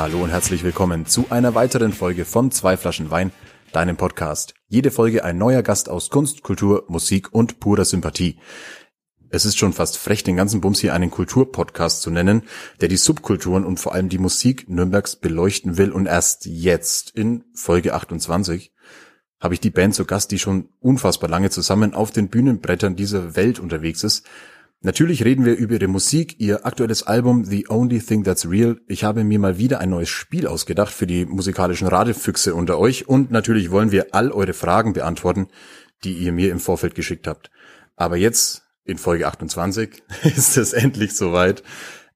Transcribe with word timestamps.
Hallo 0.00 0.24
und 0.24 0.30
herzlich 0.30 0.64
willkommen 0.64 1.04
zu 1.04 1.26
einer 1.28 1.54
weiteren 1.54 1.92
Folge 1.92 2.24
von 2.24 2.50
Zwei 2.50 2.78
Flaschen 2.78 3.10
Wein, 3.10 3.32
deinem 3.74 3.98
Podcast. 3.98 4.54
Jede 4.66 4.90
Folge 4.90 5.24
ein 5.24 5.36
neuer 5.36 5.62
Gast 5.62 5.90
aus 5.90 6.08
Kunst, 6.08 6.42
Kultur, 6.42 6.86
Musik 6.88 7.34
und 7.34 7.60
purer 7.60 7.84
Sympathie. 7.84 8.38
Es 9.28 9.44
ist 9.44 9.58
schon 9.58 9.74
fast 9.74 9.98
frech, 9.98 10.24
den 10.24 10.36
ganzen 10.36 10.62
Bums 10.62 10.80
hier 10.80 10.94
einen 10.94 11.10
Kulturpodcast 11.10 12.00
zu 12.00 12.10
nennen, 12.10 12.44
der 12.80 12.88
die 12.88 12.96
Subkulturen 12.96 13.66
und 13.66 13.78
vor 13.78 13.92
allem 13.92 14.08
die 14.08 14.16
Musik 14.16 14.70
Nürnbergs 14.70 15.16
beleuchten 15.16 15.76
will. 15.76 15.92
Und 15.92 16.06
erst 16.06 16.46
jetzt, 16.46 17.10
in 17.10 17.44
Folge 17.52 17.92
28, 17.92 18.72
habe 19.38 19.52
ich 19.52 19.60
die 19.60 19.68
Band 19.68 19.94
zu 19.94 20.06
Gast, 20.06 20.30
die 20.30 20.38
schon 20.38 20.70
unfassbar 20.80 21.28
lange 21.28 21.50
zusammen 21.50 21.92
auf 21.92 22.10
den 22.10 22.30
Bühnenbrettern 22.30 22.96
dieser 22.96 23.36
Welt 23.36 23.58
unterwegs 23.58 24.02
ist. 24.02 24.26
Natürlich 24.82 25.26
reden 25.26 25.44
wir 25.44 25.56
über 25.56 25.74
ihre 25.74 25.88
Musik, 25.88 26.36
ihr 26.38 26.64
aktuelles 26.64 27.02
Album 27.02 27.44
The 27.44 27.68
Only 27.68 28.00
Thing 28.00 28.24
That's 28.24 28.48
Real. 28.48 28.80
Ich 28.88 29.04
habe 29.04 29.24
mir 29.24 29.38
mal 29.38 29.58
wieder 29.58 29.78
ein 29.78 29.90
neues 29.90 30.08
Spiel 30.08 30.46
ausgedacht 30.46 30.90
für 30.90 31.06
die 31.06 31.26
musikalischen 31.26 31.86
Radefüchse 31.86 32.54
unter 32.54 32.78
euch 32.78 33.06
und 33.06 33.30
natürlich 33.30 33.70
wollen 33.70 33.92
wir 33.92 34.14
all 34.14 34.32
eure 34.32 34.54
Fragen 34.54 34.94
beantworten, 34.94 35.48
die 36.02 36.14
ihr 36.14 36.32
mir 36.32 36.50
im 36.50 36.60
Vorfeld 36.60 36.94
geschickt 36.94 37.26
habt. 37.26 37.50
Aber 37.96 38.16
jetzt, 38.16 38.62
in 38.84 38.96
Folge 38.96 39.26
28, 39.26 40.02
ist 40.22 40.56
es 40.56 40.72
endlich 40.72 41.14
soweit. 41.14 41.62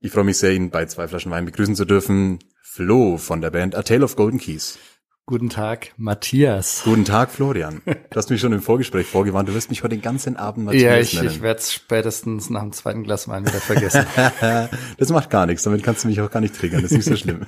Ich 0.01 0.13
freue 0.13 0.25
mich 0.25 0.39
sehr, 0.39 0.55
ihn 0.55 0.71
bei 0.71 0.87
zwei 0.87 1.07
Flaschen 1.07 1.33
Wein 1.33 1.45
begrüßen 1.45 1.77
zu 1.77 1.85
dürfen. 1.85 2.39
Flo 2.63 3.19
von 3.19 3.43
der 3.43 3.51
Band 3.51 3.75
A 3.75 3.83
Tale 3.83 4.05
of 4.05 4.17
Golden 4.17 4.41
Keys. 4.41 4.79
Guten 5.27 5.49
Tag, 5.49 5.95
Matthias. 5.97 6.83
Guten 6.85 7.07
Tag, 7.07 7.31
Florian. 7.31 7.81
Du 7.87 8.17
hast 8.17 8.29
mich 8.29 8.43
schon 8.43 8.53
im 8.53 8.61
Vorgespräch 8.61 9.07
vorgewarnt. 9.07 9.49
Du 9.49 9.55
wirst 9.55 9.71
mich 9.71 9.83
heute 9.83 9.97
den 9.97 10.03
ganzen 10.03 10.37
Abend 10.37 10.67
Matthias 10.67 10.83
ja, 10.83 10.99
ich, 10.99 11.15
nennen. 11.15 11.29
ich 11.29 11.41
werde 11.41 11.61
es 11.61 11.73
spätestens 11.73 12.51
nach 12.51 12.61
dem 12.61 12.73
zweiten 12.73 13.05
Glas 13.05 13.27
Wein 13.27 13.47
wieder 13.47 13.59
vergessen. 13.59 14.05
das 14.99 15.09
macht 15.09 15.31
gar 15.31 15.47
nichts. 15.47 15.63
Damit 15.63 15.83
kannst 15.83 16.05
du 16.05 16.09
mich 16.09 16.21
auch 16.21 16.31
gar 16.31 16.41
nicht 16.41 16.55
triggern. 16.55 16.83
Das 16.83 16.93
ist 16.93 16.99
nicht 16.99 17.07
so 17.07 17.17
schlimm. 17.17 17.47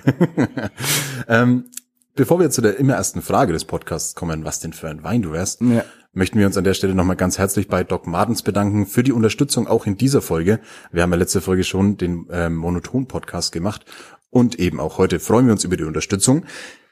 ähm, 1.29 1.67
bevor 2.15 2.41
wir 2.41 2.49
zu 2.49 2.63
der 2.63 2.79
immer 2.79 2.95
ersten 2.95 3.21
Frage 3.21 3.53
des 3.53 3.67
Podcasts 3.67 4.15
kommen, 4.15 4.47
was 4.47 4.59
denn 4.61 4.73
für 4.73 4.89
ein 4.89 5.05
Wein 5.05 5.21
du 5.21 5.33
wärst, 5.33 5.61
Ja. 5.61 5.85
möchten 6.15 6.39
wir 6.39 6.47
uns 6.47 6.57
an 6.57 6.65
der 6.65 6.73
Stelle 6.73 6.95
nochmal 6.95 7.17
ganz 7.17 7.37
herzlich 7.37 7.69
bei 7.69 7.85
Doc 7.85 8.07
Martens 8.07 8.41
bedanken 8.41 8.87
für 8.87 9.03
die 9.03 9.13
Unterstützung 9.13 9.67
auch 9.67 9.85
in 9.85 9.99
dieser 9.99 10.23
Folge. 10.23 10.61
Wir 10.93 11.03
haben 11.03 11.11
ja 11.13 11.19
letzte 11.19 11.43
Folge 11.43 11.63
schon 11.63 11.99
den 11.99 12.27
ähm, 12.31 12.57
Monoton-Podcast 12.57 13.53
gemacht 13.53 13.85
und 14.31 14.59
eben 14.59 14.81
auch 14.81 14.97
heute 14.97 15.21
freuen 15.21 15.45
wir 15.45 15.53
uns 15.53 15.65
über 15.65 15.77
die 15.77 15.85
Unterstützung. 15.85 16.47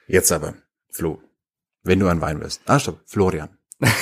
Jetzt 0.07 0.31
aber, 0.31 0.53
Flo, 0.95 1.21
wenn 1.83 1.99
du 1.99 2.07
ein 2.07 2.21
Wein 2.21 2.41
wärst. 2.41 2.63
Ah, 2.67 2.79
stopp, 2.79 3.01
Florian. 3.05 3.49
wenn 3.81 3.97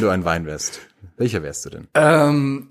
du 0.00 0.10
ein 0.10 0.26
Wein 0.26 0.44
wärst, 0.44 0.80
welcher 1.16 1.42
wärst 1.42 1.64
du 1.64 1.70
denn? 1.70 1.88
ähm, 1.94 2.68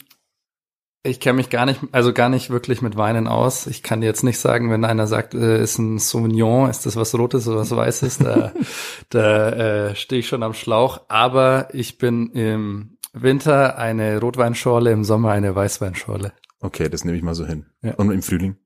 ich 1.01 1.19
kenne 1.19 1.37
mich 1.37 1.49
gar 1.49 1.65
nicht, 1.65 1.81
also 1.91 2.13
gar 2.13 2.29
nicht 2.29 2.51
wirklich 2.51 2.83
mit 2.83 2.95
Weinen 2.95 3.27
aus. 3.27 3.65
Ich 3.65 3.81
kann 3.81 4.01
dir 4.01 4.05
jetzt 4.07 4.23
nicht 4.23 4.37
sagen, 4.37 4.69
wenn 4.69 4.85
einer 4.85 5.07
sagt, 5.07 5.33
äh, 5.33 5.63
ist 5.63 5.79
ein 5.79 5.97
Sauvignon, 5.97 6.69
ist 6.69 6.85
das 6.85 6.95
was 6.95 7.17
Rotes 7.17 7.47
oder 7.47 7.57
was 7.61 7.75
Weißes, 7.75 8.19
da, 8.19 8.53
da 9.09 9.49
äh, 9.49 9.95
stehe 9.95 10.19
ich 10.19 10.27
schon 10.27 10.43
am 10.43 10.53
Schlauch. 10.53 11.01
Aber 11.07 11.69
ich 11.73 11.97
bin 11.97 12.29
im 12.33 12.99
Winter 13.13 13.79
eine 13.79 14.19
Rotweinschorle, 14.19 14.91
im 14.91 15.03
Sommer 15.03 15.31
eine 15.31 15.55
Weißweinschorle. 15.55 16.33
Okay, 16.59 16.87
das 16.87 17.03
nehme 17.03 17.17
ich 17.17 17.23
mal 17.23 17.33
so 17.33 17.47
hin. 17.47 17.65
Ja. 17.81 17.95
Und 17.95 18.11
im 18.11 18.21
Frühling? 18.21 18.57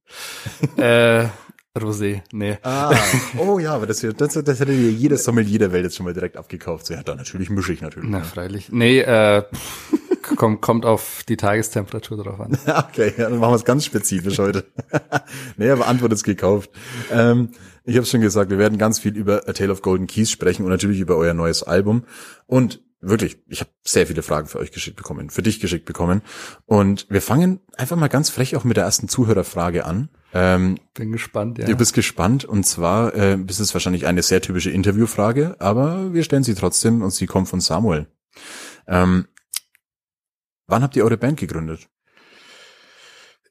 äh, 0.75 1.27
Rosé, 1.75 2.21
nee. 2.31 2.57
Ah, 2.63 2.95
oh 3.37 3.59
ja, 3.59 3.73
aber 3.73 3.85
das, 3.85 3.99
das, 3.99 4.33
das 4.33 4.59
hätte 4.59 4.71
dir 4.71 4.91
jedes 4.91 5.25
Sommelier 5.25 5.59
der 5.59 5.73
Welt 5.73 5.83
jetzt 5.83 5.97
schon 5.97 6.05
mal 6.05 6.13
direkt 6.13 6.37
abgekauft. 6.37 6.85
So, 6.85 6.93
ja, 6.93 7.03
da 7.03 7.15
natürlich 7.15 7.49
mische 7.49 7.73
ich 7.73 7.81
natürlich. 7.81 8.09
Na, 8.09 8.21
freilich. 8.21 8.71
Nee, 8.71 8.99
äh, 8.99 9.43
kommt, 10.37 10.61
kommt 10.61 10.85
auf 10.85 11.23
die 11.27 11.35
Tagestemperatur 11.35 12.23
drauf 12.23 12.39
an. 12.39 12.57
Okay, 12.65 13.13
ja, 13.17 13.29
dann 13.29 13.39
machen 13.39 13.51
wir 13.51 13.57
es 13.57 13.65
ganz 13.65 13.83
spezifisch 13.83 14.39
heute. 14.39 14.65
nee, 15.57 15.69
aber 15.69 15.87
Antwort 15.87 16.13
ist 16.13 16.23
gekauft. 16.23 16.69
Ähm, 17.11 17.49
ich 17.83 17.97
habe 17.97 18.05
schon 18.05 18.21
gesagt, 18.21 18.49
wir 18.51 18.57
werden 18.57 18.77
ganz 18.77 18.99
viel 18.99 19.15
über 19.15 19.47
A 19.47 19.53
Tale 19.53 19.71
of 19.71 19.81
Golden 19.81 20.07
Keys 20.07 20.31
sprechen 20.31 20.63
und 20.63 20.69
natürlich 20.69 20.99
über 20.99 21.17
euer 21.17 21.33
neues 21.33 21.61
Album. 21.61 22.05
Und 22.47 22.81
wirklich, 23.01 23.37
ich 23.47 23.59
habe 23.59 23.69
sehr 23.83 24.07
viele 24.07 24.23
Fragen 24.23 24.47
für 24.47 24.59
euch 24.59 24.71
geschickt 24.71 24.97
bekommen, 24.97 25.29
für 25.29 25.41
dich 25.41 25.59
geschickt 25.59 25.85
bekommen. 25.85 26.21
Und 26.65 27.07
wir 27.09 27.21
fangen 27.21 27.59
einfach 27.77 27.95
mal 27.95 28.07
ganz 28.07 28.29
frech 28.29 28.55
auch 28.55 28.63
mit 28.63 28.77
der 28.77 28.83
ersten 28.83 29.07
Zuhörerfrage 29.07 29.85
an. 29.85 30.09
Ähm, 30.33 30.77
Bin 30.93 31.11
gespannt, 31.11 31.57
ja. 31.59 31.65
Du 31.65 31.75
bist 31.75 31.93
gespannt 31.93 32.45
und 32.45 32.65
zwar 32.65 33.13
äh, 33.13 33.37
ist 33.47 33.59
es 33.59 33.73
wahrscheinlich 33.73 34.05
eine 34.05 34.21
sehr 34.21 34.41
typische 34.41 34.71
Interviewfrage, 34.71 35.55
aber 35.59 36.13
wir 36.13 36.23
stellen 36.23 36.43
sie 36.43 36.55
trotzdem 36.55 37.01
und 37.01 37.11
sie 37.11 37.25
kommt 37.25 37.47
von 37.47 37.61
Samuel. 37.61 38.07
Ähm, 38.87 39.27
wann 40.67 40.83
habt 40.83 40.95
ihr 40.95 41.03
eure 41.03 41.17
Band 41.17 41.39
gegründet? 41.39 41.87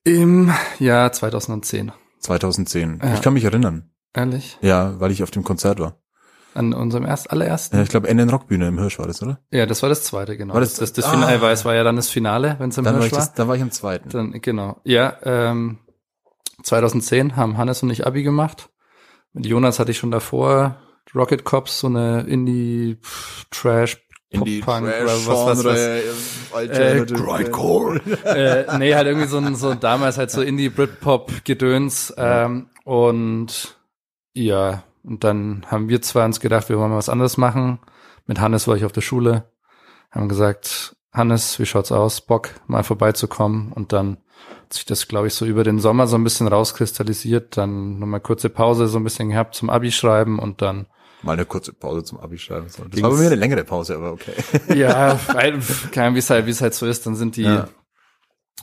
Im 0.04 0.52
Jahr 0.78 1.12
2010. 1.12 1.92
2010. 2.20 3.00
Ja. 3.02 3.14
Ich 3.14 3.22
kann 3.22 3.34
mich 3.34 3.44
erinnern. 3.44 3.90
Ehrlich? 4.12 4.58
Ja, 4.60 5.00
weil 5.00 5.10
ich 5.10 5.22
auf 5.22 5.30
dem 5.30 5.44
Konzert 5.44 5.80
war. 5.80 6.03
An 6.54 6.72
unserem 6.72 7.04
erst 7.04 7.30
allerersten? 7.32 7.76
Ja, 7.76 7.82
ich 7.82 7.88
glaube, 7.88 8.08
Ende 8.08 8.30
Rockbühne 8.30 8.68
im 8.68 8.78
Hirsch 8.78 8.98
war 9.00 9.06
das, 9.08 9.20
oder? 9.22 9.40
Ja, 9.50 9.66
das 9.66 9.82
war 9.82 9.88
das 9.88 10.04
zweite, 10.04 10.36
genau. 10.36 10.54
War 10.54 10.60
das, 10.60 10.74
das- 10.74 10.92
das, 10.92 11.04
das, 11.04 11.04
Ah. 11.06 11.10
Finale, 11.26 11.50
es 11.52 11.64
war 11.64 11.74
ja 11.74 11.82
dann 11.84 11.96
das 11.96 12.08
Finale, 12.08 12.56
wenn 12.60 12.70
es 12.70 12.78
im 12.78 12.84
Dann 12.84 12.94
war, 12.94 13.00
Hirsch 13.00 13.12
ich 13.12 13.12
war. 13.12 13.18
das, 13.20 13.34
dann 13.34 13.48
war 13.48 13.56
ich 13.56 13.62
am 13.62 13.70
zweiten. 13.72 14.08
Dann, 14.08 14.32
genau. 14.40 14.80
Ja, 14.84 15.16
ähm, 15.24 15.78
2010 16.62 17.36
haben 17.36 17.58
Hannes 17.58 17.82
und 17.82 17.90
ich 17.90 18.06
Abi 18.06 18.22
gemacht. 18.22 18.70
Mit 19.32 19.46
Jonas 19.46 19.78
hatte 19.78 19.90
ich 19.90 19.98
schon 19.98 20.10
davor 20.12 20.76
Rocket 21.14 21.44
Cops, 21.44 21.80
so 21.80 21.88
eine 21.88 22.22
Indie 22.22 22.98
pff, 23.02 23.46
Trash 23.50 24.00
Pop-Punk, 24.32 24.86
oder 24.86 25.06
was, 25.26 25.26
was, 25.28 25.64
was. 25.64 25.78
Äh, 26.68 27.04
Grindcore. 27.06 28.00
äh, 28.24 28.78
nee, 28.78 28.94
halt 28.94 29.06
irgendwie 29.06 29.28
so 29.28 29.38
ein, 29.38 29.54
so 29.54 29.74
damals 29.74 30.18
halt 30.18 30.30
so 30.32 30.40
Indie-Britpop-Gedöns. 30.42 32.14
Ähm, 32.16 32.68
und 32.84 33.76
ja, 34.34 34.82
und 35.04 35.24
dann 35.24 35.64
haben 35.70 35.88
wir 35.88 36.02
zwar 36.02 36.24
uns 36.24 36.40
gedacht, 36.40 36.68
wir 36.68 36.78
wollen 36.78 36.90
mal 36.90 36.96
was 36.96 37.08
anderes 37.08 37.36
machen. 37.36 37.78
Mit 38.26 38.40
Hannes 38.40 38.66
war 38.66 38.76
ich 38.76 38.84
auf 38.84 38.92
der 38.92 39.00
Schule, 39.02 39.44
haben 40.10 40.28
gesagt, 40.28 40.96
Hannes, 41.12 41.58
wie 41.58 41.66
schaut's 41.66 41.92
aus? 41.92 42.20
Bock, 42.22 42.50
mal 42.66 42.82
vorbeizukommen. 42.82 43.70
Und 43.72 43.92
dann 43.92 44.16
hat 44.62 44.72
sich 44.72 44.84
das, 44.84 45.06
glaube 45.06 45.28
ich, 45.28 45.34
so 45.34 45.44
über 45.46 45.62
den 45.62 45.78
Sommer 45.78 46.06
so 46.06 46.16
ein 46.16 46.24
bisschen 46.24 46.48
rauskristallisiert. 46.48 47.56
Dann 47.56 47.98
nochmal 47.98 48.20
kurze 48.20 48.48
Pause 48.48 48.88
so 48.88 48.98
ein 48.98 49.04
bisschen 49.04 49.28
gehabt 49.28 49.54
zum 49.54 49.70
Abi 49.70 49.92
schreiben 49.92 50.38
und 50.38 50.60
dann 50.62 50.86
Mal 51.22 51.32
eine 51.34 51.46
kurze 51.46 51.72
Pause 51.72 52.04
zum 52.04 52.20
Abi 52.20 52.36
schreiben. 52.36 52.66
Das 52.66 52.76
Ging's- 52.76 53.02
war 53.02 53.10
bei 53.10 53.16
mir 53.16 53.26
eine 53.28 53.36
längere 53.36 53.64
Pause, 53.64 53.94
aber 53.96 54.12
okay. 54.12 54.32
Ja, 54.74 55.18
weil, 55.32 55.58
wie 55.58 56.18
es 56.18 56.28
halt, 56.28 56.44
wie 56.46 56.50
es 56.50 56.60
halt 56.60 56.74
so 56.74 56.84
ist, 56.86 57.06
dann 57.06 57.14
sind 57.14 57.36
die, 57.36 57.42
Ja. 57.44 57.68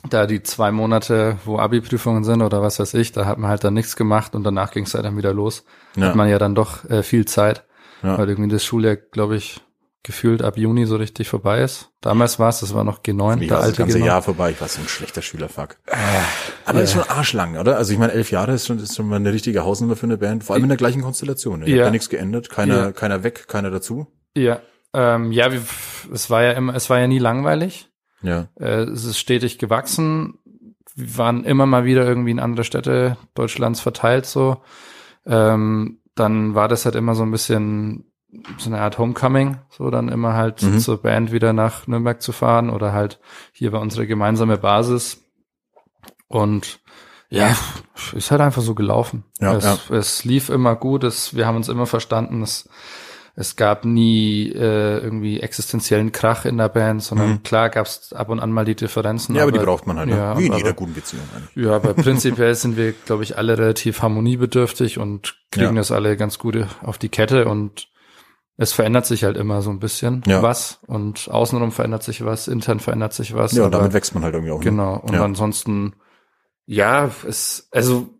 Da 0.08 0.26
die 0.26 0.42
zwei 0.42 0.72
Monate, 0.72 1.38
wo 1.44 1.58
Abi-Prüfungen 1.58 2.24
sind 2.24 2.42
oder 2.42 2.60
was 2.62 2.78
weiß 2.80 2.94
ich, 2.94 3.12
da 3.12 3.24
hat 3.26 3.38
man 3.38 3.50
halt 3.50 3.62
dann 3.64 3.74
nichts 3.74 3.94
gemacht 3.96 4.34
und 4.34 4.42
danach 4.44 4.72
ging 4.72 4.84
es 4.84 4.94
halt 4.94 5.04
dann 5.04 5.16
wieder 5.16 5.32
los. 5.32 5.64
Ja. 5.96 6.06
Hat 6.08 6.16
man 6.16 6.28
ja 6.28 6.38
dann 6.38 6.54
doch 6.54 6.84
äh, 6.90 7.02
viel 7.02 7.24
Zeit, 7.26 7.64
Ja. 8.02 8.18
weil 8.18 8.28
irgendwie 8.28 8.50
das 8.50 8.64
Schuljahr, 8.64 8.96
glaube 8.96 9.36
ich, 9.36 9.60
gefühlt 10.04 10.42
ab 10.42 10.58
Juni 10.58 10.84
so 10.86 10.96
richtig 10.96 11.28
vorbei 11.28 11.60
ist. 11.62 11.90
Damals 12.00 12.40
war 12.40 12.48
es, 12.48 12.58
das 12.58 12.74
war 12.74 12.82
noch 12.82 13.02
G9, 13.04 13.40
Ich 13.42 13.48
der 13.48 13.50
war 13.50 13.56
das 13.58 13.66
alte 13.66 13.78
ganze 13.78 13.98
G9. 13.98 14.04
Jahr 14.04 14.22
vorbei. 14.22 14.50
Ich 14.50 14.60
war 14.60 14.66
so 14.66 14.80
ein 14.80 14.88
schlechter 14.88 15.22
Schülerfuck. 15.22 15.76
Aber 16.64 16.82
ist 16.82 16.92
schon 16.94 17.04
arschlang, 17.08 17.56
oder? 17.56 17.76
Also 17.76 17.92
ich 17.92 17.98
meine, 18.00 18.10
elf 18.12 18.32
Jahre 18.32 18.52
ist 18.54 18.66
schon, 18.66 18.80
ist 18.80 18.96
schon 18.96 19.06
mal 19.08 19.14
eine 19.16 19.32
richtige 19.32 19.62
Hausnummer 19.64 19.94
für 19.94 20.06
eine 20.06 20.16
Band. 20.18 20.42
Vor 20.42 20.54
allem 20.54 20.64
in 20.64 20.68
der 20.70 20.76
gleichen 20.78 21.02
Konstellation. 21.02 21.60
Ne? 21.60 21.66
Ja. 21.68 21.76
habt 21.76 21.84
ja 21.86 21.90
nichts 21.92 22.08
geändert. 22.08 22.50
Keiner, 22.50 22.76
Ja. 22.76 22.92
keiner 22.92 23.22
weg, 23.22 23.46
keiner 23.46 23.70
dazu. 23.70 24.08
Ja, 24.36 24.58
ähm, 24.92 25.30
ja, 25.30 25.52
wie, 25.52 25.60
es 26.12 26.28
war 26.30 26.42
ja 26.42 26.50
immer, 26.52 26.74
es 26.74 26.90
war 26.90 26.98
ja 26.98 27.06
nie 27.06 27.20
langweilig. 27.20 27.88
Ja. 28.22 28.48
Äh, 28.58 28.82
es 28.84 29.04
ist 29.04 29.18
stetig 29.18 29.58
gewachsen. 29.58 30.38
Wir 30.94 31.16
waren 31.18 31.44
immer 31.44 31.66
mal 31.66 31.84
wieder 31.84 32.06
irgendwie 32.06 32.30
in 32.32 32.40
andere 32.40 32.64
Städte 32.64 33.16
Deutschlands 33.34 33.80
verteilt 33.80 34.26
so. 34.26 34.58
Ähm, 35.26 35.98
dann 36.14 36.54
war 36.54 36.68
das 36.68 36.84
halt 36.84 36.94
immer 36.94 37.14
so 37.14 37.22
ein 37.22 37.30
bisschen 37.30 38.04
so 38.58 38.70
eine 38.70 38.80
Art 38.80 38.98
Homecoming, 38.98 39.58
so 39.70 39.90
dann 39.90 40.08
immer 40.08 40.34
halt 40.34 40.62
Mhm. 40.62 40.78
zur 40.78 41.00
Band 41.02 41.32
wieder 41.32 41.52
nach 41.52 41.86
Nürnberg 41.86 42.20
zu 42.22 42.32
fahren 42.32 42.70
oder 42.70 42.92
halt 42.92 43.20
hier 43.52 43.70
bei 43.70 43.78
unsere 43.78 44.06
gemeinsame 44.06 44.56
Basis. 44.58 45.22
Und 46.28 46.80
ja, 47.28 47.54
ist 48.14 48.30
halt 48.30 48.40
einfach 48.42 48.62
so 48.62 48.74
gelaufen. 48.74 49.24
Ja, 49.40 49.54
es, 49.56 49.90
es 49.90 50.24
lief 50.24 50.48
immer 50.50 50.76
gut, 50.76 51.04
es, 51.04 51.34
wir 51.34 51.46
haben 51.46 51.56
uns 51.56 51.68
immer 51.68 51.86
verstanden, 51.86 52.42
es 52.42 52.68
Es 53.34 53.56
gab 53.56 53.86
nie 53.86 54.50
äh, 54.50 54.98
irgendwie 54.98 55.40
existenziellen 55.40 56.12
Krach 56.12 56.44
in 56.44 56.58
der 56.58 56.68
Band, 56.68 57.02
sondern 57.02 57.42
klar 57.42 57.70
gab 57.70 57.86
es 57.86 58.12
ab 58.12 58.28
und 58.28 58.40
an 58.40 58.52
mal 58.52 58.66
die 58.66 58.74
Differenzen. 58.74 59.32
Mhm. 59.32 59.36
Ja, 59.38 59.42
aber, 59.44 59.52
die 59.52 59.58
braucht 59.58 59.86
man 59.86 59.98
halt, 59.98 60.10
ne? 60.10 60.16
ja, 60.16 60.38
wie 60.38 60.44
in 60.46 60.52
aber- 60.52 60.58
jeder 60.58 60.72
guten 60.74 60.92
Beziehung 60.92 61.22
eigentlich. 61.34 61.64
Ja, 61.64 61.72
aber 61.76 61.94
prinzipiell 61.94 62.54
sind 62.54 62.76
wir, 62.76 62.92
glaube 62.92 63.22
ich, 63.22 63.38
alle 63.38 63.56
relativ 63.56 64.02
harmoniebedürftig 64.02 64.98
und 64.98 65.34
kriegen 65.50 65.74
Ja. 65.76 65.80
das 65.80 65.90
alle 65.90 66.16
ganz 66.18 66.38
gut 66.38 66.58
auf 66.82 66.98
die 66.98 67.08
Kette 67.08 67.46
und 67.48 67.88
es 68.58 68.74
verändert 68.74 69.06
sich 69.06 69.24
halt 69.24 69.38
immer 69.38 69.62
so 69.62 69.70
ein 69.70 69.80
bisschen 69.80 70.22
Ja. 70.26 70.42
was 70.42 70.80
und 70.86 71.28
außenrum 71.30 71.72
verändert 71.72 72.02
sich 72.02 72.22
was, 72.26 72.48
intern 72.48 72.80
verändert 72.80 73.14
sich 73.14 73.34
was. 73.34 73.52
Ja, 73.52 73.62
aber- 73.64 73.78
damit 73.78 73.94
wächst 73.94 74.12
man 74.14 74.24
halt 74.24 74.34
irgendwie 74.34 74.52
auch. 74.52 74.58
ne? 74.58 74.64
Genau. 74.64 74.96
Und 74.98 75.14
Ja. 75.14 75.24
ansonsten, 75.24 75.94
ja, 76.66 77.10
es, 77.26 77.66
also 77.70 78.10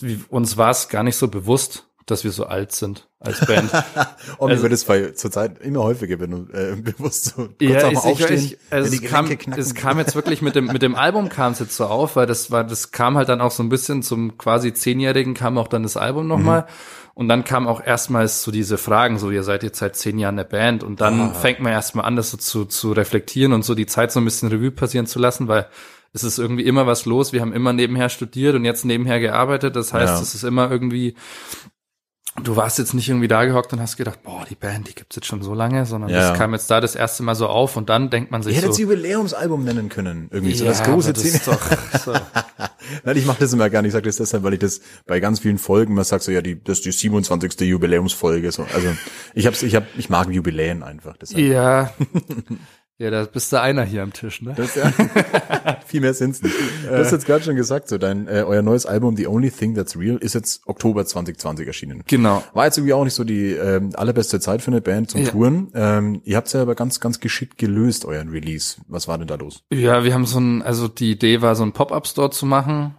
wie, 0.00 0.24
uns 0.30 0.56
war 0.56 0.70
es 0.70 0.88
gar 0.88 1.02
nicht 1.02 1.16
so 1.16 1.28
bewusst, 1.28 1.86
dass 2.06 2.24
wir 2.24 2.32
so 2.32 2.46
alt 2.46 2.72
sind 2.72 3.08
als 3.20 3.44
Band. 3.46 3.72
Mir 3.72 4.06
Also- 4.40 4.62
wird 4.62 4.72
es 4.72 4.84
bei 4.84 5.10
zurzeit 5.12 5.58
immer 5.60 5.82
häufiger 5.82 6.16
ben- 6.16 6.50
äh, 6.52 6.76
bewusst 6.80 7.26
so. 7.26 7.48
Kurz 7.48 7.54
ja, 7.60 7.86
auch 7.86 7.92
ich, 7.92 7.98
aufstehen, 7.98 8.38
ich, 8.38 8.58
also 8.70 8.92
es, 8.94 9.02
kam, 9.02 9.28
es 9.56 9.74
kam 9.74 9.98
jetzt 9.98 10.14
wirklich 10.14 10.42
mit 10.42 10.54
dem 10.56 10.66
mit 10.66 10.82
dem 10.82 10.94
Album 10.96 11.28
kam 11.28 11.52
es 11.52 11.58
jetzt 11.60 11.76
so 11.76 11.84
auf, 11.86 12.16
weil 12.16 12.26
das 12.26 12.50
war 12.50 12.64
das 12.64 12.90
kam 12.90 13.16
halt 13.16 13.28
dann 13.28 13.40
auch 13.40 13.50
so 13.52 13.62
ein 13.62 13.68
bisschen 13.68 14.02
zum 14.02 14.36
quasi 14.38 14.72
zehnjährigen 14.72 15.34
kam 15.34 15.58
auch 15.58 15.68
dann 15.68 15.82
das 15.84 15.96
Album 15.96 16.26
nochmal 16.26 16.62
Mhm. 16.62 16.66
und 17.14 17.28
dann 17.28 17.44
kam 17.44 17.68
auch 17.68 17.80
erstmals 17.84 18.42
so 18.42 18.50
diese 18.50 18.78
Fragen, 18.78 19.18
so 19.18 19.30
ihr 19.30 19.44
seid 19.44 19.62
jetzt 19.62 19.78
seit 19.78 19.94
zehn 19.96 20.18
Jahren 20.18 20.34
eine 20.38 20.44
Band 20.48 20.82
und 20.82 21.00
dann 21.00 21.20
Ah. 21.20 21.34
fängt 21.34 21.60
man 21.60 21.72
erstmal 21.72 22.04
an, 22.06 22.16
das 22.16 22.30
so 22.30 22.36
zu 22.36 22.64
zu 22.64 22.92
reflektieren 22.92 23.52
und 23.52 23.64
so 23.64 23.74
die 23.74 23.86
Zeit 23.86 24.10
so 24.12 24.20
ein 24.20 24.24
bisschen 24.24 24.48
Revue 24.48 24.70
passieren 24.72 25.06
zu 25.06 25.18
lassen, 25.18 25.46
weil 25.48 25.66
es 26.14 26.24
ist 26.24 26.38
irgendwie 26.38 26.64
immer 26.64 26.86
was 26.86 27.06
los. 27.06 27.32
Wir 27.32 27.40
haben 27.40 27.54
immer 27.54 27.72
nebenher 27.72 28.10
studiert 28.10 28.54
und 28.54 28.66
jetzt 28.66 28.84
nebenher 28.84 29.18
gearbeitet. 29.18 29.76
Das 29.76 29.94
heißt, 29.94 30.12
Ja. 30.16 30.20
es 30.20 30.34
ist 30.34 30.42
immer 30.44 30.70
irgendwie 30.70 31.14
du 32.42 32.56
warst 32.56 32.78
jetzt 32.78 32.94
nicht 32.94 33.08
irgendwie 33.08 33.28
da 33.28 33.44
gehockt 33.44 33.72
und 33.72 33.80
hast 33.80 33.96
gedacht, 33.96 34.22
boah, 34.22 34.44
die 34.48 34.54
Band, 34.54 34.88
die 34.88 34.94
gibt's 34.94 35.16
jetzt 35.16 35.26
schon 35.26 35.42
so 35.42 35.52
lange, 35.54 35.84
sondern 35.86 36.10
Ja. 36.10 36.30
das 36.30 36.38
kam 36.38 36.52
jetzt 36.54 36.70
da 36.70 36.80
das 36.80 36.94
erste 36.94 37.22
Mal 37.22 37.34
so 37.34 37.46
auf 37.46 37.76
und 37.76 37.88
dann 37.90 38.08
denkt 38.10 38.30
man 38.30 38.42
sich 38.42 38.52
Ihr 38.52 38.56
hättet 38.62 38.74
so, 38.74 38.82
das 38.82 38.90
Jubiläumsalbum 38.90 39.64
nennen 39.64 39.88
können. 39.88 40.28
Irgendwie 40.30 40.54
so 40.54 40.64
ja, 40.64 40.70
das 40.70 40.82
große 40.82 41.12
das 41.12 41.22
Zehn. 41.22 41.34
ist 41.34 41.46
doch 41.48 41.60
so. 42.04 42.12
Nein, 43.04 43.16
ich 43.16 43.26
mache 43.26 43.40
das 43.40 43.52
immer 43.52 43.68
gar 43.70 43.82
nicht. 43.82 43.90
Ich 43.90 43.92
sage 43.92 44.06
das 44.06 44.16
deshalb, 44.16 44.42
weil 44.42 44.54
ich 44.54 44.60
das 44.60 44.80
bei 45.06 45.20
ganz 45.20 45.40
vielen 45.40 45.58
Folgen 45.58 45.92
immer 45.92 46.04
sage, 46.04 46.22
so 46.22 46.32
ja, 46.32 46.42
die, 46.42 46.62
das 46.62 46.78
ist 46.78 46.84
die 46.86 46.92
27. 46.92 47.60
Jubiläumsfolge. 47.60 48.50
So. 48.50 48.66
Also 48.74 48.88
ich 49.34 49.46
hab's, 49.46 49.62
ich 49.62 49.76
hab, 49.76 49.84
ich 49.96 50.08
mag 50.08 50.28
Jubiläen 50.30 50.82
einfach. 50.82 51.16
Deshalb. 51.16 51.38
ja. 51.44 51.92
Ja, 53.02 53.10
da 53.10 53.24
bist 53.24 53.52
du 53.52 53.60
einer 53.60 53.82
hier 53.82 54.04
am 54.04 54.12
Tisch, 54.12 54.42
ne? 54.42 54.54
Das, 54.56 54.76
ja. 54.76 54.92
Viel 55.86 56.00
mehr 56.00 56.14
sind's 56.14 56.40
nicht. 56.40 56.54
Du 56.88 56.96
hast 56.96 57.10
jetzt 57.10 57.26
gerade 57.26 57.42
schon 57.42 57.56
gesagt, 57.56 57.88
so 57.88 57.98
dein 57.98 58.28
äh, 58.28 58.44
euer 58.46 58.62
neues 58.62 58.86
Album 58.86 59.16
The 59.16 59.26
Only 59.26 59.50
Thing 59.50 59.74
That's 59.74 59.98
Real 59.98 60.18
ist 60.18 60.36
jetzt 60.36 60.64
Oktober 60.68 61.04
2020 61.04 61.66
erschienen. 61.66 62.04
Genau. 62.06 62.44
War 62.54 62.66
jetzt 62.66 62.78
irgendwie 62.78 62.92
auch 62.92 63.02
nicht 63.02 63.14
so 63.14 63.24
die 63.24 63.54
ähm, 63.54 63.90
allerbeste 63.96 64.38
Zeit 64.38 64.62
für 64.62 64.70
eine 64.70 64.80
Band 64.80 65.10
zum 65.10 65.22
Ja. 65.22 65.30
Touren. 65.30 65.72
Ähm, 65.74 66.20
ihr 66.22 66.36
habt's 66.36 66.52
ja 66.52 66.62
aber 66.62 66.76
ganz, 66.76 67.00
ganz 67.00 67.18
geschickt 67.18 67.58
gelöst, 67.58 68.04
euren 68.04 68.28
Release. 68.28 68.76
Was 68.86 69.08
war 69.08 69.18
denn 69.18 69.26
da 69.26 69.34
los? 69.34 69.64
Ja, 69.72 70.04
wir 70.04 70.14
haben 70.14 70.24
so 70.24 70.38
ein, 70.38 70.62
also 70.62 70.86
die 70.86 71.10
Idee 71.10 71.42
war, 71.42 71.56
so 71.56 71.64
einen 71.64 71.72
Pop-Up-Store 71.72 72.30
zu 72.30 72.46
machen. 72.46 72.94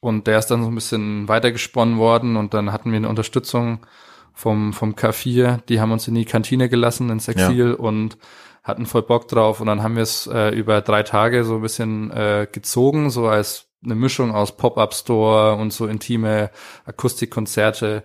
Und 0.00 0.26
der 0.26 0.40
ist 0.40 0.48
dann 0.48 0.64
so 0.64 0.70
ein 0.70 0.74
bisschen 0.74 1.28
weitergesponnen 1.28 1.98
worden 1.98 2.34
und 2.36 2.52
dann 2.52 2.72
hatten 2.72 2.90
wir 2.90 2.96
eine 2.96 3.08
Unterstützung 3.08 3.86
vom, 4.34 4.72
vom 4.72 4.94
K4. 4.94 5.60
Die 5.68 5.80
haben 5.80 5.92
uns 5.92 6.08
in 6.08 6.16
die 6.16 6.24
Kantine 6.24 6.68
gelassen, 6.68 7.10
ins 7.10 7.28
Exil 7.28 7.74
und 7.74 8.18
hatten 8.66 8.84
voll 8.84 9.02
Bock 9.02 9.28
drauf. 9.28 9.60
Und 9.60 9.66
dann 9.68 9.82
haben 9.82 9.96
wir 9.96 10.02
es 10.02 10.26
äh, 10.26 10.50
über 10.50 10.82
drei 10.82 11.02
Tage 11.02 11.44
so 11.44 11.54
ein 11.56 11.62
bisschen 11.62 12.10
äh, 12.10 12.46
gezogen, 12.50 13.08
so 13.10 13.26
als 13.28 13.62
eine 13.84 13.94
Mischung 13.94 14.34
aus 14.34 14.56
Pop-Up-Store 14.56 15.54
und 15.54 15.72
so 15.72 15.86
intime 15.86 16.50
Akustikkonzerte. 16.86 18.02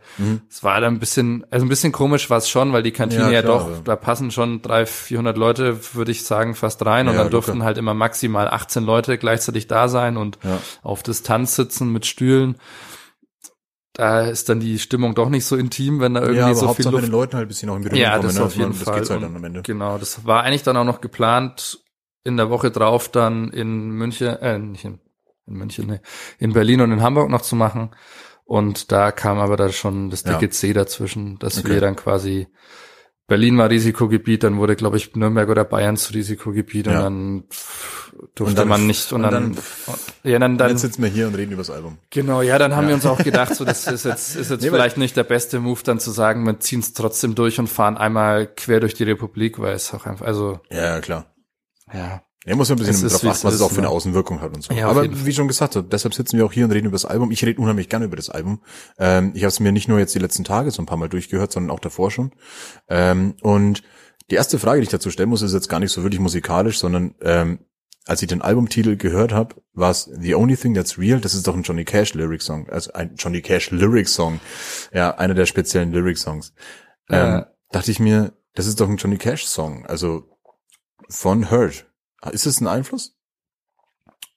Es 0.49 0.63
war 0.63 0.79
dann 0.79 0.95
ein 0.95 0.99
bisschen, 0.99 1.43
also 1.49 1.65
ein 1.65 1.69
bisschen 1.69 1.91
komisch 1.91 2.29
war 2.29 2.37
es 2.37 2.49
schon, 2.49 2.71
weil 2.71 2.83
die 2.83 2.91
Kantine 2.91 3.23
Ja, 3.23 3.29
ja, 3.31 3.41
klar, 3.41 3.57
doch, 3.59 3.65
aber- 3.65 3.81
da 3.83 3.95
passen 3.95 4.29
schon 4.31 4.61
300, 4.61 4.89
400 4.89 5.37
Leute, 5.37 5.95
würde 5.95 6.11
ich 6.11 6.23
sagen, 6.23 6.53
fast 6.55 6.85
rein. 6.85 7.07
Und 7.07 7.15
Ja, 7.15 7.23
dann 7.23 7.31
durften 7.31 7.53
locker. 7.53 7.65
halt 7.65 7.77
immer 7.79 7.93
maximal 7.95 8.47
18 8.47 8.83
Leute 8.83 9.17
gleichzeitig 9.17 9.67
da 9.67 9.87
sein 9.87 10.17
und 10.17 10.37
Ja. 10.43 10.59
auf 10.83 11.01
Distanz 11.03 11.55
sitzen 11.55 11.91
mit 11.91 12.05
Stühlen. 12.05 12.57
Da 13.93 14.21
ist 14.21 14.47
dann 14.47 14.61
die 14.61 14.79
Stimmung 14.79 15.15
doch 15.15 15.29
nicht 15.29 15.45
so 15.45 15.57
intim, 15.57 15.99
wenn 15.99 16.13
da 16.13 16.21
irgendwie 16.21 16.37
ja, 16.39 16.45
aber 16.45 16.55
so 16.55 16.59
viel 16.61 16.69
Hauptsache 16.69 16.91
Luft 16.91 17.01
mit 17.03 17.09
den 17.09 17.11
Leuten 17.11 17.35
halt 17.35 17.45
ein 17.45 17.47
bisschen 17.49 17.69
auch 17.69 17.75
in 17.75 17.83
Berührung 17.83 18.01
ja, 18.01 18.11
kommen. 18.11 18.23
das 18.27 18.35
ne? 18.35 18.43
auf 18.45 18.55
jeden 18.55 18.71
das 18.71 18.81
Fall. 18.83 18.95
geht's 18.99 19.09
halt 19.09 19.21
dann 19.23 19.35
am 19.35 19.43
Ende. 19.43 19.61
Genau, 19.63 19.97
das 19.97 20.25
war 20.25 20.43
eigentlich 20.43 20.63
dann 20.63 20.77
auch 20.77 20.85
noch 20.85 21.01
geplant, 21.01 21.79
in 22.23 22.37
der 22.37 22.49
Woche 22.49 22.71
drauf 22.71 23.09
dann 23.09 23.49
in 23.49 23.89
München, 23.89 24.27
äh, 24.37 24.57
nicht 24.59 24.85
in, 24.85 24.99
in 25.45 25.53
München, 25.55 25.87
nee, 25.87 25.99
in 26.39 26.53
Berlin 26.53 26.81
und 26.81 26.91
in 26.91 27.01
Hamburg 27.01 27.29
noch 27.29 27.41
zu 27.41 27.55
machen. 27.55 27.91
Und 28.45 28.91
da 28.91 29.11
kam 29.11 29.39
aber 29.39 29.57
da 29.57 29.69
schon 29.71 30.09
das 30.09 30.23
Ja. 30.23 30.33
dicke 30.33 30.49
C 30.51 30.73
dazwischen, 30.73 31.37
dass 31.39 31.59
Okay. 31.59 31.69
wir 31.69 31.81
dann 31.81 31.95
quasi 31.95 32.47
Berlin 33.31 33.57
war 33.57 33.69
Risikogebiet, 33.69 34.43
dann 34.43 34.57
wurde, 34.57 34.75
glaube 34.75 34.97
ich, 34.97 35.15
Nürnberg 35.15 35.47
oder 35.47 35.63
Bayern 35.63 35.95
zu 35.95 36.11
Risikogebiet 36.11 36.87
Ja. 36.87 36.97
und 36.97 36.99
dann 37.05 37.43
pff, 37.49 38.11
durfte 38.35 38.43
Und 38.43 38.57
dann- 38.59 38.67
man 38.67 38.85
nicht 38.87 39.13
und, 39.13 39.23
und 39.23 39.31
dann, 39.31 39.55
dann- 39.55 39.63
ja, 40.29 40.37
dann, 40.37 40.57
dann 40.57 40.69
jetzt 40.71 40.81
sitzen 40.81 41.01
wir 41.01 41.09
hier 41.09 41.27
und 41.27 41.35
reden 41.35 41.53
über 41.53 41.61
das 41.61 41.69
Album. 41.69 41.97
Genau, 42.09 42.41
ja, 42.41 42.57
dann 42.59 42.75
haben 42.75 42.89
wir 42.89 42.93
uns 42.93 43.05
auch 43.05 43.17
gedacht, 43.23 43.55
so 43.55 43.63
das 43.63 43.87
ist 43.87 44.03
jetzt, 44.03 44.35
ist 44.35 44.51
jetzt 44.51 44.61
Nee, 44.63 44.69
vielleicht 44.69 44.97
nicht 44.97 45.15
der 45.15 45.23
beste 45.23 45.61
Move, 45.61 45.79
dann 45.85 46.01
zu 46.01 46.11
sagen, 46.11 46.43
wir 46.45 46.59
ziehen 46.59 46.81
es 46.81 46.91
trotzdem 46.91 47.33
durch 47.33 47.57
und 47.57 47.67
fahren 47.67 47.95
einmal 47.97 48.47
quer 48.47 48.81
durch 48.81 48.95
die 48.95 49.05
Republik, 49.05 49.59
weil 49.59 49.75
es 49.75 49.93
auch 49.93 50.05
einfach, 50.05 50.25
also 50.25 50.59
Ja, 50.69 50.99
klar. 50.99 51.33
ja, 51.93 52.23
Er 52.43 52.55
muss 52.55 52.69
ja 52.69 52.75
ein 52.75 52.79
bisschen 52.79 52.95
Es 52.95 53.03
ist, 53.03 53.11
darauf 53.11 53.23
wie 53.23 53.29
achten, 53.29 53.43
was 53.47 53.53
es 53.53 53.61
auch 53.61 53.69
für 53.69 53.77
eine 53.77 53.87
ne? 53.87 53.93
Außenwirkung 53.93 54.41
hat 54.41 54.55
und 54.55 54.63
so. 54.63 54.73
Ja, 54.73 54.87
Aber 54.87 55.05
wie 55.25 55.31
schon 55.33 55.47
gesagt, 55.47 55.77
deshalb 55.91 56.13
sitzen 56.15 56.37
wir 56.37 56.45
auch 56.45 56.51
hier 56.53 56.65
und 56.65 56.71
reden 56.71 56.87
über 56.87 56.95
das 56.95 57.05
Album. 57.05 57.29
Ich 57.31 57.45
rede 57.45 57.61
unheimlich 57.61 57.87
gerne 57.87 58.05
über 58.05 58.15
das 58.15 58.29
Album. 58.31 58.61
Ähm, 58.97 59.31
ich 59.35 59.43
habe 59.43 59.49
es 59.49 59.59
mir 59.59 59.71
nicht 59.71 59.87
nur 59.87 59.99
jetzt 59.99 60.15
die 60.15 60.19
letzten 60.19 60.43
Tage 60.43 60.71
so 60.71 60.81
ein 60.81 60.87
paar 60.87 60.97
Mal 60.97 61.09
durchgehört, 61.09 61.51
sondern 61.51 61.69
auch 61.69 61.79
davor 61.79 62.09
schon. 62.09 62.31
Ähm, 62.89 63.35
und 63.41 63.83
die 64.31 64.35
erste 64.35 64.57
Frage, 64.57 64.79
die 64.81 64.85
ich 64.85 64.89
dazu 64.89 65.11
stellen 65.11 65.29
muss, 65.29 65.43
ist 65.43 65.53
jetzt 65.53 65.69
gar 65.69 65.79
nicht 65.79 65.91
so 65.91 66.01
wirklich 66.03 66.19
musikalisch, 66.19 66.79
sondern 66.79 67.13
ähm, 67.21 67.59
als 68.07 68.23
ich 68.23 68.27
den 68.27 68.41
Albumtitel 68.41 68.95
gehört 68.95 69.33
habe, 69.33 69.55
war 69.73 69.91
es 69.91 70.09
The 70.11 70.33
Only 70.33 70.57
Thing 70.57 70.73
That's 70.73 70.97
Real. 70.97 71.19
Das 71.21 71.35
ist 71.35 71.45
doch 71.47 71.55
ein 71.55 71.61
Johnny 71.61 71.85
Cash 71.85 72.15
Lyric 72.15 72.41
Song, 72.41 72.67
also 72.69 72.91
ein 72.93 73.13
Johnny 73.17 73.41
Cash 73.41 73.69
Lyric 73.69 74.07
Song. 74.07 74.39
Ja, 74.91 75.11
einer 75.15 75.35
der 75.35 75.45
speziellen 75.45 75.91
Lyric 75.91 76.17
Songs. 76.17 76.53
Ähm, 77.09 77.41
Äh. 77.41 77.45
dachte 77.69 77.91
ich 77.91 77.99
mir, 77.99 78.33
das 78.55 78.65
ist 78.65 78.79
doch 78.79 78.89
ein 78.89 78.97
Johnny 78.97 79.17
Cash 79.17 79.45
Song, 79.45 79.85
also 79.85 80.23
von 81.07 81.51
Hurt. 81.51 81.90
Ist 82.31 82.45
es 82.45 82.61
ein 82.61 82.67
Einfluss? 82.67 83.15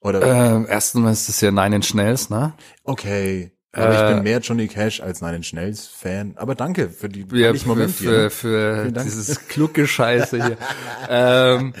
Oder 0.01 0.21
äh, 0.21 0.65
erstens 0.69 1.21
ist 1.21 1.29
es 1.29 1.41
ja 1.41 1.51
Nine 1.51 1.77
Inch 1.77 1.93
Nails, 1.93 2.29
ne? 2.29 2.53
okay. 2.83 3.51
Aber 3.77 3.93
ich 3.93 3.99
Äh, 3.99 4.13
bin 4.13 4.23
mehr 4.23 4.39
Johnny 4.39 4.67
Cash 4.69 5.01
als 5.01 5.19
Nine 5.21 5.35
Inch 5.37 5.51
Nails 5.51 5.85
Fan. 5.87 6.33
Aber 6.37 6.55
danke 6.55 6.89
für 6.89 7.09
die 7.09 7.25
Ja, 7.33 7.53
für, 7.53 7.67
Momente 7.67 7.93
für, 7.93 8.09
hier. 8.21 8.29
für 8.31 8.91
dieses 8.93 9.47
kluge 9.49 9.85
Scheiße 9.85 10.41
hier. 10.45 10.57
ähm, 11.09 11.73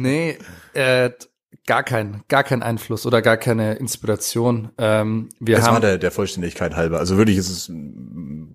nee, 0.00 0.38
äh, 0.74 1.10
gar 1.66 1.84
kein, 1.84 2.24
gar 2.26 2.42
kein 2.42 2.64
Einfluss 2.64 3.06
oder 3.06 3.22
gar 3.22 3.36
keine 3.36 3.74
Inspiration. 3.74 4.70
Ähm, 4.76 5.28
wir 5.38 5.56
Das 5.56 5.66
haben, 5.66 5.74
war 5.74 5.80
der, 5.80 5.98
der 5.98 6.10
Vollständigkeit 6.10 6.74
halber. 6.74 6.98
Also 6.98 7.16
wirklich 7.16 7.36
ist 7.36 7.48
es, 7.48 7.70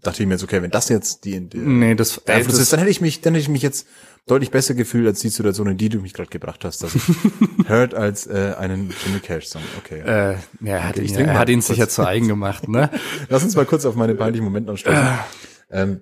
dachte 0.06 0.22
ich 0.24 0.28
mir 0.28 0.36
jetzt, 0.36 0.44
okay, 0.44 0.62
wenn 0.62 0.72
das 0.72 0.90
jetzt 0.90 1.26
die, 1.26 1.40
die 1.50 1.58
nee, 1.58 1.96
das, 1.96 2.22
der 2.26 2.36
Einfluss 2.36 2.54
das 2.56 2.62
ist, 2.64 2.74
dann 2.74 2.80
hätte 2.80 2.92
ich 2.92 3.02
mich, 3.02 3.22
dann 3.22 3.34
hätte 3.34 3.42
ich 3.42 3.50
mich 3.50 3.62
jetzt 3.62 3.88
deutlich 4.28 4.50
besser 4.52 4.74
gefühlt 4.74 5.06
als 5.08 5.20
die 5.20 5.30
Situation, 5.30 5.68
in 5.68 5.78
die 5.78 5.90
du 5.90 6.00
mich 6.00 6.14
gerade 6.14 6.30
gebracht 6.30 6.66
hast, 6.66 6.82
dass 6.84 6.96
ich 6.96 7.04
Hurt 7.70 7.94
als 7.94 8.26
äh, 8.28 8.56
einen 8.58 8.94
Johnny 9.06 9.20
Cash 9.20 9.48
Song. 9.48 9.62
Okay. 9.80 10.00
äh, 10.02 10.34
ja, 10.62 10.78
er 10.78 10.84
hat 10.88 10.98
ich 10.98 11.12
ihn, 11.12 11.20
er 11.20 11.28
mal 11.28 11.38
hat 11.40 11.50
ihn 11.50 11.60
kurz. 11.60 11.68
sicher 11.68 11.90
zu 11.90 12.06
eigen 12.08 12.28
gemacht, 12.28 12.68
ne? 12.68 12.90
Lass 13.30 13.44
uns 13.44 13.56
mal 13.56 13.66
kurz 13.66 13.86
auf 13.86 13.96
meine 13.96 14.16
peinlichen 14.16 14.44
Momente 14.46 14.72
anstoßen. 14.72 15.08
ähm, 15.72 16.02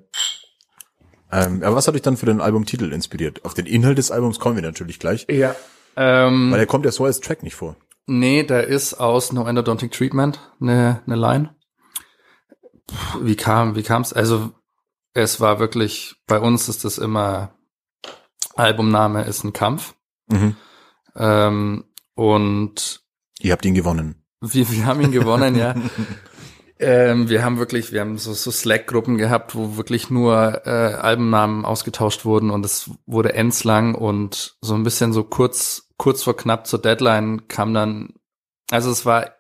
ähm, 1.32 1.64
aber 1.64 1.76
was 1.76 1.88
hat 1.88 1.96
dich 1.96 2.02
dann 2.04 2.16
für 2.18 2.26
den 2.28 2.42
Albumtitel 2.42 2.92
inspiriert? 2.94 3.44
Auf 3.44 3.54
den 3.54 3.66
Inhalt 3.66 3.98
des 3.98 4.12
Albums 4.12 4.40
kommen 4.40 4.56
wir 4.56 4.62
natürlich 4.64 5.00
gleich, 5.00 5.26
Ja. 5.30 5.56
Ähm, 5.96 6.50
weil 6.52 6.58
der 6.58 6.66
kommt 6.68 6.86
ja 6.86 6.92
so 6.92 7.06
als 7.06 7.20
Track 7.20 7.44
nicht 7.44 7.56
vor. 7.56 7.76
nee, 8.08 8.44
da 8.44 8.60
ist 8.60 8.96
aus 8.96 9.32
No 9.32 9.46
Endodontic 9.48 9.92
Treatment 9.92 10.40
eine, 10.62 11.02
eine 11.06 11.16
Line. 11.16 11.56
Wie 13.22 13.36
kam, 13.36 13.76
wie 13.76 13.84
kam's? 13.84 14.14
Also, 14.14 14.52
es 15.14 15.40
war 15.40 15.60
wirklich, 15.60 16.16
bei 16.28 16.40
uns 16.40 16.70
ist 16.70 16.86
das 16.86 16.98
immer, 16.98 17.56
Albumname 18.56 19.24
ist 19.24 19.44
ein 19.44 19.54
Kampf. 19.54 19.96
Mhm. 20.28 20.56
Ähm, 21.16 21.86
und 22.16 23.04
Ihr 23.40 23.52
habt 23.52 23.66
ihn 23.66 23.76
gewonnen. 23.76 24.24
wir, 24.42 24.70
wir 24.70 24.86
haben 24.86 25.02
ihn 25.02 25.12
gewonnen, 25.12 25.56
ja. 25.56 25.76
Ähm, 26.80 27.30
wir 27.30 27.46
haben 27.46 27.60
wirklich, 27.60 27.94
wir 27.94 28.02
haben 28.02 28.18
so, 28.18 28.34
so 28.34 28.52
Slack-Gruppen 28.52 29.18
gehabt, 29.18 29.56
wo 29.56 29.78
wirklich 29.78 30.10
nur 30.10 30.66
äh, 30.66 30.96
Albennamen 30.96 31.64
ausgetauscht 31.64 32.26
wurden 32.26 32.50
und 32.50 32.66
es 32.66 32.90
wurde 33.06 33.34
endslang 33.34 33.96
und 33.96 34.58
so 34.60 34.74
ein 34.74 34.84
bisschen 34.84 35.14
so 35.14 35.24
kurz, 35.24 35.88
kurz 35.98 36.24
vor 36.24 36.36
knapp 36.36 36.68
zur 36.68 36.82
Deadline 36.82 37.48
kam 37.48 37.74
dann, 37.74 38.14
also 38.70 38.92
es 38.92 39.06
war 39.06 39.32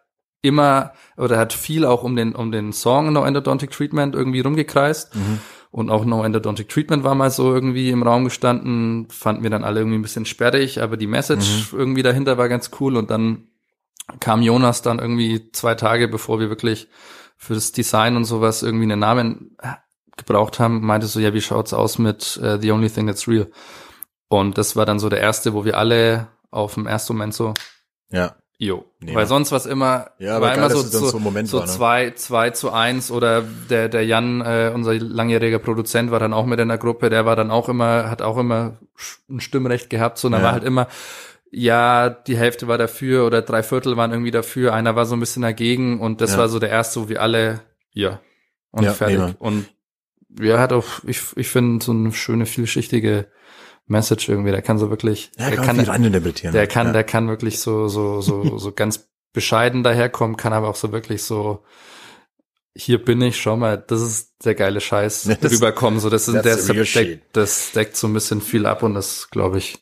immer 0.44 0.94
oder 1.18 1.40
hat 1.40 1.54
viel 1.54 1.86
auch 1.86 2.04
um 2.04 2.16
den 2.16 2.36
um 2.36 2.52
den 2.52 2.72
Song 2.74 3.12
No 3.12 3.26
Endodontic 3.26 3.72
Treatment 3.72 4.14
irgendwie 4.14 4.42
rumgekreist 4.42 5.16
und 5.72 5.90
auch 5.90 6.06
No 6.06 6.24
Endodontic 6.24 6.70
Treatment 6.70 7.04
war 7.04 7.16
mal 7.16 7.32
so 7.32 7.52
irgendwie 7.52 7.90
im 7.90 8.04
Raum 8.04 8.26
gestanden, 8.26 9.08
fanden 9.10 9.42
wir 9.42 9.50
dann 9.50 9.64
alle 9.64 9.80
irgendwie 9.80 9.98
ein 9.98 10.04
bisschen 10.04 10.26
sperrig, 10.26 10.82
aber 10.82 10.98
die 10.98 11.08
Message 11.08 11.74
irgendwie 11.74 12.04
dahinter 12.04 12.38
war 12.38 12.50
ganz 12.50 12.70
cool 12.80 12.96
und 12.98 13.10
dann 13.10 13.48
kam 14.20 14.42
Jonas 14.42 14.82
dann 14.82 15.00
irgendwie 15.00 15.50
zwei 15.52 15.76
Tage, 15.76 16.08
bevor 16.08 16.40
wir 16.40 16.50
wirklich 16.50 16.90
für 17.38 17.54
das 17.56 17.72
Design 17.72 18.16
und 18.18 18.26
sowas 18.26 18.62
irgendwie 18.62 18.84
einen 18.84 19.00
Namen 19.00 19.58
gebraucht 20.18 20.60
haben, 20.60 20.86
meinte 20.86 21.08
so, 21.08 21.20
ja, 21.20 21.34
wie 21.34 21.42
schaut's 21.42 21.74
aus 21.74 21.98
mit 21.98 22.38
äh, 22.44 22.60
The 22.62 22.72
Only 22.72 22.90
Thing 22.90 23.08
That's 23.08 23.28
Real? 23.28 23.50
Und 24.28 24.58
das 24.58 24.76
war 24.76 24.86
dann 24.86 25.00
so 25.00 25.10
der 25.10 25.22
erste, 25.22 25.54
wo 25.54 25.66
wir 25.66 25.78
alle 25.78 26.28
auf 26.52 26.76
dem 26.76 26.86
ersten 26.86 27.14
Moment 27.14 27.34
so, 27.34 27.54
Ja. 28.12 28.36
Jo. 28.66 28.86
Nee, 29.00 29.14
Weil 29.16 29.26
sonst 29.28 29.52
was 29.52 29.66
immer, 29.66 30.12
Ja, 30.20 30.40
war 30.42 30.56
immer 30.56 30.70
so, 30.70 30.82
dann 30.82 31.10
so, 31.10 31.20
Moment 31.20 31.50
so 31.50 31.58
war, 31.60 31.66
ne? 31.66 31.72
zwei, 31.72 32.12
zwei 32.12 32.50
zu 32.52 32.72
eins 32.72 33.12
oder 33.12 33.42
der, 33.70 33.90
der 33.90 34.06
Jan, 34.06 34.42
äh, 34.42 34.72
unser 34.74 34.94
langjähriger 34.96 35.60
Produzent, 35.60 36.10
war 36.12 36.20
dann 36.20 36.34
auch 36.34 36.46
mit 36.46 36.60
in 36.60 36.70
der 36.70 36.78
Gruppe, 36.78 37.10
der 37.10 37.26
war 37.26 37.36
dann 37.36 37.52
auch 37.52 37.68
immer, 37.70 38.10
hat 38.10 38.22
auch 38.22 38.38
immer 38.38 38.78
ein 39.30 39.40
Stimmrecht 39.42 39.90
gehabt, 39.90 40.18
so, 40.18 40.28
und 40.28 40.32
dann 40.32 40.42
Ja. 40.42 40.46
war 40.48 40.54
halt 40.54 40.64
immer, 40.64 40.88
ja, 41.52 42.10
die 42.10 42.38
Hälfte 42.38 42.68
war 42.68 42.78
dafür 42.78 43.28
oder 43.28 43.42
drei 43.42 43.62
Viertel 43.62 43.98
waren 43.98 44.12
irgendwie 44.12 44.32
dafür, 44.32 44.74
einer 44.74 44.96
war 44.96 45.06
so 45.06 45.16
ein 45.16 45.20
bisschen 45.20 45.42
dagegen 45.44 46.00
und 46.00 46.22
das 46.22 46.32
Ja. 46.32 46.38
war 46.40 46.50
so 46.50 46.60
der 46.60 46.70
erste, 46.70 47.02
wo 47.02 47.10
wir 47.10 47.22
alle, 47.22 47.62
ja, 47.92 48.22
und 48.72 48.84
Ja, 48.86 48.94
fertig. 48.94 49.18
nee, 49.18 49.24
Mann. 49.24 49.36
und 49.38 49.66
ja, 50.42 50.58
hat 50.60 50.74
auch, 50.74 50.86
ich, 51.06 51.22
ich 51.36 51.48
finde 51.50 51.84
so 51.86 51.92
eine 51.92 52.12
schöne, 52.12 52.46
vielschichtige 52.48 53.28
Message 53.86 54.30
irgendwie, 54.30 54.52
der 54.52 54.62
kann 54.62 54.78
so 54.80 54.90
wirklich, 54.90 55.32
Ja, 55.38 55.48
der 55.50 55.58
kann, 55.58 55.66
kann, 55.66 55.76
viel 55.78 55.90
reininterpretieren. 55.90 56.54
der 56.54 56.68
kann, 56.68 56.88
ja. 56.88 56.94
der 56.94 57.04
kann 57.04 57.28
wirklich 57.28 57.60
so, 57.60 57.88
so, 57.88 58.22
so, 58.22 58.58
so 58.58 58.72
ganz 58.72 59.08
bescheiden 59.34 59.84
daherkommen, 59.84 60.38
kann 60.38 60.54
aber 60.54 60.70
auch 60.70 60.76
so 60.76 60.92
wirklich 60.92 61.24
so, 61.24 61.64
hier 62.76 63.04
bin 63.04 63.22
ich, 63.22 63.40
schau 63.40 63.58
mal, 63.58 63.78
das 63.78 64.02
ist 64.02 64.34
der 64.46 64.56
geile 64.56 64.80
Scheiß 64.82 65.24
das- 65.42 65.52
rüberkommen, 65.52 66.00
so, 66.00 66.10
das, 66.10 66.26
sind, 66.26 66.46
das, 66.46 66.66
deckt, 66.68 67.36
das 67.36 67.72
deckt 67.74 67.96
so 67.98 68.08
ein 68.08 68.14
bisschen 68.14 68.42
viel 68.42 68.66
ab 68.66 68.84
und 68.84 68.94
das, 68.94 69.30
glaube 69.30 69.58
ich, 69.58 69.78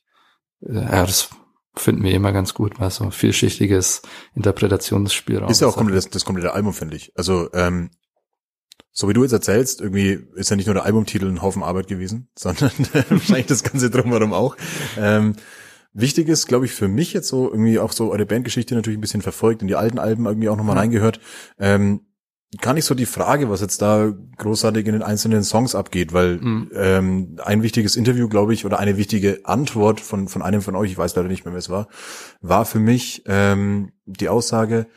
ja, 0.62 1.06
das 1.06 1.30
finden 1.76 2.04
wir 2.04 2.12
immer 2.14 2.34
ganz 2.34 2.54
gut, 2.54 2.80
weil 2.80 2.92
so 2.92 3.10
vielschichtiges 3.12 4.02
Interpretationsspielraum. 4.36 5.50
Ist 5.50 5.62
ja 5.62 5.68
auch 5.68 5.78
komplett, 5.78 5.98
das, 5.98 6.10
das 6.10 6.26
komplette 6.26 6.54
Album, 6.54 6.74
finde 6.74 6.98
ich. 6.98 7.12
Also, 7.16 7.50
ähm, 7.54 7.92
so 8.94 9.08
wie 9.08 9.14
du 9.14 9.24
jetzt 9.24 9.32
erzählst, 9.32 9.82
irgendwie 9.82 10.20
ist 10.36 10.50
ja 10.50 10.56
nicht 10.56 10.66
nur 10.66 10.74
der 10.76 10.86
Albumtitel 10.86 11.28
ein 11.28 11.42
Haufen 11.42 11.64
Arbeit 11.64 11.88
gewesen, 11.88 12.28
sondern 12.38 12.72
wahrscheinlich 13.10 13.48
das 13.48 13.64
Ganze 13.64 13.90
drumherum 13.90 14.34
auch. 14.34 14.56
Ähm, 14.98 15.36
wichtig 15.94 16.28
ist, 16.28 16.48
glaube 16.48 16.66
ich, 16.66 16.74
für 16.74 16.88
mich 16.88 17.14
jetzt 17.14 17.28
so 17.30 17.50
irgendwie 17.50 17.80
auch 17.80 17.92
so 17.94 18.12
eure 18.12 18.26
Bandgeschichte 18.26 18.76
natürlich 18.76 18.98
ein 18.98 19.02
bisschen 19.02 19.22
verfolgt, 19.22 19.62
in 19.62 19.68
die 19.68 19.76
alten 19.76 20.00
Alben 20.00 20.26
irgendwie 20.26 20.50
auch 20.50 20.58
nochmal 20.58 20.76
Ja. 20.76 20.82
reingehört. 20.82 21.20
Ähm, 21.60 22.02
gar 22.60 22.74
nicht 22.74 22.84
so 22.84 22.96
die 22.96 23.06
Frage, 23.06 23.50
was 23.50 23.62
jetzt 23.62 23.82
da 23.82 24.12
großartig 24.38 24.86
in 24.86 24.92
den 24.92 25.04
einzelnen 25.04 25.42
Songs 25.46 25.74
abgeht, 25.74 26.12
weil 26.12 26.38
Mhm. 26.38 26.70
ähm, 26.76 27.36
ein 27.46 27.64
wichtiges 27.64 27.96
Interview, 27.96 28.28
glaube 28.28 28.54
ich, 28.54 28.66
oder 28.66 28.78
eine 28.78 28.98
wichtige 28.98 29.40
Antwort 29.46 30.02
von, 30.02 30.28
von 30.28 30.42
einem 30.42 30.62
von 30.62 30.76
euch, 30.76 30.92
ich 30.92 30.98
weiß 30.98 31.16
leider 31.16 31.30
nicht 31.30 31.46
mehr, 31.46 31.54
wer 31.54 31.60
es 31.60 31.70
war, 31.70 31.88
war 32.42 32.66
für 32.66 32.80
mich 32.80 33.24
ähm, 33.26 33.94
die 34.06 34.28
Aussage, 34.28 34.88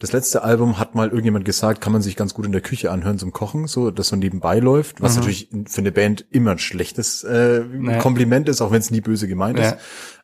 das 0.00 0.10
letzte 0.12 0.42
Album 0.42 0.78
hat 0.78 0.94
mal 0.96 1.08
irgendjemand 1.08 1.44
gesagt, 1.44 1.80
kann 1.80 1.92
man 1.92 2.02
sich 2.02 2.16
ganz 2.16 2.34
gut 2.34 2.46
in 2.46 2.52
der 2.52 2.60
Küche 2.62 2.90
anhören 2.90 3.18
zum 3.18 3.32
Kochen, 3.32 3.66
so 3.68 3.90
dass 3.92 4.08
so 4.08 4.16
nebenbei 4.16 4.58
läuft, 4.58 5.00
was 5.00 5.12
Mhm. 5.12 5.18
natürlich 5.20 5.48
für 5.68 5.80
eine 5.82 5.92
Band 5.92 6.24
immer 6.30 6.52
ein 6.52 6.58
schlechtes 6.58 7.22
äh, 7.22 7.62
Ja. 7.62 7.98
Kompliment 7.98 8.48
ist, 8.48 8.60
auch 8.60 8.72
wenn 8.72 8.80
es 8.80 8.90
nie 8.90 9.00
böse 9.02 9.28
gemeint 9.28 9.58
Ja. 9.58 9.70
ist. 9.70 9.76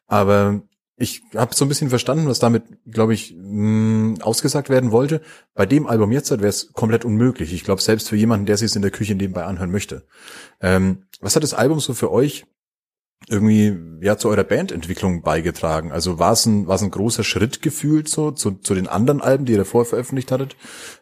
Aber 0.07 0.63
ich 0.97 1.23
habe 1.35 1.55
so 1.55 1.65
ein 1.67 1.69
bisschen 1.69 1.91
verstanden, 1.91 2.27
was 2.27 2.39
damit, 2.39 2.63
glaube 2.91 3.13
ich, 3.13 3.37
mh, 3.39 4.25
ausgesagt 4.25 4.71
werden 4.71 4.93
wollte. 4.93 5.21
Bei 5.55 5.67
dem 5.67 5.87
Album 5.87 6.11
jetzt 6.11 6.31
wäre 6.31 6.47
es 6.47 6.73
komplett 6.73 7.05
unmöglich. 7.05 7.53
Ich 7.53 7.65
glaube, 7.65 7.83
selbst 7.83 8.09
für 8.09 8.17
jemanden, 8.17 8.47
der 8.47 8.57
sich 8.57 8.75
in 8.75 8.81
der 8.83 8.91
Küche 8.91 9.15
nebenbei 9.15 9.45
anhören 9.45 9.71
möchte. 9.71 10.07
Ähm, 10.63 11.03
was 11.21 11.37
hat 11.37 11.43
das 11.43 11.53
Album 11.53 11.81
so 11.81 11.93
für 11.93 12.11
euch 12.11 12.47
irgendwie 13.29 13.77
ja 14.01 14.17
zu 14.17 14.29
eurer 14.29 14.45
Bandentwicklung 14.45 15.23
beigetragen? 15.23 15.93
Also 15.93 16.19
war 16.19 16.33
es 16.33 16.47
ein, 16.47 16.67
war 16.67 16.77
es 16.77 16.83
ein 16.83 16.91
großer 16.91 17.25
Schritt 17.25 17.63
gefühlt 17.63 18.09
so 18.09 18.31
zu, 18.31 18.53
zu 18.53 18.75
den 18.75 18.89
anderen 18.89 19.21
Alben, 19.21 19.45
die 19.45 19.53
ihr 19.53 19.59
davor 19.59 19.85
veröffentlicht 19.85 20.31
hattet? 20.33 20.57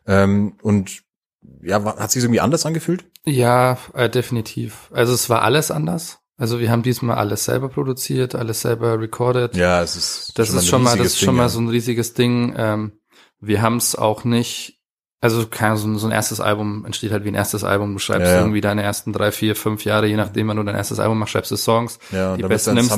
Ähm, 0.06 0.56
und 0.62 1.02
ja, 1.62 1.84
hat 1.84 2.10
sich 2.10 2.22
irgendwie 2.22 2.40
anders 2.40 2.66
angefühlt? 2.66 3.04
Ja, 3.24 3.78
äh, 3.94 4.08
definitiv. 4.08 4.90
Also 4.92 5.12
es 5.12 5.28
war 5.28 5.42
alles 5.42 5.70
anders. 5.70 6.20
Also 6.36 6.58
wir 6.58 6.70
haben 6.70 6.82
diesmal 6.82 7.16
alles 7.16 7.44
selber 7.44 7.68
produziert, 7.68 8.34
alles 8.34 8.62
selber 8.62 8.98
recorded. 9.00 9.56
Ja, 9.56 9.82
es 9.82 9.96
ist 9.96 10.32
das 10.36 10.48
ist 10.50 10.56
ein 10.56 10.62
schon 10.62 10.82
mal, 10.82 10.96
das 10.96 11.08
ist 11.08 11.20
schon 11.20 11.28
Ding, 11.28 11.36
mal 11.36 11.48
so 11.48 11.60
ein 11.60 11.68
riesiges 11.68 12.14
Ding. 12.14 12.54
Ähm, 12.56 12.92
wir 13.40 13.62
haben 13.62 13.76
es 13.76 13.94
auch 13.94 14.24
nicht, 14.24 14.80
also 15.24 15.40
so, 15.40 15.48
ein, 15.88 15.98
so 15.98 16.06
ein 16.06 16.12
erstes 16.12 16.40
Album 16.40 16.84
entsteht 16.84 17.10
halt 17.10 17.24
wie 17.24 17.28
ein 17.28 17.34
erstes 17.34 17.64
Album. 17.64 17.94
Du 17.94 17.98
schreibst 17.98 18.26
Ja, 18.28 18.34
ja. 18.34 18.40
irgendwie 18.40 18.60
deine 18.60 18.82
ersten 18.82 19.12
drei, 19.12 19.32
vier, 19.32 19.56
fünf 19.56 19.84
Jahre, 19.84 20.06
je 20.06 20.16
nachdem, 20.16 20.48
wann 20.48 20.56
du 20.58 20.62
dein 20.62 20.76
erstes 20.76 21.00
Album 21.00 21.18
machst, 21.18 21.32
schreibst 21.32 21.50
du 21.50 21.56
Songs. 21.56 21.98
ja, 22.12 22.36
die 22.36 22.42
da 22.42 22.48
bist 22.48 22.66
besten 22.66 22.78
nimmst- 22.78 22.90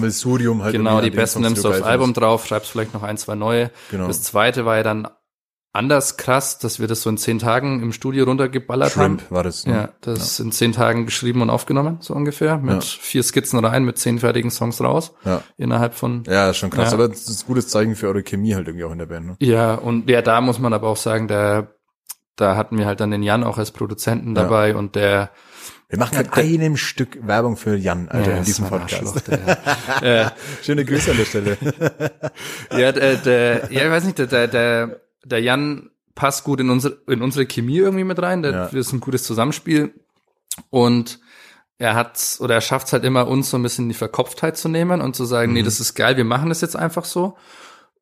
halt 0.62 0.72
genau, 0.72 1.00
die 1.00 1.10
besten 1.10 1.38
die 1.40 1.44
nimmst 1.46 1.64
du 1.64 1.68
aufs 1.68 1.82
Album 1.82 2.06
findest. 2.08 2.22
drauf, 2.22 2.46
schreibst 2.46 2.70
vielleicht 2.70 2.92
noch 2.94 3.02
ein, 3.04 3.16
zwei 3.16 3.34
neue. 3.36 3.70
Genau. 3.90 4.08
Das 4.08 4.22
zweite 4.22 4.64
war 4.66 4.76
ja 4.76 4.82
dann 4.82 5.08
anders 5.72 6.16
krass, 6.16 6.58
dass 6.58 6.80
wir 6.80 6.88
das 6.88 7.02
so 7.02 7.10
in 7.10 7.18
zehn 7.18 7.38
Tagen 7.38 7.82
im 7.82 7.92
Studio 7.92 8.24
runtergeballert 8.24 8.96
haben. 8.96 9.18
Shrimp 9.18 9.30
war 9.30 9.42
das. 9.42 9.66
Ne? 9.66 9.74
Ja, 9.74 9.88
das 10.00 10.20
ist 10.22 10.40
in 10.40 10.50
zehn 10.50 10.72
Tagen 10.72 11.04
geschrieben 11.04 11.42
und 11.42 11.50
aufgenommen, 11.50 11.98
so 12.00 12.14
ungefähr. 12.14 12.56
Mit 12.56 12.74
Ja. 12.76 12.80
vier 12.80 13.22
Skizzen 13.22 13.62
rein, 13.62 13.84
mit 13.84 13.98
zehn 13.98 14.18
fertigen 14.18 14.50
Songs 14.50 14.80
raus. 14.80 15.12
Ja. 15.26 15.42
Innerhalb 15.58 15.92
von. 15.94 16.24
Ja, 16.26 16.48
ist 16.48 16.56
schon 16.56 16.70
krass. 16.70 16.88
Ja. 16.92 16.94
Aber 16.94 17.08
das 17.08 17.28
ist 17.28 17.42
ein 17.42 17.46
gutes 17.46 17.68
Zeichen 17.68 17.94
für 17.94 18.06
eure 18.08 18.22
Chemie 18.22 18.54
halt 18.54 18.66
irgendwie 18.68 18.84
auch 18.84 18.92
in 18.92 18.98
der 18.98 19.06
Band. 19.06 19.26
Ne? 19.26 19.36
Ja, 19.40 19.74
und 19.74 20.08
ja, 20.08 20.22
da 20.22 20.40
muss 20.40 20.58
man 20.58 20.72
aber 20.72 20.88
auch 20.88 20.96
sagen, 20.96 21.28
da, 21.28 21.68
da 22.36 22.56
hatten 22.56 22.78
wir 22.78 22.86
halt 22.86 23.00
dann 23.00 23.10
den 23.10 23.22
Jan 23.22 23.44
auch 23.44 23.58
als 23.58 23.70
Produzenten 23.70 24.36
Ja. 24.36 24.42
dabei 24.42 24.76
und 24.76 24.94
der, 24.94 25.30
Wir 25.88 25.98
machen 25.98 26.18
mit 26.18 26.32
einem 26.34 26.76
Stück 26.76 27.26
Werbung 27.26 27.56
für 27.56 27.76
Jan, 27.76 28.08
Alter, 28.08 28.32
Ja, 28.32 28.36
in 28.38 28.44
diesem 28.44 28.66
Podcast. 28.68 29.22
Der, 29.28 29.56
äh, 30.26 30.30
Schöne 30.62 30.84
Grüße 30.84 31.10
an 31.12 31.16
der 31.16 31.24
Stelle. 31.24 31.56
ja, 32.76 32.92
der, 32.92 33.16
der, 33.16 33.72
ja, 33.72 33.84
ich 33.84 33.90
weiß 33.90 34.04
nicht, 34.04 34.18
der, 34.18 34.48
der, 34.48 35.00
der, 35.24 35.40
Jan 35.40 35.90
passt 36.14 36.44
gut 36.44 36.60
in 36.60 36.70
unsere, 36.70 36.98
in 37.08 37.22
unsere 37.22 37.46
Chemie 37.46 37.78
irgendwie 37.78 38.04
mit 38.04 38.20
rein. 38.20 38.42
Der, 38.42 38.52
Ja. 38.52 38.64
Das 38.64 38.74
ist 38.74 38.92
ein 38.92 39.00
gutes 39.00 39.22
Zusammenspiel. 39.24 39.94
Und 40.70 41.20
er 41.78 41.94
hat 41.94 42.36
oder 42.40 42.54
er 42.54 42.60
schafft 42.62 42.86
es 42.86 42.92
halt 42.92 43.04
immer, 43.04 43.28
uns 43.28 43.50
so 43.50 43.58
ein 43.58 43.62
bisschen 43.62 43.88
die 43.88 43.94
Verkopftheit 43.94 44.56
zu 44.56 44.68
nehmen 44.68 45.00
und 45.00 45.14
zu 45.14 45.24
sagen, 45.24 45.52
nee, 45.52 45.62
das 45.62 45.78
ist 45.78 45.94
geil, 45.94 46.16
wir 46.16 46.24
machen 46.24 46.48
das 46.48 46.62
jetzt 46.62 46.74
einfach 46.76 47.04
so. 47.04 47.36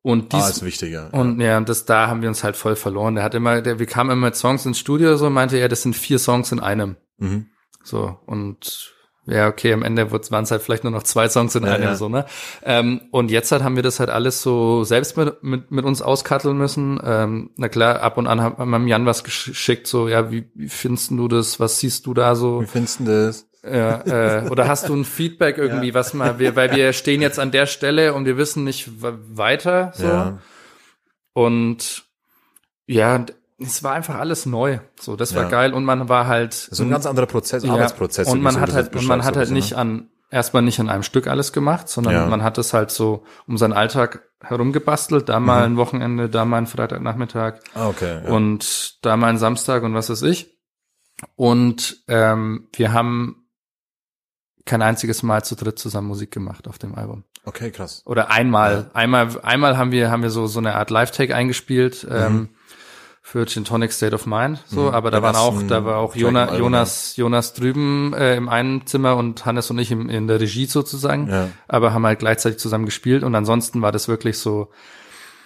Und 0.05 0.33
dies, 0.33 0.39
Mhm. 0.39 0.45
Ah, 0.45 0.49
ist 0.49 0.63
wichtiger. 0.65 1.09
und 1.13 1.39
ja, 1.41 1.57
und 1.57 1.67
das 1.67 1.85
da 1.85 2.07
haben 2.07 2.21
wir 2.21 2.29
uns 2.29 2.43
halt 2.43 2.55
voll 2.55 2.75
verloren. 2.75 3.15
Der 3.15 3.23
hat 3.23 3.33
immer, 3.33 3.61
der, 3.63 3.79
wir 3.79 3.87
kamen 3.87 4.11
immer 4.11 4.27
mit 4.27 4.35
Songs 4.35 4.63
ins 4.65 4.77
Studio 4.77 5.17
so 5.17 5.25
und 5.25 5.33
meinte, 5.33 5.57
ja, 5.57 5.67
das 5.67 5.81
sind 5.81 5.95
vier 5.95 6.19
Songs 6.19 6.51
in 6.51 6.59
einem. 6.59 6.95
Mhm. 7.17 7.47
So, 7.83 8.19
und 8.27 8.93
ja, 9.25 9.47
okay, 9.47 9.73
am 9.73 9.81
Ende 9.81 10.11
waren 10.11 10.43
es 10.43 10.51
halt 10.51 10.61
vielleicht 10.61 10.83
nur 10.83 10.91
noch 10.91 11.01
zwei 11.01 11.27
Songs 11.27 11.55
in 11.55 11.63
Ja, 11.63 11.71
einem, 11.73 11.83
ja. 11.85 11.95
so, 11.95 12.07
ne? 12.09 12.25
Ähm, 12.61 13.01
und 13.09 13.31
jetzt 13.31 13.51
halt 13.51 13.63
haben 13.63 13.75
wir 13.75 13.81
das 13.81 13.99
halt 13.99 14.11
alles 14.11 14.43
so 14.43 14.83
selbst 14.83 15.17
mit, 15.17 15.41
mit, 15.41 15.71
mit 15.71 15.83
uns 15.85 16.03
auskatteln 16.03 16.55
müssen. 16.55 16.99
Ähm, 17.03 17.49
na 17.57 17.67
klar, 17.67 18.01
ab 18.01 18.19
und 18.19 18.27
an 18.27 18.41
haben 18.41 18.69
wir 18.69 18.87
Jan 18.87 19.07
was 19.07 19.23
geschickt, 19.23 19.87
so, 19.87 20.07
ja, 20.07 20.29
wie, 20.29 20.51
wie 20.53 20.69
findest 20.69 21.09
du 21.09 21.27
das? 21.27 21.59
Was 21.59 21.79
siehst 21.79 22.05
du 22.05 22.13
da 22.13 22.35
so? 22.35 22.61
Wie 22.61 22.67
findest 22.67 22.99
du 22.99 23.05
das? 23.05 23.47
Ja, 23.67 24.01
äh, 24.45 24.49
oder 24.49 24.67
hast 24.67 24.89
du 24.89 24.95
ein 24.95 25.05
Feedback 25.05 25.57
irgendwie, 25.59 25.93
was 25.93 26.13
mal, 26.13 26.37
wir, 26.39 26.55
weil 26.55 26.75
wir 26.75 26.93
stehen 26.93 27.21
jetzt 27.21 27.39
an 27.39 27.51
der 27.51 27.65
Stelle 27.65 28.13
und 28.13 28.25
wir 28.25 28.37
wissen 28.37 28.63
nicht 28.63 28.89
weiter, 29.01 29.91
so. 29.95 30.07
Ja. 30.07 30.37
Und 31.33 32.05
ja, 32.87 33.25
es 33.59 33.83
war 33.83 33.93
einfach 33.93 34.15
alles 34.15 34.45
neu. 34.45 34.79
So, 34.99 35.15
das 35.15 35.33
war 35.35 35.43
Ja. 35.43 35.49
geil 35.49 35.73
und 35.73 35.83
man 35.85 36.09
war 36.09 36.27
halt 36.27 36.53
ist 36.53 36.79
ein 36.79 36.89
ganz 36.89 37.05
anderer 37.05 37.25
Prozess, 37.25 37.63
ja, 37.63 37.71
Arbeitsprozess. 37.73 38.27
Und 38.27 38.41
man 38.41 38.55
wie 38.55 38.59
hat 38.59 38.73
halt, 38.73 38.95
und 38.95 39.05
man 39.05 39.23
hat 39.23 39.35
halt 39.35 39.47
so 39.47 39.53
nicht 39.53 39.69
bisschen, 39.69 39.77
an, 39.79 40.09
erstmal 40.29 40.61
nicht 40.63 40.79
an 40.79 40.89
einem 40.89 41.03
Stück 41.03 41.27
alles 41.27 41.53
gemacht, 41.53 41.87
sondern 41.89 42.13
Ja. 42.13 42.27
man 42.27 42.43
hat 42.43 42.57
es 42.57 42.73
halt 42.73 42.91
so 42.91 43.23
um 43.47 43.57
seinen 43.57 43.73
Alltag 43.73 44.23
herumgebastelt, 44.41 45.29
da 45.29 45.39
mal 45.39 45.63
ein 45.65 45.77
Wochenende, 45.77 46.29
da 46.29 46.45
mal 46.45 46.57
ein 46.57 46.67
Freitagnachmittag 46.67 47.53
ne? 47.55 47.59
Ah, 47.73 47.87
okay. 47.87 48.21
Ja. 48.25 48.31
und 48.31 49.03
da 49.05 49.17
mal 49.17 49.27
ein 49.27 49.37
Samstag 49.37 49.83
und 49.83 49.93
was 49.93 50.09
weiß 50.09 50.21
ich. 50.23 50.55
Und 51.35 52.03
ähm, 52.09 52.67
wir 52.75 52.91
haben 52.93 53.44
kein 54.65 54.81
einziges 54.81 55.23
Mal 55.23 55.43
zu 55.43 55.55
dritt 55.55 55.77
zusammen 55.79 56.07
Musik 56.07 56.31
gemacht 56.31 56.67
auf 56.67 56.77
dem 56.77 56.95
Album. 56.95 57.23
okay, 57.45 57.69
krass. 57.71 58.01
Oder 58.05 58.31
einmal, 58.31 58.89
einmal, 58.93 59.39
einmal 59.41 59.77
haben 59.77 59.91
wir, 59.91 60.09
haben 60.09 60.23
wir 60.23 60.31
so, 60.31 60.47
so 60.47 60.59
eine 60.59 60.75
Art 60.75 60.89
Live-Take 60.89 61.35
eingespielt, 61.35 62.05
ähm, 62.09 62.49
für 63.21 63.45
Gin 63.47 63.65
Tonic 63.65 63.91
State 63.91 64.13
of 64.13 64.27
Mind, 64.27 64.59
so, 64.67 64.81
Mhm. 64.83 64.89
aber 64.89 65.09
da 65.09 65.21
waren 65.23 65.35
auch, 65.35 65.61
da 65.63 65.83
war 65.83 65.97
auch 65.97 66.11
Track 66.11 66.21
Jona, 66.21 66.43
im 66.43 66.49
Album, 66.49 66.63
Jonas, 66.63 67.15
Jonas 67.15 67.53
drüben 67.53 68.13
äh, 68.13 68.35
im 68.35 68.49
einen 68.49 68.85
Zimmer 68.85 69.15
und 69.17 69.45
Hannes 69.47 69.71
und 69.71 69.79
ich 69.79 69.89
im, 69.91 70.09
in 70.09 70.27
der 70.27 70.39
Regie 70.39 70.65
sozusagen, 70.67 71.27
Ja. 71.29 71.49
aber 71.67 71.91
haben 71.93 72.05
halt 72.05 72.19
gleichzeitig 72.19 72.59
zusammen 72.59 72.85
gespielt 72.85 73.23
und 73.23 73.33
ansonsten 73.33 73.81
war 73.81 73.91
das 73.91 74.07
wirklich 74.07 74.37
so, 74.37 74.69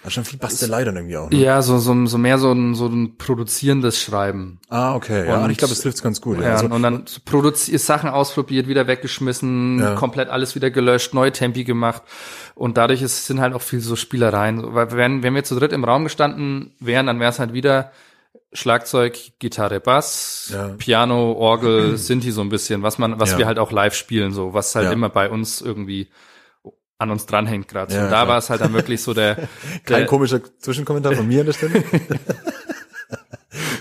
Hat 0.02 0.12
schon 0.12 0.24
viel 0.24 0.38
Bastelei 0.38 0.82
dann 0.84 0.96
irgendwie 0.96 1.16
auch. 1.18 1.28
Ne? 1.28 1.36
ja, 1.36 1.60
so, 1.60 1.76
so, 1.78 2.06
so 2.06 2.16
mehr 2.16 2.38
so 2.38 2.50
ein, 2.52 2.74
so 2.74 2.86
ein 2.86 3.18
produzierendes 3.18 4.00
Schreiben. 4.00 4.58
Ah, 4.70 4.94
okay. 4.94 5.26
Ja, 5.26 5.44
Und- 5.44 5.50
ich 5.50 5.58
glaube, 5.58 5.74
das 5.74 5.82
trifft's 5.82 6.02
ganz 6.02 6.22
gut. 6.22 6.40
Ja, 6.40 6.52
Also, 6.54 6.66
und 6.66 6.82
dann 6.82 7.04
produziert 7.26 7.80
Sachen 7.82 8.08
ausprobiert, 8.08 8.66
wieder 8.66 8.86
weggeschmissen, 8.86 9.78
Ja. 9.78 9.94
komplett 9.96 10.30
alles 10.30 10.54
wieder 10.54 10.70
gelöscht, 10.70 11.12
neue 11.12 11.32
Tempi 11.32 11.64
gemacht. 11.64 12.02
Und 12.54 12.78
dadurch 12.78 13.02
ist, 13.02 13.26
sind 13.26 13.40
halt 13.40 13.52
auch 13.54 13.60
viel 13.62 13.80
so 13.80 13.94
Spielereien. 13.94 14.74
Weil 14.74 14.92
wenn, 14.92 15.22
wenn 15.22 15.34
wir 15.34 15.44
zu 15.44 15.54
dritt 15.58 15.72
im 15.72 15.84
Raum 15.84 16.04
gestanden 16.04 16.72
wären, 16.80 17.06
dann 17.06 17.20
wäre 17.20 17.30
es 17.30 17.38
halt 17.38 17.52
wieder 17.52 17.92
Schlagzeug, 18.52 19.16
Gitarre, 19.38 19.80
Bass, 19.80 20.50
Ja. 20.52 20.68
Piano, 20.78 21.32
Orgel, 21.32 21.96
Sinti 21.98 22.30
so 22.32 22.40
ein 22.40 22.48
bisschen, 22.48 22.82
was 22.82 22.98
man, 22.98 23.20
was 23.20 23.32
Ja. 23.32 23.38
wir 23.38 23.46
halt 23.46 23.58
auch 23.58 23.70
live 23.70 23.94
spielen, 23.94 24.32
so, 24.32 24.54
was 24.54 24.74
halt 24.74 24.86
Ja. 24.86 24.92
immer 24.92 25.08
bei 25.08 25.30
uns 25.30 25.60
irgendwie 25.60 26.08
an 27.00 27.10
uns 27.10 27.26
dranhängt 27.26 27.68
gerade. 27.68 27.94
Ja, 27.94 28.04
und 28.04 28.10
da 28.10 28.28
war 28.28 28.38
es 28.38 28.50
halt 28.50 28.60
dann 28.60 28.72
wirklich 28.72 29.02
so 29.02 29.14
der, 29.14 29.36
kein 29.84 29.98
der 30.00 30.06
komischer 30.06 30.40
Zwischenkommentar 30.58 31.14
von 31.14 31.26
mir 31.26 31.40
an 31.40 31.46
der 31.46 31.52
Stelle. 31.54 31.82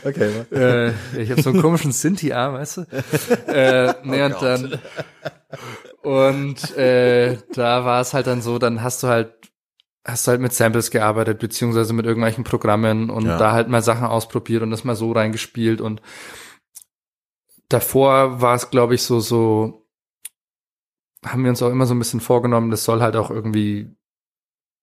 Okay. 0.04 0.32
äh, 0.52 0.92
ich 1.22 1.30
habe 1.30 1.42
so 1.42 1.50
einen 1.50 1.62
komischen 1.62 1.92
Sinti-Arm, 1.92 2.54
weißt 2.54 2.78
du? 2.78 2.82
äh, 3.48 3.94
nee, 4.04 4.24
und 4.24 4.42
dann 4.42 4.80
und 6.02 6.78
äh, 6.78 7.38
da 7.54 7.84
war 7.84 8.02
es 8.02 8.14
halt 8.14 8.26
dann 8.28 8.42
so, 8.42 8.58
dann 8.60 8.82
hast 8.82 9.04
du 9.04 9.08
halt 9.08 9.34
hast 10.06 10.26
du 10.26 10.32
halt 10.32 10.42
mit 10.42 10.54
Samples 10.54 10.90
gearbeitet, 10.90 11.40
beziehungsweise 11.40 11.92
mit 11.94 12.06
irgendwelchen 12.06 12.46
Programmen 12.46 13.10
und 13.10 13.26
Ja. 13.26 13.38
da 13.38 13.52
halt 13.52 13.68
mal 13.68 13.84
Sachen 13.84 14.08
ausprobiert 14.08 14.64
und 14.64 14.72
das 14.72 14.86
mal 14.86 14.96
so 14.96 15.12
reingespielt 15.12 15.82
und 15.82 16.02
davor 17.68 18.42
war 18.42 18.56
es, 18.56 18.72
glaube 18.72 18.96
ich, 18.96 19.04
so, 19.04 19.20
so, 19.20 19.79
haben 21.26 21.44
wir 21.44 21.50
uns 21.50 21.62
auch 21.62 21.72
immer 21.72 21.86
so 21.86 21.94
ein 21.94 22.00
bisschen 22.00 22.20
vorgenommen, 22.22 22.72
das 22.72 22.84
soll 22.84 23.02
halt 23.02 23.16
auch 23.16 23.30
irgendwie 23.30 23.96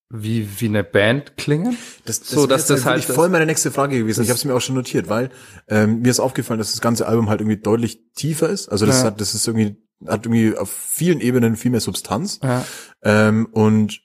wie, 0.08 0.60
wie 0.60 0.66
eine 0.66 0.84
Band 0.84 1.36
klingen. 1.36 1.76
Das, 2.04 2.20
das, 2.20 2.30
So, 2.30 2.46
dass 2.46 2.66
das 2.66 2.84
halt 2.84 3.04
voll 3.04 3.28
meine 3.28 3.46
nächste 3.46 3.72
Frage 3.72 3.98
gewesen. 3.98 4.22
Ich 4.22 4.28
habe 4.28 4.36
es 4.36 4.44
mir 4.44 4.54
auch 4.54 4.60
schon 4.60 4.76
notiert, 4.76 5.08
weil 5.08 5.30
ähm, 5.68 6.02
mir 6.02 6.10
ist 6.10 6.20
aufgefallen, 6.20 6.58
dass 6.58 6.70
das 6.70 6.80
ganze 6.80 7.08
Album 7.08 7.28
halt 7.28 7.40
irgendwie 7.40 7.56
deutlich 7.60 8.00
tiefer 8.14 8.48
ist. 8.48 8.68
Also 8.68 8.86
das 8.86 9.00
Ja. 9.00 9.06
hat, 9.06 9.20
das 9.20 9.34
ist 9.34 9.46
irgendwie 9.48 9.82
hat 10.06 10.26
irgendwie 10.26 10.56
auf 10.56 10.70
vielen 10.70 11.20
Ebenen 11.20 11.56
viel 11.56 11.70
mehr 11.70 11.80
Substanz 11.80 12.38
Ja, 12.42 12.64
ähm, 13.02 13.46
und 13.50 14.02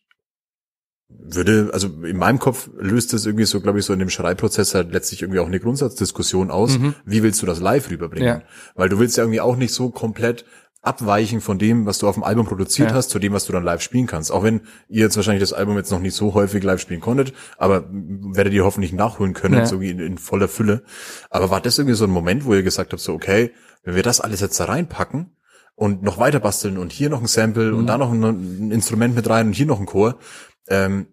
würde, 1.09 1.69
also 1.73 1.87
in 1.87 2.17
meinem 2.17 2.39
Kopf 2.39 2.69
löst 2.77 3.13
das 3.13 3.25
irgendwie 3.25 3.45
so, 3.45 3.59
glaube 3.61 3.79
ich, 3.79 3.85
so 3.85 3.93
in 3.93 3.99
dem 3.99 4.09
Schreibprozess 4.09 4.73
halt 4.73 4.93
letztlich 4.93 5.21
irgendwie 5.21 5.39
auch 5.39 5.47
eine 5.47 5.59
Grundsatzdiskussion 5.59 6.49
aus. 6.49 6.79
Mhm. 6.79 6.95
Wie 7.05 7.21
willst 7.23 7.41
du 7.41 7.45
das 7.45 7.59
live 7.59 7.89
rüberbringen? 7.89 8.27
Ja. 8.27 8.41
Weil 8.75 8.89
du 8.89 8.97
willst 8.97 9.17
ja 9.17 9.23
irgendwie 9.23 9.41
auch 9.41 9.57
nicht 9.57 9.73
so 9.73 9.89
komplett 9.91 10.45
abweichen 10.83 11.41
von 11.41 11.59
dem, 11.59 11.85
was 11.85 11.99
du 11.99 12.07
auf 12.07 12.15
dem 12.15 12.23
Album 12.23 12.45
produziert 12.47 12.89
Ja. 12.89 12.95
hast, 12.95 13.09
zu 13.11 13.19
dem, 13.19 13.33
was 13.33 13.45
du 13.45 13.53
dann 13.53 13.63
live 13.63 13.81
spielen 13.81 14.07
kannst. 14.07 14.31
Auch 14.31 14.43
wenn 14.43 14.61
ihr 14.89 15.01
jetzt 15.01 15.15
wahrscheinlich 15.15 15.41
das 15.41 15.53
Album 15.53 15.77
jetzt 15.77 15.91
noch 15.91 15.99
nicht 15.99 16.15
so 16.15 16.33
häufig 16.33 16.63
live 16.63 16.81
spielen 16.81 17.01
konntet, 17.01 17.33
aber 17.57 17.85
werdet 17.91 18.53
ihr 18.53 18.63
hoffentlich 18.65 18.91
nachholen 18.93 19.33
können, 19.33 19.55
Ja. 19.59 19.65
so 19.65 19.79
in, 19.79 19.99
in 19.99 20.17
voller 20.17 20.47
Fülle. 20.47 20.83
Aber 21.29 21.49
war 21.51 21.61
das 21.61 21.77
irgendwie 21.77 21.95
so 21.95 22.05
ein 22.05 22.09
Moment, 22.11 22.45
wo 22.45 22.53
ihr 22.55 22.63
gesagt 22.63 22.93
habt, 22.93 23.01
so, 23.01 23.13
okay, 23.13 23.51
wenn 23.83 23.95
wir 23.95 24.03
das 24.03 24.21
alles 24.21 24.39
jetzt 24.41 24.59
da 24.59 24.65
reinpacken 24.65 25.35
und 25.75 26.01
noch 26.03 26.17
weiter 26.17 26.39
basteln 26.39 26.77
und 26.79 26.91
hier 26.91 27.09
noch 27.09 27.21
ein 27.21 27.27
Sample 27.27 27.71
Mhm. 27.71 27.77
und 27.77 27.85
da 27.87 27.97
noch 27.99 28.11
ein, 28.11 28.23
ein 28.23 28.71
Instrument 28.71 29.15
mit 29.15 29.29
rein 29.29 29.47
und 29.47 29.53
hier 29.53 29.67
noch 29.67 29.79
ein 29.79 29.85
Chor, 29.85 30.17
ähm, 30.67 31.07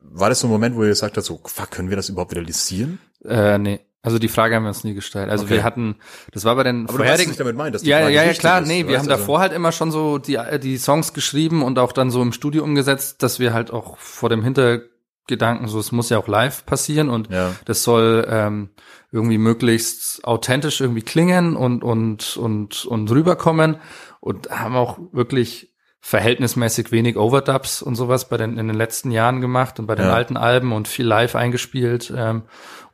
war 0.00 0.28
das 0.28 0.40
so 0.40 0.46
ein 0.46 0.50
Moment, 0.50 0.76
wo 0.76 0.82
ihr 0.82 0.88
gesagt 0.90 1.16
habt, 1.16 1.26
so, 1.26 1.40
fuck, 1.44 1.70
können 1.70 1.88
wir 1.90 1.96
das 1.96 2.08
überhaupt 2.10 2.34
realisieren? 2.34 2.98
äh, 3.24 3.56
nee. 3.58 3.80
Also 4.06 4.18
die 4.20 4.28
Frage 4.28 4.54
haben 4.54 4.62
wir 4.62 4.68
uns 4.68 4.84
nie 4.84 4.94
gestellt. 4.94 5.28
Also 5.30 5.44
Okay. 5.44 5.54
wir 5.56 5.64
hatten, 5.64 5.96
das 6.32 6.44
war 6.44 6.54
bei 6.54 6.62
den 6.62 6.84
Aber 6.84 6.92
du 6.98 7.04
vorherigen, 7.04 7.32
ich 7.32 7.36
damit 7.36 7.56
meine, 7.56 7.72
dass 7.72 7.82
die 7.82 7.90
ja, 7.90 7.98
Frage 7.98 8.14
ja, 8.14 8.22
ja, 8.24 8.32
klar, 8.34 8.60
ist, 8.62 8.68
nee, 8.68 8.82
du 8.82 8.88
wir 8.88 8.94
weißt, 8.94 9.04
haben 9.06 9.10
also- 9.12 9.22
davor 9.22 9.40
halt 9.40 9.52
immer 9.52 9.72
schon 9.72 9.90
so 9.90 10.18
die, 10.18 10.38
die 10.62 10.78
Songs 10.78 11.12
geschrieben 11.12 11.62
und 11.62 11.78
auch 11.78 11.92
dann 11.92 12.10
so 12.10 12.22
im 12.22 12.32
Studio 12.32 12.62
umgesetzt, 12.62 13.22
dass 13.22 13.40
wir 13.40 13.52
halt 13.52 13.72
auch 13.72 13.98
vor 13.98 14.28
dem 14.28 14.42
Hintergedanken, 14.44 15.66
so 15.68 15.78
es 15.80 15.90
muss 15.92 16.08
ja 16.08 16.18
auch 16.18 16.28
live 16.28 16.64
passieren 16.66 17.08
und 17.10 17.30
Ja. 17.32 17.52
das 17.64 17.82
soll 17.82 18.26
ähm, 18.30 18.70
irgendwie 19.10 19.38
möglichst 19.38 20.24
authentisch 20.24 20.80
irgendwie 20.80 21.02
klingen 21.02 21.56
und 21.56 21.82
und 21.82 22.36
und 22.36 22.84
und 22.84 23.10
rüberkommen 23.10 23.76
und 24.20 24.50
haben 24.50 24.76
auch 24.76 24.98
wirklich 25.12 25.72
verhältnismäßig 26.00 26.92
wenig 26.92 27.16
Overdubs 27.16 27.82
und 27.82 27.96
sowas 27.96 28.28
bei 28.28 28.36
den 28.36 28.58
in 28.58 28.68
den 28.68 28.76
letzten 28.76 29.10
Jahren 29.10 29.40
gemacht 29.40 29.80
und 29.80 29.86
bei 29.86 29.96
den 29.96 30.06
Ja. 30.06 30.12
alten 30.14 30.36
Alben 30.36 30.72
und 30.72 30.86
viel 30.86 31.04
live 31.06 31.34
eingespielt 31.34 32.12
ähm, 32.16 32.44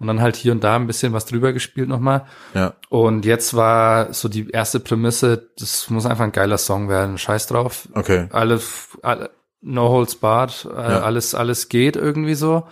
und 0.02 0.08
dann 0.08 0.20
halt 0.20 0.36
hier 0.36 0.52
und 0.52 0.62
da 0.62 0.76
ein 0.76 0.86
bisschen 0.86 1.14
was 1.14 1.24
drüber 1.24 1.52
gespielt 1.54 1.88
nochmal. 1.88 2.26
Ja. 2.52 2.74
Und 2.90 3.24
jetzt 3.24 3.54
war 3.54 4.12
so 4.12 4.28
die 4.28 4.50
erste 4.50 4.80
Prämisse, 4.80 5.50
das 5.58 5.88
muss 5.88 6.04
einfach 6.04 6.24
ein 6.24 6.32
geiler 6.32 6.58
Song 6.58 6.88
werden. 6.90 7.16
Scheiß 7.16 7.46
drauf. 7.46 7.88
Okay. 7.94 8.28
Alles, 8.32 8.88
alle, 9.02 9.30
no 9.62 9.88
holds 9.88 10.16
barred, 10.16 10.68
äh, 10.70 10.74
Ja. 10.76 11.00
alles, 11.00 11.34
alles 11.34 11.68
geht 11.70 11.96
irgendwie 11.96 12.34
so. 12.34 12.64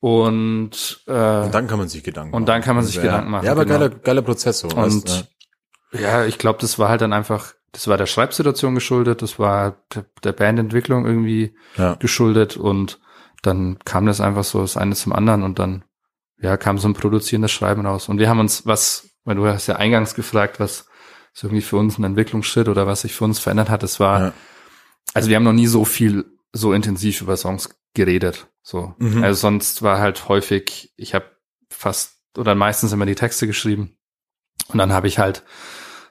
Und, 0.00 1.02
äh, 1.06 1.10
Und 1.44 1.54
dann 1.54 1.66
kann 1.66 1.78
man 1.78 1.88
sich 1.88 2.04
Gedanken 2.04 2.34
Und 2.34 2.46
dann 2.48 2.60
kann 2.62 2.76
man 2.76 2.84
sich 2.84 2.96
ja. 2.96 3.02
Gedanken 3.02 3.30
machen, 3.30 3.46
Ja, 3.46 3.52
aber 3.52 3.64
genau. 3.64 3.78
geiler, 3.80 3.90
geiler 3.90 4.22
Prozess 4.22 4.60
so. 4.60 4.68
Und 4.68 4.76
weißt, 4.76 5.28
ja. 5.92 6.00
ja, 6.00 6.24
ich 6.24 6.38
glaube, 6.38 6.58
das 6.60 6.78
war 6.78 6.88
halt 6.90 7.00
dann 7.00 7.12
einfach, 7.12 7.54
das 7.72 7.88
war 7.88 7.96
der 7.96 8.06
Schreibsituation 8.06 8.74
geschuldet, 8.74 9.22
das 9.22 9.38
war 9.38 9.76
der, 9.94 10.04
der 10.22 10.32
Bandentwicklung 10.32 11.06
irgendwie 11.06 11.56
Ja. 11.76 11.94
geschuldet 11.94 12.56
und 12.56 13.00
dann 13.42 13.78
kam 13.84 14.06
das 14.06 14.20
einfach 14.20 14.44
so 14.44 14.60
das 14.60 14.76
eine 14.76 14.94
zum 14.94 15.12
anderen 15.12 15.42
und 15.42 15.58
dann 15.58 15.82
ja 16.40 16.56
kam 16.56 16.78
so 16.78 16.88
ein 16.88 16.94
produzierendes 16.94 17.50
Schreiben 17.52 17.86
raus 17.86 18.08
und 18.08 18.18
wir 18.18 18.28
haben 18.28 18.40
uns 18.40 18.66
was, 18.66 19.08
weil 19.24 19.36
du 19.36 19.46
hast 19.46 19.66
ja 19.66 19.76
eingangs 19.76 20.14
gefragt, 20.14 20.60
was 20.60 20.86
ist 21.34 21.42
irgendwie 21.44 21.62
für 21.62 21.76
uns 21.76 21.98
ein 21.98 22.04
Entwicklungsschritt 22.04 22.68
oder 22.68 22.86
was 22.86 23.02
sich 23.02 23.14
für 23.14 23.24
uns 23.24 23.38
verändert 23.38 23.68
hat, 23.70 23.82
das 23.82 24.00
war 24.00 24.20
Ja. 24.20 24.32
also 25.14 25.28
wir 25.28 25.36
haben 25.36 25.44
noch 25.44 25.52
nie 25.52 25.66
so 25.66 25.84
viel 25.84 26.24
so 26.52 26.72
intensiv 26.72 27.20
über 27.20 27.36
Songs 27.36 27.70
geredet, 27.94 28.46
so 28.62 28.94
Mhm. 28.98 29.22
also 29.24 29.38
sonst 29.40 29.82
war 29.82 29.98
halt 29.98 30.28
häufig, 30.28 30.92
ich 30.96 31.14
habe 31.14 31.26
fast 31.70 32.16
oder 32.38 32.54
meistens 32.54 32.92
immer 32.92 33.06
die 33.06 33.14
Texte 33.14 33.46
geschrieben 33.46 33.96
und 34.68 34.78
dann 34.78 34.92
habe 34.92 35.08
ich 35.08 35.18
halt 35.18 35.42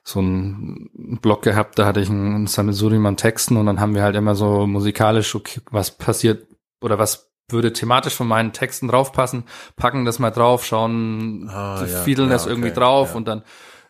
so 0.03 0.19
einen 0.19 1.19
Blog 1.21 1.41
gehabt, 1.41 1.79
da 1.79 1.87
hatte 1.87 1.99
ich 2.01 2.09
einen 2.11 2.45
Sammelsurium 2.45 3.05
an 3.07 3.17
Texten 3.17 3.57
und 3.57 3.65
dann 3.65 3.79
haben 3.79 3.95
wir 3.95 4.03
halt 4.03 4.15
immer 4.15 4.35
so 4.35 4.67
musikalisch, 4.67 5.33
okay, 5.33 5.61
was 5.71 5.97
passiert 5.97 6.47
oder 6.81 6.99
was 6.99 7.31
würde 7.49 7.73
thematisch 7.73 8.13
von 8.15 8.27
meinen 8.27 8.53
Texten 8.53 8.87
draufpassen, 8.87 9.43
packen 9.75 10.05
das 10.05 10.19
mal 10.19 10.31
drauf, 10.31 10.65
schauen, 10.65 11.47
Ah, 11.49 11.81
ja, 11.81 11.87
fiedeln 11.87 12.29
ja, 12.29 12.33
das 12.33 12.45
irgendwie 12.47 12.69
okay, 12.69 12.79
drauf 12.79 13.09
ja. 13.11 13.15
und 13.15 13.27
dann 13.27 13.43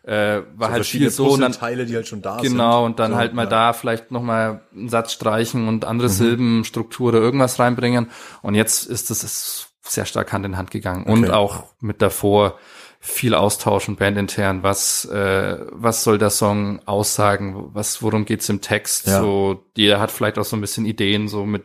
äh, 0.04 0.42
war 0.54 0.68
So 0.68 0.72
halt 0.72 0.86
viel 0.86 1.10
so 1.10 1.24
und 1.32 1.40
dann 1.40 1.50
Puzzleteile, 1.52 1.86
die 1.86 1.94
halt 1.96 2.06
schon 2.06 2.22
da 2.22 2.38
sind. 2.38 2.52
Genau, 2.52 2.84
und 2.84 2.98
dann 3.00 3.10
So, 3.12 3.16
halt 3.16 3.34
mal 3.34 3.46
da 3.46 3.72
vielleicht 3.72 4.10
noch 4.12 4.22
mal 4.22 4.62
einen 4.74 4.88
Satz 4.88 5.12
streichen 5.12 5.66
und 5.68 5.82
Mhm. 5.84 5.88
andere 5.90 6.08
Silbenstruktur 6.08 7.08
oder 7.08 7.18
irgendwas 7.18 7.58
reinbringen. 7.58 8.10
Und 8.42 8.54
jetzt 8.54 8.86
ist 8.86 9.10
es 9.10 9.24
ist 9.24 9.68
sehr 9.82 10.04
stark 10.04 10.32
Hand 10.32 10.44
in 10.46 10.56
Hand 10.56 10.70
gegangen. 10.70 11.04
Und 11.06 11.24
Okay. 11.24 11.32
auch 11.32 11.64
mit 11.80 12.02
davor 12.02 12.58
viel 13.00 13.34
austauschen, 13.34 13.96
bandintern. 13.96 14.62
Was, 14.62 15.04
äh, 15.06 15.58
was 15.70 16.02
soll 16.04 16.18
der 16.18 16.30
Song 16.30 16.80
aussagen? 16.86 17.70
Was, 17.72 18.02
worum 18.02 18.24
geht's 18.24 18.48
im 18.48 18.60
Text? 18.60 19.06
So, 19.06 19.64
jeder 19.76 20.00
hat 20.00 20.10
vielleicht 20.10 20.38
auch 20.38 20.44
so 20.44 20.56
ein 20.56 20.60
bisschen 20.60 20.86
Ideen, 20.86 21.28
so 21.28 21.46
mit, 21.46 21.64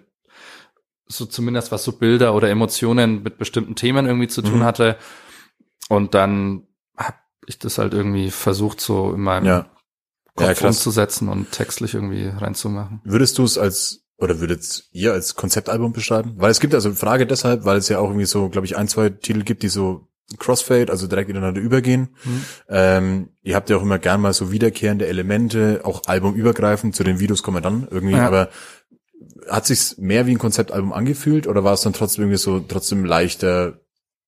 so 1.12 1.26
zumindest 1.26 1.72
was 1.72 1.84
so 1.84 1.92
Bilder 1.94 2.34
oder 2.34 2.50
Emotionen 2.50 3.24
mit 3.24 3.38
bestimmten 3.38 3.76
Themen 3.76 4.06
irgendwie 4.06 4.28
zu 4.28 4.42
tun 4.42 4.60
Mhm. 4.60 4.64
hatte. 4.64 4.98
Und 5.90 6.14
dann 6.14 6.64
habe 6.98 7.18
ich 7.48 7.60
das 7.60 7.78
halt 7.78 7.94
irgendwie 7.94 8.32
versucht, 8.32 8.80
so 8.82 9.14
in 9.14 9.22
meinem 9.22 9.46
Ja. 9.46 9.66
Kopf 10.36 10.62
Ja, 10.62 10.68
umzusetzen 10.68 11.28
und 11.28 11.52
textlich 11.52 11.94
irgendwie 11.94 12.28
reinzumachen. 12.28 13.02
Würdest 13.04 13.38
du 13.38 13.44
es 13.44 13.58
als, 13.58 14.06
oder 14.18 14.40
würdet 14.40 14.86
ihr 14.92 15.12
als 15.14 15.36
Konzeptalbum 15.36 15.92
beschreiben? 15.92 16.34
Weil 16.38 16.52
es 16.52 16.60
gibt 16.62 16.74
also 16.74 16.94
Frage 16.94 17.28
deshalb, 17.28 17.66
weil 17.66 17.78
es 17.78 17.90
ja 17.90 18.00
auch 18.00 18.08
irgendwie 18.08 18.26
so, 18.26 18.48
glaube 18.50 18.66
ich, 18.66 18.78
ein, 18.78 18.88
zwei 18.88 19.10
Titel 19.10 19.44
gibt, 19.44 19.64
die 19.64 19.68
so 19.68 20.08
Crossfade, 20.40 20.90
also 20.90 21.08
direkt 21.08 21.30
ineinander 21.30 21.60
übergehen. 21.60 22.16
Mhm. 22.24 22.46
Ähm, 22.70 23.30
ihr 23.42 23.56
habt 23.56 23.70
ja 23.70 23.76
auch 23.76 23.82
immer 23.82 24.00
gern 24.00 24.22
mal 24.22 24.32
so 24.32 24.50
wiederkehrende 24.54 25.06
Elemente, 25.08 25.82
auch 25.84 26.04
albumübergreifend, 26.06 26.96
zu 26.96 27.04
den 27.04 27.20
Videos 27.20 27.44
kommen 27.44 27.58
wir 27.58 27.62
dann 27.62 27.86
irgendwie, 27.92 28.16
Ja. 28.16 28.28
aber 28.28 28.48
hat 29.50 29.66
sich's 29.66 29.98
mehr 29.98 30.26
wie 30.28 30.32
ein 30.32 30.40
Konzeptalbum 30.40 30.94
angefühlt 30.94 31.48
oder 31.48 31.64
war 31.64 31.74
es 31.74 31.82
dann 31.82 31.94
trotzdem 31.94 32.24
irgendwie 32.24 32.38
so, 32.38 32.60
trotzdem 32.60 33.06
leichter, 33.06 33.80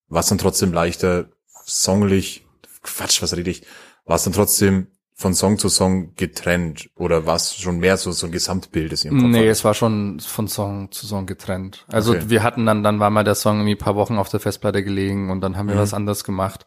war 0.08 0.19
es 0.21 0.27
dann 0.27 0.38
trotzdem 0.38 0.73
leichter, 0.73 1.25
songlich, 1.65 2.45
Quatsch, 2.82 3.21
was 3.21 3.36
rede 3.36 3.49
ich, 3.51 3.63
war 4.06 4.15
es 4.17 4.23
dann 4.23 4.34
trotzdem 4.34 4.88
von 5.15 5.34
Song 5.36 5.58
zu 5.60 5.69
Song 5.69 6.15
getrennt 6.15 6.89
oder 6.95 7.25
war 7.25 7.36
es 7.36 7.56
schon 7.56 7.79
mehr 7.79 7.97
so, 7.97 8.12
so 8.12 8.25
ein 8.25 8.32
Gesamtbild, 8.32 8.91
ihr 9.06 9.12
im 9.12 9.17
Kopf 9.17 9.29
Nee, 9.29 9.38
hattet? 9.39 9.51
es 9.51 9.63
war 9.63 9.73
schon 9.73 10.19
von 10.19 10.47
Song 10.47 10.91
zu 10.91 11.06
Song 11.08 11.25
getrennt. 11.27 11.86
Also 11.88 12.13
Okay. 12.13 12.23
wir 12.27 12.43
hatten 12.43 12.65
dann, 12.65 12.84
dann 12.84 12.99
war 12.99 13.10
mal 13.10 13.23
der 13.23 13.36
Song 13.36 13.58
irgendwie 13.58 13.75
ein 13.75 13.77
paar 13.77 13.95
Wochen 13.95 14.17
auf 14.17 14.29
der 14.29 14.39
Festplatte 14.39 14.84
gelegen 14.84 15.29
und 15.29 15.41
dann 15.41 15.56
haben 15.56 15.67
wir 15.67 15.75
Mhm. 15.75 15.79
was 15.79 15.93
anderes 15.93 16.23
gemacht. 16.23 16.65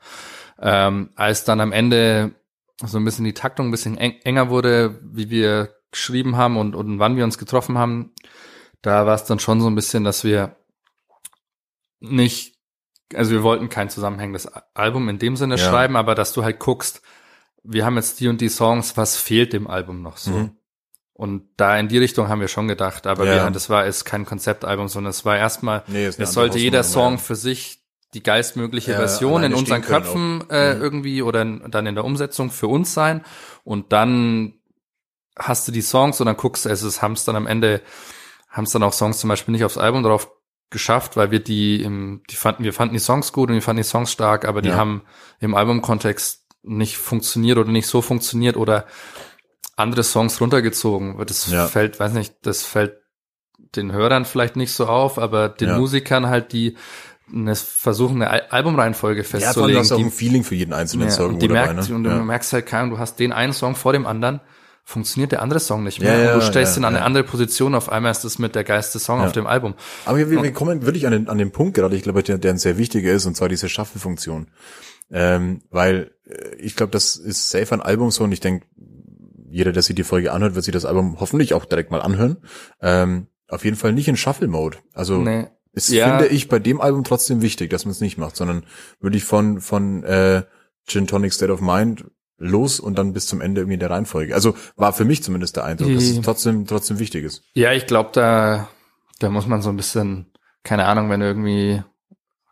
Ähm, 0.60 1.10
als 1.16 1.44
dann 1.44 1.60
am 1.60 1.72
Ende 1.72 2.34
so 2.84 2.98
ein 2.98 3.04
bisschen 3.04 3.24
die 3.24 3.34
Taktung 3.34 3.68
ein 3.68 3.70
bisschen 3.72 3.98
eng, 3.98 4.14
enger 4.22 4.48
wurde, 4.48 5.00
wie 5.02 5.28
wir 5.28 5.75
geschrieben 5.96 6.36
haben 6.36 6.56
und, 6.56 6.74
und 6.76 6.98
wann 6.98 7.16
wir 7.16 7.24
uns 7.24 7.38
getroffen 7.38 7.78
haben, 7.78 8.12
da 8.82 9.06
war 9.06 9.14
es 9.14 9.24
dann 9.24 9.38
schon 9.40 9.60
so 9.60 9.66
ein 9.66 9.74
bisschen, 9.74 10.04
dass 10.04 10.22
wir 10.24 10.56
nicht, 12.00 12.56
also 13.14 13.30
wir 13.32 13.42
wollten 13.42 13.68
kein 13.68 13.88
zusammenhängendes 13.90 14.46
Album 14.74 15.08
in 15.08 15.18
dem 15.18 15.36
Sinne 15.36 15.56
Ja. 15.56 15.68
schreiben, 15.68 15.96
aber 15.96 16.14
dass 16.14 16.32
du 16.32 16.44
halt 16.44 16.58
guckst, 16.58 17.02
wir 17.62 17.84
haben 17.84 17.96
jetzt 17.96 18.20
die 18.20 18.28
und 18.28 18.40
die 18.40 18.48
Songs, 18.48 18.96
was 18.96 19.16
fehlt 19.16 19.52
dem 19.52 19.66
Album 19.66 20.02
noch 20.02 20.18
so? 20.18 20.30
Mhm. 20.30 20.50
Und 21.14 21.48
da 21.56 21.78
in 21.78 21.88
die 21.88 21.96
Richtung 21.98 22.28
haben 22.28 22.40
wir 22.42 22.48
schon 22.48 22.68
gedacht, 22.68 23.06
aber 23.06 23.24
Ja. 23.24 23.44
wir, 23.44 23.50
das 23.50 23.70
war 23.70 23.86
jetzt 23.86 24.04
kein 24.04 24.26
Konzeptalbum, 24.26 24.88
sondern 24.88 25.10
es 25.10 25.24
war 25.24 25.36
erstmal, 25.36 25.82
Nee, 25.86 26.06
ist 26.06 26.20
es 26.20 26.32
sollte 26.32 26.58
jeder 26.58 26.82
Song 26.82 27.12
ja. 27.12 27.18
für 27.18 27.34
sich 27.34 27.82
die 28.14 28.22
geistmögliche 28.22 28.92
Ja, 28.92 28.98
Version 28.98 29.42
in 29.42 29.54
unseren 29.54 29.82
Köpfen 29.82 30.44
äh, 30.50 30.74
Mhm. 30.74 30.80
irgendwie 30.82 31.22
oder 31.22 31.42
in, 31.42 31.70
dann 31.70 31.86
in 31.86 31.94
der 31.94 32.04
Umsetzung 32.04 32.50
für 32.50 32.68
uns 32.68 32.92
sein. 32.94 33.24
Und 33.64 33.92
dann 33.92 34.55
hast 35.38 35.68
du 35.68 35.72
die 35.72 35.82
Songs 35.82 36.20
und 36.20 36.26
dann 36.26 36.36
guckst 36.36 36.64
du, 36.64 36.68
es 36.70 37.02
haben 37.02 37.12
es 37.12 37.24
dann 37.24 37.36
am 37.36 37.46
Ende, 37.46 37.82
haben 38.48 38.64
es 38.64 38.72
dann 38.72 38.82
auch 38.82 38.92
Songs 38.92 39.18
zum 39.18 39.28
Beispiel 39.28 39.52
nicht 39.52 39.64
aufs 39.64 39.78
Album 39.78 40.02
drauf 40.02 40.30
geschafft, 40.70 41.16
weil 41.16 41.30
wir 41.30 41.40
die 41.40 41.82
im, 41.82 42.22
die 42.30 42.36
fanden, 42.36 42.64
wir 42.64 42.72
fanden 42.72 42.94
die 42.94 43.00
Songs 43.00 43.32
gut 43.32 43.48
und 43.50 43.54
wir 43.54 43.62
fanden 43.62 43.82
die 43.82 43.88
Songs 43.88 44.10
stark, 44.10 44.44
aber 44.46 44.62
die 44.62 44.70
Ja. 44.70 44.76
haben 44.76 45.02
im 45.38 45.54
Albumkontext 45.54 46.44
nicht 46.62 46.96
funktioniert 46.96 47.58
oder 47.58 47.70
nicht 47.70 47.86
so 47.86 48.02
funktioniert 48.02 48.56
oder 48.56 48.86
andere 49.76 50.02
Songs 50.02 50.40
runtergezogen. 50.40 51.16
Das 51.26 51.50
Ja. 51.50 51.66
fällt, 51.66 52.00
weiß 52.00 52.12
nicht, 52.14 52.34
das 52.42 52.64
fällt 52.64 52.96
den 53.76 53.92
Hörern 53.92 54.24
vielleicht 54.24 54.56
nicht 54.56 54.72
so 54.72 54.86
auf, 54.86 55.18
aber 55.18 55.48
den 55.48 55.68
Ja. 55.68 55.78
Musikern 55.78 56.26
halt, 56.28 56.52
die 56.52 56.76
eine 57.32 57.54
versuchen, 57.54 58.22
eine 58.22 58.30
Al- 58.30 58.46
Albumreihenfolge 58.50 59.22
Ja, 59.22 59.24
vor 59.26 59.34
allem 59.34 59.42
festzulegen. 59.44 59.80
hast 59.80 59.90
du 59.90 59.94
auch 59.96 60.00
ein 60.00 60.10
Feeling 60.10 60.44
für 60.44 60.54
jeden 60.54 60.72
einzelnen 60.72 61.10
Song 61.10 61.34
und 61.34 61.42
die 61.42 61.48
dabei, 61.48 61.72
merkt, 61.74 61.90
ne? 61.90 61.94
und 61.96 62.04
du 62.04 62.10
merkst 62.10 62.52
halt, 62.52 62.66
keine 62.66 62.82
Ahnung, 62.84 62.94
du 62.94 62.98
hast 63.00 63.18
den 63.18 63.32
einen 63.32 63.52
Song 63.52 63.74
vor 63.74 63.92
dem 63.92 64.06
anderen, 64.06 64.40
funktioniert 64.88 65.32
der 65.32 65.42
andere 65.42 65.58
Song 65.58 65.82
nicht 65.82 66.00
mehr. 66.00 66.16
Ja, 66.16 66.34
du 66.34 66.40
stellst 66.40 66.76
ihn 66.76 66.84
an 66.84 66.94
eine 66.94 67.04
andere 67.04 67.24
Position, 67.24 67.74
auf 67.74 67.90
einmal 67.90 68.12
ist 68.12 68.24
das 68.24 68.38
mit 68.38 68.54
der 68.54 68.62
geilste 68.62 69.00
Song 69.00 69.20
auf 69.20 69.32
dem 69.32 69.46
Album. 69.48 69.74
Aber 70.04 70.16
wir, 70.16 70.30
wir 70.30 70.52
kommen 70.52 70.86
wirklich 70.86 71.06
an 71.06 71.12
den, 71.12 71.28
an 71.28 71.38
den 71.38 71.50
Punkt 71.50 71.74
gerade, 71.74 71.96
ich 71.96 72.04
glaube, 72.04 72.22
der, 72.22 72.38
der 72.38 72.52
ein 72.52 72.58
sehr 72.58 72.78
wichtiger 72.78 73.12
ist, 73.12 73.26
und 73.26 73.36
zwar 73.36 73.48
diese 73.48 73.68
Shuffle-Funktion. 73.68 74.46
Ähm, 75.10 75.62
weil 75.70 76.12
äh, 76.24 76.54
ich 76.56 76.76
glaube, 76.76 76.92
das 76.92 77.16
ist 77.16 77.50
safe 77.50 77.74
ein 77.74 77.80
Album 77.82 78.12
so, 78.12 78.22
und 78.22 78.30
ich 78.30 78.38
denke, 78.38 78.64
jeder, 79.50 79.72
der 79.72 79.82
sich 79.82 79.96
die 79.96 80.04
Folge 80.04 80.32
anhört, 80.32 80.54
wird 80.54 80.64
sich 80.64 80.72
das 80.72 80.84
Album 80.84 81.18
hoffentlich 81.18 81.52
auch 81.52 81.64
direkt 81.64 81.90
mal 81.90 82.00
anhören. 82.00 82.36
Ähm, 82.80 83.26
auf 83.48 83.64
jeden 83.64 83.76
Fall 83.76 83.92
nicht 83.92 84.06
in 84.06 84.16
Shuffle-Mode. 84.16 84.78
Also 84.94 85.18
Nee. 85.18 85.48
ist, 85.72 85.88
Ja. 85.88 86.16
finde 86.18 86.32
ich, 86.32 86.46
bei 86.48 86.60
dem 86.60 86.80
Album 86.80 87.02
trotzdem 87.02 87.42
wichtig, 87.42 87.70
dass 87.70 87.84
man 87.86 87.92
es 87.92 88.00
nicht 88.00 88.18
macht, 88.18 88.36
sondern 88.36 88.64
wirklich 89.00 89.24
von, 89.24 89.60
von 89.60 90.04
äh, 90.04 90.42
Gin 90.86 91.08
Tonic 91.08 91.32
State 91.32 91.52
of 91.52 91.60
Mind 91.60 92.04
los 92.38 92.80
und 92.80 92.98
dann 92.98 93.12
bis 93.12 93.26
zum 93.26 93.40
Ende 93.40 93.62
irgendwie 93.62 93.74
in 93.74 93.80
der 93.80 93.90
Reihenfolge. 93.90 94.34
Also 94.34 94.54
war 94.76 94.92
für 94.92 95.04
mich 95.04 95.22
zumindest 95.22 95.56
der 95.56 95.64
Eindruck, 95.64 95.94
dass 95.94 96.04
es 96.04 96.20
trotzdem, 96.20 96.66
trotzdem 96.66 96.98
wichtig 96.98 97.24
ist. 97.24 97.42
Ja, 97.54 97.72
ich 97.72 97.86
glaube, 97.86 98.10
da, 98.12 98.68
da 99.18 99.30
muss 99.30 99.46
man 99.46 99.62
so 99.62 99.70
ein 99.70 99.76
bisschen, 99.76 100.26
keine 100.62 100.84
Ahnung, 100.86 101.08
wenn 101.08 101.22
irgendwie, 101.22 101.82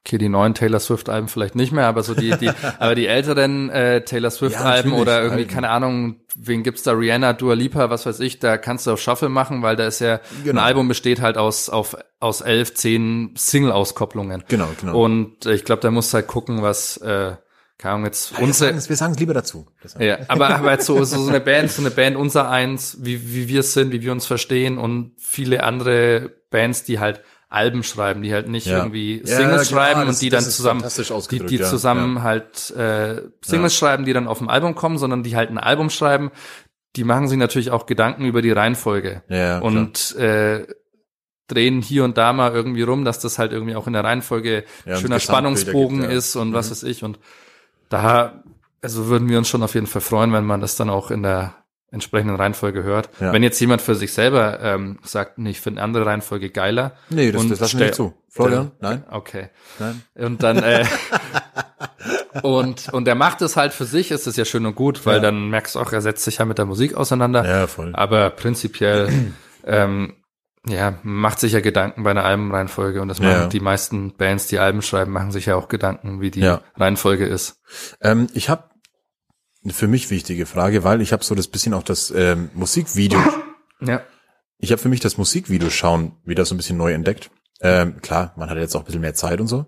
okay, 0.01 0.17
die 0.19 0.29
neuen 0.31 0.55
Taylor 0.55 0.81
Swift-Alben 0.81 1.29
vielleicht 1.29 1.55
nicht 1.55 1.73
mehr, 1.73 1.87
aber 1.87 2.03
so 2.03 2.15
die, 2.15 2.31
die, 2.39 2.51
aber 2.79 2.95
die 2.95 3.07
älteren 3.07 3.69
äh, 3.71 4.03
Taylor 4.05 4.31
Swift-Alben 4.31 4.91
natürlich, 4.91 5.03
oder 5.03 5.23
irgendwie, 5.23 5.45
keine 5.47 5.69
Ahnung, 5.69 6.17
wen 6.35 6.63
gibt's 6.63 6.83
da, 6.83 6.93
Rihanna, 6.93 7.35
Dua 7.35 7.55
Lipa, 7.55 7.91
was 7.91 8.07
weiß 8.07 8.21
ich, 8.21 8.39
da 8.39 8.57
kannst 8.57 8.87
du 8.87 8.93
auf 8.93 9.01
Shuffle 9.01 9.29
machen, 9.29 9.61
weil 9.63 9.77
da 9.77 9.87
ist 9.87 10.01
ja, 10.01 10.21
Genau. 10.45 10.61
ein 10.61 10.67
Album 10.67 10.89
besteht 10.89 11.21
halt 11.21 11.37
aus, 11.37 11.69
auf, 11.69 11.97
aus 12.21 12.41
elf, 12.41 12.73
zehn 12.75 13.35
Single-Auskopplungen. 13.37 14.45
Genau, 14.49 14.69
genau. 14.81 14.99
Und 14.99 15.45
äh, 15.45 15.53
ich 15.55 15.65
glaube, 15.65 15.83
da 15.83 15.91
musst 15.91 16.13
du 16.13 16.17
halt 16.17 16.27
gucken, 16.27 16.63
was, 16.63 16.97
äh, 16.99 17.37
keine 17.79 17.95
Ahnung, 17.95 18.07
jetzt 18.07 18.29
sagen 18.29 18.77
es 18.77 18.89
wir 18.89 18.97
sagen 18.97 19.15
es 19.15 19.19
lieber 19.19 19.35
dazu. 19.35 19.67
Ja, 19.99 20.19
aber, 20.29 20.51
aber 20.51 20.73
jetzt 20.73 20.87
so, 20.87 21.03
so, 21.05 21.29
eine 21.29 21.41
Band, 21.41 21.71
so 21.71 21.83
eine 21.83 21.91
Band 21.91 22.17
unser 22.17 22.49
eins, 22.49 22.99
wie, 23.01 23.35
wie 23.35 23.49
wir 23.49 23.61
es 23.61 23.73
sind, 23.75 23.93
wie 23.93 24.03
wir 24.03 24.13
uns 24.13 24.27
verstehen 24.27 24.79
und 24.79 25.13
viele 25.19 25.63
andere 25.65 26.31
Bands, 26.51 26.85
die 26.85 27.01
halt 27.01 27.23
Alben 27.49 27.83
schreiben, 27.83 28.23
die 28.23 28.33
halt 28.33 28.49
nicht 28.49 28.67
Ja. 28.67 28.79
irgendwie 28.79 29.21
Ja, 29.21 29.37
Singles 29.37 29.69
genau, 29.69 29.81
schreiben 29.81 30.01
das- 30.07 30.17
und 30.17 30.23
die 30.23 30.29
dann 30.29 30.43
zusammen, 30.43 30.85
die, 31.31 31.39
die 31.41 31.57
ja, 31.57 31.69
zusammen 31.69 32.17
ja. 32.17 32.23
halt 32.23 32.71
äh, 32.71 33.23
Singles 33.45 33.77
schreiben, 33.77 34.05
die 34.05 34.13
dann 34.13 34.27
auf 34.29 34.39
dem 34.39 34.49
Album 34.49 34.75
kommen, 34.75 34.99
sondern 34.99 35.23
die 35.23 35.37
halt 35.37 35.51
ein 35.51 35.59
Album 35.59 35.91
schreiben, 35.91 36.31
die 36.97 37.05
machen 37.05 37.29
sich 37.29 37.39
natürlich 37.39 37.71
auch 37.71 37.87
Gedanken 37.87 38.25
über 38.25 38.43
die 38.43 38.51
Reihenfolge 38.53 39.23
Ja, 39.29 39.37
ja, 39.37 39.59
klar. 39.61 39.63
und 39.63 40.17
äh, 40.17 40.67
drehen 41.49 41.83
hier 41.83 42.05
und 42.05 42.17
da 42.19 42.33
mal 42.33 42.53
irgendwie 42.53 42.83
rum, 42.83 43.05
dass 43.05 43.19
das 43.21 43.39
halt 43.39 43.53
irgendwie 43.53 43.77
auch 43.77 43.87
in 43.87 43.93
der 43.93 44.05
Reihenfolge 44.05 44.65
Ja, 44.87 44.95
und 44.95 45.01
schöner 45.03 45.21
Spannungsbogen 45.21 46.03
ja. 46.03 46.09
ist 46.11 46.37
und 46.37 46.53
was 46.55 46.71
weiß 46.71 46.85
ich. 46.85 47.05
Und 47.05 47.19
da, 47.95 48.43
also 48.83 49.07
würden 49.09 49.29
wir 49.29 49.39
uns 49.39 49.49
schon 49.49 49.63
auf 49.63 49.75
jeden 49.75 49.87
Fall 49.87 50.03
freuen, 50.03 50.33
wenn 50.33 50.45
man 50.45 50.61
das 50.61 50.77
dann 50.77 50.91
auch 50.91 51.11
in 51.11 51.23
der 51.23 51.55
entsprechenden 51.91 52.35
Reihenfolge 52.37 52.83
hört. 52.83 53.09
Ja. 53.21 53.33
Wenn 53.33 53.45
jetzt 53.45 53.61
jemand 53.61 53.81
für 53.81 53.95
sich 53.95 54.13
selber 54.13 54.59
ähm, 54.61 54.99
sagt, 55.05 55.39
nee, 55.39 55.51
ich 55.51 55.61
finde 55.61 55.81
eine 55.81 55.85
andere 55.85 56.07
Reihenfolge 56.07 56.51
geiler. 56.51 56.93
Nee, 57.09 57.31
das, 57.31 57.47
das 57.49 57.61
lassen 57.61 57.79
wir 57.79 57.87
nicht 57.87 57.95
zu. 57.95 58.15
Florian, 58.29 58.73
nein, 58.81 59.05
Okay. 59.11 59.49
nein. 59.79 60.03
Und 60.17 60.43
dann 60.43 60.57
äh, 60.59 60.85
und 62.43 62.89
und 62.93 63.07
er 63.07 63.15
macht 63.15 63.43
es 63.43 63.57
halt 63.57 63.73
für 63.73 63.85
sich, 63.85 64.11
ist 64.11 64.27
es 64.27 64.37
ja 64.37 64.45
schön 64.45 64.67
und 64.67 64.75
gut, 64.75 65.07
weil 65.07 65.17
Ja. 65.17 65.21
dann 65.23 65.49
merkst 65.51 65.77
du 65.77 65.81
auch, 65.81 65.93
er 65.93 66.01
setzt 66.01 66.25
sich 66.25 66.39
ja 66.39 66.45
mit 66.45 66.59
der 66.59 66.65
Musik 66.67 66.95
auseinander. 66.97 67.47
Ja, 67.47 67.67
voll. 67.69 67.93
Aber 67.95 68.31
prinzipiell, 68.31 69.09
ähm, 69.65 70.15
ja, 70.67 70.99
macht 71.03 71.41
sich 71.41 71.53
ja 71.53 71.61
Gedanken 71.61 72.03
bei 72.05 72.11
einer 72.11 72.25
Albenreihenfolge 72.25 73.03
und 73.03 73.09
das 73.09 73.19
machen 73.21 73.31
Ja. 73.33 73.47
die 73.49 73.61
meisten 73.61 74.17
Bands, 74.17 74.47
die 74.47 74.59
Alben 74.59 74.83
schreiben, 74.83 75.13
machen 75.13 75.31
sich 75.33 75.47
ja 75.47 75.57
auch 75.57 75.69
Gedanken, 75.69 76.21
wie 76.21 76.31
die 76.31 76.41
Ja. 76.41 76.63
Reihenfolge 76.77 77.27
ist. 77.27 77.61
Ähm, 78.01 78.29
ich 78.35 78.49
habe 78.49 78.65
eine 79.63 79.73
für 79.73 79.89
mich 79.89 80.11
wichtige 80.11 80.47
Frage, 80.47 80.85
weil 80.85 81.01
ich 81.01 81.13
habe 81.13 81.25
so 81.25 81.35
das 81.35 81.49
bisschen 81.49 81.75
auch 81.75 81.83
das 81.83 82.11
ähm, 82.15 82.51
Musikvideo. 82.55 83.21
Ja. 83.81 84.01
Ich 84.59 84.71
habe 84.73 84.81
für 84.81 84.89
mich 84.89 85.01
das 85.01 85.19
Musikvideo 85.19 85.69
schauen 85.71 86.17
wieder 86.25 86.45
so 86.45 86.55
ein 86.55 86.57
bisschen 86.59 86.79
neu 86.79 86.93
entdeckt. 86.93 87.31
Ähm, 87.61 88.01
klar, 88.01 88.33
man 88.37 88.49
hat 88.51 88.57
jetzt 88.59 88.75
auch 88.75 88.81
ein 88.81 88.87
bisschen 88.87 89.01
mehr 89.01 89.15
Zeit 89.15 89.41
und 89.41 89.47
so. 89.47 89.67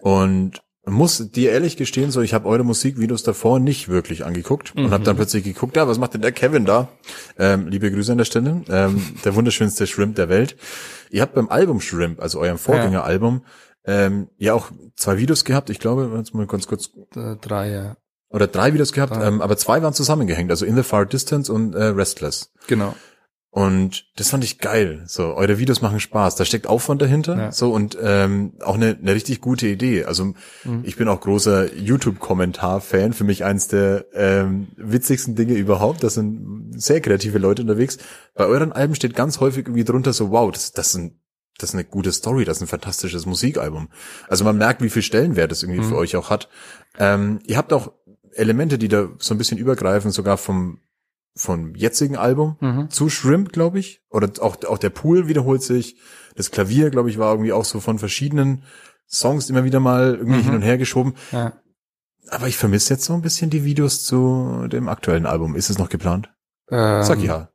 Und 0.00 0.62
muss 0.90 1.30
dir 1.30 1.52
ehrlich 1.52 1.76
gestehen, 1.76 2.10
so 2.10 2.20
ich 2.20 2.34
habe 2.34 2.48
eure 2.48 2.64
Musikvideos 2.64 3.22
davor 3.22 3.58
nicht 3.60 3.88
wirklich 3.88 4.24
angeguckt 4.24 4.74
und 4.76 4.90
habe 4.90 5.04
dann 5.04 5.16
plötzlich 5.16 5.44
geguckt, 5.44 5.76
ja, 5.76 5.86
was 5.88 5.98
macht 5.98 6.14
denn 6.14 6.22
der 6.22 6.32
Kevin 6.32 6.64
da? 6.64 6.88
Ähm, 7.38 7.68
liebe 7.68 7.90
Grüße 7.90 8.12
an 8.12 8.18
der 8.18 8.24
Stelle, 8.24 8.62
ähm, 8.68 9.02
der 9.24 9.34
wunderschönste 9.34 9.86
Shrimp 9.86 10.16
der 10.16 10.28
Welt. 10.28 10.56
Ihr 11.10 11.22
habt 11.22 11.34
beim 11.34 11.48
Album 11.48 11.80
Shrimp, 11.80 12.20
also 12.20 12.38
eurem 12.40 12.58
Vorgängeralbum, 12.58 13.42
ähm, 13.84 14.28
ja 14.36 14.54
auch 14.54 14.70
zwei 14.96 15.18
Videos 15.18 15.44
gehabt. 15.44 15.70
Ich 15.70 15.78
glaube, 15.78 16.10
jetzt 16.16 16.34
mal 16.34 16.46
ganz 16.46 16.66
kurz 16.66 16.90
Äh, 17.16 17.36
Drei, 17.40 17.70
ja. 17.70 17.96
oder 18.28 18.46
drei 18.46 18.74
Videos 18.74 18.92
gehabt, 18.92 19.14
Drei. 19.14 19.26
ähm, 19.26 19.40
aber 19.40 19.56
zwei 19.56 19.82
waren 19.82 19.94
zusammengehängt, 19.94 20.50
also 20.50 20.66
In 20.66 20.76
the 20.76 20.82
Far 20.82 21.06
Distance 21.06 21.52
und 21.52 21.74
äh, 21.74 21.84
Restless. 21.84 22.52
Genau. 22.66 22.94
Und 23.58 24.04
das 24.14 24.30
fand 24.30 24.44
ich 24.44 24.58
geil. 24.58 25.02
So, 25.06 25.34
eure 25.34 25.58
Videos 25.58 25.82
machen 25.82 25.98
Spaß. 25.98 26.36
Da 26.36 26.44
steckt 26.44 26.68
Aufwand 26.68 27.02
dahinter. 27.02 27.36
Ja. 27.36 27.50
So 27.50 27.72
und 27.72 27.98
ähm, 28.00 28.52
auch 28.62 28.76
eine, 28.76 28.96
eine 29.02 29.12
richtig 29.12 29.40
gute 29.40 29.66
Idee. 29.66 30.04
Also 30.04 30.26
Mhm. 30.62 30.82
ich 30.84 30.94
bin 30.94 31.08
auch 31.08 31.20
großer 31.20 31.74
YouTube-Kommentar-Fan. 31.74 33.12
Für 33.14 33.24
mich 33.24 33.44
eins 33.44 33.66
der 33.66 34.06
ähm, 34.14 34.68
witzigsten 34.76 35.34
Dinge 35.34 35.54
überhaupt. 35.54 36.04
Das 36.04 36.14
sind 36.14 36.70
sehr 36.80 37.00
kreative 37.00 37.38
Leute 37.38 37.62
unterwegs. 37.62 37.98
Bei 38.36 38.46
euren 38.46 38.70
Alben 38.70 38.94
steht 38.94 39.16
ganz 39.16 39.40
häufig 39.40 39.66
irgendwie 39.66 39.82
drunter 39.82 40.12
so, 40.12 40.30
wow, 40.30 40.52
das, 40.52 40.70
das 40.70 40.92
sind 40.92 41.14
das 41.60 41.70
ist 41.70 41.74
eine 41.74 41.82
gute 41.82 42.12
Story, 42.12 42.44
das 42.44 42.58
ist 42.58 42.62
ein 42.62 42.68
fantastisches 42.68 43.26
Musikalbum. 43.26 43.88
Also 44.28 44.44
man 44.44 44.56
merkt, 44.58 44.80
wie 44.80 44.90
viel 44.90 45.02
Stellenwert 45.02 45.50
es 45.50 45.64
irgendwie 45.64 45.82
für 45.82 45.96
euch 45.96 46.14
auch 46.14 46.30
hat. 46.30 46.48
Ähm, 47.00 47.40
ihr 47.48 47.56
habt 47.56 47.72
auch 47.72 47.90
Elemente, 48.34 48.78
die 48.78 48.86
da 48.86 49.08
so 49.18 49.34
ein 49.34 49.38
bisschen 49.38 49.58
übergreifen, 49.58 50.12
sogar 50.12 50.36
vom 50.36 50.78
vom 51.38 51.74
jetzigen 51.74 52.16
Album 52.16 52.56
Mhm. 52.60 52.90
zu 52.90 53.08
Shrimp, 53.08 53.52
glaube 53.52 53.78
ich. 53.78 54.02
Oder 54.10 54.28
auch, 54.40 54.56
auch 54.64 54.78
der 54.78 54.90
Pool 54.90 55.28
wiederholt 55.28 55.62
sich. 55.62 55.96
Das 56.36 56.50
Klavier, 56.50 56.90
glaube 56.90 57.10
ich, 57.10 57.18
war 57.18 57.32
irgendwie 57.32 57.52
auch 57.52 57.64
so 57.64 57.80
von 57.80 57.98
verschiedenen 57.98 58.64
Songs 59.08 59.48
immer 59.48 59.64
wieder 59.64 59.80
mal 59.80 60.14
irgendwie 60.16 60.38
Mhm. 60.40 60.44
hin 60.44 60.54
und 60.56 60.62
her 60.62 60.78
geschoben. 60.78 61.14
Ja. 61.32 61.52
Aber 62.30 62.46
ich 62.48 62.56
vermisse 62.58 62.92
jetzt 62.94 63.04
so 63.04 63.14
ein 63.14 63.22
bisschen 63.22 63.48
die 63.50 63.64
Videos 63.64 64.04
zu 64.04 64.66
dem 64.70 64.88
aktuellen 64.88 65.24
Album. 65.26 65.54
Ist 65.54 65.70
es 65.70 65.78
noch 65.78 65.88
geplant? 65.88 66.28
Ähm, 66.70 67.02
Sag 67.02 67.20
ja. 67.20 67.48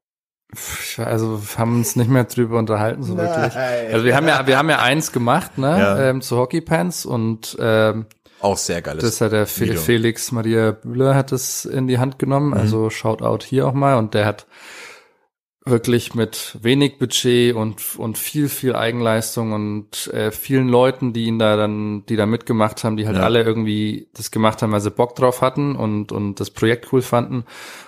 Also 0.97 1.41
wir 1.41 1.57
haben 1.57 1.77
uns 1.77 1.95
nicht 1.95 2.09
mehr 2.09 2.25
drüber 2.25 2.59
unterhalten, 2.59 3.01
so 3.03 3.17
wirklich. 3.17 3.55
Also 3.55 4.05
wir 4.05 4.15
haben 4.15 4.27
ja, 4.27 4.45
wir 4.45 4.57
haben 4.57 4.69
ja 4.69 4.79
eins 4.79 5.11
gemacht, 5.11 5.57
ne, 5.57 5.79
Ja. 5.79 5.99
ähm, 6.09 6.21
zu 6.21 6.37
Hockey 6.37 6.61
Pants 6.61 7.05
und 7.05 7.55
ähm, 7.59 8.05
Auch 8.43 8.57
sehr 8.57 8.81
geiles. 8.81 9.03
Das 9.03 9.21
hat 9.21 9.31
der 9.31 9.47
Video. 9.47 9.79
Felix 9.79 10.31
Maria 10.31 10.71
Bühler 10.71 11.15
hat 11.15 11.31
es 11.31 11.65
in 11.65 11.87
die 11.87 11.97
Hand 11.97 12.19
genommen, 12.19 12.49
Mhm. 12.49 12.53
also 12.53 12.89
Shoutout 12.89 13.43
hier 13.45 13.67
auch 13.67 13.73
mal 13.73 13.95
und 13.97 14.13
der 14.13 14.25
hat 14.25 14.45
wirklich 15.65 16.13
mit 16.13 16.57
wenig 16.61 16.97
Budget 16.99 17.55
und 17.55 17.95
und 17.97 18.17
viel 18.17 18.49
viel 18.49 18.75
Eigenleistung 18.75 19.53
und 19.53 20.07
äh, 20.07 20.31
vielen 20.31 20.67
Leuten, 20.67 21.13
die 21.13 21.23
ihn 21.23 21.39
da 21.39 21.55
dann, 21.55 22.05
die 22.07 22.17
da 22.17 22.25
mitgemacht 22.25 22.83
haben, 22.83 22.97
die 22.97 23.07
halt 23.07 23.15
Ja. 23.15 23.23
alle 23.23 23.43
irgendwie 23.43 24.09
das 24.13 24.29
gemacht 24.29 24.61
haben, 24.61 24.73
weil 24.73 24.81
sie 24.81 24.91
Bock 24.91 25.15
drauf 25.15 25.39
hatten 25.41 25.77
und 25.77 26.11
und 26.11 26.41
das 26.41 26.49
Projekt 26.49 26.91
cool 26.91 27.01
fanden 27.01 27.45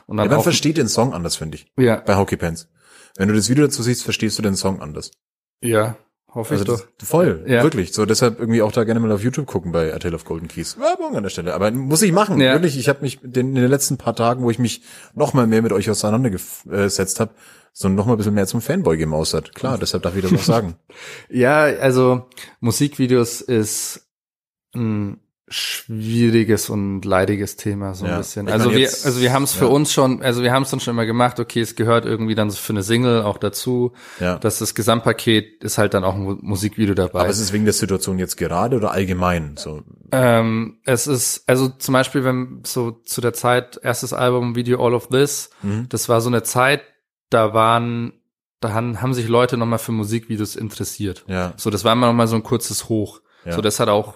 und 0.08 0.18
ja, 0.18 0.24
dann 0.24 0.30
man 0.32 0.40
auch 0.40 0.44
versteht 0.44 0.78
den 0.78 0.88
Song 0.88 1.14
anders, 1.14 1.36
finde 1.36 1.58
ich. 1.58 1.68
ja 1.78 1.98
Bei 1.98 2.16
Hockey 2.16 2.38
Pants. 2.38 2.70
Wenn 3.18 3.28
du 3.28 3.34
das 3.36 3.50
Video 3.50 3.66
dazu 3.66 3.84
siehst, 3.84 4.04
verstehst 4.04 4.38
du 4.38 4.42
den 4.42 4.56
Song 4.56 4.82
anders. 4.82 5.12
ja 5.62 5.98
hoffe 6.36 6.54
Also 6.54 6.64
ich 6.64 6.68
doch 6.82 6.88
das, 7.00 7.08
voll, 7.10 7.44
Ja. 7.48 7.64
wirklich. 7.64 7.94
So 7.94 8.06
deshalb 8.06 8.40
irgendwie 8.40 8.62
auch 8.62 8.72
da 8.72 8.84
gerne 8.84 9.00
mal 9.00 9.12
auf 9.12 9.24
YouTube 9.24 9.48
gucken 9.48 9.72
bei 9.72 9.94
A 9.94 9.98
Tale 10.00 10.14
of 10.16 10.26
Golden 10.26 10.48
Keys. 10.48 10.78
Werbung 10.80 11.16
an 11.16 11.24
der 11.24 11.30
Stelle. 11.32 11.54
Aber 11.56 11.72
muss 11.72 12.02
ich 12.04 12.12
machen, 12.12 12.40
Ja. 12.40 12.54
wirklich. 12.54 12.78
Ich 12.78 12.88
habe 12.90 13.02
mich 13.02 13.20
den, 13.24 13.50
in 13.50 13.56
den 13.56 13.70
letzten 13.70 13.98
paar 13.98 14.16
Tagen, 14.16 14.44
wo 14.44 14.52
ich 14.52 14.60
mich 14.60 14.82
noch 15.16 15.34
mal 15.34 15.48
mehr 15.48 15.62
mit 15.64 15.72
euch 15.72 15.90
auseinandergesetzt 15.90 17.20
habe, 17.20 17.32
so 17.74 17.90
noch 17.90 18.06
mal 18.06 18.14
ein 18.14 18.18
bisschen 18.18 18.34
mehr 18.36 18.48
zum 18.48 18.62
Fanboy 18.62 18.98
gemausert. 18.98 19.56
Klar, 19.56 19.78
deshalb 19.78 20.04
darf 20.04 20.16
ich 20.16 20.22
das 20.22 20.32
noch 20.32 20.44
sagen. 20.44 20.76
Ja, 21.30 21.62
also 21.64 22.28
Musikvideos 22.60 23.42
ist 23.42 24.08
ein 24.76 25.20
schwieriges 25.48 26.70
und 26.70 27.06
leidiges 27.06 27.56
Thema 27.56 27.94
so 27.94 28.06
ein 28.06 28.12
Ja. 28.12 28.18
bisschen. 28.18 28.50
Also 28.50 28.70
meine, 28.70 28.80
wir, 28.82 28.88
also 28.88 29.22
wir 29.22 29.32
haben 29.32 29.44
es 29.44 29.54
für 29.54 29.66
ja. 29.66 29.72
uns 29.72 29.94
schon, 29.94 30.22
also 30.24 30.42
wir 30.42 30.52
haben 30.52 30.64
es 30.64 30.72
dann 30.72 30.80
schon 30.80 30.94
immer 30.96 31.06
gemacht. 31.06 31.40
Okay, 31.40 31.62
es 31.62 31.76
gehört 31.76 32.06
irgendwie 32.06 32.34
dann 32.36 32.50
für 32.52 32.74
eine 32.74 32.82
Single 32.84 33.22
auch 33.22 33.38
dazu. 33.38 33.94
Ja. 34.20 34.38
Dass 34.40 34.60
das 34.60 34.74
Gesamtpaket 34.74 35.64
ist 35.64 35.78
halt 35.78 35.94
dann 35.94 36.04
auch 36.04 36.16
ein 36.16 36.24
Mu- 36.24 36.38
Musikvideo 36.42 36.96
dabei. 36.96 37.20
Aber 37.22 37.30
es 37.30 37.40
ist 37.40 37.54
wegen 37.54 37.66
der 37.66 37.74
Situation 37.74 38.18
jetzt 38.18 38.38
gerade 38.38 38.76
oder 38.76 38.92
allgemein 38.92 39.56
so. 39.58 39.84
Ähm, 40.12 40.80
es 40.84 41.06
ist, 41.08 41.44
also 41.48 41.70
zum 41.70 41.94
Beispiel, 41.94 42.24
wenn 42.24 42.62
so 42.66 42.92
zu 42.92 43.22
der 43.22 43.34
Zeit, 43.34 43.80
erstes 43.84 44.14
Album, 44.14 44.56
Video 44.56 44.84
All 44.86 44.94
of 44.94 45.10
This, 45.10 45.50
Mhm. 45.62 45.88
das 45.90 46.10
war 46.10 46.22
so 46.22 46.30
eine 46.30 46.44
Zeit, 46.44 46.82
da 47.30 47.54
waren, 47.54 48.14
da 48.62 48.74
haben, 48.74 49.02
haben 49.02 49.14
sich 49.14 49.28
Leute 49.28 49.58
nochmal 49.58 49.80
für 49.80 49.92
Musikvideos 49.92 50.56
interessiert. 50.56 51.24
Ja. 51.28 51.54
So, 51.58 51.70
das 51.70 51.84
war 51.84 51.94
immer 51.94 52.08
nochmal 52.08 52.28
so 52.28 52.36
ein 52.36 52.44
kurzes 52.44 52.90
Hoch. 52.90 53.22
Ja. 53.46 53.52
So, 53.54 53.62
das 53.62 53.80
hat 53.80 53.90
auch 53.90 54.16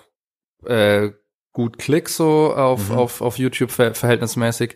äh, 0.65 1.11
gut 1.53 1.77
Klick 1.77 2.09
so 2.09 2.53
auf, 2.53 2.89
Mhm. 2.89 2.97
auf, 2.97 3.21
auf 3.21 3.37
YouTube 3.37 3.71
ver 3.71 3.93
verhältnismäßig. 3.95 4.75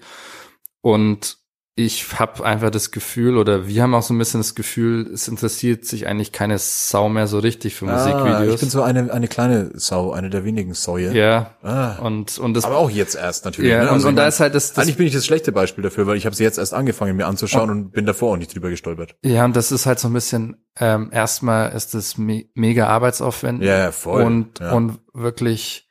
Und 0.82 1.38
ich 1.76 2.20
habe 2.20 2.46
einfach 2.46 2.70
das 2.70 2.92
Gefühl, 2.92 3.36
oder 3.36 3.68
wir 3.68 3.82
haben 3.82 3.96
auch 3.96 4.04
so 4.04 4.14
ein 4.14 4.20
bisschen 4.20 4.42
das 4.42 4.54
Gefühl, 4.54 5.10
es 5.12 5.28
interessiert 5.28 5.86
sich 5.86 6.06
eigentlich 6.06 6.32
keine 6.32 6.60
Sau 6.60 7.10
mehr 7.10 7.26
so 7.26 7.40
richtig 7.40 7.74
für 7.74 7.88
Ah, 7.88 7.96
Musikvideos. 7.98 8.54
ich 8.54 8.60
bin 8.60 8.70
so 8.70 8.84
eine, 8.84 9.12
eine 9.12 9.28
kleine 9.28 9.72
Sau, 9.74 10.12
eine 10.12 10.30
der 10.30 10.44
wenigen 10.46 10.76
Säue. 10.76 11.12
ja. 11.18 11.56
Ah. 11.64 11.96
Und, 11.98 12.38
und 12.38 12.54
das, 12.54 12.66
Aber 12.66 12.78
auch 12.78 12.92
jetzt 12.92 13.16
erst 13.16 13.46
natürlich. 13.46 13.72
ja, 13.72 13.78
ne? 13.80 13.84
und, 13.88 13.94
Also 13.96 14.08
und 14.10 14.14
ich 14.14 14.18
da 14.20 14.28
ist 14.28 14.40
halt 14.40 14.54
das, 14.54 14.74
das 14.74 14.84
Eigentlich 14.84 14.98
bin 14.98 15.08
ich 15.08 15.14
das 15.14 15.26
schlechte 15.26 15.52
Beispiel 15.52 15.84
dafür, 15.84 16.06
weil 16.06 16.16
ich 16.18 16.28
habe 16.28 16.36
sie 16.36 16.44
jetzt 16.44 16.60
erst 16.60 16.76
angefangen 16.76 17.16
mir 17.18 17.26
anzuschauen 17.26 17.72
und 17.72 17.92
bin 17.92 18.06
davor 18.06 18.34
auch 18.34 18.38
nicht 18.38 18.54
drüber 18.54 18.70
gestolpert. 18.70 19.16
Ja, 19.24 19.44
und 19.44 19.56
das 19.56 19.72
ist 19.72 19.88
halt 19.88 19.98
so 19.98 20.10
ein 20.10 20.14
bisschen, 20.14 20.58
ähm, 20.80 21.10
erstmal 21.12 21.72
ist 21.72 21.96
es 21.96 22.20
me 22.20 22.46
mega 22.54 22.86
arbeitsaufwendig. 22.88 23.68
Ja, 23.68 23.78
ja, 23.80 23.92
voll. 23.92 24.22
Und, 24.24 24.60
ja. 24.60 24.74
und 24.74 25.00
wirklich 25.16 25.90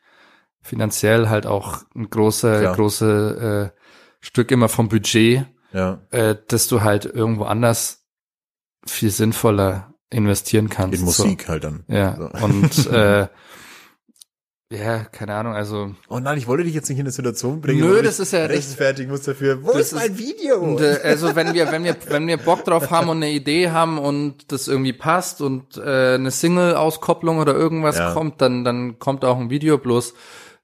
finanziell 0.62 1.28
halt 1.28 1.46
auch 1.46 1.78
ein 1.94 2.08
große, 2.08 2.60
Klar. 2.60 2.74
große 2.76 3.72
äh, 3.74 3.78
Stück 4.20 4.50
immer 4.50 4.68
vom 4.68 4.88
Budget, 4.88 5.46
ja. 5.72 6.00
äh, 6.10 6.36
dass 6.48 6.68
du 6.68 6.82
halt 6.82 7.04
irgendwo 7.04 7.44
anders 7.44 8.04
viel 8.86 9.10
sinnvoller 9.10 9.94
investieren 10.10 10.68
kannst. 10.68 10.98
In 10.98 11.04
Musik 11.04 11.48
halt 11.48 11.64
dann. 11.64 11.84
So. 11.88 11.94
Ja, 11.94 12.16
So. 12.16 12.24
und 12.44 12.86
äh, 12.92 13.28
ja, 14.70 15.00
keine 15.04 15.34
Ahnung, 15.34 15.52
also 15.52 15.94
Oh 16.08 16.18
nein, 16.18 16.38
ich 16.38 16.46
wollte 16.46 16.64
dich 16.64 16.72
jetzt 16.72 16.88
nicht 16.88 16.98
in 16.98 17.04
eine 17.04 17.12
Situation 17.12 17.60
bringen. 17.60 17.80
Nö, 17.80 18.00
das 18.00 18.18
ist 18.20 18.32
ja- 18.32 18.46
rechtfertigen 18.46 19.10
muss 19.10 19.20
dafür. 19.20 19.62
Wo 19.62 19.72
ist 19.72 19.92
mein 19.94 20.16
Video? 20.16 20.56
Und, 20.60 20.80
äh, 20.80 20.98
also 21.04 21.34
wenn 21.36 21.52
wir, 21.52 21.70
wenn 21.70 21.84
wir, 21.84 21.94
wenn 22.08 22.26
wir 22.26 22.38
Bock 22.38 22.64
drauf 22.64 22.90
haben 22.90 23.10
und 23.10 23.18
eine 23.18 23.30
Idee 23.32 23.70
haben 23.70 23.98
und 23.98 24.50
das 24.50 24.68
irgendwie 24.68 24.94
passt 24.94 25.42
und 25.42 25.76
äh, 25.76 26.14
eine 26.14 26.30
Single-Auskopplung 26.30 27.36
oder 27.38 27.54
irgendwas 27.54 27.98
Ja. 27.98 28.14
kommt, 28.14 28.40
dann, 28.40 28.64
dann 28.64 28.98
kommt 28.98 29.26
auch 29.26 29.38
ein 29.38 29.50
Video. 29.50 29.76
Bloß 29.76 30.14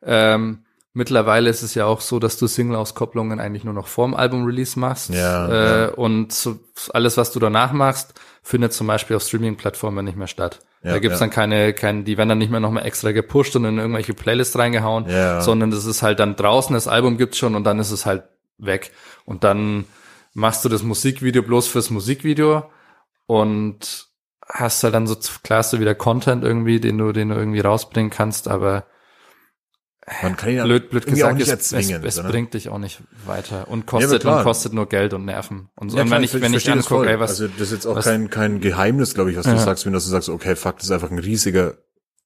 ähm, 0.03 0.65
mittlerweile 0.93 1.49
ist 1.51 1.63
es 1.63 1.75
ja 1.75 1.87
auch 1.87 2.01
so, 2.01 2.19
dass 2.19 2.39
du 2.39 2.47
Single-Auskopplungen 2.47 3.41
eigentlich 3.41 3.65
nur 3.65 3.75
noch 3.75 3.87
vorm 3.87 4.15
Album-Release 4.15 4.79
machst. 4.79 5.11
Ja, 5.11 5.49
äh, 5.49 5.83
ja. 5.83 5.89
Und 5.91 6.33
so, 6.33 6.59
alles, 6.93 7.17
was 7.17 7.33
du 7.33 7.39
danach 7.39 7.73
machst, 7.73 8.15
findet 8.43 8.73
zum 8.73 8.87
Beispiel 8.87 9.17
auf 9.17 9.23
Streaming-Plattformen 9.23 10.05
nicht 10.05 10.17
mehr 10.17 10.27
statt. 10.27 10.61
Ja, 10.83 10.93
da 10.93 10.99
gibt's 11.01 11.19
ja. 11.19 11.27
dann 11.27 11.31
keine, 11.31 11.73
keine, 11.73 12.05
die 12.05 12.17
werden 12.17 12.29
dann 12.29 12.39
nicht 12.39 12.51
mehr 12.51 12.61
nochmal 12.61 12.87
extra 12.87 13.13
gepusht 13.13 13.57
und 13.57 13.65
in 13.65 13.79
irgendwelche 13.79 14.15
Playlists 14.15 14.57
reingehauen, 14.57 15.07
sondern 15.41 15.71
das 15.71 15.87
ist 15.87 16.03
halt 16.03 16.21
dann 16.21 16.37
draußen, 16.37 16.73
das 16.75 16.87
Album 16.87 17.19
gibt's 17.19 17.39
schon 17.39 17.57
und 17.57 17.65
dann 17.65 17.81
ist 17.81 17.91
es 17.91 18.07
halt 18.07 18.25
weg. 18.59 18.93
Und 19.25 19.45
dann 19.45 19.87
machst 20.35 20.65
du 20.65 20.69
das 20.69 20.83
Musikvideo 20.83 21.43
bloß 21.43 21.67
fürs 21.67 21.91
Musikvideo 21.91 22.71
und 23.27 24.07
hast 24.49 24.83
halt 24.85 24.95
dann 24.95 25.07
so, 25.07 25.17
klar 25.43 25.59
hast 25.59 25.73
du 25.73 25.81
wieder 25.81 25.95
Content 25.95 26.45
irgendwie, 26.45 26.81
den 26.81 26.97
du, 26.97 27.13
den 27.13 27.31
du 27.31 27.35
irgendwie 27.35 27.61
rausbringen 27.61 28.11
kannst, 28.11 28.49
aber 28.49 28.87
Man 30.23 30.37
kann 30.37 30.51
ihn 30.51 30.57
ja 30.57 30.65
blöd, 30.65 30.91
blöd 30.91 31.05
irgendwie 31.05 31.25
auch 31.25 31.35
gesagt, 31.37 31.39
nicht 31.39 31.49
es, 31.49 31.67
es, 31.67 31.73
erzwingen. 31.73 32.05
es 32.05 32.15
sondern- 32.17 32.33
bringt 32.33 32.55
dich 32.55 32.69
auch 32.69 32.79
nicht 32.79 33.01
weiter 33.27 33.69
und 33.69 33.81
Ja, 33.81 33.87
kostet, 33.87 34.21
klar. 34.23 34.39
und 34.39 34.45
kostet 34.45 34.73
nur 34.73 34.87
Geld 34.89 35.13
und 35.15 35.25
Nerven. 35.25 35.69
Und, 35.77 35.91
so. 35.91 35.97
Ja, 35.97 36.03
und 36.03 36.09
klar, 36.09 36.19
wenn 36.19 36.25
ich, 36.25 36.33
wenn 36.35 36.43
ich 36.45 36.51
verstehe 36.51 36.77
das 36.77 36.87
angucke, 36.91 37.11
ey, 37.11 37.21
was, 37.21 37.31
also 37.31 37.49
das 37.49 37.61
ist 37.61 37.73
jetzt 37.73 37.87
auch 37.87 37.97
was- 37.97 38.05
kein 38.05 38.31
kein 38.31 38.61
Geheimnis, 38.61 39.15
glaube 39.15 39.31
ich, 39.31 39.37
was 39.37 39.45
du 39.45 39.51
Ja. 39.53 39.59
sagst, 39.59 39.87
wenn 39.87 39.93
du 39.93 39.99
sagst, 39.99 40.29
okay, 40.29 40.57
fuck, 40.57 40.77
das 40.77 40.85
ist 40.87 40.91
einfach 40.93 41.11
ein 41.11 41.19
riesiger 41.19 41.75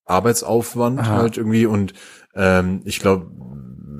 Arbeitsaufwand 0.05 0.99
Aha. 0.99 1.17
halt 1.17 1.37
irgendwie 1.37 1.65
und 1.65 1.93
ähm, 2.35 2.81
ich 2.85 2.99
glaube, 2.99 3.27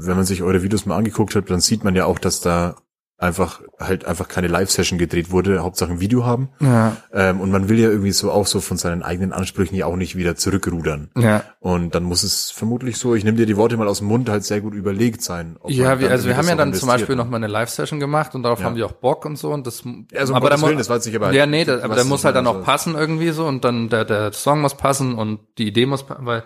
wenn 0.06 0.15
man 0.17 0.26
sich 0.26 0.41
eure 0.43 0.63
Videos 0.63 0.86
mal 0.86 0.98
angeguckt 0.98 1.36
hat, 1.36 1.50
dann 1.50 1.62
sieht 1.62 1.84
man 1.84 1.96
ja 1.96 2.06
auch, 2.06 2.19
dass 2.19 2.41
da 2.41 2.76
einfach 3.23 3.62
halt 3.79 4.05
einfach 4.05 4.27
keine 4.27 4.47
Live-Session 4.47 4.99
gedreht 4.99 5.31
wurde, 5.31 5.59
Hauptsache 5.63 5.91
ein 5.91 5.99
Video 5.99 6.25
haben. 6.25 6.49
ja, 6.59 6.97
Ähm, 7.13 7.39
und 7.41 7.51
man 7.51 7.69
will 7.69 7.79
ja 7.79 7.89
irgendwie 7.89 8.12
so 8.12 8.31
auch 8.31 8.45
so 8.45 8.59
von 8.59 8.77
seinen 8.77 9.01
eigenen 9.01 9.31
Ansprüchen 9.33 9.75
ja 9.75 9.86
auch 9.86 9.95
nicht 9.95 10.15
wieder 10.15 10.36
zurückrudern. 10.36 11.09
ja. 11.17 11.43
Und 11.59 11.95
dann 11.95 12.03
muss 12.03 12.23
es 12.23 12.51
vermutlich 12.51 12.97
so, 12.97 13.15
ich 13.15 13.23
nehme 13.23 13.38
dir 13.38 13.45
die 13.45 13.55
Worte 13.57 13.77
mal 13.77 13.88
aus 13.88 13.99
dem 13.99 14.07
Mund, 14.07 14.27
halt 14.29 14.43
sehr 14.43 14.59
gut 14.62 14.73
überlegt 14.73 15.21
sein. 15.21 15.55
ob 15.62 15.71
Ja, 15.71 15.99
wir, 15.99 16.12
also 16.12 16.27
wir 16.27 16.36
haben 16.36 16.47
ja 16.47 16.55
dann 16.55 16.73
zum 16.73 16.89
Beispiel 16.89 17.15
ne? 17.15 17.23
noch 17.23 17.29
mal 17.29 17.38
eine 17.38 17.47
Live-Session 17.47 17.99
gemacht 17.99 18.36
und 18.36 18.43
darauf 18.43 18.59
Ja. 18.59 18.65
haben 18.65 18.75
wir 18.75 18.86
auch 18.86 18.91
Bock 18.91 19.25
und 19.25 19.38
so 19.38 19.51
und 19.51 19.65
das, 19.65 19.83
Also 20.13 20.36
aber 20.36 20.49
da 20.49 20.55
Gottes 20.55 20.62
mu- 20.62 20.67
Willen, 20.67 20.77
das 20.77 20.89
weiß 20.89 21.05
ich 21.05 21.15
aber 21.15 21.31
ja, 21.31 21.45
nee, 21.45 21.63
da, 21.65 21.81
aber 21.81 21.95
der 21.95 22.03
muss 22.03 22.25
halt 22.25 22.36
dann 22.36 22.45
auch 22.47 22.57
so. 22.57 22.63
passen 22.63 22.95
irgendwie 22.95 23.31
so 23.31 23.45
und 23.45 23.63
dann 23.63 23.88
der, 23.89 24.03
der 24.05 24.33
Song 24.33 24.62
muss 24.62 24.75
passen 24.75 25.15
und 25.15 25.39
die 25.57 25.67
Idee 25.67 25.86
muss 25.86 26.03
passen, 26.03 26.25
weil 26.25 26.43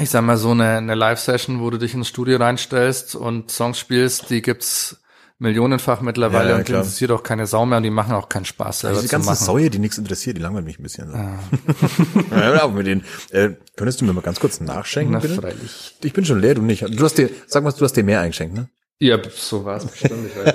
ich 0.00 0.10
sag 0.10 0.22
mal 0.22 0.36
so 0.36 0.50
eine, 0.52 0.76
eine 0.76 0.94
Live-Session, 0.94 1.60
wo 1.60 1.70
du 1.70 1.78
dich 1.78 1.94
ins 1.94 2.06
Studio 2.08 2.36
reinstellst 2.38 3.16
und 3.16 3.50
Songs 3.50 3.78
spielst, 3.78 4.30
die 4.30 4.42
gibt's 4.42 5.00
millionenfach 5.38 6.00
mittlerweile 6.00 6.44
Ja, 6.44 6.50
ja, 6.50 6.54
und 6.56 6.68
interessiert 6.68 7.10
auch 7.12 7.22
keine 7.22 7.46
Sau 7.46 7.64
mehr 7.66 7.78
und 7.78 7.84
die 7.84 7.90
machen 7.90 8.12
auch 8.14 8.28
keinen 8.28 8.44
Spaß 8.44 8.84
Also 8.86 9.00
die 9.00 9.06
zu 9.06 9.12
ganzen 9.12 9.26
machen. 9.26 9.44
Säue, 9.44 9.70
die 9.70 9.78
nichts 9.78 9.98
interessiert, 9.98 10.36
die 10.36 10.40
langweilen 10.42 10.64
mich 10.64 10.78
ein 10.78 10.82
bisschen. 10.82 11.10
So. 11.10 11.16
Ja. 12.30 12.36
Hör 12.36 12.64
auf 12.64 12.72
mit 12.72 12.86
denen. 12.86 13.04
Äh, 13.30 13.50
könntest 13.76 14.00
du 14.00 14.04
mir 14.04 14.12
mal 14.12 14.20
ganz 14.20 14.40
kurz 14.40 14.60
nachschenken, 14.60 15.12
Na, 15.14 15.20
bitte? 15.20 15.34
freilich. 15.40 15.94
Ich 16.02 16.12
bin 16.12 16.24
schon 16.24 16.40
leer, 16.40 16.54
du 16.54 16.62
nicht. 16.62 16.82
Du 16.88 17.04
hast 17.04 17.16
dir, 17.18 17.30
sag 17.46 17.62
mal, 17.64 17.72
du 17.72 17.84
hast 17.84 17.92
dir 17.94 18.02
mehr 18.04 18.20
eingeschenkt, 18.20 18.54
ne? 18.56 18.68
Ja, 19.00 19.18
so 19.30 19.64
war's 19.64 19.84
bestimmt, 19.86 20.26
ich 20.28 20.36
weiß 20.36 20.54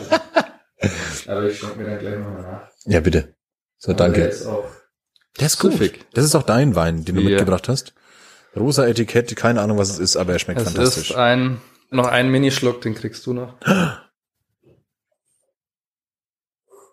es. 0.81 1.27
Aber 1.29 1.43
ich 1.47 1.57
schenke 1.57 1.77
mir 1.77 1.85
dann 1.85 1.99
gleich 1.99 2.19
nochmal 2.19 2.41
nach. 2.41 2.61
Ja, 2.85 2.99
bitte. 2.99 3.33
So, 3.77 3.93
Der 3.93 3.95
danke. 4.07 4.21
ist 4.25 4.45
auch 4.45 4.65
Der 5.39 5.47
ist 5.47 5.59
gut. 5.59 5.71
süffig. 5.71 6.05
Das 6.13 6.25
ist 6.25 6.35
auch 6.35 6.43
dein 6.43 6.75
Wein, 6.75 7.05
den 7.05 7.15
du 7.15 7.21
Ja. 7.21 7.29
mitgebracht 7.29 7.69
hast. 7.69 7.93
Rosa 8.55 8.85
Etikett, 8.85 9.33
keine 9.37 9.61
Ahnung, 9.61 9.77
was 9.77 9.89
es 9.89 9.99
ist, 9.99 10.15
aber 10.17 10.33
er 10.33 10.39
schmeckt 10.39 10.59
Es 10.61 10.65
fantastisch. 10.67 11.11
ist 11.11 11.15
ein, 11.15 11.59
noch 11.89 12.07
ein 12.07 12.29
Minischluck, 12.29 12.81
den 12.81 12.93
kriegst 12.95 13.25
du 13.25 13.33
noch. 13.33 13.55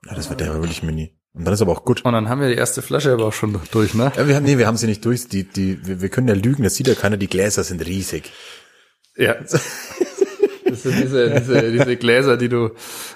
ja, 0.07 0.15
das 0.15 0.31
wird 0.31 0.41
der 0.41 0.55
wirklich 0.55 0.83
mini. 0.83 1.17
Und 1.33 1.45
dann 1.45 1.55
ist 1.55 1.63
aber 1.63 1.73
auch 1.73 1.85
gut. 1.85 2.05
Und 2.05 2.13
dann 2.13 2.29
haben 2.29 2.41
wir 2.41 2.49
die 2.49 2.57
erste 2.57 2.83
Flasche 2.83 3.13
aber 3.13 3.27
auch 3.27 3.33
schon 3.33 3.61
durch, 3.71 3.95
ne? 3.95 4.13
Ja, 4.17 4.27
wir 4.27 4.35
haben, 4.37 4.45
nee, 4.45 4.59
wir 4.59 4.67
haben 4.67 4.77
sie 4.77 4.87
nicht 4.87 5.05
durch. 5.05 5.29
Die, 5.29 5.45
die, 5.45 5.87
wir, 5.87 6.01
wir 6.01 6.09
können 6.09 6.27
ja 6.27 6.35
lügen, 6.35 6.65
das 6.65 6.75
sieht 6.75 6.89
ja 6.89 6.95
keiner, 6.95 7.17
die 7.17 7.29
Gläser 7.29 7.63
sind 7.63 7.85
riesig. 7.87 8.33
Ja. 9.17 9.35
Das 9.35 10.83
sind 10.83 11.01
diese, 11.01 11.31
diese, 11.31 11.73
diese 11.73 11.97
Gläser, 11.97 12.37
die 12.37 12.49
du 12.49 12.71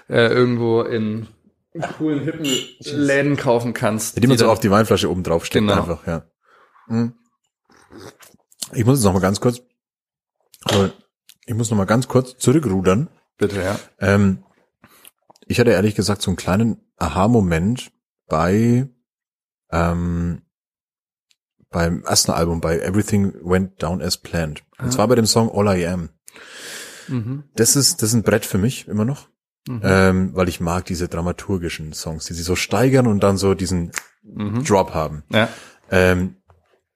äh, 0.08 0.26
irgendwo 0.26 0.82
in 0.82 1.28
coolen, 1.98 2.20
hippen 2.20 2.46
Läden 2.84 3.36
kaufen 3.36 3.74
kannst. 3.74 4.22
Die 4.22 4.26
man 4.26 4.38
so 4.38 4.48
auf 4.48 4.60
die 4.60 4.70
Weinflasche 4.70 5.10
oben 5.10 5.22
drauf 5.22 5.44
steckt 5.44 5.66
Genau. 5.66 5.80
einfach, 5.80 6.06
ja. 6.06 6.24
Mhm. 6.88 7.14
Ich 8.72 8.84
muss 8.84 8.98
jetzt 8.98 9.04
noch 9.04 9.12
mal 9.12 9.20
ganz 9.20 9.40
kurz, 9.40 9.58
äh, 10.70 10.88
ich 11.46 11.54
muss 11.54 11.70
noch 11.70 11.76
mal 11.78 11.84
ganz 11.84 12.06
kurz 12.06 12.36
zurückrudern. 12.38 13.08
Bitte, 13.38 13.60
ja. 13.60 13.78
Ähm, 13.98 14.43
ich 15.46 15.60
hatte 15.60 15.70
ehrlich 15.72 15.94
gesagt 15.94 16.22
so 16.22 16.30
einen 16.30 16.36
kleinen 16.36 16.78
Aha-Moment 16.96 17.90
bei 18.28 18.88
ähm, 19.70 20.42
beim 21.70 22.04
ersten 22.04 22.30
Album, 22.30 22.60
bei 22.60 22.78
Everything 22.78 23.34
Went 23.42 23.82
Down 23.82 24.00
as 24.00 24.16
Planned. 24.16 24.62
Und 24.78 24.86
Ah. 24.86 24.90
zwar 24.90 25.08
bei 25.08 25.16
dem 25.16 25.26
Song 25.26 25.50
All 25.52 25.76
I 25.76 25.86
Am. 25.86 26.08
Mhm. 27.08 27.44
Das 27.56 27.74
ist, 27.76 28.00
das 28.00 28.10
ist 28.10 28.14
ein 28.14 28.22
Brett 28.22 28.46
für 28.46 28.58
mich 28.58 28.86
immer 28.86 29.04
noch, 29.04 29.28
Mhm. 29.68 29.80
ähm, 29.82 30.30
weil 30.34 30.48
ich 30.48 30.60
mag 30.60 30.84
diese 30.84 31.08
dramaturgischen 31.08 31.92
Songs, 31.92 32.26
die 32.26 32.34
sie 32.34 32.42
so 32.44 32.54
steigern 32.54 33.06
und 33.08 33.20
dann 33.24 33.36
so 33.36 33.54
diesen 33.54 33.90
Mhm. 34.22 34.62
Drop 34.64 34.94
haben. 34.94 35.24
Ja. 35.30 35.48
Ähm, 35.90 36.36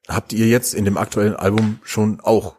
habt 0.07 0.33
ihr 0.33 0.47
jetzt 0.47 0.75
in 0.75 0.85
dem 0.85 0.97
aktuellen 0.97 1.35
Album 1.37 1.81
schon 1.83 2.21
auch, 2.21 2.57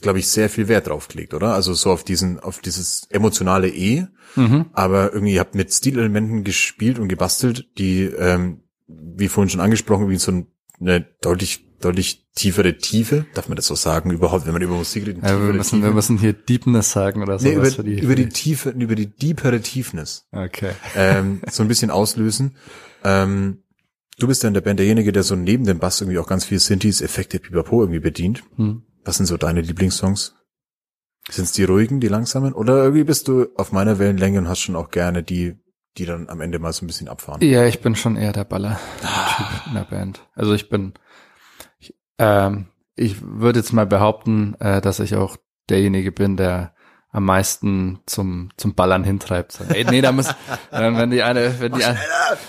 glaube 0.00 0.18
ich, 0.18 0.28
sehr 0.28 0.48
viel 0.50 0.68
Wert 0.68 0.86
drauf 0.88 1.08
gelegt, 1.08 1.34
oder? 1.34 1.54
Also 1.54 1.74
so 1.74 1.90
auf 1.90 2.04
diesen, 2.04 2.38
auf 2.40 2.60
dieses 2.60 3.06
emotionale 3.10 3.68
E, 3.68 4.06
Mhm. 4.36 4.66
aber 4.74 5.12
irgendwie 5.12 5.34
ihr 5.34 5.40
habt 5.40 5.54
mit 5.56 5.72
Stilelementen 5.72 6.44
gespielt 6.44 6.98
und 7.00 7.08
gebastelt, 7.08 7.66
die, 7.78 8.02
ähm, 8.04 8.60
wie 8.86 9.26
vorhin 9.28 9.50
schon 9.50 9.60
angesprochen, 9.60 10.08
wie 10.08 10.16
so 10.16 10.32
eine 10.80 11.06
deutlich, 11.20 11.66
deutlich 11.80 12.28
tiefere 12.36 12.76
Tiefe, 12.78 13.26
darf 13.34 13.48
man 13.48 13.56
das 13.56 13.66
so 13.66 13.74
sagen 13.74 14.10
überhaupt, 14.12 14.46
wenn 14.46 14.52
man 14.52 14.62
über 14.62 14.76
Musik 14.76 15.06
redet? 15.06 15.24
ja 15.24 15.30
wir, 15.44 15.52
müssen, 15.52 15.80
wir 15.80 15.88
Tiefe? 15.88 15.94
müssen 15.94 16.18
hier 16.18 16.32
Deepness 16.32 16.92
sagen 16.92 17.22
oder 17.22 17.38
so. 17.40 17.48
nee, 17.48 17.54
über, 17.54 17.70
die, 17.70 17.98
über 18.00 18.14
die 18.14 18.28
Tiefe, 18.28 18.70
über 18.70 18.94
die 18.94 19.06
deepere 19.06 19.60
Tiefness 19.60 20.26
Okay. 20.32 20.72
ähm, 20.94 21.40
so 21.50 21.62
ein 21.62 21.68
bisschen 21.68 21.90
auslösen. 21.90 22.56
Ähm, 23.02 23.64
du 24.18 24.26
bist 24.28 24.42
ja 24.42 24.48
in 24.48 24.54
der 24.54 24.60
Band 24.60 24.78
derjenige, 24.78 25.10
der 25.12 25.22
so 25.24 25.34
neben 25.34 25.64
dem 25.64 25.78
Bass 25.80 26.00
irgendwie 26.00 26.18
auch 26.18 26.26
ganz 26.28 26.44
viel 26.44 26.58
Synthes, 26.60 27.00
Effekte, 27.00 27.38
Pipapo 27.40 27.82
irgendwie 27.82 28.00
bedient. 28.00 28.42
Hm. 28.56 28.82
Was 29.04 29.16
sind 29.16 29.26
so 29.26 29.36
deine 29.36 29.60
Lieblingssongs? 29.60 30.36
Sind 31.28 31.44
es 31.44 31.52
die 31.52 31.64
ruhigen, 31.64 32.00
die 32.00 32.08
langsamen? 32.08 32.52
Oder 32.52 32.82
irgendwie 32.82 33.04
bist 33.04 33.28
du 33.28 33.48
auf 33.56 33.72
meiner 33.72 33.98
Wellenlänge 33.98 34.38
und 34.38 34.48
hast 34.48 34.60
schon 34.60 34.76
auch 34.76 34.90
gerne 34.90 35.22
die, 35.22 35.54
die 35.96 36.06
dann 36.06 36.28
am 36.28 36.40
Ende 36.40 36.58
mal 36.58 36.72
so 36.72 36.84
ein 36.84 36.86
bisschen 36.86 37.08
abfahren? 37.08 37.40
Ja, 37.42 37.66
ich 37.66 37.80
bin 37.80 37.94
schon 37.94 38.16
eher 38.16 38.32
der 38.32 38.44
Baller-Typ 38.44 39.66
in 39.66 39.74
der 39.74 39.84
Band. 39.84 40.26
Also 40.34 40.54
ich 40.54 40.68
bin, 40.68 40.94
ich, 41.78 41.94
ähm, 42.18 42.68
ich 42.96 43.22
würde 43.22 43.60
jetzt 43.60 43.72
mal 43.72 43.86
behaupten, 43.86 44.54
äh, 44.60 44.80
dass 44.80 45.00
ich 45.00 45.14
auch 45.14 45.36
derjenige 45.68 46.12
bin, 46.12 46.36
der 46.36 46.74
am 47.12 47.24
meisten 47.24 47.98
zum 48.06 48.50
zum 48.56 48.74
Ballern 48.74 49.02
hintreibt. 49.02 49.52
So, 49.52 49.64
Ey, 49.64 49.84
nee, 49.84 50.00
da 50.00 50.12
muss, 50.12 50.28
äh, 50.28 50.34
wenn 50.70 51.10
die 51.10 51.22
eine, 51.22 51.58
wenn 51.60 51.72
die, 51.72 51.82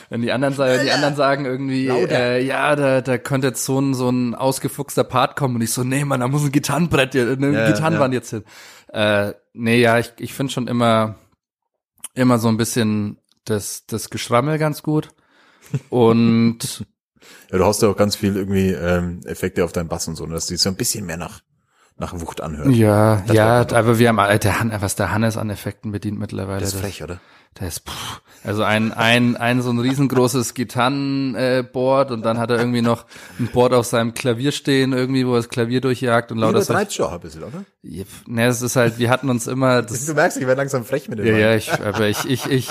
wenn 0.10 0.22
die 0.22 0.32
anderen 0.32 0.54
sagen, 0.54 0.74
wenn 0.78 0.86
die 0.86 0.92
anderen 0.92 1.16
sagen 1.16 1.46
irgendwie, 1.46 1.88
äh, 1.88 2.44
ja, 2.46 2.76
da 2.76 3.02
da 3.02 3.18
könnte 3.18 3.48
jetzt 3.48 3.66
so 3.66 3.80
ein 3.80 3.94
so 3.96 4.10
ein 4.10 4.36
ausgefuchster 4.36 5.04
Part 5.04 5.36
kommen 5.36 5.56
und 5.56 5.62
ich 5.62 5.72
so, 5.74 5.84
nee, 5.84 6.06
man, 6.06 6.20
da 6.20 6.28
muss 6.28 6.44
ein 6.44 6.52
Gitarrenbrett, 6.52 7.14
hier- 7.14 7.32
eine 7.32 7.52
Ja, 7.54 7.68
Gitarrenwand 7.72 8.14
ja. 8.14 8.20
jetzt 8.20 8.30
hin. 8.30 8.44
Äh, 8.90 9.34
nee, 9.54 9.80
ja, 9.82 9.98
ich 9.98 10.14
ich 10.20 10.34
finde 10.34 10.54
schon 10.54 10.68
immer 10.68 11.16
immer 12.14 12.38
so 12.40 12.48
ein 12.50 12.58
bisschen 12.58 13.18
das 13.46 13.86
das 13.88 14.10
Geschrammel 14.12 14.58
ganz 14.60 14.84
gut 14.84 15.10
und 15.90 16.86
Ja, 17.52 17.58
du 17.60 17.66
hast 17.66 17.82
ja 17.82 17.88
auch 17.90 17.96
ganz 17.96 18.16
viel 18.16 18.36
irgendwie 18.36 18.70
ähm, 18.72 19.22
Effekte 19.26 19.64
auf 19.64 19.72
deinen 19.72 19.88
Bass 19.88 20.08
und 20.08 20.16
so, 20.16 20.26
ne? 20.26 20.34
dass 20.34 20.48
die 20.48 20.58
so 20.58 20.70
ein 20.70 20.76
bisschen 20.76 21.06
mehr 21.06 21.18
nach 21.18 21.42
nach 22.02 22.20
Wucht 22.20 22.42
anhört. 22.42 22.68
Ja, 22.72 23.24
Das 23.28 23.36
ja, 23.36 23.60
aber 23.72 23.98
wir 24.00 24.10
haben, 24.10 24.20
äh, 24.20 24.38
der, 24.40 24.60
Han- 24.60 24.74
was 24.80 24.96
der 24.96 25.12
Hannes 25.14 25.38
an 25.38 25.50
Effekten 25.50 25.92
bedient 25.94 26.20
mittlerweile. 26.20 26.60
Das 26.60 26.70
ist 26.70 26.74
das- 26.76 26.82
frech, 26.82 27.04
oder? 27.04 27.20
Der 27.60 27.68
ist, 27.68 27.82
pff, 27.88 28.22
also 28.46 28.64
ein, 28.64 28.94
ein, 28.94 29.36
ein 29.36 29.62
so 29.62 29.72
ein 29.72 29.80
riesengroßes 29.80 30.54
Gitarrenboard 30.54 32.10
äh, 32.10 32.14
und 32.14 32.24
dann 32.24 32.38
hat 32.38 32.50
er 32.50 32.58
irgendwie 32.58 32.82
noch 32.82 33.06
ein 33.40 33.48
Board 33.48 33.74
auf 33.74 33.86
seinem 33.86 34.14
Klavier 34.14 34.54
stehen, 34.54 34.94
irgendwie, 34.94 35.28
wo 35.28 35.34
er 35.34 35.38
das 35.40 35.50
Klavier 35.50 35.82
durchjagt 35.82 36.32
und 36.32 36.38
lauter 36.38 36.62
so. 36.62 36.72
Übertreibst 36.72 36.96
schon 36.96 37.10
ein 37.14 37.20
bisschen, 37.20 37.44
oder? 37.44 37.66
Ne, 38.26 38.46
es 38.48 38.62
ist 38.62 38.78
halt, 38.78 39.00
wir 39.00 39.10
hatten 39.10 39.30
uns 39.30 39.48
immer, 39.48 39.82
das, 39.82 40.06
Du 40.06 40.14
merkst, 40.14 40.38
ich 40.38 40.48
werde 40.48 40.62
langsam 40.62 40.86
frech 40.86 41.10
mit 41.10 41.20
dem. 41.20 41.26
ja, 41.26 41.32
Mann. 41.34 41.42
ja, 41.42 41.56
ich, 41.56 41.72
aber 41.74 42.08
ich, 42.08 42.24
ich, 42.26 42.46
ich, 42.50 42.70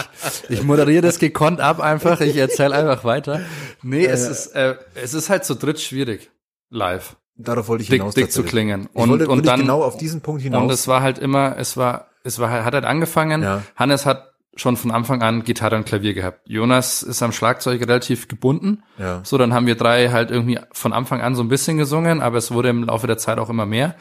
ich 0.48 0.62
moderiere 0.62 1.02
das 1.02 1.18
gekonnt 1.18 1.60
ab 1.60 1.80
einfach, 1.80 2.20
ich 2.22 2.36
erzähle 2.36 2.74
einfach 2.74 3.04
weiter. 3.04 3.40
Nee, 3.82 4.06
es 4.06 4.26
ist, 4.26 4.46
äh, 4.56 4.76
es 4.94 5.12
ist 5.12 5.28
halt 5.28 5.44
zu 5.44 5.54
dritt 5.56 5.78
schwierig, 5.80 6.30
live, 6.70 7.16
Darauf 7.42 7.68
wollte 7.68 7.82
ich 7.82 7.88
dick, 7.88 8.00
hinaus. 8.00 8.14
dick 8.14 8.30
zu 8.30 8.42
tatsächlich. 8.42 8.50
klingen. 8.50 8.88
Ich 8.92 8.96
Und, 9.00 9.10
wollte 9.10 9.28
und 9.28 9.46
dann, 9.46 9.60
genau 9.60 9.82
auf 9.82 9.96
diesen 9.96 10.20
Punkt 10.20 10.42
hinaus. 10.42 10.62
Und 10.62 10.70
es 10.70 10.88
war 10.88 11.02
halt 11.02 11.18
immer, 11.18 11.56
es 11.58 11.76
war, 11.76 12.08
es 12.24 12.38
war, 12.38 12.50
hat 12.64 12.74
halt 12.74 12.84
angefangen. 12.84 13.42
Ja. 13.42 13.62
Hannes 13.76 14.06
hat 14.06 14.30
schon 14.56 14.76
von 14.76 14.90
Anfang 14.90 15.22
an 15.22 15.44
Gitarre 15.44 15.76
und 15.76 15.86
Klavier 15.86 16.12
gehabt. 16.12 16.40
Jonas 16.46 17.02
ist 17.02 17.22
am 17.22 17.32
Schlagzeug 17.32 17.80
relativ 17.80 18.28
gebunden. 18.28 18.82
Ja. 18.98 19.20
So, 19.24 19.38
dann 19.38 19.54
haben 19.54 19.66
wir 19.66 19.76
drei 19.76 20.10
halt 20.10 20.30
irgendwie 20.30 20.58
von 20.72 20.92
Anfang 20.92 21.20
an 21.20 21.34
so 21.34 21.42
ein 21.42 21.48
bisschen 21.48 21.78
gesungen, 21.78 22.20
aber 22.20 22.38
es 22.38 22.50
wurde 22.50 22.68
im 22.68 22.84
Laufe 22.84 23.06
der 23.06 23.16
Zeit 23.18 23.38
auch 23.38 23.48
immer 23.48 23.66
mehr. 23.66 23.94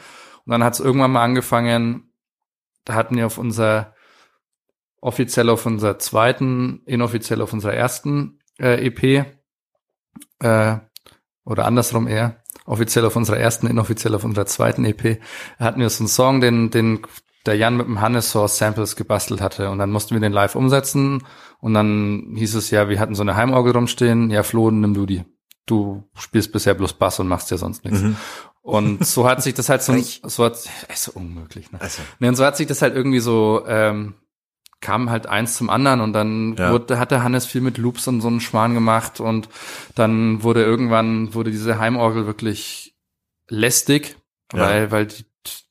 Und 0.44 0.52
dann 0.52 0.64
hat 0.64 0.74
es 0.74 0.80
irgendwann 0.80 1.12
mal 1.12 1.22
angefangen, 1.22 2.12
da 2.84 2.94
hatten 2.94 3.16
wir 3.16 3.26
auf 3.26 3.38
unser, 3.38 3.94
offiziell 5.00 5.48
auf 5.48 5.64
unserer 5.66 5.98
zweiten, 5.98 6.82
inoffiziell 6.84 7.40
auf 7.40 7.52
unserer 7.52 7.74
ersten 7.74 8.40
äh, 8.58 8.86
EP, 8.86 9.24
äh, 10.40 10.76
oder 11.44 11.64
andersrum 11.66 12.06
eher, 12.06 12.39
offiziell 12.70 13.04
auf 13.04 13.16
unserer 13.16 13.38
ersten, 13.38 13.66
inoffiziell 13.66 14.14
auf 14.14 14.24
unserer 14.24 14.46
zweiten 14.46 14.84
EP, 14.84 15.20
hatten 15.58 15.80
wir 15.80 15.90
so 15.90 16.04
einen 16.04 16.08
Song, 16.08 16.40
den, 16.40 16.70
den 16.70 17.00
der 17.46 17.56
Jan 17.56 17.76
mit 17.76 17.86
dem 17.86 18.00
Hannes 18.00 18.32
so 18.32 18.42
aus 18.42 18.58
Samples 18.58 18.96
gebastelt 18.96 19.40
hatte. 19.40 19.70
Und 19.70 19.78
dann 19.78 19.90
mussten 19.90 20.14
wir 20.14 20.20
den 20.20 20.32
live 20.32 20.54
umsetzen. 20.54 21.24
Und 21.60 21.74
dann 21.74 22.34
hieß 22.36 22.54
es 22.54 22.70
ja, 22.70 22.88
wir 22.88 23.00
hatten 23.00 23.14
so 23.14 23.22
eine 23.22 23.34
Heimorgel 23.34 23.72
rumstehen. 23.72 24.30
Ja, 24.30 24.42
Flo, 24.42 24.70
nimm 24.70 24.94
du 24.94 25.06
die. 25.06 25.24
Du 25.66 26.04
spielst 26.14 26.52
bisher 26.52 26.74
bloß 26.74 26.94
Bass 26.94 27.18
und 27.18 27.28
machst 27.28 27.50
ja 27.50 27.56
sonst 27.56 27.84
nichts. 27.84 28.00
Mhm. 28.00 28.16
Und 28.62 29.06
so 29.06 29.28
hat 29.28 29.42
sich 29.42 29.54
das 29.54 29.68
halt 29.70 29.82
so, 29.82 29.96
so 29.96 30.44
hat, 30.44 30.58
ist 30.92 31.04
so 31.04 31.12
unmöglich, 31.14 31.72
ne? 31.72 31.80
Also, 31.80 32.02
Nee, 32.18 32.28
und 32.28 32.36
so 32.36 32.44
hat 32.44 32.56
sich 32.56 32.66
das 32.66 32.82
halt 32.82 32.94
irgendwie 32.94 33.20
so, 33.20 33.64
ähm, 33.66 34.14
kam 34.80 35.10
halt 35.10 35.26
eins 35.26 35.56
zum 35.56 35.68
anderen 35.70 36.00
und 36.00 36.12
dann 36.12 36.56
Ja. 36.56 36.72
wurde, 36.72 36.98
hat 36.98 37.10
der 37.10 37.22
Hannes 37.22 37.46
viel 37.46 37.60
mit 37.60 37.76
Loops 37.78 38.08
und 38.08 38.20
so 38.20 38.28
einen 38.28 38.40
Schwan 38.40 38.74
gemacht 38.74 39.20
und 39.20 39.48
dann 39.94 40.42
wurde 40.42 40.62
irgendwann, 40.64 41.34
wurde 41.34 41.50
diese 41.50 41.78
Heimorgel 41.78 42.26
wirklich 42.26 42.94
lästig, 43.48 44.16
Ja. 44.54 44.60
weil, 44.60 44.90
weil 44.90 45.06
die, 45.06 45.24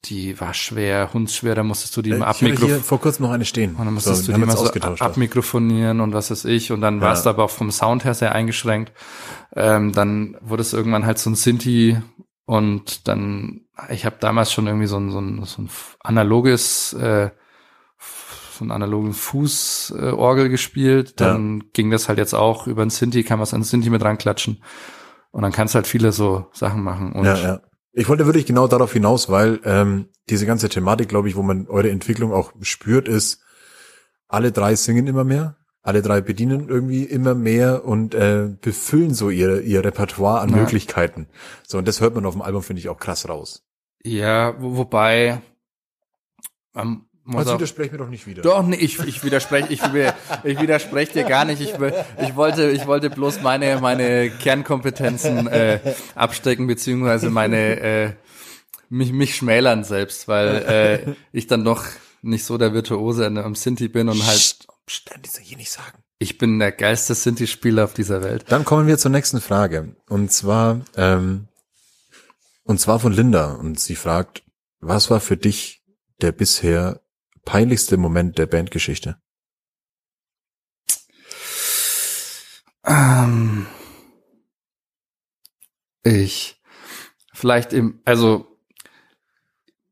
die 0.05 0.39
war 0.39 0.53
schwer, 0.53 1.13
hundsschwer, 1.13 1.55
da 1.55 1.63
musstest 1.63 1.95
du 1.97 2.01
die 2.01 2.11
äh, 2.11 2.15
mal 2.17 2.25
ich 2.25 2.27
hatte 2.27 2.37
hier 2.39 2.47
abmikrofonieren. 2.47 2.83
vor 2.83 2.99
kurzem 2.99 3.25
noch 3.25 3.31
eine 3.31 3.45
stehen. 3.45 3.71
Und 3.71 3.85
dann 3.85 3.97
So, 3.99 4.09
musstest 4.11 4.27
wir 4.27 4.33
du 4.35 4.39
die 4.41 4.45
mal 4.45 4.57
so 4.57 5.03
abmikrofonieren 5.03 5.99
und 6.01 6.13
was 6.13 6.31
weiß 6.31 6.45
ich. 6.45 6.71
Und 6.71 6.81
dann 6.81 7.01
war 7.01 7.13
es 7.13 7.23
Ja. 7.25 7.31
aber 7.31 7.43
auch 7.45 7.49
vom 7.51 7.71
Sound 7.71 8.03
her 8.05 8.13
sehr 8.13 8.33
eingeschränkt. 8.33 8.91
Ähm, 9.55 9.91
dann 9.93 10.37
wurde 10.41 10.61
es 10.61 10.73
irgendwann 10.73 11.05
halt 11.05 11.19
so 11.19 11.29
ein 11.29 11.35
Sinti 11.35 11.97
und 12.45 13.07
dann, 13.07 13.61
ich 13.89 14.05
habe 14.05 14.15
damals 14.19 14.51
schon 14.51 14.65
irgendwie 14.67 14.87
so 14.87 14.97
ein, 14.97 15.11
so 15.11 15.19
ein, 15.19 15.43
so 15.45 15.61
ein 15.61 15.69
analoges, 16.01 16.93
äh, 16.93 17.29
einen 18.63 18.71
analogen 18.71 19.13
Fußorgel 19.13 20.13
Orgel 20.13 20.49
gespielt. 20.49 21.19
Dann 21.19 21.63
ging 21.73 21.89
das 21.91 22.07
halt 22.07 22.17
jetzt 22.19 22.33
auch 22.33 22.67
über 22.67 22.81
ein 22.81 22.89
Sinti, 22.89 23.23
kann 23.23 23.39
man 23.39 23.43
es 23.43 23.53
an 23.53 23.63
Sinti 23.63 23.89
mit 23.89 24.03
ranklatschen. 24.03 24.63
Und 25.31 25.41
dann 25.43 25.51
kannst 25.51 25.73
du 25.73 25.77
halt 25.77 25.87
viele 25.87 26.11
so 26.11 26.47
Sachen 26.53 26.83
machen. 26.83 27.13
Und 27.13 27.25
ja, 27.25 27.35
ja. 27.37 27.61
Ich 27.91 28.07
wollte 28.07 28.25
wirklich 28.25 28.45
genau 28.45 28.67
darauf 28.67 28.93
hinaus, 28.93 29.29
weil 29.29 29.59
ähm, 29.65 30.09
diese 30.29 30.45
ganze 30.45 30.69
Thematik, 30.69 31.09
glaube 31.09 31.27
ich, 31.27 31.35
wo 31.35 31.41
man 31.41 31.67
eure 31.67 31.89
Entwicklung 31.89 32.31
auch 32.31 32.53
spürt, 32.61 33.07
ist, 33.07 33.41
alle 34.27 34.51
drei 34.51 34.75
singen 34.75 35.07
immer 35.07 35.23
mehr, 35.23 35.57
alle 35.81 36.01
drei 36.01 36.21
bedienen 36.21 36.69
irgendwie 36.69 37.03
immer 37.03 37.33
mehr 37.33 37.85
und 37.85 38.13
äh, 38.13 38.49
befüllen 38.61 39.13
so 39.15 39.29
ihr, 39.31 39.61
ihr 39.61 39.83
Repertoire 39.83 40.41
an 40.41 40.49
Ja. 40.49 40.57
Möglichkeiten. 40.57 41.27
So, 41.67 41.79
und 41.79 41.87
das 41.87 41.99
hört 41.99 42.13
man 42.15 42.25
auf 42.25 42.33
dem 42.35 42.43
Album, 42.43 42.61
finde 42.61 42.79
ich, 42.79 42.89
auch 42.89 42.99
krass 42.99 43.27
raus. 43.27 43.65
ja, 44.03 44.53
wo, 44.61 44.77
wobei, 44.77 45.41
man 46.73 47.08
muss 47.29 47.39
Also 47.41 47.53
widerspreche 47.55 47.91
mir 47.91 47.97
doch 47.99 48.09
nicht 48.09 48.27
wieder. 48.27 48.41
Doch, 48.41 48.63
nee, 48.65 48.75
ich, 48.75 48.99
ich 48.99 49.23
widerspreche, 49.23 49.71
ich, 49.71 49.81
will- 49.93 50.13
ich 50.43 50.59
widerspreche 50.59 51.13
dir 51.13 51.23
gar 51.23 51.45
nicht. 51.45 51.61
Ich, 51.61 51.79
will- 51.79 51.93
ich 52.21 52.35
wollte, 52.35 52.69
ich 52.71 52.85
wollte 52.87 53.09
bloß 53.09 53.41
meine, 53.41 53.79
meine 53.81 54.29
Kernkompetenzen 54.29 55.47
äh, 55.47 55.79
abstecken 56.15 56.67
beziehungsweise 56.67 57.29
meine 57.29 57.79
äh, 57.79 58.11
mich, 58.89 59.11
mich 59.13 59.35
schmälern 59.35 59.83
selbst, 59.83 60.27
weil 60.27 60.55
äh, 61.07 61.15
ich 61.31 61.47
dann 61.47 61.63
doch 61.63 61.85
nicht 62.21 62.43
so 62.45 62.57
der 62.57 62.73
Virtuose 62.73 63.25
am 63.27 63.55
Sinti 63.55 63.87
bin 63.87 64.09
und 64.09 64.25
halt 64.25 64.57
Stern, 64.87 65.21
die 65.21 65.29
soll 65.29 65.43
hier 65.43 65.57
nicht 65.57 65.71
sagen. 65.71 66.03
ich 66.17 66.37
bin 66.39 66.57
der 66.57 66.71
geilste 66.71 67.13
Sinti-Spieler 67.13 67.83
auf 67.85 67.93
dieser 67.93 68.23
Welt. 68.23 68.45
Dann 68.49 68.65
kommen 68.65 68.87
wir 68.87 68.97
zur 68.97 69.11
nächsten 69.11 69.39
Frage. 69.39 69.95
Und 70.09 70.31
zwar, 70.31 70.81
ähm, 70.97 71.47
und 72.63 72.79
zwar 72.81 72.99
von 72.99 73.13
Linda. 73.13 73.53
Und 73.53 73.79
sie 73.79 73.95
fragt, 73.95 74.41
was 74.79 75.09
war 75.11 75.19
für 75.19 75.37
dich 75.37 75.83
der 76.21 76.31
bisher 76.31 77.01
peinlichste 77.49 77.97
Moment 77.97 78.37
der 78.37 78.45
Bandgeschichte? 78.45 79.17
Ähm, 82.85 83.65
ich 86.03 86.61
vielleicht 87.33 87.73
im, 87.73 88.01
also 88.05 88.45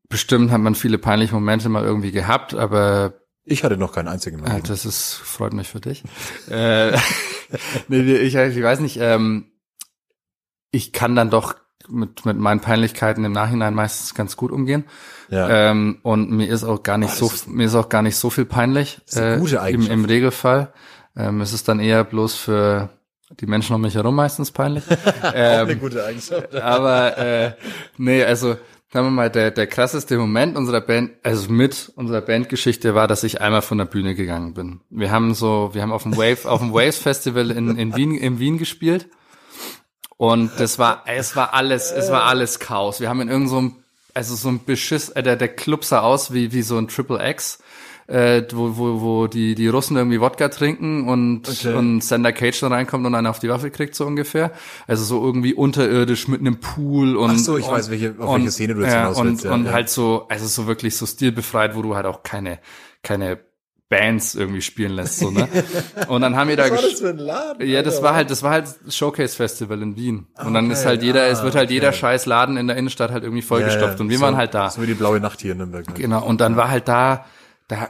bestimmt 0.08 0.52
hat 0.52 0.60
man 0.60 0.76
viele 0.76 0.98
peinliche 0.98 1.34
Momente 1.34 1.68
mal 1.68 1.84
irgendwie 1.84 2.12
gehabt, 2.12 2.54
aber 2.54 3.14
Ich 3.44 3.64
hatte 3.64 3.76
noch 3.76 3.92
keinen 3.92 4.08
einzigen 4.08 4.40
Mal. 4.40 4.62
das 4.62 4.84
ist, 4.84 5.14
freut 5.14 5.52
mich 5.52 5.66
für 5.68 5.80
dich. 5.80 6.04
äh, 6.50 6.92
nee, 7.88 8.02
ich, 8.18 8.36
ich 8.36 8.62
weiß 8.62 8.78
nicht, 8.80 8.98
ähm, 9.00 9.50
ich 10.70 10.92
kann 10.92 11.16
dann 11.16 11.30
doch 11.30 11.56
mit, 11.90 12.24
mit 12.24 12.36
meinen 12.38 12.60
Peinlichkeiten 12.60 13.24
im 13.24 13.32
Nachhinein 13.32 13.74
meistens 13.74 14.14
ganz 14.14 14.36
gut 14.36 14.52
umgehen. 14.52 14.84
ja. 15.30 15.48
Ähm, 15.70 15.98
und 16.02 16.30
mir 16.30 16.48
ist 16.48 16.64
auch 16.64 16.82
gar 16.82 16.98
nicht 16.98 17.12
Ah, 17.12 17.16
so, 17.16 17.26
ist- 17.26 17.48
mir 17.48 17.66
ist 17.66 17.74
auch 17.74 17.88
gar 17.88 18.02
nicht 18.02 18.16
so 18.16 18.30
viel 18.30 18.44
peinlich. 18.44 19.00
ist 19.06 19.18
eine 19.18 19.38
gute 19.38 19.56
im. 19.68 19.90
Im 19.90 20.04
Regelfall. 20.04 20.72
Ähm, 21.16 21.40
es 21.40 21.52
ist 21.52 21.68
dann 21.68 21.80
eher 21.80 22.04
bloß 22.04 22.34
für 22.36 22.90
die 23.40 23.46
Menschen 23.46 23.74
um 23.74 23.80
mich 23.82 23.94
herum 23.94 24.14
meistens 24.14 24.50
peinlich. 24.50 24.84
ähm, 25.34 25.78
gute 25.80 26.04
Eigenschaft. 26.04 26.54
aber 26.54 27.18
äh, 27.18 27.52
nee, 27.98 28.22
also 28.24 28.56
sagen 28.90 29.06
wir 29.06 29.10
mal, 29.10 29.28
der, 29.30 29.50
der 29.50 29.66
krasseste 29.66 30.16
Moment 30.16 30.56
unserer 30.56 30.80
Band, 30.80 31.10
also 31.22 31.52
mit 31.52 31.92
unserer 31.96 32.22
Bandgeschichte 32.22 32.94
war, 32.94 33.06
dass 33.06 33.22
ich 33.24 33.42
einmal 33.42 33.60
von 33.60 33.76
der 33.76 33.84
Bühne 33.84 34.14
gegangen 34.14 34.54
bin. 34.54 34.80
Wir 34.88 35.10
haben 35.10 35.34
so, 35.34 35.70
wir 35.74 35.82
haben 35.82 35.92
auf 35.92 36.04
dem 36.04 36.16
Wave, 36.16 36.48
auf 36.48 36.60
dem 36.60 36.72
Waves 36.72 36.96
Festival 36.96 37.50
in, 37.50 37.76
in 37.76 37.94
Wien, 37.96 38.14
in 38.14 38.38
Wien 38.38 38.56
gespielt. 38.56 39.08
Und 40.18 40.50
das 40.58 40.78
war, 40.78 41.04
es 41.06 41.34
war 41.36 41.54
alles, 41.54 41.90
es 41.92 42.10
war 42.10 42.24
alles 42.24 42.58
Chaos. 42.58 43.00
Wir 43.00 43.08
haben 43.08 43.20
in 43.22 43.28
irgendeinem, 43.28 43.68
so 43.70 43.76
also 44.14 44.34
so 44.34 44.48
ein 44.48 44.60
Beschiss, 44.64 45.08
äh, 45.10 45.22
der, 45.22 45.36
der 45.36 45.48
Club 45.48 45.84
sah 45.84 46.00
aus 46.00 46.32
wie, 46.34 46.52
wie 46.52 46.62
so 46.62 46.76
ein 46.76 46.88
Triple 46.88 47.24
X, 47.30 47.60
äh, 48.08 48.42
wo, 48.52 48.76
wo, 48.76 49.00
wo 49.00 49.26
die, 49.28 49.54
die 49.54 49.68
Russen 49.68 49.96
irgendwie 49.96 50.20
Wodka 50.20 50.48
trinken 50.48 51.06
und, 51.08 51.48
Okay. 51.48 51.72
und 51.74 52.02
Sander 52.02 52.32
Cage 52.32 52.58
dann 52.60 52.72
reinkommt 52.72 53.06
und 53.06 53.14
einen 53.14 53.28
auf 53.28 53.38
die 53.38 53.48
Waffe 53.48 53.70
kriegt, 53.70 53.94
so 53.94 54.06
ungefähr. 54.06 54.50
Also 54.88 55.04
so 55.04 55.24
irgendwie 55.24 55.54
unterirdisch 55.54 56.26
mit 56.26 56.40
einem 56.40 56.58
Pool 56.58 57.16
und. 57.16 57.30
Ach 57.30 57.38
so, 57.38 57.56
ich 57.56 57.66
und, 57.66 57.72
weiß, 57.74 57.90
welche- 57.90 58.16
auf 58.18 58.28
und, 58.30 58.40
welche 58.40 58.50
Szene 58.50 58.74
du 58.74 58.80
jetzt 58.80 58.92
ja, 58.92 59.00
hinaus 59.02 59.18
und, 59.20 59.26
willst, 59.28 59.44
ja, 59.44 59.52
und 59.52 59.66
ja. 59.66 59.72
halt 59.72 59.88
so, 59.88 60.26
also 60.28 60.46
so 60.48 60.66
wirklich 60.66 60.96
so 60.96 61.06
stilbefreit, 61.06 61.76
wo 61.76 61.82
du 61.82 61.94
halt 61.94 62.06
auch 62.06 62.24
keine, 62.24 62.58
keine 63.04 63.38
Bands 63.88 64.34
irgendwie 64.34 64.60
spielen 64.60 64.92
lässt, 64.92 65.18
so, 65.18 65.30
ne? 65.30 65.48
Und 66.08 66.20
dann 66.20 66.36
haben 66.36 66.48
wir 66.48 66.56
da 66.56 66.64
ges- 66.66 66.98
für 66.98 67.08
ein 67.08 67.18
Laden? 67.18 67.66
ja, 67.66 67.82
das 67.82 68.02
war 68.02 68.14
halt, 68.14 68.30
das 68.30 68.42
war 68.42 68.50
halt 68.50 68.68
Showcase 68.90 69.34
Festival 69.34 69.80
in 69.80 69.96
Wien. 69.96 70.26
Und 70.44 70.52
dann 70.54 70.66
Okay, 70.66 70.74
ist 70.74 70.84
halt 70.84 71.02
jeder, 71.02 71.26
es 71.28 71.38
ah, 71.40 71.44
wird 71.44 71.54
halt 71.54 71.70
jeder 71.70 71.88
okay. 71.88 71.96
scheiß 71.98 72.26
Laden 72.26 72.56
in 72.58 72.66
der 72.66 72.76
Innenstadt 72.76 73.10
halt 73.10 73.22
irgendwie 73.24 73.42
vollgestopft. 73.42 73.98
und 74.00 74.10
wir 74.10 74.20
waren 74.20 74.36
halt 74.36 74.52
da. 74.54 74.68
So 74.70 74.82
wie 74.82 74.86
die 74.86 74.94
blaue 74.94 75.20
Nacht 75.20 75.40
hier 75.40 75.52
in 75.52 75.58
Nürnberg. 75.58 75.88
ne? 75.88 75.94
Genau. 75.94 76.22
Und 76.24 76.40
dann 76.42 76.56
war 76.56 76.68
halt 76.70 76.86
da, 76.86 77.24
da 77.68 77.88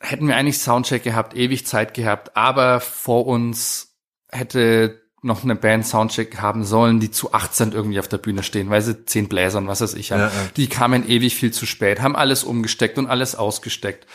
hätten 0.00 0.26
wir 0.26 0.36
eigentlich 0.36 0.58
Soundcheck 0.58 1.02
gehabt, 1.02 1.36
ewig 1.36 1.66
Zeit 1.66 1.92
gehabt, 1.94 2.36
aber 2.36 2.80
vor 2.80 3.26
uns 3.26 3.96
hätte 4.30 5.02
noch 5.22 5.42
eine 5.42 5.54
Band 5.54 5.86
Soundcheck 5.86 6.38
haben 6.40 6.64
sollen, 6.64 7.00
die 7.00 7.10
zu 7.10 7.32
18 7.32 7.72
irgendwie 7.72 7.98
auf 7.98 8.08
der 8.08 8.18
Bühne 8.18 8.42
stehen, 8.42 8.68
weil 8.68 8.82
sie 8.82 9.06
zehn 9.06 9.26
Bläser 9.28 9.56
und 9.58 9.68
was 9.68 9.80
weiß 9.80 9.94
ich 9.94 10.12
haben. 10.12 10.20
Ja, 10.20 10.26
ja. 10.26 10.32
Die 10.58 10.66
kamen 10.66 11.08
ewig 11.08 11.34
viel 11.36 11.50
zu 11.50 11.64
spät, 11.64 12.02
haben 12.02 12.14
alles 12.14 12.44
umgesteckt 12.44 12.98
und 12.98 13.06
alles 13.06 13.34
ausgesteckt. 13.34 14.06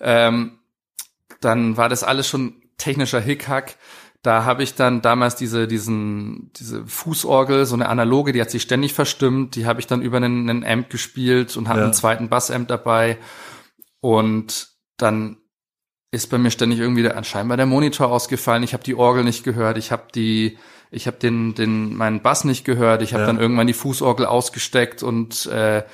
Ähm, 0.00 0.58
dann 1.40 1.76
war 1.76 1.88
das 1.88 2.02
alles 2.04 2.28
schon 2.28 2.62
technischer 2.78 3.20
Hickhack. 3.20 3.76
Da 4.22 4.44
habe 4.44 4.62
ich 4.64 4.74
dann 4.74 5.00
damals 5.00 5.36
diese, 5.36 5.68
diesen, 5.68 6.50
diese 6.54 6.84
Fußorgel, 6.86 7.66
so 7.66 7.74
eine 7.74 7.88
analoge, 7.88 8.32
die 8.32 8.40
hat 8.40 8.50
sich 8.50 8.62
ständig 8.62 8.92
verstimmt. 8.92 9.54
Die 9.54 9.64
habe 9.66 9.80
ich 9.80 9.86
dann 9.86 10.02
über 10.02 10.16
einen, 10.16 10.50
einen 10.50 10.64
Amp 10.64 10.90
gespielt 10.90 11.56
und 11.56 11.68
habe 11.68 11.78
Ja. 11.80 11.84
einen 11.84 11.94
zweiten 11.94 12.28
Bassamp 12.28 12.66
dabei. 12.68 13.18
Und 14.00 14.68
dann 14.96 15.38
ist 16.10 16.30
bei 16.30 16.38
mir 16.38 16.50
ständig 16.50 16.78
irgendwie 16.78 17.02
der, 17.02 17.22
scheinbar 17.24 17.56
der 17.56 17.66
Monitor 17.66 18.10
ausgefallen. 18.10 18.62
Ich 18.62 18.72
habe 18.72 18.82
die 18.82 18.94
Orgel 18.94 19.24
nicht 19.24 19.44
gehört. 19.44 19.78
Ich 19.78 19.92
habe 19.92 20.04
die, 20.14 20.58
ich 20.90 21.06
habe 21.06 21.18
den, 21.18 21.54
den, 21.54 21.94
meinen 21.96 22.22
Bass 22.22 22.44
nicht 22.44 22.64
gehört. 22.64 23.02
Ich 23.02 23.12
habe 23.12 23.22
Ja. 23.22 23.26
dann 23.26 23.38
irgendwann 23.38 23.66
die 23.66 23.72
Fußorgel 23.72 24.26
ausgesteckt 24.26 25.02
und 25.02 25.46
äh, 25.46 25.84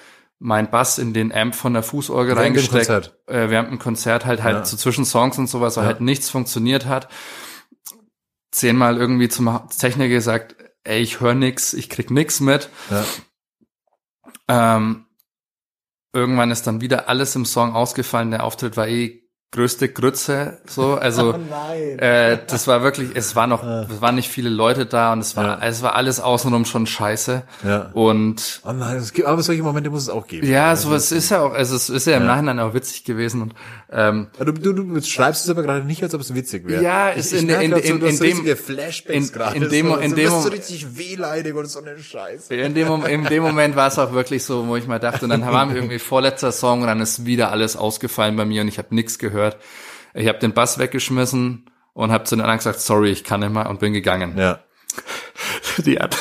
mein 0.47 0.71
Bass 0.71 0.99
in 0.99 1.15
den 1.15 1.33
Amp 1.33 1.55
von 1.55 1.73
der 1.73 1.83
Fußorgel 1.83 2.37
Während 2.37 2.59
reingesteckt. 2.59 3.15
Äh, 3.27 3.49
während 3.49 3.71
dem 3.71 3.79
Konzert 3.79 4.27
halt 4.27 4.43
halt 4.43 4.57
Ja. 4.57 4.65
so 4.67 4.77
zwischen 4.77 5.07
Songs 5.07 5.39
und 5.39 5.47
sowas, 5.47 5.79
weil 5.79 5.85
Ja. 5.85 5.89
halt 5.89 6.03
nichts 6.03 6.29
funktioniert 6.29 6.85
hat. 6.85 7.09
Zehnmal 8.51 8.99
irgendwie 8.99 9.31
zum 9.31 9.59
Techniker 9.79 10.11
gesagt, 10.11 10.55
ey, 10.85 11.01
ich 11.01 11.21
höre 11.21 11.33
nix, 11.35 11.73
ich 11.73 11.89
krieg 11.89 12.11
nix 12.11 12.41
mit. 12.41 12.69
Ja. 12.91 13.05
Ähm, 14.77 15.07
irgendwann 16.13 16.51
ist 16.51 16.67
dann 16.67 16.83
wieder 16.83 17.09
alles 17.09 17.35
im 17.37 17.47
Song 17.47 17.75
ausgefallen. 17.75 18.31
Der 18.31 18.45
Auftritt 18.45 18.77
war 18.77 18.87
eh 18.87 19.24
größte 19.55 19.89
Grütze, 19.89 20.59
so, 20.67 20.95
also 20.95 21.33
nein. 21.51 21.99
äh, 21.99 22.39
das 22.47 22.67
war 22.67 22.83
wirklich, 22.83 23.11
es 23.15 23.35
war 23.37 23.47
noch, 23.47 23.63
es 23.63 24.01
waren 24.01 24.17
nicht 24.17 24.29
viele 24.29 24.49
Leute 24.51 24.85
da 24.85 25.13
und 25.13 25.21
es 25.21 25.37
war, 25.37 25.45
Ja. 25.63 25.67
es 25.67 25.83
war 25.83 25.95
alles 25.95 26.21
außenrum 26.21 26.65
schon 26.65 26.87
scheiße. 26.87 27.43
Ja. 27.67 27.91
Und 27.95 28.61
Oh 28.67 28.73
nein, 28.73 28.97
es 28.97 29.13
gibt, 29.13 29.27
aber 29.29 29.43
solche 29.43 29.63
Momente 29.63 29.91
muss 29.91 30.03
es 30.03 30.09
auch 30.09 30.27
geben. 30.27 30.47
ja, 30.47 30.71
Also, 30.71 30.89
sowas 30.89 31.13
ist 31.13 31.31
ja 31.31 31.41
auch, 31.43 31.53
also 31.55 31.77
es 31.77 31.89
ist 31.89 32.07
ja 32.07 32.17
im 32.17 32.23
Ja. 32.25 32.29
Nachhinein 32.29 32.59
auch 32.61 32.75
witzig 32.75 33.05
gewesen 33.05 33.43
und 33.43 33.55
ähm, 33.93 34.27
Du, 34.39 34.53
du, 34.53 34.73
du 34.73 35.03
schreibst 35.03 35.45
es 35.45 35.51
aber 35.51 35.63
gerade 35.63 35.85
nicht, 35.87 36.03
als 36.03 36.15
ob 36.15 36.21
es 36.21 36.35
witzig 36.35 36.67
wäre. 36.67 36.83
Ja, 36.83 37.09
ist 37.11 37.33
in- 37.33 37.49
in- 37.49 37.71
grad 37.71 37.85
so, 37.87 37.95
in- 37.95 38.03
in 38.05 38.17
so 38.17 38.25
dem- 38.25 38.57
Flashbacks 38.57 39.17
in- 39.29 39.33
gerade. 39.33 39.57
in 39.57 39.69
dem- 39.69 39.87
so, 39.89 39.97
in 39.97 40.11
so, 40.11 40.17
dem 40.17 40.31
so 40.31 40.49
richtig 40.49 40.99
wehleidig 40.99 41.55
und 41.55 41.67
so 41.71 41.81
eine 41.81 41.97
Scheiße. 41.99 42.53
in 42.55 42.75
dem, 42.75 43.05
in 43.05 43.25
dem 43.27 43.43
Moment 43.43 43.77
war 43.77 43.87
es 43.89 43.99
auch 43.99 44.13
wirklich 44.13 44.43
so, 44.45 44.67
wo 44.67 44.77
ich 44.77 44.87
mal 44.89 44.99
dachte, 44.99 45.25
und 45.27 45.31
dann 45.31 45.43
waren 45.47 45.69
wir 45.69 45.77
irgendwie 45.77 45.99
vorletzter 46.01 46.51
Song 46.51 46.81
und 46.81 46.89
dann 46.89 47.01
ist 47.01 47.25
wieder 47.25 47.53
alles 47.53 47.77
ausgefallen 47.77 48.35
bei 48.37 48.45
mir 48.45 48.63
und 48.63 48.69
ich 48.69 48.79
habe 48.79 48.93
nichts 48.95 49.19
gehört. 49.19 49.44
Ich 50.15 50.29
habe 50.29 50.39
den 50.39 50.53
Bass 50.53 50.79
weggeschmissen 50.79 51.71
und 51.93 52.13
habe 52.13 52.25
zu 52.25 52.37
den 52.37 52.41
anderen 52.43 52.59
gesagt, 52.59 52.81
sorry, 52.81 53.11
ich 53.11 53.25
kann 53.25 53.41
nicht 53.41 53.53
mehr 53.53 53.69
und 53.69 53.81
bin 53.81 53.93
gegangen. 53.93 54.37
Ja. 54.39 54.61
Die 55.85 55.99
hat, 55.99 56.17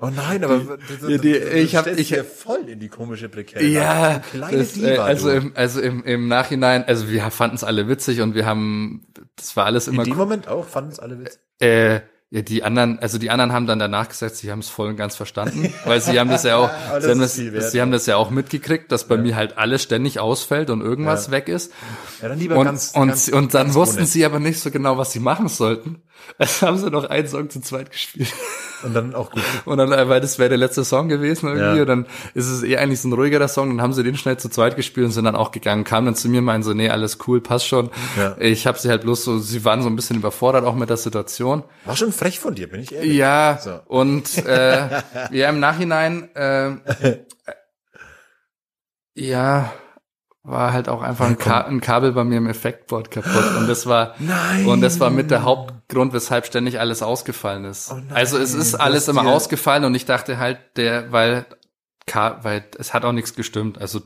Oh 0.00 0.10
nein, 0.14 0.42
aber 0.44 0.76
die- 1.06 1.18
die- 1.18 1.36
ich 1.36 1.76
hab- 1.76 1.82
stellst 1.84 2.00
ich- 2.00 2.10
ja 2.10 2.24
voll 2.24 2.68
in 2.68 2.80
die 2.80 2.88
komische 2.88 3.28
Prekäre. 3.28 3.64
Ja, 3.64 4.20
das, 4.32 4.76
äh, 4.76 4.92
Diva, 4.92 5.04
also 5.04 5.30
du. 5.30 5.36
im, 5.36 5.52
also 5.54 5.80
im, 5.80 6.02
im 6.04 6.26
Nachhinein, 6.28 6.84
also 6.84 7.08
wir 7.08 7.22
fanden 7.30 7.56
es 7.56 7.64
alle 7.64 7.88
witzig 7.88 8.20
und 8.20 8.34
wir 8.34 8.44
haben, 8.44 9.06
das 9.36 9.56
war 9.56 9.64
alles 9.66 9.86
In 9.86 9.94
immer 9.94 10.02
dem 10.04 10.16
Moment 10.16 10.48
auch 10.48 10.66
fanden 10.66 10.90
es 10.90 10.98
alle 10.98 11.20
witzig. 11.20 11.38
Äh, 11.60 12.00
ja, 12.34 12.42
die 12.42 12.64
anderen, 12.64 12.98
also 12.98 13.16
die 13.16 13.30
anderen 13.30 13.52
haben 13.52 13.66
dann 13.68 13.78
danach 13.78 14.08
gesagt, 14.08 14.34
sie 14.34 14.50
haben 14.50 14.58
es 14.58 14.68
voll 14.68 14.88
und 14.88 14.96
ganz 14.96 15.14
verstanden, 15.14 15.72
weil 15.84 16.00
sie 16.00 16.18
haben 16.18 16.28
das 16.30 16.42
ja 16.42 16.56
auch, 16.56 16.68
das 16.90 17.04
sie, 17.04 17.10
haben 17.12 17.20
das, 17.20 17.38
wert, 17.38 17.70
sie 17.70 17.80
haben 17.80 17.92
das 17.92 18.06
ja 18.06 18.16
auch 18.16 18.30
mitgekriegt, 18.30 18.90
dass 18.90 19.06
bei 19.06 19.16
mir 19.16 19.36
halt 19.36 19.56
alles 19.56 19.84
ständig 19.84 20.18
ausfällt 20.18 20.68
und 20.70 20.80
irgendwas 20.80 21.26
Ja. 21.26 21.30
weg 21.32 21.48
ist. 21.48 21.70
Ja, 22.20 22.28
dann 22.28 22.38
lieber 22.40 22.56
Und, 22.56 22.64
ganz, 22.64 22.90
und, 22.94 23.06
ganz, 23.08 23.28
und 23.28 23.54
dann 23.54 23.66
ganz 23.66 23.74
wussten 23.76 23.98
ohne. 23.98 24.06
sie 24.06 24.24
aber 24.24 24.40
nicht 24.40 24.58
so 24.58 24.72
genau, 24.72 24.98
was 24.98 25.12
sie 25.12 25.20
machen 25.20 25.46
sollten. 25.48 26.02
Also 26.38 26.66
haben 26.66 26.78
sie 26.78 26.90
noch 26.90 27.04
einen 27.04 27.28
Song 27.28 27.48
zu 27.50 27.60
zweit 27.60 27.90
gespielt. 27.92 28.32
Und 28.82 28.92
dann 28.94 29.14
auch 29.14 29.30
gut. 29.30 29.42
Und 29.66 29.78
dann, 29.78 29.92
äh, 29.92 30.08
weil 30.08 30.20
das 30.20 30.38
wäre 30.38 30.48
der 30.48 30.58
letzte 30.58 30.84
Song 30.84 31.08
gewesen 31.08 31.46
irgendwie, 31.48 31.76
Ja. 31.76 31.82
und 31.82 31.86
dann 31.86 32.06
ist 32.34 32.48
es 32.48 32.62
eh 32.64 32.76
eigentlich 32.76 33.00
so 33.00 33.08
ein 33.08 33.12
ruhigerer 33.12 33.46
Song, 33.48 33.68
dann 33.70 33.80
haben 33.80 33.92
sie 33.92 34.02
den 34.02 34.16
schnell 34.16 34.36
zu 34.36 34.48
zweit 34.48 34.74
gespielt 34.76 35.06
und 35.06 35.12
sind 35.12 35.24
dann 35.24 35.36
auch 35.36 35.52
gegangen, 35.52 35.84
kamen 35.84 36.06
dann 36.06 36.14
zu 36.16 36.28
mir, 36.28 36.42
meinen 36.42 36.62
so, 36.62 36.74
nee, 36.74 36.90
alles 36.90 37.18
cool, 37.26 37.40
passt 37.40 37.66
schon. 37.68 37.90
Ja. 38.16 38.36
Ich 38.40 38.66
habe 38.66 38.78
sie 38.78 38.88
halt 38.90 39.02
bloß 39.02 39.24
so, 39.24 39.38
sie 39.38 39.64
waren 39.64 39.80
so 39.82 39.88
ein 39.88 39.96
bisschen 39.96 40.16
überfordert 40.16 40.64
auch 40.64 40.74
mit 40.74 40.90
der 40.90 40.96
Situation. 40.96 41.62
War 41.84 41.96
schon 41.96 42.12
frech 42.12 42.40
von 42.40 42.54
dir, 42.54 42.68
bin 42.68 42.80
ich 42.80 42.92
ehrlich. 42.94 43.14
Ja, 43.14 43.58
So. 43.62 43.80
und 43.86 44.36
äh, 44.46 45.02
ja, 45.30 45.48
im 45.48 45.60
Nachhinein, 45.60 46.34
äh, 46.34 46.72
ja, 49.14 49.72
war 50.44 50.74
halt 50.74 50.90
auch 50.90 51.00
einfach 51.00 51.26
ein, 51.26 51.38
Ka 51.38 51.62
ein 51.62 51.80
Kabel 51.80 52.12
bei 52.12 52.22
mir 52.22 52.36
im 52.36 52.46
Effektboard 52.46 53.10
kaputt. 53.10 53.56
Und 53.56 53.66
das 53.66 53.86
war, 53.86 54.14
Nein. 54.18 54.66
und 54.66 54.82
das 54.82 55.00
war 55.00 55.08
mit 55.08 55.30
der 55.30 55.42
Hauptgrund, 55.42 56.12
weshalb 56.12 56.44
ständig 56.46 56.78
alles 56.78 57.02
ausgefallen 57.02 57.64
ist. 57.64 57.90
Oh 57.90 58.00
also 58.12 58.36
es 58.36 58.52
ist 58.52 58.74
alles 58.74 59.08
immer 59.08 59.26
ausgefallen 59.26 59.84
und 59.84 59.94
ich 59.94 60.04
dachte 60.04 60.38
halt, 60.38 60.58
der, 60.76 61.10
weil, 61.10 61.46
Ka 62.06 62.40
weil 62.42 62.62
es 62.78 62.92
hat 62.92 63.06
auch 63.06 63.12
nichts 63.12 63.34
gestimmt. 63.34 63.80
Also 63.80 64.02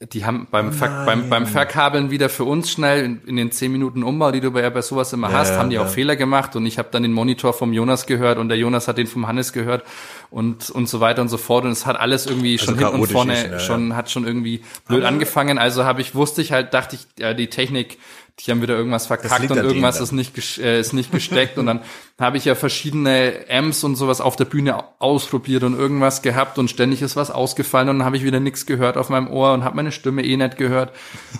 die 0.00 0.24
haben 0.24 0.46
beim, 0.48 0.72
Ver 0.72 1.04
beim, 1.06 1.28
beim 1.28 1.44
Verkabeln 1.44 2.12
wieder 2.12 2.28
für 2.28 2.44
uns 2.44 2.70
schnell 2.70 3.04
in, 3.04 3.20
in 3.26 3.34
den 3.34 3.50
10 3.50 3.72
Minuten 3.72 4.04
Umbau, 4.04 4.30
die 4.30 4.40
du 4.40 4.52
bei, 4.52 4.62
ja 4.62 4.70
bei 4.70 4.80
sowas 4.80 5.12
immer 5.12 5.28
Ja, 5.28 5.38
hast, 5.38 5.50
ja, 5.50 5.56
haben 5.56 5.70
die 5.70 5.76
ja. 5.76 5.82
auch 5.82 5.88
Fehler 5.88 6.14
gemacht 6.14 6.54
und 6.54 6.66
ich 6.66 6.78
habe 6.78 6.88
dann 6.92 7.02
den 7.02 7.12
Monitor 7.12 7.52
vom 7.52 7.72
Jonas 7.72 8.06
gehört 8.06 8.38
und 8.38 8.48
der 8.48 8.58
Jonas 8.58 8.86
hat 8.86 8.96
den 8.96 9.08
vom 9.08 9.26
Hannes 9.26 9.52
gehört 9.52 9.82
und 10.30 10.70
und 10.70 10.88
so 10.88 11.00
weiter 11.00 11.20
und 11.20 11.28
so 11.28 11.36
fort 11.36 11.64
und 11.64 11.72
es 11.72 11.84
hat 11.84 11.98
alles 11.98 12.26
irgendwie 12.26 12.58
schon 12.58 12.78
hinten 12.78 13.00
und 13.00 13.10
vorne 13.10 13.32
ist, 13.32 13.44
ja, 13.46 13.52
ja. 13.54 13.58
schon 13.58 13.96
hat 13.96 14.08
schon 14.08 14.24
irgendwie 14.24 14.62
blöd 14.86 15.04
angefangen, 15.04 15.58
also 15.58 15.84
habe 15.84 16.00
ich 16.00 16.14
wusste 16.14 16.42
ich 16.42 16.52
halt 16.52 16.74
dachte 16.74 16.94
ich 16.94 17.08
ja 17.18 17.34
die 17.34 17.48
Technik 17.48 17.98
die 18.40 18.50
haben 18.50 18.62
wieder 18.62 18.76
irgendwas 18.76 19.06
verkackt 19.06 19.50
und 19.50 19.56
irgendwas 19.56 20.00
ist 20.00 20.12
nicht 20.12 20.58
äh, 20.58 20.78
ist 20.78 20.92
nicht 20.92 21.10
gesteckt. 21.10 21.58
Und 21.58 21.66
dann 21.66 21.80
habe 22.20 22.36
ich 22.36 22.44
ja 22.44 22.54
verschiedene 22.54 23.44
Amps 23.50 23.82
und 23.84 23.96
sowas 23.96 24.20
auf 24.20 24.36
der 24.36 24.44
Bühne 24.44 24.84
ausprobiert 25.00 25.64
und 25.64 25.76
irgendwas 25.78 26.22
gehabt 26.22 26.58
und 26.58 26.70
ständig 26.70 27.02
ist 27.02 27.16
was 27.16 27.30
ausgefallen. 27.30 27.88
Und 27.88 27.98
dann 27.98 28.06
habe 28.06 28.16
ich 28.16 28.24
wieder 28.24 28.40
nichts 28.40 28.66
gehört 28.66 28.96
auf 28.96 29.08
meinem 29.08 29.28
Ohr 29.28 29.52
und 29.52 29.64
habe 29.64 29.76
meine 29.76 29.92
Stimme 29.92 30.22
eh 30.24 30.36
nicht 30.36 30.56
gehört. 30.56 30.92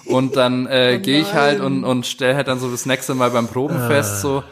Und 0.07 0.37
dann 0.37 0.67
äh, 0.67 0.99
gehe 1.03 1.21
ich 1.21 1.35
halt 1.35 1.61
und 1.61 1.85
und 1.85 2.07
stell 2.07 2.35
halt 2.35 2.49
dann 2.49 2.59
so 2.59 2.71
das 2.71 2.85
nächste 2.85 3.15
Mal 3.15 3.31
beim 3.31 3.47
Proben 3.47 3.79
fest 3.87 4.21
so 4.21 4.43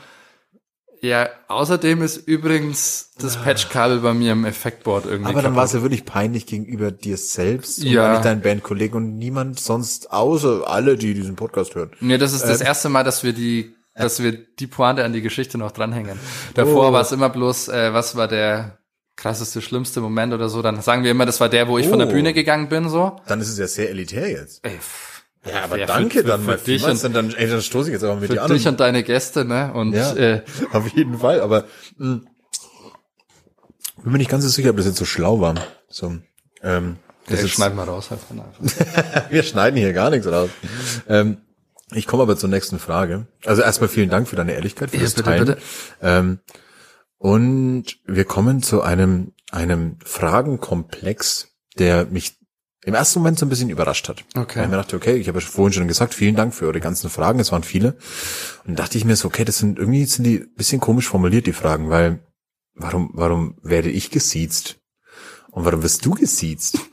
ja, 1.01 1.29
außerdem 1.49 2.03
ist 2.03 2.17
übrigens 2.17 3.11
das 3.19 3.37
Patchkabel 3.37 4.01
bei 4.01 4.15
mir 4.15 4.33
im 4.33 4.45
Effektboard 4.45 5.07
irgendwie 5.07 5.31
Aber 5.31 5.43
dann 5.43 5.55
war 5.57 5.65
es 5.65 5.73
ja 5.73 5.83
wirklich 5.83 6.05
peinlich 6.05 6.47
gegenüber 6.47 6.91
dir 6.91 7.17
selbst 7.17 7.81
und 7.81 7.87
Ja. 7.87 8.13
nicht 8.13 8.25
deinen 8.25 8.41
Bandkollegen 8.43 8.97
und 8.97 9.19
niemand 9.19 9.59
sonst 9.61 10.11
außer 10.13 10.65
alle, 10.67 10.97
die 10.97 11.15
diesen 11.15 11.37
Podcast 11.37 11.75
hören. 11.75 11.91
Nee, 12.01 12.19
das 12.19 12.33
ist 12.33 12.43
das 12.43 12.61
Äh, 12.61 12.67
erste 12.67 12.89
Mal, 12.89 13.05
dass 13.05 13.23
wir 13.25 13.33
die, 13.33 13.75
dass 13.95 14.23
wir 14.23 14.33
die 14.33 14.67
Pointe 14.67 15.05
an 15.05 15.13
die 15.13 15.23
Geschichte 15.23 15.57
noch 15.59 15.71
dranhängen. 15.73 16.19
Davor 16.55 16.91
Oh. 16.91 16.93
war 16.93 17.01
es 17.01 17.13
immer 17.13 17.29
bloß, 17.31 17.69
äh, 17.69 17.93
was 17.93 18.17
war 18.17 18.29
der 18.29 18.79
krasseste, 19.17 19.63
schlimmste 19.63 20.01
Moment 20.03 20.35
oder 20.35 20.49
so. 20.51 20.61
Dann 20.61 20.83
sagen 20.83 21.03
wir 21.03 21.11
immer, 21.11 21.25
das 21.25 21.41
war 21.41 21.49
der, 21.49 21.69
wo 21.69 21.79
ich 21.79 21.89
von 21.89 21.99
der 21.99 22.09
Oh. 22.09 22.13
Bühne 22.13 22.35
gegangen 22.35 22.69
bin, 22.69 22.89
so. 22.91 23.17
Dann 23.27 23.41
ist 23.41 23.49
es 23.49 23.59
ja 23.59 23.67
sehr 23.67 23.89
elitär 23.89 24.29
jetzt. 24.31 24.61
Ey, 24.63 24.79
Ja, 25.51 25.65
aber 25.65 25.77
für- 25.79 25.87
danke 25.87 26.19
für- 26.21 26.25
dann 26.25 26.41
für 26.41 26.47
mal 26.47 26.57
dich 26.57 26.81
vielmals, 26.83 27.05
und- 27.05 27.15
dann, 27.15 27.33
ey, 27.35 27.49
dann 27.49 27.63
stoße 27.63 27.89
ich 27.89 27.93
jetzt 27.95 28.03
aber 28.05 28.17
mit 28.17 28.29
für 28.29 28.35
dir 28.35 28.43
an. 28.43 28.51
dich 28.51 28.67
und 28.69 28.81
deine 28.81 29.03
Gäste, 29.03 29.45
ne? 29.45 29.73
Und 29.73 29.93
Ja. 29.93 30.15
äh, 30.15 30.43
Auf 30.73 30.89
jeden 30.89 31.19
Fall, 31.19 31.41
aber 31.41 31.65
mh, 31.99 32.21
bin 34.03 34.13
mir 34.13 34.19
nicht 34.19 34.31
ganz 34.31 34.45
so 34.45 34.51
sicher, 34.51 34.71
ob 34.71 34.77
das 34.77 34.87
jetzt 34.87 34.99
so 34.99 35.05
schlau 35.05 35.41
war. 35.41 35.55
So, 35.89 36.17
ähm, 36.63 36.97
das 37.29 37.43
ist, 37.43 37.51
schneiden 37.53 37.77
wir 37.77 37.85
raus. 37.85 38.11
Halt 38.11 38.21
von 38.21 38.41
einfach. 38.41 39.31
wir 39.31 39.43
schneiden 39.43 39.77
hier 39.79 39.93
gar 39.93 40.11
nichts 40.11 40.27
raus. 40.27 40.51
Ähm, 41.09 41.39
ich 41.93 42.07
komme 42.07 42.23
aber 42.23 42.37
zur 42.37 42.49
nächsten 42.49 42.79
Frage. 42.79 43.27
Also 43.45 43.63
erstmal 43.63 43.89
vielen 43.89 44.11
Dank 44.11 44.29
für 44.29 44.37
deine 44.37 44.53
Ehrlichkeit, 44.53 44.91
für 44.91 44.97
Ja, 44.97 45.03
das 45.03 45.15
bitte, 45.15 45.25
Teilen. 45.31 45.47
bitte. 45.47 45.59
Ähm, 46.03 46.39
und 47.19 47.85
wir 48.05 48.25
kommen 48.25 48.63
zu 48.63 48.83
einem, 48.83 49.33
einem 49.51 49.97
Fragenkomplex, 50.05 51.49
der 51.79 52.07
mich 52.07 52.37
im 52.87 52.95
ersten 52.95 53.19
Moment 53.19 53.37
so 53.39 53.45
ein 53.45 53.49
bisschen 53.49 53.69
überrascht 53.69 54.09
hat. 54.09 54.25
Okay. 54.37 54.61
Weil 54.61 54.65
ich 54.65 54.71
mir 54.71 54.77
dachte, 54.77 54.95
okay, 54.95 55.17
ich 55.17 55.27
habe 55.27 55.41
ja 55.41 55.45
vorhin 55.45 55.73
schon 55.73 55.89
gesagt, 55.89 56.15
vielen 56.15 56.37
Dank 56.37 56.55
für 56.55 56.67
eure 56.67 56.79
ganzen 56.79 57.11
Fragen, 57.11 57.41
es 57.41 57.51
waren 57.51 57.65
viele. 57.65 57.97
Und 58.65 58.79
dachte 58.79 58.97
ich 58.97 59.05
mir 59.05 59.17
so, 59.17 59.27
okay, 59.27 59.45
das 59.45 59.59
sind 59.59 59.79
irgendwie 59.79 60.07
sind 60.07 60.25
die 60.25 60.39
ein 60.39 60.55
bisschen 60.55 60.81
komisch 60.81 61.09
formuliert, 61.09 61.49
die 61.49 61.53
Fragen, 61.53 61.91
weil 61.91 62.21
warum, 62.75 63.11
warum 63.13 63.57
werde 63.63 63.91
ich 63.91 64.13
gesiezt? 64.13 64.77
Und 65.51 65.65
warum 65.65 65.83
wirst 65.83 66.07
du 66.07 66.13
gesiezt? 66.13 66.79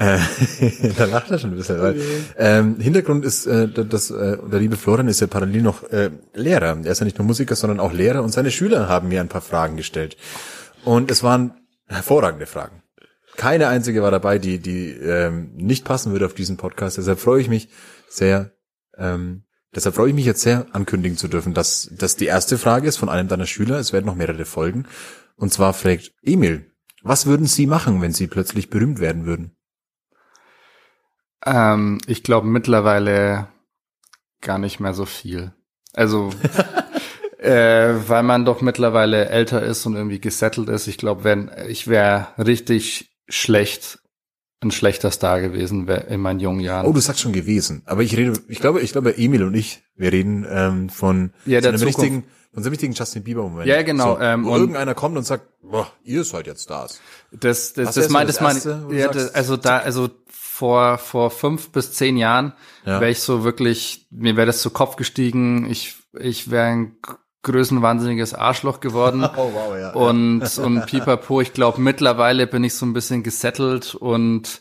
Äh, 0.00 0.20
da 0.96 1.06
lacht 1.06 1.28
er 1.32 1.40
schon 1.40 1.50
ein 1.50 1.56
bisschen. 1.56 1.80
Weil, 1.80 2.00
ähm, 2.36 2.78
Hintergrund 2.78 3.24
ist, 3.24 3.46
äh, 3.46 3.66
dass 3.66 4.12
äh, 4.12 4.38
der 4.48 4.60
liebe 4.60 4.76
Florian 4.76 5.08
ist 5.08 5.18
ja 5.18 5.26
parallel 5.26 5.62
noch 5.62 5.82
äh, 5.90 6.12
Lehrer. 6.34 6.78
Er 6.84 6.92
ist 6.92 7.00
ja 7.00 7.04
nicht 7.04 7.18
nur 7.18 7.26
Musiker, 7.26 7.56
sondern 7.56 7.80
auch 7.80 7.92
Lehrer 7.92 8.22
und 8.22 8.30
seine 8.30 8.52
Schüler 8.52 8.88
haben 8.88 9.08
mir 9.08 9.20
ein 9.20 9.28
paar 9.28 9.40
Fragen 9.40 9.76
gestellt. 9.76 10.16
Und 10.84 11.10
es 11.10 11.24
waren 11.24 11.54
hervorragende 11.88 12.46
Fragen. 12.46 12.84
Keine 13.38 13.68
einzige 13.68 14.02
war 14.02 14.10
dabei, 14.10 14.40
die, 14.40 14.58
die 14.58 14.90
ähm, 14.90 15.52
nicht 15.54 15.84
passen 15.84 16.10
würde 16.10 16.26
auf 16.26 16.34
diesen 16.34 16.56
Podcast. 16.56 16.98
Deshalb 16.98 17.20
freue 17.20 17.40
ich 17.40 17.48
mich 17.48 17.68
sehr, 18.08 18.50
ähm, 18.96 19.44
deshalb 19.72 19.94
freue 19.94 20.08
ich 20.08 20.14
mich 20.16 20.24
jetzt 20.24 20.40
sehr, 20.40 20.66
ankündigen 20.72 21.16
zu 21.16 21.28
dürfen, 21.28 21.54
dass 21.54 21.88
das 21.96 22.16
die 22.16 22.26
erste 22.26 22.58
Frage 22.58 22.88
ist 22.88 22.96
von 22.96 23.08
einem 23.08 23.28
deiner 23.28 23.46
Schüler. 23.46 23.78
Es 23.78 23.92
werden 23.92 24.06
noch 24.06 24.16
mehrere 24.16 24.44
folgen. 24.44 24.88
Und 25.36 25.52
zwar 25.52 25.72
fragt 25.72 26.10
Emil, 26.20 26.72
was 27.04 27.26
würden 27.26 27.46
Sie 27.46 27.68
machen, 27.68 28.02
wenn 28.02 28.12
Sie 28.12 28.26
plötzlich 28.26 28.70
berühmt 28.70 28.98
werden 28.98 29.24
würden? 29.24 29.56
Ähm, 31.46 31.98
ich 32.08 32.24
glaube 32.24 32.48
mittlerweile 32.48 33.46
gar 34.40 34.58
nicht 34.58 34.80
mehr 34.80 34.94
so 34.94 35.04
viel. 35.04 35.52
Also, 35.92 36.30
äh, 37.38 37.94
weil 38.08 38.24
man 38.24 38.44
doch 38.44 38.62
mittlerweile 38.62 39.28
älter 39.28 39.62
ist 39.62 39.86
und 39.86 39.94
irgendwie 39.94 40.18
gesettelt 40.18 40.68
ist. 40.68 40.88
Ich 40.88 40.98
glaube, 40.98 41.22
wenn 41.22 41.52
ich 41.68 41.86
wäre 41.86 42.26
richtig 42.36 43.14
schlecht, 43.28 44.00
ein 44.60 44.70
schlechter 44.70 45.10
Star 45.10 45.40
gewesen 45.40 45.86
wär 45.86 46.08
in 46.08 46.20
meinen 46.20 46.40
jungen 46.40 46.60
Jahren. 46.60 46.86
Oh, 46.86 46.92
du 46.92 47.00
sagst 47.00 47.20
schon 47.20 47.32
gewesen. 47.32 47.82
Aber 47.86 48.02
ich 48.02 48.16
rede, 48.16 48.32
ich 48.48 48.60
glaube, 48.60 48.80
ich 48.80 48.92
glaube, 48.92 49.16
Emil 49.16 49.44
und 49.44 49.54
ich, 49.54 49.82
wir 49.96 50.12
reden 50.12 50.46
ähm, 50.50 50.88
von 50.88 51.32
Ja, 51.46 51.60
der 51.60 51.76
so 51.78 51.84
einem 51.84 51.92
Zukunft. 51.92 51.98
richtigen, 51.98 52.22
von 52.52 52.62
so 52.62 52.66
einem 52.68 52.72
richtigen 52.72 52.92
Justin 52.94 53.22
Bieber 53.22 53.42
Moment. 53.42 53.66
Ja, 53.68 53.82
genau, 53.82 54.16
So, 54.16 54.20
ähm, 54.20 54.44
wo 54.44 54.56
irgendeiner 54.56 54.94
kommt 54.94 55.16
und 55.16 55.24
sagt, 55.24 55.44
boah, 55.62 55.90
ihr 56.02 56.24
seid 56.24 56.46
jetzt 56.48 56.64
Stars. 56.64 57.00
Das, 57.30 57.72
das, 57.74 57.86
das, 57.94 57.96
wär 57.96 58.02
so 58.04 58.12
mein, 58.12 58.26
das 58.26 58.40
Erste, 58.40 58.84
du 58.88 58.94
ja, 58.94 59.04
sagst, 59.04 59.16
das, 59.20 59.34
also 59.34 59.56
da, 59.56 59.78
also 59.78 60.08
vor, 60.28 60.98
vor 60.98 61.30
fünf 61.30 61.70
bis 61.70 61.92
zehn 61.92 62.16
Jahren 62.16 62.52
Ja. 62.84 63.00
wäre 63.00 63.10
ich 63.12 63.20
so 63.20 63.44
wirklich, 63.44 64.08
mir 64.10 64.36
wäre 64.36 64.46
das 64.48 64.60
zu 64.60 64.70
Kopf 64.70 64.96
gestiegen, 64.96 65.70
ich, 65.70 65.94
ich 66.18 66.50
wäre 66.50 66.66
ein 66.66 66.96
größenwahnsinniges 67.52 68.34
Arschloch 68.34 68.80
geworden. 68.80 69.22
Oh, 69.36 69.50
wow, 69.52 69.76
ja. 69.78 69.90
Und, 69.92 70.42
und 70.58 70.86
pipapo, 70.86 71.40
ich 71.40 71.52
glaube, 71.52 71.80
mittlerweile 71.80 72.46
bin 72.46 72.64
ich 72.64 72.74
so 72.74 72.86
ein 72.86 72.92
bisschen 72.92 73.22
gesettelt 73.22 73.94
und 73.94 74.60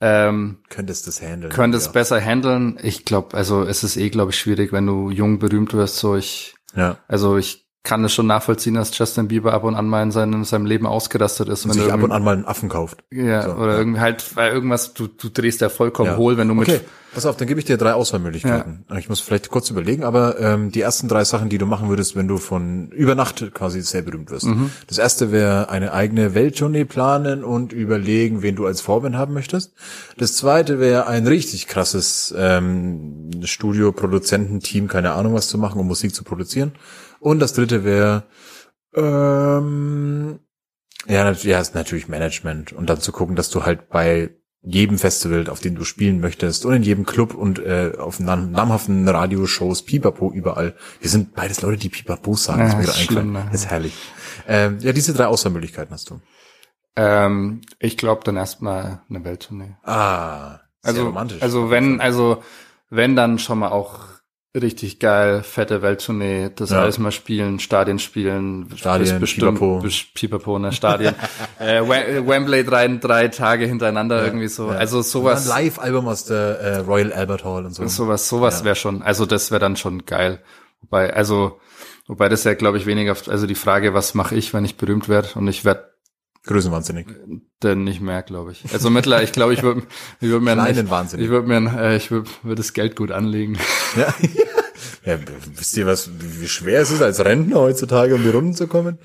ähm, 0.00 0.58
Könntest 0.68 1.06
das 1.06 1.22
handeln. 1.22 1.52
könnte 1.52 1.78
es 1.78 1.86
ja. 1.86 1.92
besser 1.92 2.20
handeln. 2.20 2.78
Ich 2.82 3.04
glaube, 3.04 3.36
also 3.36 3.62
es 3.62 3.84
ist 3.84 3.96
eh, 3.96 4.10
glaube 4.10 4.32
ich, 4.32 4.38
schwierig, 4.38 4.72
wenn 4.72 4.86
du 4.86 5.10
jung 5.10 5.38
berühmt 5.38 5.72
wirst. 5.72 5.96
So 5.98 6.16
ich, 6.16 6.54
Ja. 6.76 6.96
also 7.08 7.36
ich 7.36 7.64
kann 7.84 8.04
es 8.04 8.12
schon 8.14 8.26
nachvollziehen, 8.26 8.74
dass 8.74 8.96
Justin 8.96 9.28
Bieber 9.28 9.52
ab 9.52 9.62
und 9.64 9.74
an 9.74 9.86
mal 9.86 10.02
in 10.02 10.10
seinem, 10.10 10.32
in 10.34 10.44
seinem 10.44 10.66
Leben 10.66 10.86
ausgerastet 10.86 11.48
ist. 11.48 11.64
Und 11.64 11.74
wenn 11.74 11.82
sich 11.82 11.92
ab 11.92 12.02
und 12.02 12.12
an 12.12 12.24
mal 12.24 12.32
einen 12.34 12.46
Affen 12.46 12.68
kauft. 12.70 13.04
Ja, 13.10 13.42
So, 13.42 13.52
oder 13.52 13.72
ja. 13.72 13.78
irgendwie 13.78 14.00
halt, 14.00 14.36
weil 14.36 14.52
irgendwas, 14.52 14.94
du, 14.94 15.06
du 15.06 15.28
drehst 15.28 15.60
ja 15.60 15.68
vollkommen 15.68 16.10
Ja. 16.12 16.16
hohl, 16.16 16.36
wenn 16.36 16.48
du 16.48 16.54
mit 16.54 16.68
Okay, 16.68 16.80
pass 17.14 17.26
auf, 17.26 17.36
dann 17.36 17.48
gebe 17.48 17.60
ich 17.60 17.66
dir 17.66 17.76
drei 17.76 17.94
Auswahlmöglichkeiten. 17.94 18.84
Ich 18.98 19.08
muss 19.08 19.20
vielleicht 19.20 19.48
kurz 19.48 19.70
überlegen, 19.70 20.04
aber 20.04 20.38
ähm, 20.40 20.70
die 20.70 20.80
ersten 20.80 21.08
drei 21.08 21.24
Sachen, 21.24 21.48
die 21.48 21.58
du 21.58 21.66
machen 21.66 21.88
würdest, 21.88 22.16
wenn 22.16 22.28
du 22.28 22.38
von 22.38 22.90
über 22.90 23.14
Nacht 23.14 23.54
quasi 23.54 23.80
sehr 23.80 24.02
berühmt 24.02 24.30
wirst. 24.30 24.46
Mhm. 24.46 24.70
Das 24.86 24.98
erste 24.98 25.32
wäre 25.32 25.70
eine 25.70 25.92
eigene 25.92 26.34
Welttournee 26.34 26.84
planen 26.84 27.44
und 27.44 27.72
überlegen, 27.72 28.42
wen 28.42 28.56
du 28.56 28.66
als 28.66 28.80
Vorbild 28.80 29.14
haben 29.14 29.34
möchtest. 29.34 29.74
Das 30.18 30.36
zweite 30.36 30.80
wäre 30.80 31.06
ein 31.06 31.26
richtig 31.26 31.66
krasses 31.66 32.34
ähm, 32.36 33.30
Studio-Produzententeam, 33.42 34.88
keine 34.88 35.12
Ahnung 35.12 35.34
was 35.34 35.48
zu 35.48 35.58
machen, 35.58 35.80
um 35.80 35.86
Musik 35.86 36.14
zu 36.14 36.24
produzieren. 36.24 36.72
Und 37.20 37.40
das 37.40 37.54
dritte 37.54 37.84
wäre 37.84 38.24
ähm, 38.94 40.40
ja, 41.06 41.30
ja, 41.30 41.60
ist 41.60 41.74
natürlich 41.74 42.08
Management 42.08 42.72
und 42.72 42.88
dann 42.88 43.00
zu 43.00 43.12
gucken, 43.12 43.36
dass 43.36 43.50
du 43.50 43.64
halt 43.64 43.88
bei 43.88 44.30
jedem 44.64 44.98
Festival, 44.98 45.48
auf 45.48 45.60
dem 45.60 45.74
du 45.74 45.84
spielen 45.84 46.20
möchtest 46.20 46.64
und 46.64 46.72
in 46.74 46.82
jedem 46.82 47.04
Club 47.04 47.34
und 47.34 47.58
äh, 47.58 47.92
auf 47.98 48.18
nam 48.18 48.50
namhaften 48.50 49.06
Radioshows, 49.06 49.82
Pipapo 49.82 50.32
überall. 50.32 50.74
Wir 51.00 51.10
sind 51.10 51.34
beides 51.34 51.60
Leute, 51.62 51.76
die 51.78 51.90
Pipapo 51.90 52.34
sagen. 52.34 52.60
Ja, 52.60 52.66
ist 52.68 52.76
mir 52.76 52.82
ist 52.84 52.88
eingefallen. 52.98 53.06
schlimm, 53.06 53.32
ne? 53.32 53.48
Das 53.52 53.60
ist 53.62 53.70
herrlich. 53.70 53.94
Ähm, 54.48 54.78
ja, 54.80 54.92
diese 54.92 55.12
drei 55.12 55.26
Auswahlmöglichkeiten 55.26 55.92
hast 55.92 56.08
du. 56.10 56.20
Ähm, 56.96 57.60
ich 57.78 57.96
glaube 57.96 58.22
dann 58.24 58.36
erstmal 58.36 59.02
eine 59.10 59.24
Welttournee. 59.24 59.76
Ah, 59.82 60.60
sehr 60.82 60.90
Also, 60.90 61.06
romantisch. 61.06 61.42
also 61.42 61.70
wenn, 61.70 62.00
also 62.00 62.42
wenn 62.90 63.16
dann 63.16 63.38
schon 63.38 63.58
mal 63.58 63.70
auch 63.70 64.13
richtig 64.60 65.00
geil, 65.00 65.42
fette 65.42 65.82
Welttournee, 65.82 66.50
das 66.54 66.70
Ja. 66.70 66.82
alles 66.82 66.98
mal 66.98 67.10
spielen, 67.10 67.58
Stadien 67.58 67.98
spielen, 67.98 68.68
Stadien, 68.76 69.18
bestimmt, 69.18 69.58
Pipapo. 69.58 69.82
Pipapo, 70.14 70.58
ne, 70.58 70.70
Stadien, 70.72 71.14
äh, 71.58 71.80
Wem- 71.82 72.26
Wembley 72.26 72.64
drei, 72.64 72.86
drei 72.88 73.28
Tage 73.28 73.66
hintereinander 73.66 74.24
irgendwie 74.24 74.48
so, 74.48 74.70
Ja. 74.70 74.76
also 74.78 75.02
sowas, 75.02 75.50
Ein 75.50 75.64
Live-Album 75.64 76.06
aus 76.06 76.24
der 76.26 76.60
äh, 76.60 76.76
Royal 76.78 77.12
Albert 77.12 77.44
Hall 77.44 77.64
und 77.66 77.74
so. 77.74 77.86
sowas, 77.88 78.28
sowas 78.28 78.60
Ja. 78.60 78.64
wäre 78.66 78.76
schon, 78.76 79.02
also 79.02 79.26
das 79.26 79.50
wäre 79.50 79.60
dann 79.60 79.76
schon 79.76 80.06
geil, 80.06 80.40
wobei, 80.82 81.12
also, 81.12 81.58
wobei 82.06 82.28
das 82.28 82.44
ja, 82.44 82.54
glaube 82.54 82.78
ich, 82.78 82.86
weniger, 82.86 83.16
also 83.28 83.46
die 83.48 83.54
Frage, 83.56 83.92
was 83.92 84.14
mache 84.14 84.36
ich, 84.36 84.54
wenn 84.54 84.64
ich 84.64 84.76
berühmt 84.76 85.08
werde 85.08 85.28
und 85.34 85.48
ich 85.48 85.64
werde 85.64 85.93
Größenwahnsinnig. 86.44 87.06
Denn 87.62 87.84
nicht 87.84 88.00
mehr, 88.00 88.22
glaube 88.22 88.52
ich. 88.52 88.64
Also 88.72 88.90
mittlerweile, 88.90 89.24
ich 89.24 89.32
glaube, 89.32 89.54
ich 89.54 89.62
würde 89.62 89.82
ich 90.20 90.28
würd 90.28 90.42
mir 90.42 90.52
Kleinen 90.52 90.76
nicht, 90.76 90.90
Wahnsinn. 90.90 91.20
ich 91.20 91.28
würde 91.30 91.48
mir, 91.48 91.80
äh, 91.80 91.96
ich 91.96 92.10
würde 92.10 92.28
würd 92.42 92.58
das 92.58 92.72
Geld 92.72 92.96
gut 92.96 93.10
anlegen. 93.10 93.58
Ja. 93.96 94.12
ja, 95.04 95.18
wisst 95.54 95.76
ihr, 95.76 95.86
was, 95.86 96.10
wie 96.18 96.48
schwer 96.48 96.80
es 96.80 96.90
ist, 96.90 97.00
als 97.00 97.24
Rentner 97.24 97.60
heutzutage 97.60 98.16
um 98.16 98.24
die 98.24 98.28
Runden 98.30 98.54
zu 98.54 98.66
kommen? 98.66 98.98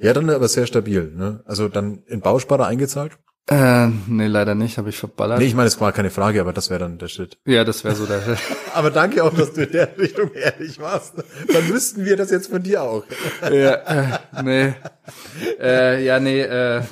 Ja, 0.00 0.12
dann 0.12 0.30
aber 0.30 0.46
sehr 0.46 0.66
stabil. 0.66 1.12
Ne? 1.16 1.42
Also 1.44 1.68
dann 1.68 2.04
in 2.06 2.20
Bausparer 2.20 2.66
eingezahlt? 2.68 3.18
Äh, 3.50 3.88
nee, 4.06 4.26
leider 4.26 4.54
nicht, 4.54 4.76
habe 4.76 4.90
ich 4.90 4.98
verballert. 4.98 5.38
Nee, 5.38 5.46
ich 5.46 5.54
meine, 5.54 5.68
es 5.68 5.80
war 5.80 5.90
keine 5.92 6.10
Frage, 6.10 6.40
aber 6.40 6.52
das 6.52 6.68
wäre 6.68 6.80
dann 6.80 6.98
der 6.98 7.08
Schritt. 7.08 7.38
Ja, 7.46 7.64
das 7.64 7.82
wäre 7.82 7.94
so 7.94 8.04
der. 8.04 8.20
Aber 8.74 8.90
danke 8.90 9.24
auch, 9.24 9.32
dass 9.32 9.54
du 9.54 9.62
in 9.62 9.72
der 9.72 9.96
Richtung 9.96 10.30
ehrlich 10.34 10.78
warst. 10.78 11.14
Dann 11.50 11.68
wüssten 11.68 12.04
wir 12.04 12.16
das 12.18 12.30
jetzt 12.30 12.50
von 12.50 12.62
dir 12.62 12.82
auch. 12.82 13.04
ja, 13.42 13.72
äh, 13.74 14.18
nee. 14.42 14.74
Äh, 15.60 16.04
ja, 16.04 16.20
nee, 16.20 16.42
äh, 16.42 16.82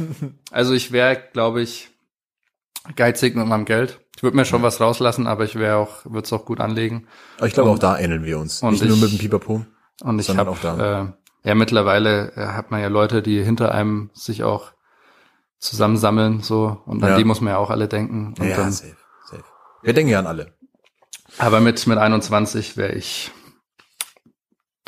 also 0.51 0.73
ich 0.73 0.93
wäre, 0.93 1.19
glaube 1.35 1.61
ich, 1.61 1.91
geizig 2.97 3.37
mit 3.37 3.47
meinem 3.47 3.67
Geld. 3.67 4.01
Ich 4.17 4.23
würde 4.23 4.37
mir 4.37 4.47
schon 4.47 4.63
was 4.63 4.81
rauslassen, 4.81 5.27
aber 5.27 5.45
ich 5.45 5.57
wäre 5.57 5.77
auch, 5.77 6.07
würde 6.07 6.25
es 6.25 6.33
auch 6.33 6.47
gut 6.47 6.61
anlegen. 6.61 7.07
Aber 7.37 7.49
ich 7.49 7.53
glaube, 7.53 7.69
auch 7.69 7.79
da 7.79 7.99
ähneln 7.99 8.25
wir 8.25 8.39
uns. 8.39 8.63
und 8.63 8.73
Nicht 8.73 8.85
nur 8.85 8.97
ich- 8.97 9.03
mit 9.03 9.13
dem 9.13 9.19
Pipapo. 9.19 9.67
Und 10.03 10.19
ich 10.19 10.29
habe 10.31 10.51
auch 10.51 10.59
da. 10.61 11.03
äh, 11.03 11.49
ja 11.49 11.55
mittlerweile 11.55 12.33
äh, 12.35 12.47
hat 12.47 12.71
man 12.71 12.81
ja 12.81 12.89
Leute, 12.89 13.21
die 13.23 13.43
hinter 13.43 13.73
einem 13.73 14.09
sich 14.15 14.43
auch 14.43 14.73
zusammensammeln 15.59 16.43
so 16.43 16.83
und 16.87 17.03
an 17.03 17.11
Ja. 17.11 17.17
die 17.17 17.25
muss 17.25 17.41
man 17.41 17.53
ja 17.53 17.59
auch 17.59 17.71
alle 17.71 17.89
denken. 17.89 18.35
Und 18.39 18.47
Ja, 18.47 18.57
dann, 18.57 18.73
safe, 18.73 18.97
safe. 19.29 19.45
Wir 19.83 19.93
denken 19.93 20.11
ja 20.11 20.19
an 20.19 20.27
alle. 20.27 20.55
aber 21.39 21.61
mit 21.61 21.87
mit 21.87 21.99
21 21.99 22.77
wäre 22.77 22.93
ich 22.95 23.31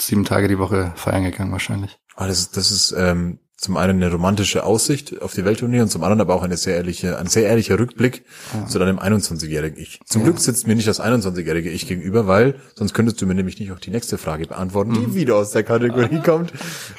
sieben 0.01 0.25
Tage 0.25 0.49
die 0.49 0.59
Woche 0.59 0.93
feiern 0.97 1.25
gegangen 1.25 1.53
wahrscheinlich. 1.53 1.99
Ah, 2.16 2.27
das 2.27 2.39
ist, 2.41 2.57
das 2.57 2.71
ist 2.71 2.93
ähm, 2.93 3.39
zum 3.59 3.77
einen 3.77 4.01
eine 4.01 4.13
romantische 4.13 4.63
Aussicht 4.63 5.21
auf 5.21 5.35
die 5.35 5.45
Welttournee 5.45 5.81
und 5.81 5.91
zum 5.91 6.05
anderen 6.05 6.21
aber 6.21 6.37
auch 6.37 6.45
eine 6.45 6.57
sehr 6.57 6.77
ehrliche, 6.77 7.19
ein 7.19 7.27
sehr 7.27 7.49
ehrlicher 7.49 7.77
Rückblick 7.77 8.25
zu 8.69 8.79
deinem 8.79 9.01
21-jährigen 9.01 9.77
Ich. 9.77 9.99
Zum 10.07 10.23
Glück 10.23 10.39
sitzt 10.39 10.69
mir 10.69 10.77
nicht 10.77 10.87
das 10.87 11.01
21-jährige 11.01 11.69
Ich 11.69 11.89
gegenüber, 11.89 12.29
weil 12.29 12.55
sonst 12.77 12.95
könntest 12.95 13.21
du 13.21 13.27
mir 13.27 13.35
nämlich 13.35 13.59
nicht 13.59 13.73
auch 13.73 13.81
die 13.81 13.91
nächste 13.91 14.17
Frage 14.17 14.47
beantworten, 14.47 14.93
die 14.95 15.15
wieder 15.15 15.35
aus 15.35 15.51
der 15.51 15.65
Kategorie 15.65 16.21
kommt. 16.25 16.53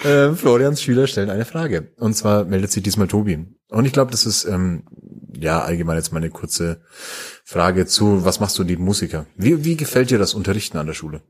Ähm, 0.03 0.35
Florians 0.35 0.81
Schüler 0.81 1.07
stellen 1.07 1.29
eine 1.29 1.45
Frage. 1.45 1.93
Und 1.95 2.17
zwar 2.17 2.43
meldet 2.43 2.71
sich 2.71 2.83
diesmal 2.83 3.07
Tobi. 3.07 3.45
Und 3.69 3.85
ich 3.85 3.93
glaube, 3.93 4.11
das 4.11 4.25
ist 4.25 4.43
ähm, 4.43 4.83
ja 5.33 5.61
allgemein 5.61 5.95
jetzt 5.95 6.11
mal 6.11 6.17
eine 6.17 6.29
kurze 6.29 6.81
Frage 7.45 7.85
zu, 7.85 8.25
was 8.25 8.41
machst 8.41 8.59
du 8.59 8.65
neben 8.65 8.83
Musiker? 8.83 9.27
Wie, 9.37 9.63
wie 9.63 9.77
gefällt 9.77 10.11
dir 10.11 10.19
das 10.19 10.33
Unterrichten 10.33 10.77
an 10.77 10.87
der 10.87 10.93
Schule? 10.93 11.21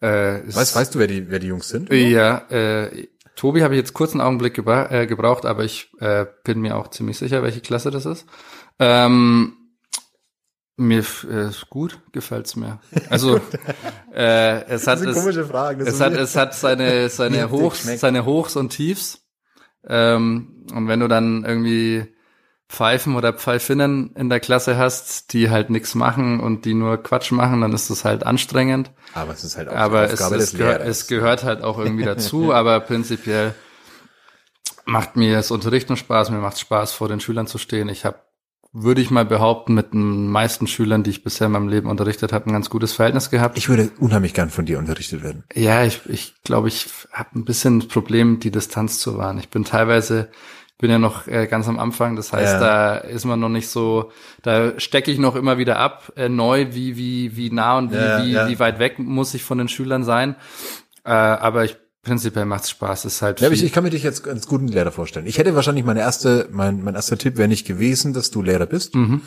Äh, 0.00 0.42
Weißt, 0.52 0.74
weißt 0.74 0.94
du, 0.94 0.98
wer 0.98 1.06
die, 1.06 1.30
wer 1.30 1.38
die 1.38 1.46
Jungs 1.46 1.68
sind? 1.68 1.92
Ja, 1.92 2.46
äh, 2.50 3.06
Tobi 3.36 3.62
habe 3.62 3.74
ich 3.74 3.78
jetzt 3.78 3.94
kurz 3.94 4.12
einen 4.12 4.20
Augenblick 4.20 4.54
gebra 4.54 4.90
äh, 4.90 5.06
gebraucht, 5.06 5.44
aber 5.44 5.64
ich 5.64 5.90
äh, 6.00 6.26
bin 6.44 6.60
mir 6.60 6.76
auch 6.76 6.88
ziemlich 6.88 7.18
sicher, 7.18 7.42
welche 7.42 7.60
Klasse 7.60 7.90
das 7.90 8.06
ist. 8.06 8.26
Ähm, 8.78 9.56
mir 10.76 11.04
äh, 11.30 11.48
ist 11.48 11.68
gut, 11.70 12.00
gefällt's 12.12 12.56
mir. 12.56 12.80
Also 13.10 13.40
äh, 14.14 14.64
es 14.66 14.86
hat 14.86 14.98
es, 15.00 15.14
das 15.14 15.16
es 15.88 16.00
hat 16.00 16.12
mir- 16.12 16.18
es 16.20 16.36
hat 16.36 16.54
seine 16.54 17.08
seine 17.08 17.50
Hochs 17.50 17.84
seine 18.00 18.24
Hochs 18.24 18.56
und 18.56 18.70
Tiefs. 18.70 19.20
Ähm, 19.86 20.66
und 20.72 20.88
wenn 20.88 21.00
du 21.00 21.08
dann 21.08 21.44
irgendwie 21.44 22.13
Pfeifen 22.68 23.14
oder 23.14 23.32
Pfeifinnen 23.32 24.12
in 24.16 24.28
der 24.30 24.40
Klasse 24.40 24.76
hast, 24.76 25.32
die 25.32 25.50
halt 25.50 25.70
nichts 25.70 25.94
machen 25.94 26.40
und 26.40 26.64
die 26.64 26.74
nur 26.74 27.02
Quatsch 27.02 27.30
machen, 27.30 27.60
dann 27.60 27.72
ist 27.72 27.90
das 27.90 28.04
halt 28.04 28.24
anstrengend. 28.24 28.90
Aber 29.12 29.32
es 29.32 29.44
ist 29.44 29.56
halt 29.56 29.68
auch 29.68 29.74
Aber 29.76 30.04
es, 30.04 30.14
Aufgabe 30.20 30.36
es, 30.36 30.52
Lehrers. 30.54 30.86
es 30.88 31.06
gehört 31.06 31.44
halt 31.44 31.62
auch 31.62 31.78
irgendwie 31.78 32.04
dazu, 32.04 32.52
aber 32.54 32.80
prinzipiell 32.80 33.54
macht 34.86 35.16
mir 35.16 35.36
das 35.36 35.50
Unterrichten 35.50 35.96
Spaß, 35.96 36.30
mir 36.30 36.38
macht 36.38 36.58
Spaß, 36.58 36.92
vor 36.92 37.08
den 37.08 37.20
Schülern 37.20 37.46
zu 37.46 37.58
stehen. 37.58 37.88
Ich 37.88 38.04
habe, 38.04 38.18
würde 38.72 39.00
ich 39.00 39.10
mal 39.10 39.24
behaupten, 39.24 39.74
mit 39.74 39.92
den 39.92 40.28
meisten 40.28 40.66
Schülern, 40.66 41.02
die 41.04 41.10
ich 41.10 41.22
bisher 41.22 41.46
in 41.46 41.52
meinem 41.52 41.68
Leben 41.68 41.88
unterrichtet 41.88 42.32
habe, 42.32 42.50
ein 42.50 42.52
ganz 42.52 42.70
gutes 42.70 42.92
Verhältnis 42.92 43.30
gehabt. 43.30 43.56
Ich 43.56 43.68
würde 43.68 43.90
unheimlich 43.98 44.34
gern 44.34 44.50
von 44.50 44.66
dir 44.66 44.78
unterrichtet 44.78 45.22
werden. 45.22 45.44
ja, 45.54 45.84
ich 45.84 46.00
ich, 46.06 46.34
glaube, 46.42 46.68
ich 46.68 46.86
habe 47.12 47.38
ein 47.38 47.44
bisschen 47.44 47.80
das 47.80 47.88
Problem, 47.88 48.40
die 48.40 48.50
Distanz 48.50 48.98
zu 48.98 49.16
wahren. 49.16 49.38
Ich 49.38 49.48
bin 49.48 49.64
teilweise, 49.64 50.28
bin 50.78 50.90
ja 50.90 50.98
noch 50.98 51.26
äh, 51.28 51.46
ganz 51.46 51.68
am 51.68 51.78
Anfang, 51.78 52.16
das 52.16 52.32
heißt, 52.32 52.54
Ja. 52.54 52.60
da 52.60 52.96
ist 52.96 53.24
man 53.24 53.38
noch 53.40 53.48
nicht 53.48 53.68
so, 53.68 54.10
da 54.42 54.78
stecke 54.78 55.10
ich 55.10 55.18
noch 55.18 55.36
immer 55.36 55.56
wieder 55.58 55.78
ab, 55.78 56.12
äh, 56.16 56.28
neu, 56.28 56.66
wie, 56.72 56.96
wie, 56.96 57.36
wie 57.36 57.50
nah 57.50 57.78
und 57.78 57.92
wie, 57.92 57.96
Ja, 57.96 58.24
wie, 58.24 58.32
ja. 58.32 58.48
wie 58.48 58.58
weit 58.58 58.78
weg 58.78 58.98
muss 58.98 59.34
ich 59.34 59.44
von 59.44 59.58
den 59.58 59.68
Schülern 59.68 60.02
sein. 60.04 60.34
Äh, 61.04 61.10
aber 61.12 61.64
ich 61.64 61.76
prinzipiell 62.04 62.44
macht's 62.44 62.70
Spaß. 62.70 63.04
Es 63.04 63.14
ist 63.16 63.22
halt 63.22 63.40
Ja, 63.40 63.50
ich, 63.50 63.64
ich 63.64 63.72
kann 63.72 63.82
mir 63.82 63.90
dich 63.90 64.02
jetzt 64.02 64.28
als 64.28 64.46
guten 64.46 64.68
Lehrer 64.68 64.92
vorstellen. 64.92 65.26
Ich 65.26 65.38
hätte 65.38 65.54
wahrscheinlich 65.54 65.84
meine 65.84 66.00
erste, 66.00 66.48
mein, 66.52 66.82
mein 66.82 66.94
erster 66.94 67.18
Tipp 67.18 67.36
wäre 67.36 67.48
nicht 67.48 67.66
gewesen, 67.66 68.12
dass 68.12 68.30
du 68.30 68.42
Lehrer 68.42 68.66
bist. 68.66 68.94
Mhm. 68.94 69.22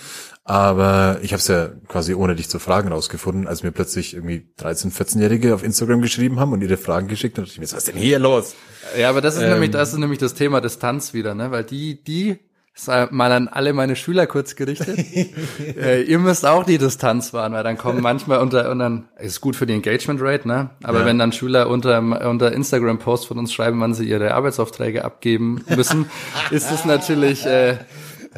Aber 0.46 1.20
ich 1.22 1.34
habe 1.34 1.42
es 1.42 1.48
ja 1.50 1.70
quasi 1.90 2.14
ohne 2.14 2.36
dich 2.36 2.48
zu 2.48 2.60
fragen 2.60 2.90
rausgefunden, 2.90 3.48
als 3.48 3.64
mir 3.64 3.72
plötzlich 3.72 4.14
irgendwie 4.14 4.48
13-, 4.60 4.94
14-Jährige 4.94 5.54
auf 5.54 5.64
Instagram 5.64 6.02
geschrieben 6.02 6.40
haben 6.40 6.54
und 6.54 6.62
ihre 6.62 6.78
Fragen 6.78 7.08
geschickt 7.08 7.38
haben. 7.38 7.44
dachte 7.44 7.54
ich 7.54 7.60
mir, 7.60 7.66
was 7.66 7.74
ist 7.74 7.90
denn 7.90 7.98
hier 7.98 8.20
los? 8.20 8.56
ja, 8.98 9.10
aber 9.10 9.20
das 9.20 9.36
ist 9.36 9.42
ähm, 9.42 9.50
nämlich, 9.50 9.72
das 9.72 9.92
ist 9.92 10.00
nämlich 10.00 10.20
das 10.20 10.36
Thema 10.36 10.62
Distanz 10.62 11.14
wieder, 11.14 11.36
ne? 11.36 11.52
Weil 11.52 11.66
die, 11.66 12.02
die 12.02 12.40
ist 12.78 12.88
mal 13.12 13.32
an 13.32 13.48
alle 13.48 13.74
meine 13.74 13.96
Schüler 13.96 14.28
kurz 14.28 14.56
gerichtet. 14.56 14.98
äh, 15.78 16.04
ihr 16.04 16.20
müsst 16.20 16.46
auch 16.46 16.64
die 16.64 16.78
Distanz 16.78 17.34
wahren, 17.34 17.54
weil 17.54 17.64
dann 17.64 17.78
kommen 17.78 18.02
manchmal 18.02 18.38
unter 18.40 18.70
und 18.72 18.80
dann 18.80 19.06
ist 19.20 19.42
gut 19.42 19.56
für 19.56 19.66
die 19.66 19.74
Engagement 19.74 20.22
Rate, 20.22 20.48
ne? 20.48 20.70
Aber 20.84 21.00
Ja. 21.00 21.06
wenn 21.06 21.18
dann 21.20 21.32
Schüler 21.32 21.70
unter 21.70 21.98
unter 22.30 22.52
Instagram 22.52 23.00
Posts 23.00 23.26
von 23.28 23.40
uns 23.40 23.52
schreiben, 23.52 23.82
wann 23.82 23.94
sie 23.94 24.08
ihre 24.08 24.34
Arbeitsaufträge 24.34 25.04
abgeben 25.04 25.64
müssen, 25.76 26.06
ist 26.52 26.72
es 26.72 26.86
natürlich 26.86 27.46
äh, 27.46 27.78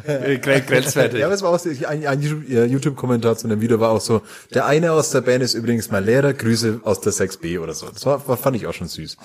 äh, 0.06 0.38
gren- 0.38 0.62
grenzwertig. 0.66 1.20
Ja, 1.20 1.26
aber 1.26 1.34
es 1.34 1.42
war 1.42 1.50
auch 1.50 1.58
so, 1.58 1.68
ein, 1.86 2.06
ein 2.06 2.22
YouTube- 2.22 2.48
äh, 2.48 2.64
YouTube-Kommentar 2.64 3.36
zu 3.36 3.46
einem 3.46 3.60
Video 3.60 3.78
war 3.80 3.90
auch 3.90 4.00
so, 4.00 4.22
der 4.54 4.64
eine 4.64 4.92
aus 4.92 5.10
der 5.10 5.20
Band 5.20 5.42
ist 5.42 5.52
übrigens 5.52 5.90
mal 5.90 6.02
Lehrer, 6.02 6.32
Grüße 6.32 6.80
aus 6.84 7.02
der 7.02 7.12
6b 7.12 7.60
oder 7.60 7.74
so. 7.74 7.86
Das 7.92 8.06
war 8.06 8.18
fand 8.20 8.56
ich 8.56 8.66
auch 8.66 8.72
schon 8.72 8.88
süß. 8.88 9.18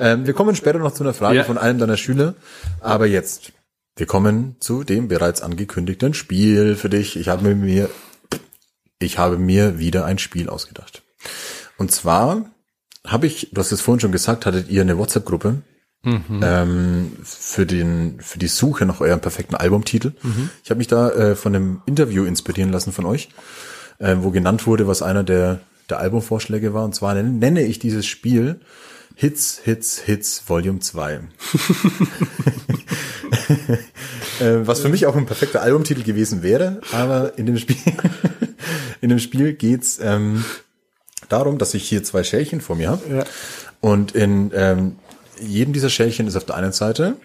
Ähm, 0.00 0.26
wir 0.26 0.32
kommen 0.32 0.56
später 0.56 0.78
noch 0.78 0.94
zu 0.94 1.04
einer 1.04 1.12
Frage 1.12 1.36
Ja. 1.38 1.44
von 1.44 1.58
einem 1.58 1.78
deiner 1.78 1.98
Schüler, 1.98 2.34
aber 2.80 3.06
jetzt, 3.06 3.52
wir 3.96 4.06
kommen 4.06 4.56
zu 4.60 4.84
dem 4.84 5.08
bereits 5.08 5.42
angekündigten 5.42 6.14
Spiel 6.14 6.76
für 6.76 6.88
dich. 6.88 7.16
Ich 7.16 7.28
habe 7.28 7.54
mir, 7.54 7.90
ich 8.98 9.18
habe 9.18 9.38
mir 9.38 9.78
wieder 9.78 10.04
ein 10.04 10.18
Spiel 10.18 10.48
ausgedacht. 10.48 11.02
Und 11.76 11.92
zwar 11.92 12.50
habe 13.06 13.26
ich, 13.26 13.50
du 13.52 13.60
hast 13.60 13.72
es 13.72 13.80
vorhin 13.80 14.00
schon 14.00 14.12
gesagt, 14.12 14.46
hattet 14.46 14.70
ihr 14.70 14.82
eine 14.82 14.98
WhatsApp-Gruppe 14.98 15.62
ähm, 16.42 17.12
für 17.22 17.66
den 17.66 18.20
für 18.20 18.38
die 18.38 18.48
Suche 18.48 18.86
nach 18.86 19.00
eurem 19.00 19.20
perfekten 19.20 19.54
Albumtitel. 19.54 20.12
Ich 20.64 20.70
habe 20.70 20.78
mich 20.78 20.88
da 20.88 21.10
äh, 21.10 21.36
von 21.36 21.54
einem 21.54 21.82
Interview 21.86 22.24
inspirieren 22.24 22.72
lassen 22.72 22.92
von 22.92 23.04
euch, 23.04 23.28
äh, 23.98 24.16
wo 24.18 24.30
genannt 24.30 24.66
wurde, 24.66 24.86
was 24.86 25.02
einer 25.02 25.22
der 25.22 25.60
der 25.90 25.98
Albumvorschläge 25.98 26.74
war. 26.74 26.84
Und 26.84 26.94
zwar 26.94 27.14
nenne, 27.14 27.30
nenne 27.30 27.62
ich 27.62 27.78
dieses 27.78 28.06
Spiel 28.06 28.60
Hits, 29.14 29.60
Hits, 29.62 30.00
Hits 30.00 30.42
Volume 30.46 30.80
2. 30.80 31.14
äh, 34.40 34.66
was 34.66 34.80
für 34.80 34.88
mich 34.88 35.06
auch 35.06 35.16
ein 35.16 35.26
perfekter 35.26 35.62
Albumtitel 35.62 36.02
gewesen 36.02 36.42
wäre, 36.42 36.80
aber 36.92 37.38
in 37.38 37.46
dem 37.46 37.58
Spiel, 37.58 37.76
in 39.00 39.08
dem 39.08 39.18
Spiel 39.18 39.54
geht's 39.54 39.98
ähm, 40.02 40.44
darum, 41.28 41.58
dass 41.58 41.74
ich 41.74 41.88
hier 41.88 42.02
zwei 42.04 42.24
Schälchen 42.24 42.60
vor 42.60 42.76
mir 42.76 42.90
habe. 42.90 43.02
Ja. 43.14 43.24
Und 43.80 44.12
in 44.12 44.50
ähm, 44.54 44.96
jedem 45.40 45.72
dieser 45.72 45.90
Schälchen 45.90 46.26
ist 46.26 46.36
auf 46.36 46.44
der 46.44 46.56
einen 46.56 46.72
Seite 46.72 47.16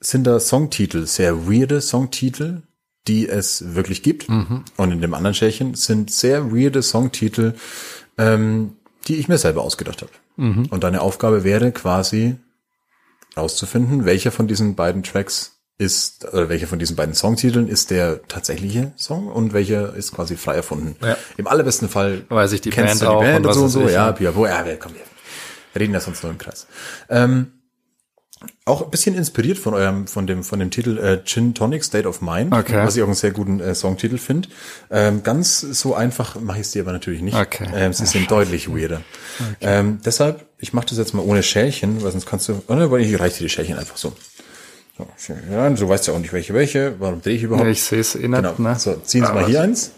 sind 0.00 0.24
da 0.24 0.38
Songtitel, 0.40 1.06
sehr 1.06 1.48
weirde 1.48 1.80
Songtitel, 1.80 2.62
die 3.08 3.28
es 3.28 3.74
wirklich 3.74 4.02
gibt. 4.02 4.28
Und 4.76 4.92
in 4.92 5.00
dem 5.00 5.14
anderen 5.14 5.34
Schälchen 5.34 5.74
sind 5.74 6.10
sehr 6.10 6.52
weirde 6.52 6.82
Songtitel, 6.82 7.54
ähm, 8.18 8.76
die 9.08 9.16
ich 9.16 9.28
mir 9.28 9.38
selber 9.38 9.62
ausgedacht 9.62 10.02
habe. 10.02 10.12
Und 10.70 10.84
deine 10.84 11.00
Aufgabe 11.00 11.44
wäre 11.44 11.72
quasi 11.72 12.36
rauszufinden, 13.36 14.04
welcher 14.04 14.30
von 14.30 14.46
diesen 14.46 14.74
beiden 14.74 15.02
Tracks 15.02 15.56
ist, 15.78 16.24
oder 16.32 16.48
welcher 16.48 16.66
von 16.66 16.78
diesen 16.78 16.96
beiden 16.96 17.14
Songtiteln 17.14 17.68
ist 17.68 17.90
der 17.90 18.22
tatsächliche 18.28 18.92
Song 18.96 19.28
und 19.28 19.52
welcher 19.52 19.94
ist 19.94 20.12
quasi 20.12 20.36
frei 20.36 20.54
erfunden. 20.54 20.96
Ja. 21.02 21.18
Im 21.36 21.46
allerbesten 21.46 21.88
Fall 21.88 22.24
Weiß 22.28 22.52
ich 22.52 22.62
die 22.62 22.70
kennst 22.70 23.00
Band 23.00 23.02
du 23.02 23.04
die 23.04 23.10
auch 23.10 23.20
Band 23.20 23.46
und 23.46 23.52
so 23.52 23.62
und 23.64 23.68
so. 23.68 23.88
Ja. 23.88 24.12
Piapo, 24.12 24.46
ja, 24.46 24.64
komm, 24.78 24.94
wir 24.94 25.80
reden 25.80 25.92
ja 25.92 26.00
sonst 26.00 26.22
nur 26.22 26.32
im 26.32 26.38
Kreis. 26.38 26.66
Ähm, 27.10 27.52
auch 28.64 28.82
ein 28.82 28.90
bisschen 28.90 29.14
inspiriert 29.14 29.58
von 29.58 29.74
eurem, 29.74 30.06
von 30.06 30.26
dem, 30.26 30.42
von 30.44 30.58
dem 30.58 30.70
Titel 30.70 30.98
äh, 30.98 31.22
Gin 31.24 31.54
Tonic 31.54 31.84
State 31.84 32.06
of 32.08 32.20
Mind, 32.20 32.52
Okay. 32.52 32.84
was 32.84 32.96
ich 32.96 33.02
auch 33.02 33.06
einen 33.06 33.14
sehr 33.14 33.30
guten 33.30 33.60
äh, 33.60 33.74
Songtitel 33.74 34.18
finde. 34.18 34.48
Ähm, 34.90 35.22
ganz 35.22 35.60
so 35.60 35.94
einfach 35.94 36.40
mache 36.40 36.58
ich 36.58 36.66
es 36.66 36.70
dir 36.72 36.82
aber 36.82 36.92
natürlich 36.92 37.22
nicht. 37.22 37.36
Okay. 37.36 37.68
Ähm, 37.74 37.92
sie 37.92 38.06
sind 38.06 38.30
deutlich 38.30 38.68
weirder. 38.68 39.02
Ähm, 39.60 40.00
deshalb, 40.04 40.46
ich 40.58 40.72
mache 40.72 40.86
das 40.86 40.98
jetzt 40.98 41.14
mal 41.14 41.22
ohne 41.22 41.42
Schälchen, 41.42 42.02
weil 42.02 42.10
sonst 42.12 42.26
kannst 42.26 42.48
du, 42.48 42.62
oder 42.68 42.90
weil 42.90 43.02
ich 43.02 43.18
reiche 43.20 43.38
dir 43.38 43.44
die 43.44 43.50
Schälchen 43.50 43.78
einfach 43.78 43.96
so. 43.96 44.12
so 45.16 45.34
ja, 45.52 45.68
du 45.70 45.88
weißt 45.88 46.06
ja 46.08 46.14
auch 46.14 46.18
nicht, 46.18 46.32
welche 46.32 46.54
welche. 46.54 46.94
Warum 46.98 47.20
drehe 47.22 47.36
ich 47.36 47.42
überhaupt? 47.42 47.68
Ich 47.68 47.82
sehe 47.82 48.00
es 48.00 48.14
eh 48.14 48.26
nicht, 48.26 48.36
Genau. 48.42 48.54
ne? 48.58 48.76
So, 48.78 48.94
ziehen 49.04 49.24
Sie 49.24 49.30
Ah, 49.30 49.34
mal 49.34 49.42
was? 49.42 49.48
hier 49.50 49.60
eins. 49.62 49.90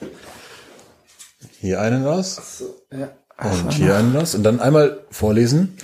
Hier 1.61 1.80
einen 1.80 2.05
raus. 2.05 2.62
Ja. 2.92 3.11
Und 3.42 3.72
hier 3.72 3.96
einen 3.96 4.16
raus. 4.16 4.34
Und 4.34 4.42
dann 4.42 4.61
einmal 4.61 5.01
vorlesen, 5.11 5.76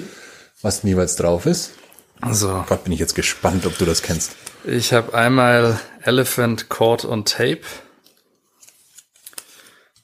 was 0.63 0.81
denn 0.81 0.89
jeweils 0.91 1.17
drauf 1.17 1.47
ist. 1.47 1.71
Also, 2.25 2.65
Gott, 2.67 2.85
bin 2.85 2.93
ich 2.93 3.01
jetzt 3.01 3.15
gespannt, 3.15 3.67
ob 3.67 3.77
du 3.77 3.85
das 3.85 4.03
kennst. 4.03 4.35
ich 4.65 4.93
habe 4.95 5.13
einmal 5.13 5.79
Elephant 6.03 6.71
Cord 6.71 7.05
on 7.05 7.25
Tape. 7.25 7.61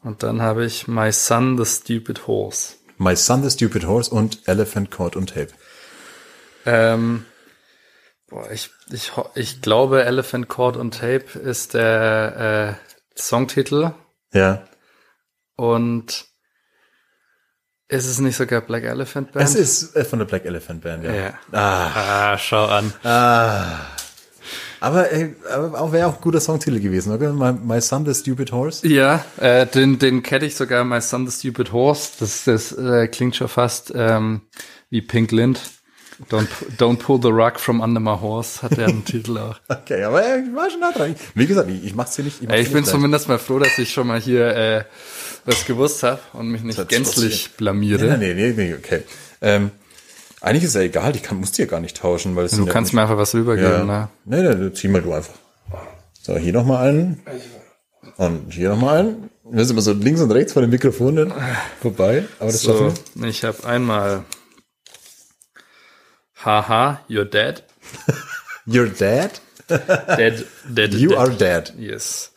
Und 0.02 0.22
dann 0.22 0.42
habe 0.42 0.64
ich 0.64 0.86
My 0.86 1.12
Son 1.12 1.56
the 1.56 1.64
Stupid 1.64 2.26
Horse. 2.26 2.74
My 2.98 3.16
Son 3.16 3.42
the 3.42 3.50
Stupid 3.50 3.86
Horse 3.86 4.10
und 4.10 4.40
Elephant 4.46 4.90
Cord 4.90 5.16
und 5.16 5.30
Tape. 5.30 5.48
Ähm, 6.66 7.24
boah, 8.28 8.50
ich, 8.50 8.70
ich, 8.90 9.12
ich 9.34 9.62
glaube, 9.62 10.04
Elephant 10.04 10.48
Cord 10.48 10.76
on 10.76 10.90
Tape 10.90 11.38
ist 11.38 11.72
der 11.72 12.78
äh, 12.78 13.18
Songtitel. 13.18 13.92
Ja. 14.32 14.66
Und 15.56 16.29
ist 17.90 18.06
es 18.06 18.18
nicht 18.20 18.36
sogar 18.36 18.60
Black 18.62 18.84
Elephant 18.84 19.32
Band? 19.32 19.44
Es 19.44 19.54
ist 19.54 19.94
äh, 19.96 20.04
von 20.04 20.18
der 20.20 20.26
Black 20.26 20.44
Elephant 20.44 20.80
Band, 20.82 21.04
ja. 21.04 21.12
Ja. 21.12 21.32
Ah, 21.52 22.32
Ah, 22.32 22.38
schau 22.38 22.64
an. 22.66 22.92
aber, 24.80 25.12
ey, 25.12 25.34
aber 25.52 25.78
auch 25.80 25.92
wäre 25.92 26.06
auch 26.08 26.14
ein 26.16 26.20
guter 26.22 26.40
Songtitel 26.40 26.80
gewesen, 26.80 27.12
oder? 27.12 27.32
My, 27.32 27.52
My 27.52 27.80
Son 27.80 28.06
the 28.06 28.14
Stupid 28.14 28.50
Horse. 28.52 28.86
Ja, 28.88 29.24
äh, 29.38 29.66
den, 29.66 29.98
den 29.98 30.22
kenne 30.22 30.46
ich 30.46 30.56
sogar, 30.56 30.84
My 30.84 31.00
Son 31.00 31.28
the 31.28 31.36
Stupid 31.36 31.72
Horse. 31.72 32.12
Das, 32.20 32.44
das 32.44 32.72
äh, 32.72 33.06
klingt 33.08 33.36
schon 33.36 33.48
fast 33.48 33.92
ähm, 33.94 34.42
wie 34.88 35.02
Pink 35.02 35.32
Lind. 35.32 35.60
Don't, 36.28 36.48
don't 36.78 36.98
pull 36.98 37.18
the 37.20 37.28
rug 37.28 37.58
from 37.58 37.80
under 37.80 37.98
my 38.00 38.10
horse, 38.20 38.60
hat 38.62 38.76
der 38.76 38.88
einen 38.88 39.04
Titel 39.04 39.38
auch. 39.38 39.56
Okay, 39.68 40.02
aber 40.04 40.20
ich 40.38 40.54
war 40.54 40.70
schon 40.70 40.80
nah 40.80 40.92
dran. 40.92 41.14
Wie 41.34 41.46
gesagt, 41.46 41.70
ich, 41.70 41.84
ich 41.84 41.94
mach's 41.94 42.14
dir 42.16 42.24
nicht. 42.24 42.42
Ich, 42.42 42.46
mach's 42.48 42.56
Ey, 42.56 42.62
ich 42.62 42.68
bin 42.72 42.82
nicht 42.82 42.90
zumindest 42.90 43.28
mal 43.28 43.38
froh, 43.38 43.58
dass 43.58 43.78
ich 43.78 43.90
schon 43.92 44.06
mal 44.06 44.20
hier 44.20 44.46
äh, 44.54 44.84
was 45.46 45.64
gewusst 45.64 46.02
habe 46.02 46.20
und 46.34 46.48
mich 46.48 46.62
nicht 46.62 46.88
gänzlich 46.88 47.50
blamiere. 47.56 48.18
Nee, 48.18 48.34
nee, 48.34 48.52
nee, 48.52 48.52
nee, 48.56 48.74
okay. 48.74 49.02
Ähm, 49.40 49.70
eigentlich 50.42 50.64
ist 50.64 50.74
ja 50.74 50.82
egal, 50.82 51.14
ich 51.16 51.22
kann, 51.22 51.38
muss 51.40 51.52
dir 51.52 51.66
gar 51.66 51.80
nicht 51.80 51.96
tauschen, 51.96 52.36
weil 52.36 52.44
es 52.46 52.52
Du 52.52 52.64
ja 52.66 52.72
kannst 52.72 52.88
nicht- 52.90 52.94
mir 52.96 53.02
einfach 53.02 53.16
was 53.16 53.34
rübergeben, 53.34 53.86
ne? 53.86 54.08
Nee, 54.24 54.42
nee, 54.42 54.72
zieh 54.72 54.88
mal 54.88 55.02
du 55.02 55.12
einfach. 55.12 55.34
So, 56.22 56.36
hier 56.36 56.52
nochmal 56.52 56.88
einen. 56.88 57.22
Und 58.16 58.52
hier 58.52 58.68
nochmal 58.70 58.98
einen. 58.98 59.30
Wir 59.50 59.64
sind 59.64 59.72
immer 59.74 59.82
so 59.82 59.92
links 59.94 60.20
und 60.20 60.30
rechts 60.30 60.52
von 60.52 60.62
den 60.62 60.70
Mikrofonen 60.70 61.32
vorbei. 61.82 62.24
Aber 62.38 62.52
das 62.52 62.60
So, 62.62 62.72
schaffen 62.90 62.94
wir. 63.14 63.28
ich 63.28 63.42
habe 63.44 63.64
einmal 63.64 64.22
Haha, 66.44 66.96
you're 67.08 67.24
dead. 67.24 67.62
You're 68.66 68.88
dead. 68.88 69.40
Dead, 69.68 70.46
dead, 70.72 70.94
You 70.94 71.08
dead. 71.10 71.18
are 71.18 71.30
dead. 71.30 71.70
Yes. 71.78 72.30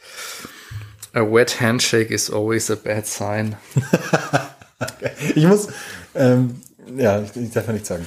A 1.14 1.24
wet 1.24 1.52
handshake 1.60 2.10
is 2.12 2.30
always 2.30 2.70
a 2.70 2.76
bad 2.76 3.06
sign. 3.06 3.58
Ich 5.36 5.46
muss, 5.46 5.68
ähm, 6.16 6.62
ja, 6.98 7.22
ich, 7.22 7.34
ich 7.38 7.52
darf 7.52 7.68
ja 7.68 7.74
nichts 7.74 7.88
sagen. 7.88 8.06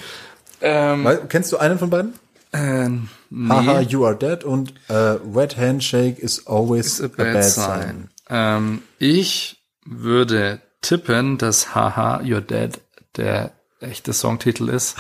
Ähm, 0.61 1.05
Weil, 1.05 1.27
kennst 1.29 1.51
du 1.53 1.57
einen 1.57 1.79
von 1.79 1.89
beiden? 1.89 2.15
äh, 2.53 2.89
nee, 3.31 3.49
Haha, 3.49 3.81
you 3.81 4.05
are 4.05 4.15
dead 4.17 4.45
und 4.45 4.75
äh, 4.89 5.17
wet 5.25 5.57
handshake 5.57 6.19
is 6.19 6.47
always 6.47 7.01
a 7.01 7.09
bad, 7.09 7.43
sign. 7.45 8.11
Ähm, 8.29 8.83
ich 8.99 9.57
würde 9.87 10.61
tippen, 10.83 11.39
dass 11.39 11.75
Haha, 11.75 12.21
you're 12.21 12.41
dead 12.43 12.79
der 13.17 13.53
echte 13.81 14.13
Songtitel 14.13 14.69
ist. 14.69 14.97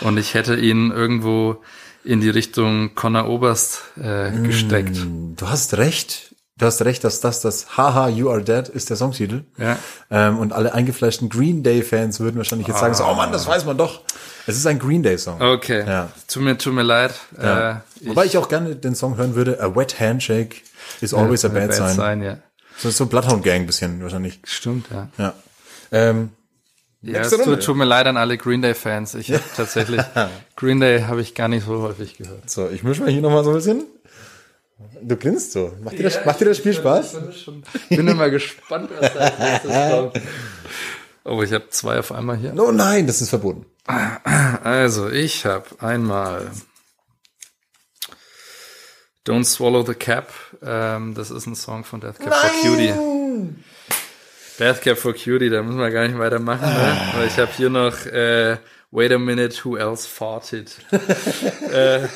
Und 0.00 0.18
ich 0.18 0.34
hätte 0.34 0.56
ihn 0.56 0.90
irgendwo 0.90 1.62
in 2.04 2.20
die 2.20 2.30
Richtung 2.30 2.94
Connor 2.94 3.28
Oberst 3.28 3.82
äh, 4.00 4.30
gesteckt. 4.30 4.98
Du 5.36 5.48
hast 5.48 5.76
recht. 5.76 6.34
Du 6.56 6.66
hast 6.66 6.82
recht, 6.82 7.02
dass 7.02 7.20
das 7.20 7.40
das 7.40 7.76
Haha, 7.76 8.08
you 8.08 8.30
are 8.30 8.42
dead 8.42 8.68
ist 8.68 8.88
der 8.88 8.96
Songtitel. 8.96 9.42
Ja. 9.58 9.76
Ähm, 10.08 10.38
und 10.38 10.52
alle 10.52 10.72
eingefleischten 10.72 11.28
Green 11.28 11.64
Day 11.64 11.82
Fans 11.82 12.20
würden 12.20 12.36
wahrscheinlich 12.36 12.68
jetzt 12.68 12.78
sagen, 12.78 12.94
so, 12.94 13.04
oh 13.04 13.14
Mann, 13.14 13.32
das 13.32 13.48
weiß 13.48 13.64
man 13.64 13.76
doch. 13.76 14.02
Es 14.46 14.56
ist 14.56 14.64
ein 14.66 14.78
Green 14.78 15.02
Day 15.02 15.18
Song. 15.18 15.40
Okay. 15.40 15.84
Ja. 15.84 16.12
Tut 16.28 16.44
mir, 16.44 16.56
tut 16.56 16.72
mir 16.72 16.82
leid. 16.82 17.14
Ja. 17.42 17.70
Äh, 17.70 17.76
ich, 18.00 18.08
Wobei 18.08 18.24
ich 18.26 18.38
auch 18.38 18.48
gerne 18.48 18.76
den 18.76 18.94
Song 18.94 19.16
hören 19.16 19.34
würde, 19.34 19.60
A 19.60 19.74
Wet 19.74 19.98
Handshake 19.98 20.58
is 21.00 21.12
always 21.12 21.44
a 21.44 21.48
bad, 21.48 21.74
sign. 21.74 21.94
sign. 21.94 22.22
Ja. 22.22 22.36
So, 22.76 22.90
so 22.90 23.06
Bloodhound 23.06 23.42
Gang 23.42 23.66
bisschen 23.66 24.00
wahrscheinlich. 24.00 24.38
Stimmt, 24.44 24.86
ja. 24.92 25.08
Ja. 25.18 25.34
Ähm, 25.90 26.30
Ja, 27.06 27.20
es 27.20 27.30
tut, 27.30 27.62
tut 27.62 27.76
mir 27.76 27.84
leid 27.84 28.06
an 28.06 28.16
alle 28.16 28.38
Green 28.38 28.62
Day 28.62 28.74
Fans. 28.74 29.14
Ich 29.14 29.30
habe 29.30 29.42
tatsächlich 29.56 30.00
Green 30.56 30.80
Day 30.80 31.02
habe 31.02 31.20
ich 31.20 31.34
gar 31.34 31.48
nicht 31.48 31.66
so 31.66 31.82
häufig 31.82 32.16
gehört. 32.16 32.48
so, 32.48 32.68
ich 32.68 32.82
mische 32.82 33.02
mal 33.02 33.10
hier 33.10 33.20
nochmal 33.20 33.44
so 33.44 33.50
ein 33.50 33.56
bisschen. 33.56 33.84
Du 35.02 35.16
grinst 35.16 35.52
so. 35.52 35.72
Macht 35.82 35.98
dir 35.98 36.04
das, 36.04 36.24
macht 36.24 36.40
dir 36.40 36.46
das 36.46 36.56
Spiel 36.58 36.72
Spaß? 36.74 37.16
Ich 37.90 37.96
bin 37.96 38.08
immer 38.08 38.30
gespannt, 38.30 38.90
was 38.98 39.12
da 39.12 39.20
als 39.20 39.62
kommt. 40.12 40.22
Oh, 41.24 41.42
ich 41.42 41.52
habe 41.52 41.68
zwei 41.70 41.98
auf 41.98 42.10
einmal 42.12 42.36
hier. 42.36 42.54
Oh 42.58 42.72
nein, 42.72 43.06
das 43.06 43.20
ist 43.22 43.30
verboten. 43.30 43.66
Also, 44.62 45.10
ich 45.10 45.44
habe 45.44 45.66
einmal 45.78 46.50
Don't 49.26 49.44
Swallow 49.44 49.84
the 49.84 49.94
Cap. 49.94 50.32
Ähm, 50.62 51.14
das 51.14 51.30
ist 51.30 51.46
ein 51.46 51.54
Song 51.54 51.84
von 51.84 52.00
Death 52.00 52.18
Cab 52.18 52.34
for 52.34 52.50
Cutie. 52.62 52.92
Death 54.58 54.82
Cab 54.82 54.96
for 54.98 55.12
Cutie, 55.12 55.50
da 55.50 55.62
müssen 55.62 55.78
wir 55.78 55.90
gar 55.90 56.06
nicht 56.06 56.18
weitermachen. 56.18 56.62
Ne? 56.68 57.00
Aber 57.14 57.24
ich 57.24 57.36
habe 57.38 57.50
hier 57.56 57.70
noch 57.70 58.06
äh, 58.06 58.56
Wait 58.90 59.12
a 59.12 59.18
Minute, 59.18 59.56
Who 59.64 59.76
Else 59.76 60.08
Farted? 60.08 60.70
äh, 61.72 62.06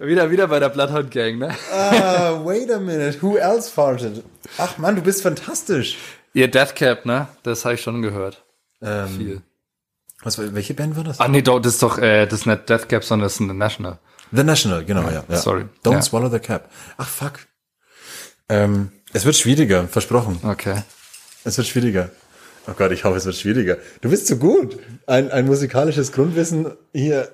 wieder, 0.00 0.30
wieder 0.30 0.48
bei 0.48 0.60
der 0.60 0.68
Bloodhound 0.68 1.10
Gang, 1.10 1.38
ne? 1.38 1.54
Ah, 1.72 2.40
wait 2.44 2.70
a 2.70 2.78
minute. 2.78 3.20
Who 3.22 3.36
else 3.36 3.70
farted? 3.70 4.22
Ach 4.58 4.76
Mann, 4.78 4.96
du 4.96 5.02
bist 5.02 5.22
fantastisch. 5.22 5.96
Ihr 6.34 6.48
Death 6.48 6.74
Cab, 6.76 7.06
ne? 7.06 7.28
Das 7.42 7.64
habe 7.64 7.74
ich 7.74 7.80
schon 7.80 8.02
gehört. 8.02 8.44
Ähm, 8.82 9.08
Viel. 9.08 9.42
was, 10.22 10.38
welche 10.54 10.74
Band 10.74 10.96
war 10.96 11.04
das? 11.04 11.20
Ah, 11.20 11.28
nee, 11.28 11.42
das 11.42 11.66
ist 11.66 11.82
doch, 11.82 11.98
äh, 11.98 12.26
das 12.26 12.40
ist 12.40 12.46
nicht 12.46 12.68
Death 12.68 12.88
Cab, 12.88 13.02
sondern 13.04 13.24
das 13.26 13.34
ist 13.34 13.40
ein 13.40 13.56
National. 13.56 13.98
The 14.30 14.44
National, 14.44 14.84
genau, 14.84 15.08
ja. 15.08 15.24
ja. 15.28 15.36
sorry. 15.36 15.64
Don't 15.84 15.94
Ja. 15.94 16.02
swallow 16.02 16.28
the 16.30 16.38
cap. 16.38 16.68
Ach, 16.98 17.08
fuck. 17.08 17.40
Ähm, 18.48 18.92
es 19.12 19.24
wird 19.24 19.36
schwieriger, 19.36 19.88
versprochen. 19.88 20.40
Okay. 20.42 20.82
Es 21.48 21.56
wird 21.56 21.66
schwieriger. 21.66 22.10
Oh 22.66 22.74
Gott, 22.76 22.92
ich 22.92 23.04
hoffe, 23.04 23.16
es 23.16 23.24
wird 23.24 23.36
schwieriger. 23.36 23.78
Du 24.02 24.10
bist 24.10 24.26
so 24.26 24.36
gut. 24.36 24.78
Ein, 25.06 25.30
ein 25.30 25.46
musikalisches 25.46 26.12
Grundwissen 26.12 26.72
hier. 26.92 27.30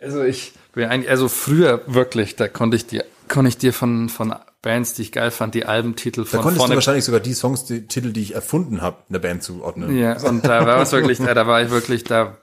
Also 0.00 0.22
ich 0.22 0.52
bin 0.72 0.88
eigentlich, 0.88 1.10
also 1.10 1.28
früher 1.28 1.82
wirklich, 1.86 2.36
da 2.36 2.48
konnte 2.48 2.76
ich 2.78 2.86
dir, 2.86 3.04
konnte 3.28 3.50
ich 3.50 3.58
dir 3.58 3.74
von, 3.74 4.08
von 4.08 4.34
Bands, 4.62 4.94
die 4.94 5.02
ich 5.02 5.12
geil 5.12 5.30
fand, 5.30 5.54
die 5.54 5.66
Albentitel 5.66 6.22
Da 6.22 6.26
von 6.26 6.40
konntest 6.40 6.56
du 6.56 6.60
vorne. 6.60 6.74
wahrscheinlich 6.76 7.04
sogar 7.04 7.20
die 7.20 7.34
Songs, 7.34 7.66
die 7.66 7.86
Titel, 7.86 8.12
die 8.12 8.22
ich 8.22 8.34
erfunden 8.34 8.80
habe, 8.80 8.96
in 9.08 9.12
der 9.12 9.20
Band 9.20 9.42
zuordnen. 9.42 9.96
Ja, 9.98 10.18
und 10.22 10.46
da 10.46 10.64
war 10.66 10.80
es 10.80 10.92
wirklich, 10.92 11.18
da, 11.24 11.34
da 11.34 11.46
war 11.46 11.62
ich 11.62 11.70
wirklich 11.70 12.04
da. 12.04 12.38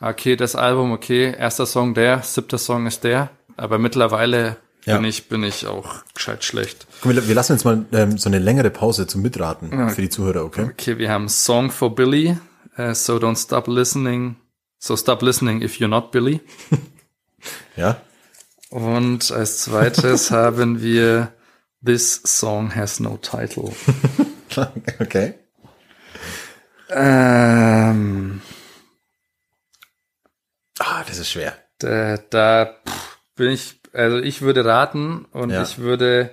Okay, 0.00 0.34
das 0.34 0.56
Album, 0.56 0.90
okay, 0.90 1.32
erster 1.38 1.66
Song 1.66 1.94
der, 1.94 2.22
siebter 2.22 2.58
Song 2.58 2.86
ist 2.88 3.04
der, 3.04 3.30
aber 3.56 3.78
mittlerweile 3.78 4.56
Ja. 4.84 4.96
bin 4.96 5.04
ich 5.04 5.28
bin 5.28 5.42
ich 5.44 5.66
auch 5.66 6.04
gescheit 6.14 6.42
schlecht. 6.44 6.86
Komm, 7.02 7.14
wir, 7.14 7.28
wir 7.28 7.34
lassen 7.34 7.52
jetzt 7.52 7.64
mal 7.64 7.84
ähm, 7.92 8.18
so 8.18 8.28
eine 8.28 8.38
längere 8.40 8.70
Pause 8.70 9.06
zum 9.06 9.22
Mitraten 9.22 9.90
für 9.90 10.00
die 10.02 10.08
Zuhörer, 10.10 10.44
okay? 10.44 10.64
Okay, 10.64 10.98
wir 10.98 11.10
haben 11.10 11.28
Song 11.28 11.70
for 11.70 11.94
Billy, 11.94 12.36
äh, 12.76 12.92
so 12.94 13.16
don't 13.16 13.36
stop 13.40 13.68
listening, 13.68 14.36
so 14.78 14.96
stop 14.96 15.22
listening 15.22 15.62
if 15.62 15.76
you're 15.76 15.88
not 15.88 16.10
Billy. 16.10 16.40
Ja? 17.76 18.00
Und 18.70 19.32
als 19.32 19.58
zweites 19.64 20.30
haben 20.32 20.80
wir 20.82 21.32
This 21.84 22.20
Song 22.24 22.72
Has 22.74 23.00
No 23.00 23.16
Title. 23.16 23.72
okay. 25.00 25.34
Ähm, 26.90 28.40
Ah, 30.78 31.02
das 31.06 31.18
ist 31.18 31.30
schwer. 31.30 31.56
da, 31.78 32.16
da 32.30 32.66
pff, 32.86 33.18
bin 33.34 33.50
ich, 33.50 33.80
also 33.92 34.18
ich 34.18 34.42
würde 34.42 34.64
raten 34.64 35.26
und 35.32 35.50
Ja. 35.50 35.62
ich 35.62 35.78
würde, 35.78 36.30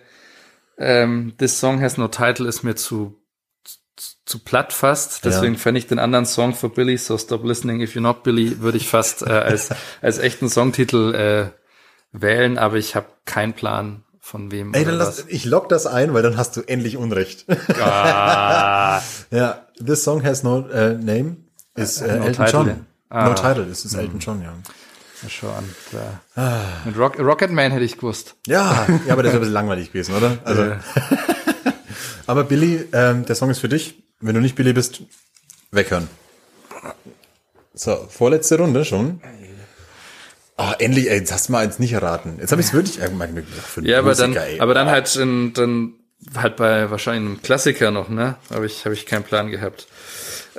ähm, 0.77 1.33
This 1.37 1.59
Song 1.59 1.81
Has 1.81 1.97
No 1.97 2.07
Title 2.07 2.47
ist 2.47 2.63
mir 2.63 2.75
zu, 2.75 3.21
zu, 3.63 4.13
zu 4.25 4.39
platt 4.39 4.71
fast, 4.73 5.25
deswegen 5.25 5.53
Ja. 5.55 5.59
fände 5.59 5.79
ich 5.79 5.87
den 5.87 5.99
anderen 5.99 6.25
Song 6.25 6.53
für 6.55 6.69
Billy, 6.69 6.97
So 6.97 7.17
Stop 7.17 7.43
Listening 7.43 7.81
If 7.81 7.95
You're 7.95 8.01
Not 8.01 8.23
Billy, 8.23 8.61
würde 8.61 8.77
ich 8.77 8.87
fast 8.87 9.21
äh, 9.23 9.29
als, 9.31 9.69
als 10.01 10.19
echten 10.19 10.49
Songtitel 10.49 11.13
äh, 11.13 11.51
wählen, 12.11 12.57
aber 12.57 12.77
ich 12.77 12.95
habe 12.95 13.07
keinen 13.25 13.53
Plan 13.53 14.03
von 14.19 14.51
wem. 14.51 14.73
Ey, 14.73 14.85
dann 14.85 14.95
lass, 14.95 15.25
ich 15.27 15.45
lock 15.45 15.69
das 15.69 15.87
ein, 15.87 16.13
weil 16.13 16.21
dann 16.23 16.37
hast 16.37 16.55
du 16.55 16.61
endlich 16.61 16.97
Unrecht. 16.97 17.45
Ah. 17.81 19.01
ja, 19.31 19.65
this 19.83 20.03
song 20.03 20.23
has 20.23 20.43
no 20.43 20.67
äh, 20.69 20.93
name, 20.93 21.37
ist 21.75 22.01
äh, 22.01 22.17
No 22.17 22.25
Elton 22.25 22.45
title. 22.45 22.51
John. 22.51 22.85
Ah. 23.09 23.27
No 23.29 23.33
title, 23.33 23.63
ist 23.65 23.91
Elton 23.93 24.19
John, 24.19 24.41
ja. 24.41 24.53
Ja, 25.23 25.29
Schon. 25.29 25.75
Da. 26.35 26.81
Mit 26.85 26.97
Rock, 26.97 27.19
Rocket 27.19 27.51
Man 27.51 27.71
hätte 27.71 27.83
ich 27.83 27.97
gewusst. 27.97 28.35
Ja, 28.47 28.87
ja, 29.05 29.13
aber 29.13 29.23
das 29.23 29.31
ist 29.31 29.35
ein 29.35 29.39
bisschen 29.41 29.53
langweilig 29.53 29.91
gewesen, 29.91 30.15
oder? 30.15 30.37
Also, 30.45 30.61
Äh, 30.63 30.77
aber 32.27 32.43
Billy, 32.43 32.87
ähm, 32.93 33.25
der 33.25 33.35
Song 33.35 33.49
ist 33.49 33.59
für 33.59 33.69
dich. 33.69 34.01
Wenn 34.21 34.35
du 34.35 34.41
nicht 34.41 34.55
Billy 34.55 34.73
bist, 34.73 35.01
weghören. 35.71 36.09
So, 37.73 38.07
vorletzte 38.09 38.57
Runde 38.57 38.83
schon. 38.85 39.21
Ah, 40.57 40.75
endlich, 40.79 41.09
ey, 41.09 41.19
jetzt 41.19 41.31
hast 41.31 41.47
du 41.47 41.53
mal 41.53 41.59
eins 41.63 41.79
nicht 41.79 41.93
erraten. 41.93 42.37
Jetzt 42.39 42.51
habe 42.51 42.61
ich 42.61 42.67
es 42.67 42.73
wirklich 42.73 42.99
irgendwann 42.99 43.45
für 43.45 43.81
ja, 43.85 43.99
aber 43.99 44.13
dann, 44.13 44.35
ey. 44.35 44.59
aber 44.59 44.73
dann 44.73 44.89
halt 44.89 45.15
in, 45.15 45.53
dann 45.53 45.93
halt 46.35 46.57
bei 46.57 46.91
wahrscheinlich 46.91 47.29
einem 47.29 47.41
Klassiker 47.41 47.91
noch, 47.91 48.09
ne? 48.09 48.35
Habe 48.53 48.65
ich, 48.65 48.83
habe 48.83 48.93
ich 48.93 49.05
keinen 49.05 49.23
Plan 49.23 49.51
gehabt. 49.51 49.87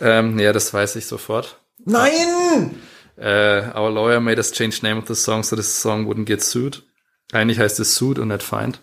Ähm, 0.00 0.38
ja, 0.38 0.54
das 0.54 0.72
weiß 0.72 0.96
ich 0.96 1.04
sofort. 1.04 1.58
Nein! 1.84 2.74
Äh, 3.20 3.76
our 3.76 3.90
lawyer 3.90 4.18
made 4.18 4.38
us 4.38 4.50
change 4.50 4.82
name 4.82 4.98
of 4.98 5.06
the 5.06 5.14
song 5.14 5.42
so 5.42 5.54
this 5.54 5.80
song 5.80 6.06
wouldn't 6.06 6.24
get 6.24 6.42
sued. 6.42 6.82
Eigentlich 7.32 7.58
heißt 7.60 7.78
es 7.78 7.94
sued 7.94 8.18
und 8.18 8.28
nicht 8.28 8.42
find. 8.42 8.80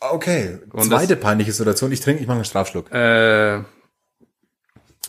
Okay, 0.00 0.58
Und 0.72 0.84
zweite 0.84 1.16
peinliche 1.16 1.52
Situation. 1.52 1.90
Ich 1.92 2.00
trinke, 2.00 2.20
ich 2.20 2.26
mache 2.26 2.36
einen 2.36 2.44
Strafschluck. 2.44 2.92
Äh, 2.92 3.60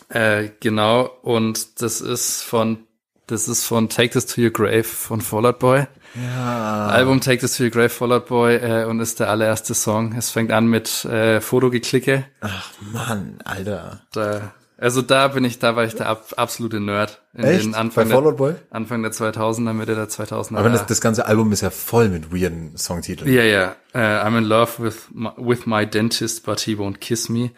äh, 0.08 0.50
genau, 0.60 1.10
und 1.22 1.82
das 1.82 2.00
ist 2.00 2.42
von, 2.42 2.86
das 3.26 3.48
ist 3.48 3.64
von 3.64 3.88
Take 3.88 4.10
This 4.10 4.26
to 4.26 4.40
Your 4.40 4.50
Grave 4.50 4.84
von 4.84 5.20
Fallout 5.20 5.58
Boy. 5.58 5.86
Ja. 6.14 6.86
Album 6.86 7.20
Take 7.20 7.38
This 7.38 7.56
to 7.56 7.64
Your 7.64 7.70
Grave 7.70 7.88
Fallout 7.90 8.26
Boy 8.26 8.56
äh, 8.56 8.84
und 8.84 9.00
ist 9.00 9.20
der 9.20 9.28
allererste 9.28 9.74
Song. 9.74 10.14
Es 10.16 10.30
fängt 10.30 10.52
an 10.52 10.68
mit 10.68 11.04
äh, 11.04 11.40
Fotogeklicke. 11.40 12.24
Ach 12.40 12.70
Mann, 12.80 13.38
Alter. 13.44 14.02
Da, 14.12 14.54
also 14.78 15.02
da 15.02 15.28
bin 15.28 15.44
ich, 15.44 15.58
da 15.58 15.76
war 15.76 15.84
ich 15.84 15.94
der 15.94 16.08
ab, 16.08 16.32
absolute 16.36 16.80
Nerd. 16.80 17.20
In 17.36 17.42
Echt? 17.42 17.64
den 17.64 17.74
Anfang, 17.74 18.04
Bei 18.04 18.08
der, 18.10 18.16
Fallout 18.16 18.36
Boy? 18.36 18.54
Anfang 18.70 19.02
der 19.02 19.10
2000er, 19.10 19.72
Mitte 19.72 19.96
der 19.96 20.08
2000er. 20.08 20.56
Aber 20.56 20.68
das, 20.68 20.86
das 20.86 21.00
ganze 21.00 21.26
Album 21.26 21.50
ist 21.50 21.62
ja 21.62 21.70
voll 21.70 22.08
mit 22.08 22.32
weirden 22.32 22.76
Songtiteln. 22.76 23.28
Ja, 23.32 23.42
ja. 23.42 23.74
Äh, 23.92 23.98
I'm 23.98 24.38
in 24.38 24.44
love 24.44 24.72
with 24.78 25.06
my, 25.12 25.30
with 25.36 25.66
my 25.66 25.84
dentist, 25.84 26.44
but 26.46 26.60
he 26.60 26.76
won't 26.76 26.98
kiss 26.98 27.28
me. 27.28 27.50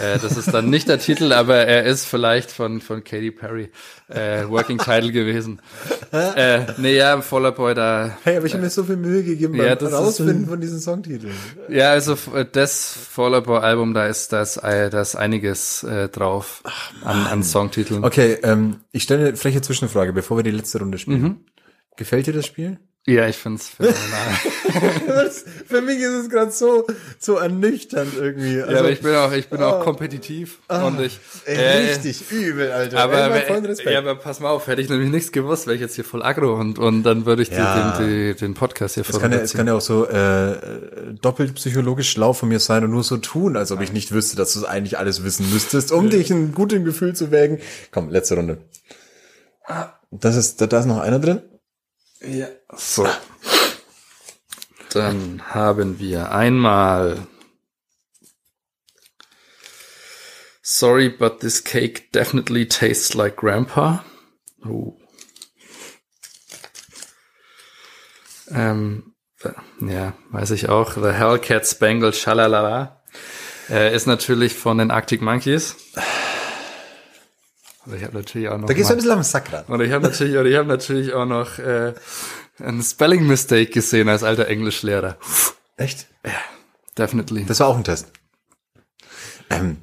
Äh, 0.00 0.18
das 0.20 0.36
ist 0.36 0.52
dann 0.52 0.68
nicht 0.68 0.86
der 0.88 0.98
Titel, 0.98 1.32
aber 1.32 1.56
er 1.56 1.84
ist 1.84 2.04
vielleicht 2.04 2.50
von 2.50 2.82
von 2.82 3.04
Katy 3.04 3.30
Perry 3.30 3.70
äh, 4.08 4.46
Working 4.48 4.76
Title 4.78 5.12
gewesen. 5.12 5.60
Äh, 6.12 6.60
nee, 6.78 6.96
ja, 6.96 7.20
Fallout 7.22 7.56
Boy 7.56 7.74
da. 7.74 8.16
Hey, 8.24 8.36
aber 8.36 8.46
ich 8.46 8.52
habe 8.52 8.62
mir 8.64 8.70
so 8.70 8.84
viel 8.84 8.96
Mühe 8.96 9.22
gegeben 9.22 9.54
Ja, 9.54 9.64
beim 9.74 9.78
das 9.78 9.88
ist- 9.92 9.94
Rausfinden 9.98 10.46
von 10.46 10.60
diesen 10.60 10.80
Songtiteln. 10.80 11.32
Ja, 11.70 11.90
also 11.90 12.16
das 12.52 12.94
Fallout 13.10 13.44
Boy 13.44 13.60
Album, 13.60 13.94
da 13.94 14.06
ist 14.06 14.32
das 14.32 14.58
äh, 14.58 14.90
da 14.90 15.00
ist 15.00 15.16
einiges 15.16 15.82
äh, 15.84 16.08
drauf 16.08 16.61
an, 17.02 17.26
an 17.26 17.42
Songtiteln. 17.42 18.04
Okay, 18.04 18.38
ähm, 18.42 18.80
ich 18.92 19.02
stelle 19.02 19.28
eine 19.28 19.36
freche 19.36 19.62
Zwischenfrage, 19.62 20.12
bevor 20.12 20.36
wir 20.36 20.44
die 20.44 20.50
letzte 20.50 20.78
Runde 20.78 20.98
spielen. 20.98 21.22
Mhm. 21.22 21.40
Gefällt 21.96 22.26
dir 22.26 22.32
das 22.32 22.46
Spiel? 22.46 22.78
Ja, 23.04 23.26
ich 23.26 23.36
find's 23.36 23.68
phänomenal. 23.68 24.00
Für 25.66 25.82
mich 25.82 25.98
ist 25.98 26.12
es 26.12 26.30
gerade 26.30 26.52
so, 26.52 26.86
so 27.18 27.34
ernüchternd 27.34 28.12
irgendwie. 28.16 28.58
ja, 28.58 28.66
aber 28.78 28.90
ich 28.90 29.00
bin 29.00 29.12
auch 29.16 29.32
ich 29.32 29.48
bin 29.48 29.60
auch 29.60 29.80
kompetitiv 29.82 30.58
und 30.68 31.00
ich 31.00 31.18
ey, 31.46 31.56
äh, 31.56 31.88
richtig 31.88 32.30
übel, 32.30 32.70
Alter. 32.70 33.00
Aber, 33.00 33.28
Ey, 33.44 33.92
ja, 33.92 33.98
aber 33.98 34.14
pass 34.14 34.38
mal 34.38 34.50
auf, 34.50 34.68
hätte 34.68 34.82
ich 34.82 34.88
nämlich 34.88 35.10
nichts 35.10 35.32
gewusst, 35.32 35.66
wäre 35.66 35.74
ich 35.74 35.80
jetzt 35.80 35.96
hier 35.96 36.04
voll 36.04 36.22
aggro 36.22 36.54
und, 36.54 36.78
und 36.78 37.02
dann 37.02 37.26
würde 37.26 37.42
ich 37.42 37.48
die- 37.50 37.56
Ja. 37.56 37.98
den, 37.98 38.06
die, 38.06 38.34
den 38.38 38.54
Podcast 38.54 38.94
hier 38.94 39.02
ja, 39.02 39.38
es 39.38 39.52
kann 39.54 39.66
ja 39.66 39.74
auch 39.74 39.80
so 39.80 40.06
äh, 40.08 40.52
äh, 40.52 40.58
doppelt 41.20 41.54
psychologisch 41.56 42.08
schlau 42.10 42.32
von 42.34 42.48
mir 42.50 42.60
sein 42.60 42.84
und 42.84 42.92
nur 42.92 43.02
so 43.02 43.16
tun, 43.16 43.56
als 43.56 43.72
ob 43.72 43.80
ich 43.80 43.92
nicht 43.92 44.12
wüsste, 44.12 44.36
dass 44.36 44.52
du 44.52 44.60
es 44.60 44.64
eigentlich 44.64 44.96
alles 44.98 45.24
wissen 45.24 45.50
müsstest, 45.52 45.90
um 45.90 46.08
dich 46.08 46.30
ein 46.30 46.52
gutes 46.54 46.84
Gefühl 46.84 47.16
zu 47.16 47.32
wägen. 47.32 47.58
Komm, 47.90 48.10
letzte 48.10 48.36
Runde. 48.36 48.58
Das 50.12 50.36
ist, 50.36 50.60
da, 50.60 50.68
da 50.68 50.78
ist 50.78 50.86
noch 50.86 51.00
einer 51.00 51.18
drin. 51.18 51.40
Ja. 52.24 52.48
So. 52.76 53.08
Dann 54.90 55.42
haben 55.54 55.98
wir 55.98 56.30
einmal 56.32 57.26
Sorry, 60.64 61.08
but 61.08 61.40
this 61.40 61.62
cake 61.64 62.12
definitely 62.12 62.66
tastes 62.66 63.14
like 63.14 63.36
Grandpa. 63.36 64.04
Oh. 64.64 64.96
Ähm, 68.50 69.14
ja, 69.80 70.14
weiß 70.30 70.52
ich 70.52 70.68
auch. 70.68 70.94
The 70.94 71.12
Hellcat 71.12 71.66
Spangled 71.66 72.14
Shalalala. 72.14 73.02
Äh, 73.68 73.94
ist 73.94 74.06
natürlich 74.06 74.54
von 74.54 74.78
den 74.78 74.90
Arctic 74.90 75.20
Monkeys. 75.20 75.76
Aber 77.84 77.96
ich 77.96 78.04
habe 78.04 78.14
natürlich 78.16 78.48
auch 78.48 78.58
noch. 78.58 78.68
Da 78.68 78.74
gehst 78.74 78.90
du 78.90 78.94
ein 78.94 78.98
bisschen 78.98 79.12
am 79.12 79.22
Sack 79.22 79.52
ran. 79.52 79.64
und 79.66 79.80
ich 79.80 79.92
habe 79.92 80.04
natürlich, 80.04 80.36
und 80.36 80.46
ich 80.46 80.56
habe 80.56 80.68
natürlich 80.68 81.12
auch 81.12 81.26
noch 81.26 81.58
äh, 81.58 81.94
ein 82.58 82.82
Spelling 82.82 83.26
Mistake 83.26 83.70
gesehen 83.70 84.08
als 84.08 84.22
alter 84.22 84.46
Englischlehrer. 84.46 85.16
Echt? 85.76 86.06
Definitely. 86.96 87.44
Das 87.46 87.60
war 87.60 87.68
auch 87.68 87.76
ein 87.76 87.84
Test. 87.84 88.08
Ähm, 89.50 89.78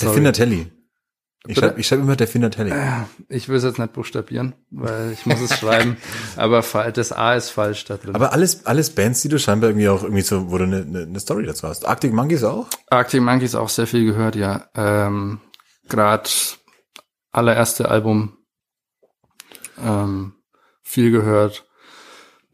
der. 0.00 0.10
Finatelli. 0.10 0.70
Ich 1.48 1.58
schreibe 1.58 1.82
schreib 1.82 2.00
immer 2.00 2.16
der 2.16 2.26
Finatelli. 2.26 2.72
Ich 3.28 3.48
will 3.48 3.56
es 3.56 3.62
jetzt 3.62 3.78
nicht 3.78 3.92
buchstabieren, 3.92 4.54
weil 4.70 5.12
ich 5.12 5.26
muss 5.26 5.40
es 5.40 5.56
schreiben. 5.56 5.96
Aber 6.36 6.62
das 6.92 7.12
A 7.12 7.34
ist 7.34 7.50
falsch 7.50 7.84
da 7.84 7.96
drin. 7.96 8.14
Aber 8.14 8.32
alles, 8.32 8.66
alles 8.66 8.90
Bands, 8.90 9.22
die 9.22 9.28
du 9.28 9.38
scheinbar 9.38 9.70
irgendwie 9.70 9.88
auch 9.88 10.02
irgendwie 10.02 10.22
so, 10.22 10.50
wo 10.50 10.58
du 10.58 10.64
eine, 10.64 10.78
eine, 10.78 11.02
eine 11.02 11.20
Story 11.20 11.46
dazu 11.46 11.68
hast. 11.68 11.86
Arctic 11.86 12.12
Monkeys 12.12 12.42
auch? 12.42 12.66
Arctic 12.90 13.22
Monkeys 13.22 13.54
auch 13.54 13.68
sehr 13.68 13.86
viel 13.86 14.04
gehört, 14.04 14.34
ja. 14.34 14.68
Ähm, 14.74 15.40
Gerade 15.88 16.28
allererste 17.36 17.88
Album 17.88 18.36
ähm, 19.82 20.34
viel 20.82 21.10
gehört. 21.10 21.66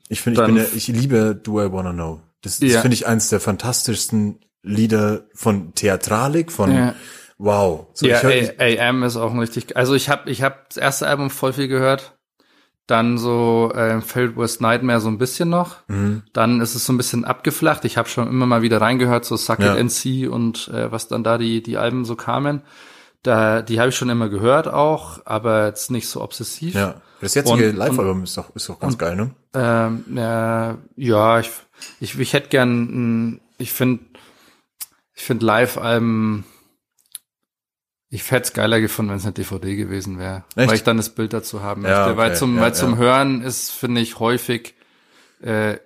Ich 0.08 0.20
finde, 0.20 0.46
ich 0.50 0.56
ja, 0.56 0.64
ich 0.74 0.88
liebe 0.88 1.34
Do 1.34 1.62
I 1.62 1.72
Wanna 1.72 1.92
Know. 1.92 2.20
Das, 2.42 2.58
das 2.58 2.70
Ja. 2.70 2.80
finde 2.80 2.94
ich 2.94 3.06
eins 3.06 3.28
der 3.28 3.40
fantastischsten 3.40 4.40
Lieder 4.62 5.24
von 5.34 5.74
Theatralik, 5.74 6.52
von 6.52 6.72
Ja. 6.74 6.94
wow. 7.38 7.86
So, 7.94 8.06
ja, 8.06 8.20
AM 8.20 9.02
ist 9.04 9.16
auch 9.16 9.32
ein 9.32 9.38
richtig. 9.38 9.76
Also 9.76 9.94
ich 9.94 10.08
habe 10.08 10.30
ich 10.30 10.42
hab 10.42 10.68
das 10.68 10.76
erste 10.76 11.06
Album 11.06 11.30
voll 11.30 11.52
viel 11.52 11.68
gehört. 11.68 12.16
Dann 12.88 13.16
so 13.16 13.70
äh, 13.74 14.00
Failed 14.00 14.36
West 14.36 14.60
Nightmare 14.60 15.00
so 15.00 15.08
ein 15.08 15.16
bisschen 15.18 15.48
noch. 15.48 15.76
Mhm. 15.88 16.24
Dann 16.32 16.60
ist 16.60 16.74
es 16.74 16.84
so 16.84 16.92
ein 16.92 16.96
bisschen 16.96 17.24
abgeflacht. 17.24 17.84
Ich 17.84 17.96
habe 17.96 18.08
schon 18.08 18.26
immer 18.28 18.44
mal 18.46 18.62
wieder 18.62 18.80
reingehört, 18.80 19.24
so 19.24 19.36
Suck. 19.36 19.60
It 19.60 19.76
NC 19.78 20.28
und 20.28 20.68
äh, 20.68 20.90
was 20.90 21.06
dann 21.08 21.22
da 21.22 21.38
die 21.38 21.62
die 21.62 21.76
Alben 21.78 22.04
so 22.04 22.16
kamen. 22.16 22.62
Da 23.22 23.62
die 23.62 23.78
habe 23.78 23.90
ich 23.90 23.96
schon 23.96 24.08
immer 24.10 24.28
gehört 24.28 24.66
auch, 24.68 25.20
aber 25.24 25.66
jetzt 25.66 25.90
nicht 25.90 26.08
so 26.08 26.20
obsessiv. 26.22 26.74
ja. 26.74 27.00
Das 27.20 27.34
jetzige 27.36 27.70
Und- 27.70 27.76
Live-Album 27.76 28.24
ist 28.24 28.36
doch, 28.36 28.52
ist 28.56 28.68
doch 28.68 28.80
ganz 28.80 28.98
geil, 28.98 29.14
ne? 29.14 29.30
Ähm, 29.54 30.04
ja, 30.16 30.76
ja, 30.96 31.38
ich, 31.38 31.50
ich, 32.00 32.18
ich 32.18 32.32
hätte 32.32 32.48
gern, 32.48 33.40
ich 33.58 33.72
finde, 33.72 34.02
ich 35.14 35.22
finde 35.22 35.46
Live-Alben, 35.46 36.44
ich 38.08 38.28
hätte 38.32 38.42
es 38.48 38.52
geiler 38.52 38.80
gefunden, 38.80 39.10
wenn 39.12 39.18
es 39.18 39.24
eine 39.24 39.34
DVD 39.34 39.76
gewesen 39.76 40.18
wäre, 40.18 40.42
weil 40.56 40.74
ich 40.74 40.82
dann 40.82 40.96
das 40.96 41.10
Bild 41.10 41.32
dazu 41.32 41.62
haben 41.62 41.84
Ja, 41.84 42.06
möchte. 42.06 42.16
Weil 42.16 42.30
okay, 42.30 42.38
zum, 42.38 42.56
ja, 42.56 42.62
weil 42.62 42.74
zum 42.74 42.90
ja. 42.92 42.96
Hören 42.96 43.42
ist, 43.42 43.70
finde 43.70 44.00
ich, 44.00 44.18
häufig 44.18 44.74
äh, 45.40 45.76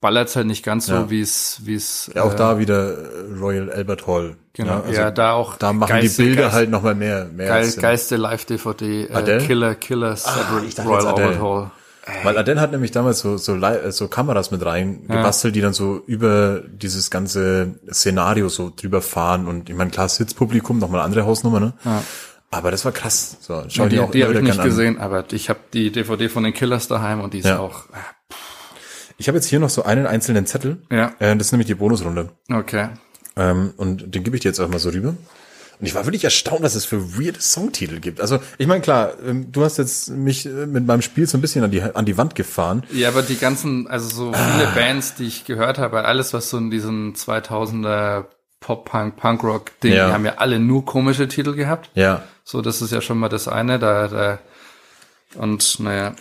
ballert's 0.00 0.36
halt 0.36 0.46
nicht 0.46 0.64
ganz 0.64 0.86
so, 0.86 0.94
Ja. 0.94 1.10
wie 1.10 1.20
es, 1.20 1.60
wie 1.64 1.74
es. 1.74 2.10
Ja, 2.14 2.22
auch 2.22 2.34
äh, 2.34 2.36
da 2.36 2.58
wieder 2.58 2.96
Royal 3.40 3.70
Albert 3.70 4.06
Hall. 4.06 4.36
Genau, 4.52 4.80
also 4.82 4.92
ja, 4.92 5.10
da 5.10 5.32
auch. 5.32 5.56
Da 5.56 5.72
machen 5.72 5.90
Geiste- 5.90 6.22
die 6.22 6.28
Bilder 6.28 6.42
Geiste- 6.42 6.56
halt 6.56 6.70
nochmal 6.70 6.94
mehr, 6.94 7.24
mehr 7.26 7.48
Geil, 7.48 7.64
Sinn. 7.64 7.82
geilste 7.82 8.16
Live-DVD, 8.16 9.04
äh? 9.06 9.38
Killer, 9.46 9.74
Killer, 9.74 10.16
Cedric, 10.16 10.68
ich 10.68 10.74
dachte 10.74 10.88
Royal 10.88 11.06
Albert. 11.08 11.40
Hall. 11.40 11.70
Weil 12.22 12.36
Adele 12.36 12.60
hat 12.60 12.70
nämlich 12.70 12.90
damals 12.90 13.20
so, 13.20 13.38
so, 13.38 13.56
äh, 13.56 13.90
so 13.90 14.08
Kameras 14.08 14.50
mit 14.50 14.62
rein 14.64 15.06
gebastelt, 15.08 15.56
die 15.56 15.62
dann 15.62 15.72
so 15.72 16.02
über 16.06 16.60
dieses 16.60 17.10
ganze 17.10 17.76
Szenario 17.90 18.50
so 18.50 18.70
drüber 18.74 19.00
fahren 19.00 19.48
und 19.48 19.70
ich 19.70 19.74
meine, 19.74 19.90
klar, 19.90 20.08
Sitzpublikum, 20.10 20.78
nochmal 20.78 21.00
andere 21.00 21.24
Hausnummer, 21.24 21.60
ne? 21.60 21.72
Aber 22.50 22.70
das 22.70 22.84
war 22.84 22.92
krass. 22.92 23.38
So, 23.40 23.64
schau 23.68 23.84
Ja, 23.84 23.88
die 23.88 23.96
die 24.12 24.20
immer 24.20 24.28
habe 24.28 24.34
ich 24.34 24.40
nicht 24.42 24.50
gern 24.52 24.60
an. 24.60 24.64
gesehen, 24.66 24.98
aber 25.00 25.24
ich 25.32 25.48
habe 25.48 25.60
die 25.72 25.90
DVD 25.90 26.28
von 26.28 26.44
den 26.44 26.52
Killers 26.52 26.88
daheim 26.88 27.20
und 27.22 27.32
die 27.32 27.38
ist 27.38 27.46
Ja. 27.46 27.58
auch. 27.58 27.84
Ich 29.18 29.28
habe 29.28 29.38
jetzt 29.38 29.46
hier 29.46 29.60
noch 29.60 29.70
so 29.70 29.84
einen 29.84 30.06
einzelnen 30.06 30.46
Zettel. 30.46 30.78
Ja. 30.90 31.12
Äh, 31.18 31.36
das 31.36 31.48
ist 31.48 31.52
nämlich 31.52 31.66
die 31.66 31.74
Bonusrunde. 31.74 32.30
Okay. 32.50 32.88
Ähm, 33.36 33.72
und 33.76 34.14
den 34.14 34.24
gebe 34.24 34.36
ich 34.36 34.42
dir 34.42 34.48
jetzt 34.48 34.60
einfach 34.60 34.72
mal 34.72 34.78
so 34.78 34.90
rüber. 34.90 35.14
Und 35.80 35.86
ich 35.86 35.94
war 35.94 36.06
wirklich 36.06 36.22
erstaunt, 36.24 36.62
was 36.62 36.76
es 36.76 36.84
für 36.84 37.18
weirde 37.18 37.40
Songtitel 37.40 37.98
gibt. 37.98 38.20
Also, 38.20 38.38
ich 38.58 38.66
meine, 38.68 38.80
klar, 38.80 39.14
ähm, 39.26 39.50
du 39.50 39.64
hast 39.64 39.76
jetzt 39.78 40.08
mich 40.10 40.46
äh, 40.46 40.66
mit 40.66 40.86
meinem 40.86 41.02
Spiel 41.02 41.26
so 41.26 41.36
ein 41.36 41.40
bisschen 41.40 41.64
an 41.64 41.70
die, 41.72 41.82
an 41.82 42.04
die 42.04 42.16
Wand 42.16 42.34
gefahren. 42.36 42.84
Ja, 42.92 43.08
aber 43.08 43.22
die 43.22 43.36
ganzen, 43.36 43.88
also 43.88 44.08
so 44.08 44.32
viele 44.32 44.68
Bands, 44.74 45.14
die 45.16 45.24
ich 45.26 45.44
gehört 45.44 45.78
habe, 45.78 46.04
alles, 46.04 46.32
was 46.32 46.48
so 46.50 46.58
in 46.58 46.70
diesem 46.70 47.14
2000er 47.14 48.26
Pop-Punk, 48.60 49.16
Punk-Rock-Ding, 49.16 49.92
Ja. 49.92 50.06
die 50.08 50.12
haben 50.12 50.24
ja 50.24 50.34
alle 50.36 50.58
nur 50.60 50.84
komische 50.84 51.26
Titel 51.28 51.54
gehabt. 51.54 51.90
Ja. 51.94 52.22
So, 52.44 52.62
das 52.62 52.80
ist 52.80 52.92
ja 52.92 53.00
schon 53.00 53.18
mal 53.18 53.28
das 53.28 53.48
eine, 53.48 53.78
da, 53.78 54.08
da, 54.08 54.38
und 55.36 55.80
naja, 55.80 56.14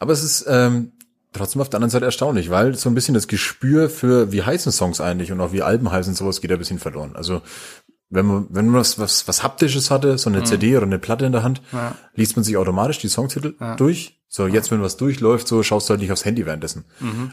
Aber 0.00 0.12
es 0.12 0.24
ist 0.24 0.44
ähm, 0.48 0.92
trotzdem 1.36 1.62
auf 1.62 1.68
der 1.68 1.78
anderen 1.78 1.90
Seite 1.90 2.04
erstaunlich, 2.04 2.50
weil 2.50 2.74
so 2.74 2.88
ein 2.88 2.94
bisschen 2.94 3.14
das 3.14 3.28
Gespür 3.28 3.88
für, 3.88 4.32
wie 4.32 4.42
heißen 4.42 4.72
Songs 4.72 5.00
eigentlich 5.00 5.32
und 5.32 5.40
auch 5.40 5.52
wie 5.52 5.62
Alben 5.62 5.90
heißen, 5.90 6.14
sowas 6.14 6.40
geht 6.40 6.52
ein 6.52 6.58
bisschen 6.58 6.78
verloren. 6.78 7.12
Also, 7.14 7.42
wenn 8.08 8.24
man, 8.26 8.46
wenn 8.50 8.66
man 8.66 8.80
was, 8.80 8.98
was, 8.98 9.26
was 9.26 9.42
Haptisches 9.42 9.90
hatte, 9.90 10.16
so 10.16 10.30
eine 10.30 10.44
CD 10.44 10.76
oder 10.76 10.86
eine 10.86 10.98
Platte 10.98 11.26
in 11.26 11.32
der 11.32 11.42
Hand, 11.42 11.60
liest 12.14 12.36
man 12.36 12.44
sich 12.44 12.56
automatisch 12.56 12.98
die 12.98 13.08
Songtitel 13.08 13.54
durch. 13.76 14.20
So, 14.28 14.46
jetzt, 14.46 14.70
wenn 14.70 14.82
was 14.82 14.96
durchläuft, 14.96 15.48
so 15.48 15.62
schaust 15.62 15.88
du 15.88 15.92
halt 15.92 16.00
nicht 16.00 16.12
aufs 16.12 16.24
Handy 16.24 16.44
währenddessen. 16.46 16.84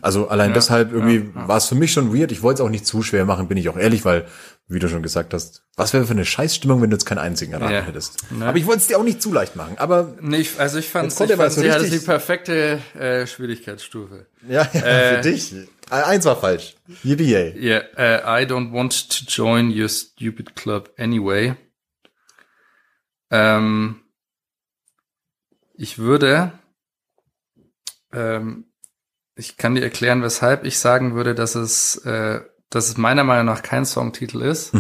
Also 0.02 0.30
allein 0.30 0.54
deshalb 0.54 0.92
irgendwie 0.92 1.30
war 1.34 1.58
es 1.58 1.66
für 1.66 1.76
mich 1.76 1.92
schon 1.92 2.16
weird. 2.16 2.32
Ich 2.32 2.42
wollte 2.44 2.62
es 2.62 2.66
auch 2.66 2.72
nicht 2.72 2.86
zu 2.86 3.02
schwer 3.04 3.26
machen, 3.26 3.48
bin 3.48 3.58
ich 3.58 3.68
auch 3.70 3.78
ehrlich, 3.78 4.06
weil, 4.06 4.26
wie 4.68 4.80
du 4.80 4.88
schon 4.90 5.04
gesagt 5.04 5.34
hast, 5.34 5.64
was 5.76 5.94
wäre 5.94 6.06
für 6.06 6.12
eine 6.14 6.26
Scheißstimmung, 6.26 6.82
wenn 6.82 6.90
du 6.90 6.96
jetzt 6.96 7.06
keinen 7.06 7.18
einzigen 7.20 7.54
erraten 7.54 7.74
Ja. 7.74 7.82
hättest. 7.82 8.32
Ne. 8.32 8.46
Aber 8.46 8.58
ich 8.58 8.66
wollte 8.66 8.80
es 8.80 8.88
dir 8.88 8.98
auch 8.98 9.04
nicht 9.04 9.22
zu 9.22 9.32
leicht 9.34 9.56
machen. 9.56 9.78
Aber 9.78 10.16
Nee, 10.22 10.46
also 10.58 10.80
ich 10.80 10.88
fand, 10.90 11.12
ich 11.12 11.18
fand 11.18 11.52
so 11.52 11.62
sie 11.62 11.70
hatte 11.72 11.84
richtig- 11.84 12.00
die 12.00 12.06
perfekte 12.06 12.82
äh, 12.98 13.28
Schwierigkeitsstufe. 13.28 14.28
ja, 14.48 14.68
ja 14.74 14.80
Äh, 14.82 15.16
für 15.16 15.30
dich. 15.30 15.54
Eins 15.90 16.26
war 16.26 16.38
falsch. 16.40 16.76
Yay. 17.04 17.60
Ja, 17.60 17.80
äh, 17.98 18.44
I 18.44 18.46
don't 18.48 18.72
want 18.74 19.10
to 19.10 19.26
join 19.28 19.70
your 19.70 19.90
stupid 19.90 20.56
club 20.56 20.92
anyway. 20.98 21.56
Ähm, 23.30 24.02
ich 25.76 25.98
würde, 25.98 26.54
ähm, 28.14 28.66
ich 29.36 29.58
kann 29.58 29.76
dir 29.76 29.82
erklären, 29.84 30.22
weshalb 30.24 30.64
ich 30.66 30.78
sagen 30.78 31.16
würde, 31.16 31.36
dass 31.36 31.56
es, 31.56 31.98
äh, 32.06 32.42
dass 32.76 32.88
es 32.90 32.98
meiner 32.98 33.24
Meinung 33.24 33.46
nach 33.46 33.62
kein 33.62 33.86
Songtitel 33.86 34.42
ist. 34.42 34.72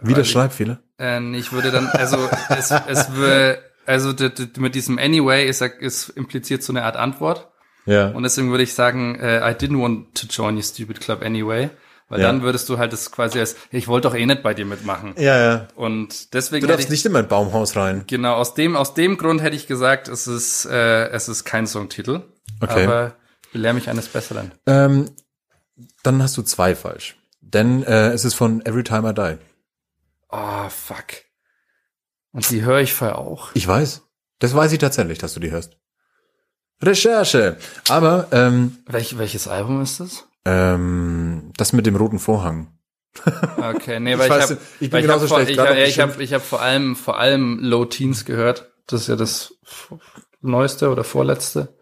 Wieder 0.00 0.24
Schreibfehler. 0.24 0.80
Äh, 0.98 1.34
ich 1.36 1.52
würde 1.52 1.70
dann, 1.70 1.86
also 1.88 2.16
es, 2.48 2.70
es 2.70 3.12
würde, 3.14 3.58
also 3.86 4.12
mit 4.58 4.74
diesem 4.74 4.98
Anyway 4.98 5.46
ist, 5.46 5.60
ist 5.62 6.08
impliziert 6.10 6.62
so 6.62 6.72
eine 6.72 6.84
Art 6.84 6.96
Antwort. 6.96 7.48
Ja. 7.84 8.08
Und 8.08 8.22
deswegen 8.22 8.50
würde 8.50 8.62
ich 8.62 8.74
sagen, 8.74 9.16
äh, 9.16 9.38
I 9.38 9.54
didn't 9.54 9.80
want 9.80 10.14
to 10.14 10.26
join 10.28 10.56
your 10.56 10.62
stupid 10.62 11.00
club 11.00 11.22
anyway. 11.22 11.70
Weil 12.08 12.20
Ja. 12.20 12.26
dann 12.26 12.42
würdest 12.42 12.68
du 12.68 12.78
halt 12.78 12.92
das 12.92 13.10
quasi 13.10 13.40
als, 13.40 13.56
ich 13.70 13.88
wollte 13.88 14.08
doch 14.08 14.14
eh 14.14 14.26
nicht 14.26 14.42
bei 14.42 14.52
dir 14.54 14.66
mitmachen. 14.66 15.14
ja, 15.18 15.38
ja. 15.38 15.68
Und 15.76 16.34
deswegen 16.34 16.66
Du 16.66 16.68
darfst 16.68 16.84
ich, 16.84 16.90
nicht 16.90 17.06
in 17.06 17.12
mein 17.12 17.26
Baumhaus 17.26 17.74
rein. 17.74 18.04
genau, 18.06 18.34
aus 18.34 18.54
dem, 18.54 18.76
aus 18.76 18.94
dem 18.94 19.16
Grund 19.16 19.40
hätte 19.42 19.56
ich 19.56 19.66
gesagt, 19.66 20.08
es 20.08 20.26
ist, 20.26 20.66
äh, 20.66 21.08
es 21.08 21.28
ist 21.28 21.44
kein 21.44 21.66
Songtitel. 21.66 22.20
Okay. 22.60 22.84
Aber 22.84 23.14
belehr 23.52 23.72
mich 23.72 23.88
eines 23.88 24.08
Besseren. 24.08 24.52
Ähm, 24.66 25.10
dann 26.02 26.22
hast 26.22 26.36
du 26.36 26.42
zwei 26.42 26.74
falsch. 26.74 27.16
Denn 27.40 27.82
äh, 27.82 28.08
es 28.10 28.24
ist 28.24 28.34
von 28.34 28.64
Every 28.64 28.84
Time 28.84 29.10
I 29.10 29.14
Die. 29.14 29.38
Oh, 30.30 30.68
fuck. 30.68 31.06
Und 32.32 32.48
die 32.50 32.62
höre 32.62 32.80
ich 32.80 32.94
vorher 32.94 33.18
auch. 33.18 33.50
Ich 33.54 33.66
weiß. 33.66 34.02
Das 34.38 34.54
weiß 34.54 34.72
ich 34.72 34.78
tatsächlich, 34.78 35.18
dass 35.18 35.34
du 35.34 35.40
die 35.40 35.50
hörst. 35.50 35.76
Recherche. 36.82 37.58
Aber 37.88 38.28
ähm, 38.32 38.78
Welch, 38.86 39.18
welches 39.18 39.46
Album 39.48 39.82
ist 39.82 40.00
das? 40.00 40.26
ähm, 40.44 41.52
das 41.56 41.72
mit 41.72 41.86
dem 41.86 41.94
roten 41.96 42.18
Vorhang. 42.18 42.76
Okay, 43.58 44.00
nee, 44.00 44.18
weil 44.18 44.26
ich, 44.26 44.30
weiß 44.30 44.50
hab, 44.52 44.58
ich 44.80 44.90
bin 44.90 44.92
weil 44.92 45.02
genauso 45.02 45.22
hab 45.24 45.28
vor, 45.28 45.36
schlecht, 45.38 45.50
ich, 45.52 45.56
gerade 45.56 45.80
hab- 45.80 45.86
ich 45.88 46.00
habe 46.00 46.22
ich 46.22 46.32
hab 46.34 46.42
vor 46.42 46.60
allem 46.62 46.96
vor 46.96 47.18
allem 47.18 47.58
Low 47.60 47.84
Teens 47.84 48.24
gehört. 48.24 48.72
Das 48.86 49.02
ist 49.02 49.08
ja 49.08 49.16
das 49.16 49.54
neueste 50.40 50.90
oder 50.90 51.04
vorletzte. 51.04 51.76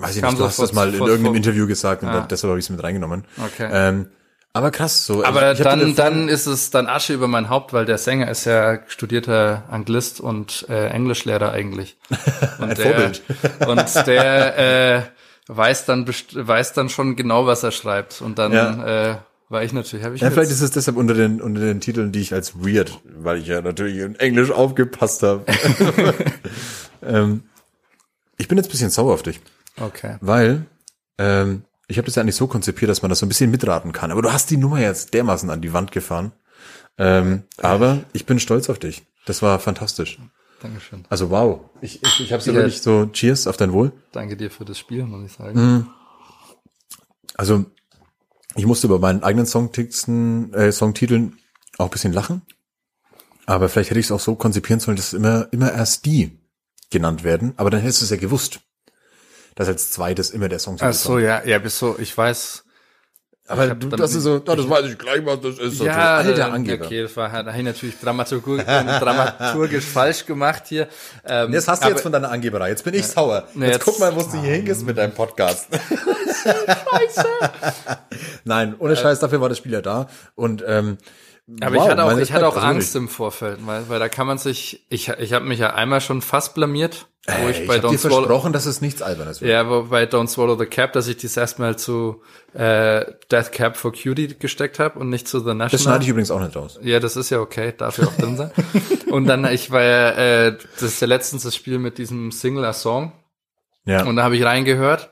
Weiß 0.00 0.14
ich 0.16 0.22
nicht, 0.22 0.38
du 0.38 0.44
hast 0.44 0.56
vor- 0.56 0.64
das 0.66 0.72
mal 0.74 0.88
in 0.88 0.94
irgendeinem 0.94 1.24
vor- 1.26 1.34
Interview 1.36 1.66
gesagt 1.66 2.02
und 2.04 2.08
Ah. 2.08 2.26
deshalb 2.30 2.50
habe 2.50 2.58
ich 2.60 2.66
es 2.66 2.70
mit 2.70 2.82
reingenommen. 2.82 3.24
Okay. 3.44 3.68
Ähm, 3.72 4.06
aber 4.52 4.70
krass, 4.70 5.04
so. 5.06 5.24
Aber 5.24 5.52
ich, 5.52 5.58
ich 5.58 5.64
dann, 5.64 5.94
dann 5.96 6.28
ist 6.28 6.46
es 6.46 6.70
dann 6.70 6.86
Asche 6.86 7.14
über 7.14 7.26
mein 7.26 7.48
Haupt, 7.50 7.72
weil 7.72 7.84
der 7.84 7.98
Sänger 7.98 8.30
ist 8.30 8.44
ja 8.44 8.78
studierter 8.86 9.64
Anglist 9.68 10.20
und 10.20 10.66
äh, 10.68 10.86
Englischlehrer 10.88 11.50
eigentlich. 11.52 11.96
Und 12.58 12.70
Ein 12.70 12.74
der, 12.76 12.86
Vorbild. 12.86 13.22
Und 13.66 14.06
der 14.06 14.96
äh, 14.96 15.02
weiß 15.48 15.84
dann 15.86 16.06
weiß 16.32 16.72
dann 16.74 16.88
schon 16.90 17.16
genau, 17.16 17.46
was 17.46 17.62
er 17.64 17.72
schreibt. 17.72 18.20
Und 18.22 18.38
dann 18.38 18.52
Ja. 18.52 19.10
äh, 19.12 19.16
war 19.48 19.62
ich 19.64 19.72
natürlich, 19.72 20.06
ich 20.06 20.20
Ja, 20.20 20.30
vielleicht 20.30 20.50
ist 20.52 20.60
es 20.60 20.70
deshalb 20.70 20.96
unter 20.96 21.14
den, 21.14 21.40
unter 21.40 21.60
den 21.60 21.80
Titeln, 21.80 22.12
die 22.12 22.20
ich 22.20 22.32
als 22.32 22.54
weird, 22.56 23.00
weil 23.04 23.38
ich 23.38 23.46
ja 23.48 23.60
natürlich 23.62 23.98
in 23.98 24.14
Englisch 24.16 24.50
aufgepasst 24.52 25.22
habe. 25.24 25.44
ähm, 27.02 27.42
ich 28.36 28.46
bin 28.48 28.58
jetzt 28.58 28.68
ein 28.68 28.70
bisschen 28.70 28.90
sauer 28.90 29.14
auf 29.14 29.22
dich, 29.22 29.40
okay. 29.80 30.16
weil 30.20 30.66
ähm, 31.18 31.64
ich 31.86 31.98
habe 31.98 32.06
das 32.06 32.14
ja 32.16 32.22
eigentlich 32.22 32.36
so 32.36 32.46
konzipiert, 32.46 32.90
dass 32.90 33.02
man 33.02 33.08
das 33.08 33.18
so 33.18 33.26
ein 33.26 33.28
bisschen 33.28 33.50
mitraten 33.50 33.92
kann. 33.92 34.10
Aber 34.10 34.22
du 34.22 34.32
hast 34.32 34.50
die 34.50 34.56
Nummer 34.58 34.78
jetzt 34.80 35.14
dermaßen 35.14 35.48
an 35.50 35.60
die 35.62 35.72
Wand 35.72 35.90
gefahren. 35.90 36.32
Ähm, 36.98 37.44
aber 37.56 38.00
ich 38.12 38.26
bin 38.26 38.38
stolz 38.40 38.68
auf 38.68 38.78
dich. 38.78 39.06
Das 39.24 39.40
war 39.42 39.58
fantastisch. 39.58 40.18
Dankeschön. 40.60 41.04
Also 41.08 41.30
wow. 41.30 41.60
Ich, 41.80 42.02
ich, 42.02 42.20
ich 42.20 42.32
habe 42.32 42.42
ja 42.42 42.52
Ja. 42.52 42.58
wirklich 42.58 42.82
so 42.82 43.06
Cheers 43.06 43.46
auf 43.46 43.56
dein 43.56 43.72
Wohl. 43.72 43.92
Danke 44.12 44.36
dir 44.36 44.50
für 44.50 44.64
das 44.64 44.78
Spiel, 44.78 45.04
muss 45.04 45.24
ich 45.24 45.32
sagen. 45.32 45.58
Mhm. 45.60 45.86
Also 47.36 47.64
ich 48.56 48.66
musste 48.66 48.86
über 48.88 48.98
meinen 48.98 49.22
eigenen 49.22 49.46
Songtexten, 49.46 50.52
äh, 50.52 50.72
Songtiteln 50.72 51.38
auch 51.78 51.86
ein 51.86 51.90
bisschen 51.90 52.12
lachen. 52.12 52.42
Aber 53.46 53.68
vielleicht 53.68 53.90
hätte 53.90 54.00
ich 54.00 54.06
es 54.06 54.12
auch 54.12 54.20
so 54.20 54.34
konzipieren 54.34 54.80
sollen, 54.80 54.96
dass 54.96 55.12
immer, 55.14 55.48
immer 55.52 55.72
erst 55.72 56.04
die 56.04 56.38
genannt 56.90 57.22
werden. 57.24 57.54
Aber 57.56 57.70
dann 57.70 57.80
hättest 57.80 58.02
du 58.02 58.04
es 58.04 58.10
ja 58.10 58.16
gewusst, 58.16 58.60
dass 59.58 59.66
als 59.66 59.90
zweites 59.90 60.30
immer 60.30 60.48
der 60.48 60.60
Songtitel 60.60 60.90
Ach 60.90 60.94
so, 60.94 61.18
ja, 61.18 61.42
ja, 61.44 61.58
bis 61.58 61.78
so, 61.78 61.96
ich 61.98 62.16
weiß. 62.16 62.64
Aber 63.50 63.68
du, 63.74 63.88
das 63.88 64.14
ist 64.14 64.22
so, 64.24 64.34
ja, 64.46 64.54
das 64.56 64.68
weiß 64.68 64.84
ich 64.86 64.98
gleich, 64.98 65.24
was 65.24 65.40
das 65.40 65.58
ist. 65.58 65.78
So, 65.78 65.86
Ja, 65.86 66.18
alter 66.18 66.38
äh, 66.38 66.42
Angeber. 66.52 66.84
okay, 66.84 67.02
das 67.02 67.16
war, 67.16 67.32
habe 67.32 67.50
ich 67.56 67.62
natürlich 67.64 67.98
dramaturgisch, 67.98 68.62
dramaturgisch 68.66 69.84
falsch 69.86 70.26
gemacht 70.26 70.64
hier. 70.68 70.86
Ähm, 71.24 71.50
Das 71.50 71.66
hast 71.66 71.80
du 71.82 71.86
aber- 71.86 71.94
jetzt 71.94 72.02
von 72.02 72.12
deiner 72.12 72.30
Angeberei. 72.30 72.68
Jetzt 72.68 72.84
bin 72.84 72.92
ich 72.94 73.06
sauer. 73.06 73.48
Jetzt, 73.54 73.64
jetzt- 73.72 73.84
guck 73.84 73.98
mal, 73.98 74.14
wo 74.14 74.20
du 74.22 74.40
hier 74.42 74.52
hingehst 74.52 74.84
mit 74.86 74.96
deinem 74.98 75.12
Podcast. 75.14 75.66
Nein, 78.44 78.74
ohne 78.78 78.96
Scheiß, 78.96 79.18
dafür 79.20 79.40
war 79.40 79.48
das 79.48 79.58
Spiel 79.58 79.72
ja 79.72 79.80
da. 79.82 80.08
Und 80.34 80.62
ähm, 80.66 80.98
Aber 81.60 81.76
wow, 81.76 81.84
ich 81.84 81.90
hatte 81.90 82.04
auch, 82.04 82.18
ich 82.18 82.32
hatte 82.32 82.48
auch 82.48 82.56
Angst 82.56 82.94
im 82.96 83.08
Vorfeld, 83.08 83.58
weil, 83.66 83.88
weil 83.88 83.98
da 83.98 84.08
kann 84.08 84.26
man 84.26 84.38
sich, 84.38 84.84
ich, 84.90 85.08
ich 85.08 85.32
habe 85.32 85.44
mich 85.46 85.58
ja 85.58 85.74
einmal 85.74 86.00
schon 86.00 86.22
fast 86.22 86.54
blamiert, 86.54 87.06
wo 87.28 87.44
Ey, 87.44 87.50
ich 87.50 87.60
ich 87.60 87.68
bei 87.68 87.76
habe 87.76 87.88
dir 87.88 87.98
Swallow, 87.98 88.16
versprochen, 88.16 88.52
dass 88.52 88.66
es 88.66 88.80
nichts 88.80 89.02
Albernes 89.02 89.40
wird. 89.40 89.50
ja, 89.50 89.68
wo 89.68 89.82
bei 89.84 90.04
Don't 90.04 90.28
Swallow 90.28 90.58
the 90.58 90.66
Cap, 90.66 90.92
dass 90.94 91.08
ich 91.08 91.18
das 91.18 91.36
erstmal 91.36 91.76
zu 91.78 92.22
äh, 92.54 93.04
Death 93.30 93.52
Cap 93.52 93.76
for 93.76 93.92
Cutie 93.92 94.36
gesteckt 94.38 94.78
habe 94.78 94.98
und 94.98 95.10
nicht 95.10 95.28
zu 95.28 95.38
The 95.40 95.46
National. 95.48 95.68
Das 95.70 95.82
schneide 95.82 96.04
ich 96.04 96.08
übrigens 96.10 96.30
auch 96.30 96.40
nicht 96.40 96.56
raus. 96.56 96.78
Ja, 96.82 97.00
das 97.00 97.16
ist 97.16 97.30
ja 97.30 97.40
okay, 97.40 97.74
darf 97.76 97.98
ja 97.98 98.06
auch 98.06 98.14
drin 98.16 98.36
sein. 98.36 98.50
Und 99.10 99.26
dann, 99.26 99.44
ich 99.46 99.70
war 99.70 99.82
ja, 99.82 100.10
äh, 100.10 100.56
das 100.74 100.82
ist 100.82 101.00
ja 101.00 101.06
letztens 101.06 101.42
das 101.42 101.56
Spiel 101.56 101.78
mit 101.78 101.96
diesem 101.96 102.30
Singular-Song. 102.30 103.12
Ja. 103.86 104.04
Und 104.04 104.16
da 104.16 104.24
habe 104.24 104.36
ich 104.36 104.44
reingehört 104.44 105.10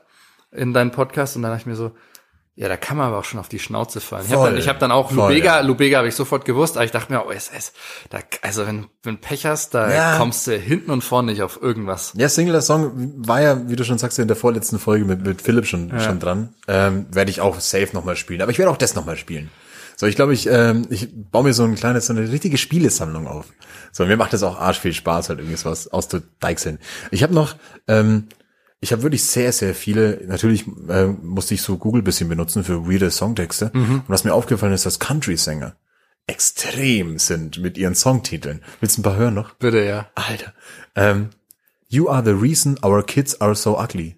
in 0.51 0.71
deinen 0.73 0.91
Podcast 0.91 1.35
und 1.35 1.41
dann 1.41 1.51
dachte 1.51 1.61
ich 1.61 1.65
mir 1.65 1.75
so, 1.75 1.91
ja, 2.59 2.67
da 2.67 2.75
kann 2.75 2.97
man 2.97 3.07
aber 3.07 3.19
auch 3.19 3.23
schon 3.23 3.39
auf 3.39 3.49
die 3.49 3.59
Schnauze 3.59 4.01
fallen. 4.01 4.25
Ich 4.25 4.31
habe 4.31 4.41
Voll. 4.41 4.49
dann, 4.49 4.59
ich 4.59 4.67
hab 4.67 4.79
dann 4.79 4.91
auch 4.91 5.11
Voll, 5.11 5.29
Lubega, 5.31 5.57
ja. 5.57 5.59
Lubega 5.61 5.99
habe 5.99 6.07
ich 6.07 6.15
sofort 6.15 6.43
gewusst, 6.43 6.75
aber 6.75 6.85
ich 6.85 6.91
dachte 6.91 7.13
mir, 7.13 7.23
oh, 7.25 7.29
es 7.31 7.49
ist, 7.49 7.73
da, 8.09 8.17
also 8.41 8.65
wenn, 8.65 8.87
wenn 9.03 9.19
Pech 9.19 9.45
hast, 9.45 9.75
da 9.75 9.93
Ja. 9.93 10.17
kommst 10.17 10.47
du 10.47 10.57
hinten 10.57 10.89
und 10.89 11.03
vorne 11.03 11.31
nicht 11.31 11.43
auf 11.43 11.61
irgendwas. 11.61 12.13
Ja, 12.15 12.27
Singular 12.27 12.61
Song 12.61 13.13
war 13.27 13.41
ja, 13.43 13.69
wie 13.69 13.75
du 13.75 13.83
schon 13.85 13.99
sagst, 13.99 14.17
in 14.17 14.27
der 14.27 14.35
vorletzten 14.35 14.79
Folge 14.79 15.05
mit, 15.05 15.23
mit 15.23 15.41
Philipp 15.41 15.67
schon, 15.67 15.97
schon 15.99 16.19
dran. 16.19 16.55
Ähm, 16.67 17.05
werde 17.11 17.29
ich 17.29 17.41
auch 17.41 17.59
safe 17.59 17.89
nochmal 17.93 18.15
spielen. 18.15 18.41
Aber 18.41 18.51
ich 18.51 18.57
werde 18.57 18.71
auch 18.71 18.77
das 18.77 18.95
nochmal 18.95 19.17
spielen. 19.17 19.51
So, 19.95 20.07
ich 20.07 20.15
glaube, 20.15 20.33
ich, 20.33 20.47
ähm, 20.47 20.87
ich 20.89 21.09
baue 21.13 21.43
mir 21.43 21.53
so 21.53 21.63
ein 21.63 21.75
kleines, 21.75 22.07
so 22.07 22.13
eine 22.13 22.31
richtige 22.31 22.57
Spielesammlung 22.57 23.27
auf. 23.27 23.45
So, 23.91 24.05
mir 24.05 24.17
macht 24.17 24.33
das 24.33 24.41
auch 24.43 24.59
arsch 24.59 24.79
viel 24.79 24.93
Spaß, 24.93 25.29
halt 25.29 25.39
irgendwie 25.39 25.57
sowas 25.57 25.87
auszuDeichseln. 25.87 26.79
Ich 27.11 27.21
habe 27.23 27.33
noch, 27.33 27.55
ähm, 27.87 28.27
ich 28.79 28.91
habe 28.91 29.03
wirklich 29.03 29.25
sehr, 29.25 29.51
sehr 29.51 29.73
viele, 29.73 30.21
natürlich 30.27 30.65
äh, 30.87 31.07
musste 31.07 31.53
ich 31.55 31.61
so 31.61 31.77
Google 31.77 32.03
bisschen 32.03 32.29
benutzen 32.29 32.63
für 32.63 32.87
weirde 32.87 33.09
Songtexte. 33.09 33.71
Und 33.73 34.03
was 34.07 34.23
mir 34.23 34.33
aufgefallen 34.33 34.73
ist, 34.73 34.85
dass 34.85 34.99
Country-Sänger 34.99 35.75
extrem 36.27 37.17
sind 37.17 37.59
mit 37.59 37.77
ihren 37.77 37.95
Songtiteln. 37.95 38.61
Willst 38.79 38.97
du 38.97 39.01
ein 39.01 39.03
paar 39.03 39.15
hören 39.15 39.33
noch? 39.33 39.53
Bitte, 39.55 39.83
ja. 39.83 40.09
Alter. 40.13 40.53
Ähm, 40.95 41.29
you 41.87 42.09
are 42.09 42.23
the 42.23 42.31
reason 42.31 42.77
our 42.83 43.03
kids 43.03 43.39
are 43.39 43.55
so 43.55 43.79
ugly. 43.79 44.17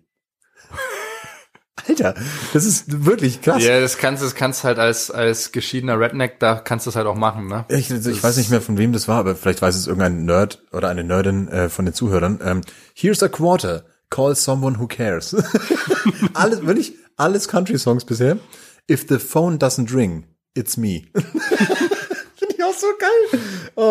Alter, 1.87 2.15
das 2.51 2.65
ist 2.65 3.05
wirklich 3.05 3.41
krass. 3.41 3.63
Ja, 3.63 3.79
das 3.79 3.97
kannst, 3.97 4.21
das 4.21 4.35
kannst 4.35 4.63
halt 4.63 4.79
als, 4.79 5.09
als 5.11 5.51
geschiedener 5.51 5.99
Redneck, 5.99 6.39
da 6.39 6.55
kannst 6.55 6.85
du 6.85 6.89
es 6.89 6.95
halt 6.95 7.07
auch 7.07 7.15
machen, 7.15 7.47
ne? 7.47 7.65
Ich, 7.69 7.89
ich 7.89 8.23
weiß 8.23 8.37
nicht 8.37 8.49
mehr, 8.49 8.61
von 8.61 8.77
wem 8.77 8.91
das 8.91 9.07
war, 9.07 9.19
aber 9.19 9.35
vielleicht 9.35 9.61
weiß 9.61 9.75
es 9.75 9.87
irgendein 9.87 10.25
Nerd 10.25 10.63
oder 10.73 10.89
eine 10.89 11.03
Nerdin 11.03 11.47
äh, 11.47 11.69
von 11.69 11.85
den 11.85 11.93
Zuhörern. 11.93 12.39
Ähm, 12.43 12.61
Here's 12.93 13.23
a 13.23 13.29
quarter. 13.29 13.85
Call 14.09 14.35
someone 14.35 14.79
who 14.79 14.87
cares. 14.87 15.33
alles, 16.33 16.65
wirklich, 16.65 16.93
alles 17.17 17.47
Country-Songs 17.47 18.05
bisher. 18.05 18.37
If 18.89 19.05
the 19.07 19.19
phone 19.19 19.59
doesn't 19.59 19.93
ring, 19.93 20.25
it's 20.55 20.77
me. 20.77 21.03
Finde 21.13 22.55
ich 22.55 22.63
auch 22.63 22.73
so 22.73 22.87
geil. 22.99 23.41
Oh, 23.75 23.81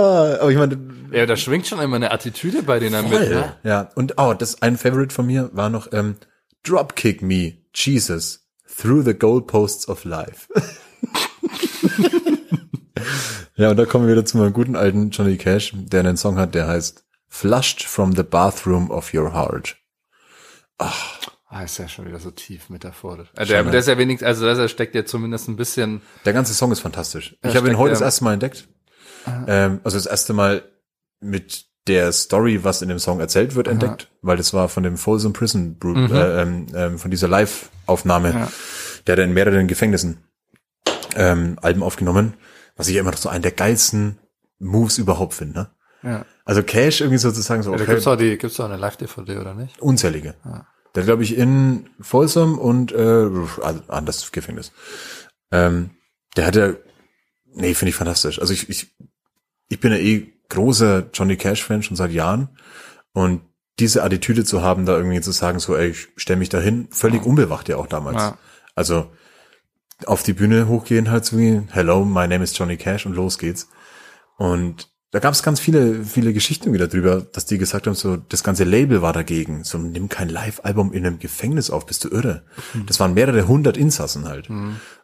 aber 0.41 0.51
ich 0.51 0.59
meine, 0.59 0.77
Ja, 1.13 1.25
da 1.27 1.37
schwingt 1.37 1.67
schon 1.67 1.79
immer 1.81 1.97
eine 1.97 2.11
Attitüde 2.11 2.63
bei 2.63 2.79
denen 2.81 3.09
mit, 3.09 3.19
Voll. 3.19 3.29
ne? 3.31 3.57
Ja, 3.63 3.89
und 3.95 4.15
oh, 4.19 4.35
das 4.35 4.61
ein 4.61 4.77
Favorite 4.77 5.15
von 5.15 5.27
mir 5.27 5.51
war 5.53 5.71
noch 5.71 5.93
ähm, 5.93 6.17
Dropkick 6.65 7.23
me, 7.23 7.59
Jesus, 7.75 8.47
through 8.77 9.05
the 9.05 9.15
goalposts 9.15 9.89
of 9.89 10.05
life. 10.05 10.49
ja, 13.57 13.71
und 13.71 13.77
da 13.77 13.87
kommen 13.87 14.07
wir 14.07 14.13
wieder 14.13 14.27
zu 14.27 14.37
meinem 14.39 14.53
guten 14.53 14.77
alten 14.77 15.11
Johnny 15.11 15.37
Cash, 15.39 15.73
der 15.75 16.01
einen 16.01 16.17
Song 16.17 16.37
hat, 16.39 16.55
der 16.55 16.67
heißt 16.67 17.05
Flushed 17.29 17.85
from 17.85 18.15
the 18.17 18.23
bathroom 18.23 18.91
of 18.91 19.15
your 19.15 19.33
heart. 19.33 19.77
Ah, 20.79 21.63
ist 21.65 21.79
ja 21.79 21.89
schon 21.89 22.07
wieder 22.07 22.19
so 22.21 22.31
tief 22.31 22.69
metaphorisch. 22.69 23.29
Also, 23.37 23.53
der, 23.53 23.65
der 23.65 23.81
ist 23.81 23.89
ja 23.89 23.97
wenig, 23.99 24.25
also 24.25 24.45
das 24.47 24.71
steckt 24.71 24.95
ja 24.95 25.05
zumindest 25.05 25.49
ein 25.49 25.57
bisschen, 25.57 26.03
Der 26.25 26.33
ganze 26.33 26.55
Song 26.55 26.71
ist 26.73 26.81
fantastisch. 26.81 27.37
Ich 27.43 27.57
habe 27.57 27.69
ihn 27.69 27.79
heute 27.79 27.93
das 27.93 28.01
erste 28.03 28.25
Mal 28.25 28.35
entdeckt. 28.35 28.69
Ähm, 29.47 29.81
also 29.85 29.97
das 29.97 30.07
erste 30.07 30.33
Mal 30.33 30.63
mit 31.21 31.67
der 31.87 32.13
Story, 32.13 32.65
was 32.65 32.83
in 32.83 32.89
dem 32.91 32.99
Song 32.99 33.19
erzählt 33.19 33.55
wird, 33.55 33.67
entdeckt, 33.67 34.09
weil 34.21 34.37
das 34.37 34.53
war 34.53 34.69
von 34.69 34.83
dem 34.83 34.97
Folsom 34.99 35.33
Prison, 35.33 35.79
Bru- 35.79 35.97
äh, 36.13 36.43
ähm, 36.43 36.67
ähm, 36.75 36.99
von 36.99 37.11
dieser 37.11 37.29
Live-Aufnahme, 37.29 38.31
Ja. 38.33 38.49
der 39.07 39.13
hat 39.17 39.25
in 39.25 39.33
mehreren 39.33 39.67
Gefängnissen 39.69 40.23
ähm, 41.17 41.59
Alben 41.63 41.83
aufgenommen, 41.83 42.35
was 42.77 42.89
ich 42.89 42.97
immer 42.97 43.11
noch 43.11 43.19
so 43.19 43.31
einen 43.31 43.43
der 43.43 43.53
geilsten 43.53 44.19
Moves 44.59 44.99
überhaupt 44.99 45.33
finde. 45.35 45.71
Ne? 46.03 46.11
ja. 46.11 46.25
Also 46.49 46.63
Cash 46.63 47.03
irgendwie 47.03 47.19
sozusagen 47.19 47.63
so, 47.63 47.73
Ja, 47.73 47.77
da 47.77 47.83
okay, 47.83 47.93
gibt's 47.93 48.07
auch 48.07 48.17
die, 48.17 48.39
gibt's 48.39 48.59
auch 48.59 48.65
eine 48.65 48.79
Live-DVD, 48.79 49.37
oder 49.37 49.53
nicht? 49.53 49.79
unzählige. 49.83 50.35
Der 50.95 51.03
glaube 51.03 51.23
ich 51.23 51.37
in 51.37 51.91
Folsom 52.01 52.59
und 52.59 52.91
äh, 52.91 53.29
also 53.63 53.83
anders 53.89 54.33
Gefängnis. 54.33 54.73
Ähm, 55.53 55.91
der 56.37 56.47
hat 56.47 56.57
ja, 56.57 56.73
nee, 57.53 57.75
finde 57.75 57.91
ich 57.91 57.97
fantastisch. 57.97 58.41
Also 58.41 58.55
ich, 58.55 58.71
ich, 58.71 58.97
ich 59.69 59.79
bin 59.79 59.93
ja 59.93 59.99
eh 59.99 60.33
großer 60.49 61.11
Johnny 61.13 61.37
Cash 61.37 61.63
Fan 61.63 61.83
schon 61.83 61.99
seit 61.99 62.13
Jahren 62.13 62.49
und 63.13 63.43
diese 63.79 64.03
Attitüde 64.03 64.43
zu 64.43 64.63
haben, 64.63 64.87
da 64.87 64.97
irgendwie 64.97 65.21
zu 65.21 65.33
sagen, 65.33 65.59
so, 65.59 65.77
ey, 65.77 65.89
ich 65.89 66.09
stell 66.17 66.37
mich 66.37 66.49
dahin, 66.49 66.89
völlig 66.93 67.27
unbewacht 67.27 67.69
ja 67.69 67.77
auch 67.77 67.89
damals. 67.89 68.23
Ja. 68.23 68.39
Also 68.75 69.13
auf 70.07 70.23
die 70.23 70.33
Bühne 70.33 70.67
hochgehen 70.67 71.11
halt 71.11 71.27
so 71.27 71.37
wie, 71.37 71.61
hello, 71.73 72.07
my 72.07 72.27
name 72.27 72.43
is 72.43 72.57
Johnny 72.57 72.79
Cash 72.79 73.05
und 73.05 73.13
los 73.13 73.37
geht's. 73.37 73.69
Und 74.39 74.89
da 75.11 75.21
gab 75.21 75.33
es 75.33 75.43
ganz 75.43 75.59
viele, 75.59 76.05
viele 76.05 76.33
Geschichten 76.33 76.73
wieder 76.73 76.87
drüber, 76.87 77.23
dass 77.33 77.47
die 77.47 77.57
gesagt 77.59 77.87
haben, 77.87 77.95
so, 77.95 78.17
das 78.17 78.45
ganze 78.45 78.65
Label 78.65 79.01
war 79.01 79.13
dagegen. 79.13 79.65
So, 79.65 79.79
nimm 79.79 80.09
kein 80.09 80.29
Live-Album 80.29 80.93
in 80.93 81.07
einem 81.07 81.19
Gefängnis 81.19 81.71
auf, 81.71 81.87
bist 81.87 82.05
du 82.05 82.09
irre. 82.09 82.43
Das 82.87 83.01
waren 83.01 83.15
mehrere 83.15 83.49
hundert 83.49 83.77
Insassen 83.77 84.29
halt. 84.29 84.51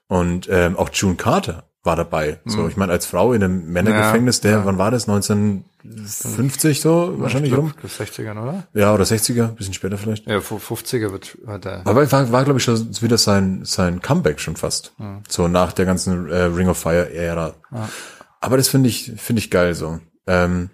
Und 0.08 0.48
ähm, 0.50 0.76
auch 0.76 0.90
June 0.92 1.16
Carter 1.16 1.64
war 1.84 1.96
dabei. 1.96 2.40
So, 2.46 2.66
ich 2.66 2.76
meine, 2.78 2.92
als 2.92 3.04
Frau 3.06 3.32
in 3.34 3.44
einem 3.44 3.66
Männergefängnis, 3.70 4.40
der, 4.40 4.50
ja. 4.52 4.64
wann 4.64 4.78
war 4.78 4.90
das? 4.90 5.06
1950 5.06 6.80
so, 6.80 7.14
wahrscheinlich 7.18 7.52
Ich 7.52 7.58
rum. 7.58 7.72
glaub, 7.78 7.82
das 7.82 8.00
60ern, 8.00 8.42
oder? 8.42 8.64
Ja, 8.72 8.94
oder 8.94 9.04
60er, 9.04 9.48
bisschen 9.48 9.74
später 9.74 9.98
vielleicht. 9.98 10.26
Ja, 10.26 10.38
50er 10.38 11.12
wird, 11.12 11.36
hat 11.46 11.66
der. 11.66 11.82
Aber 11.86 12.10
war, 12.10 12.32
war 12.32 12.44
glaube 12.44 12.58
ich, 12.58 12.64
schon 12.64 12.88
wieder 13.02 13.18
sein, 13.18 13.60
sein 13.64 14.00
Comeback 14.00 14.40
schon 14.40 14.56
fast. 14.56 14.94
So 15.28 15.46
nach 15.48 15.72
der 15.72 15.84
ganzen 15.84 16.28
äh, 16.30 16.44
Ring 16.44 16.68
of 16.68 16.78
Fire-Ära. 16.78 17.54
Aber 18.44 18.58
das 18.58 18.68
finde 18.68 18.90
ich, 18.90 19.10
finde 19.16 19.40
ich 19.40 19.50
geil 19.50 19.74
so. 19.74 20.00
Ähm, 20.26 20.68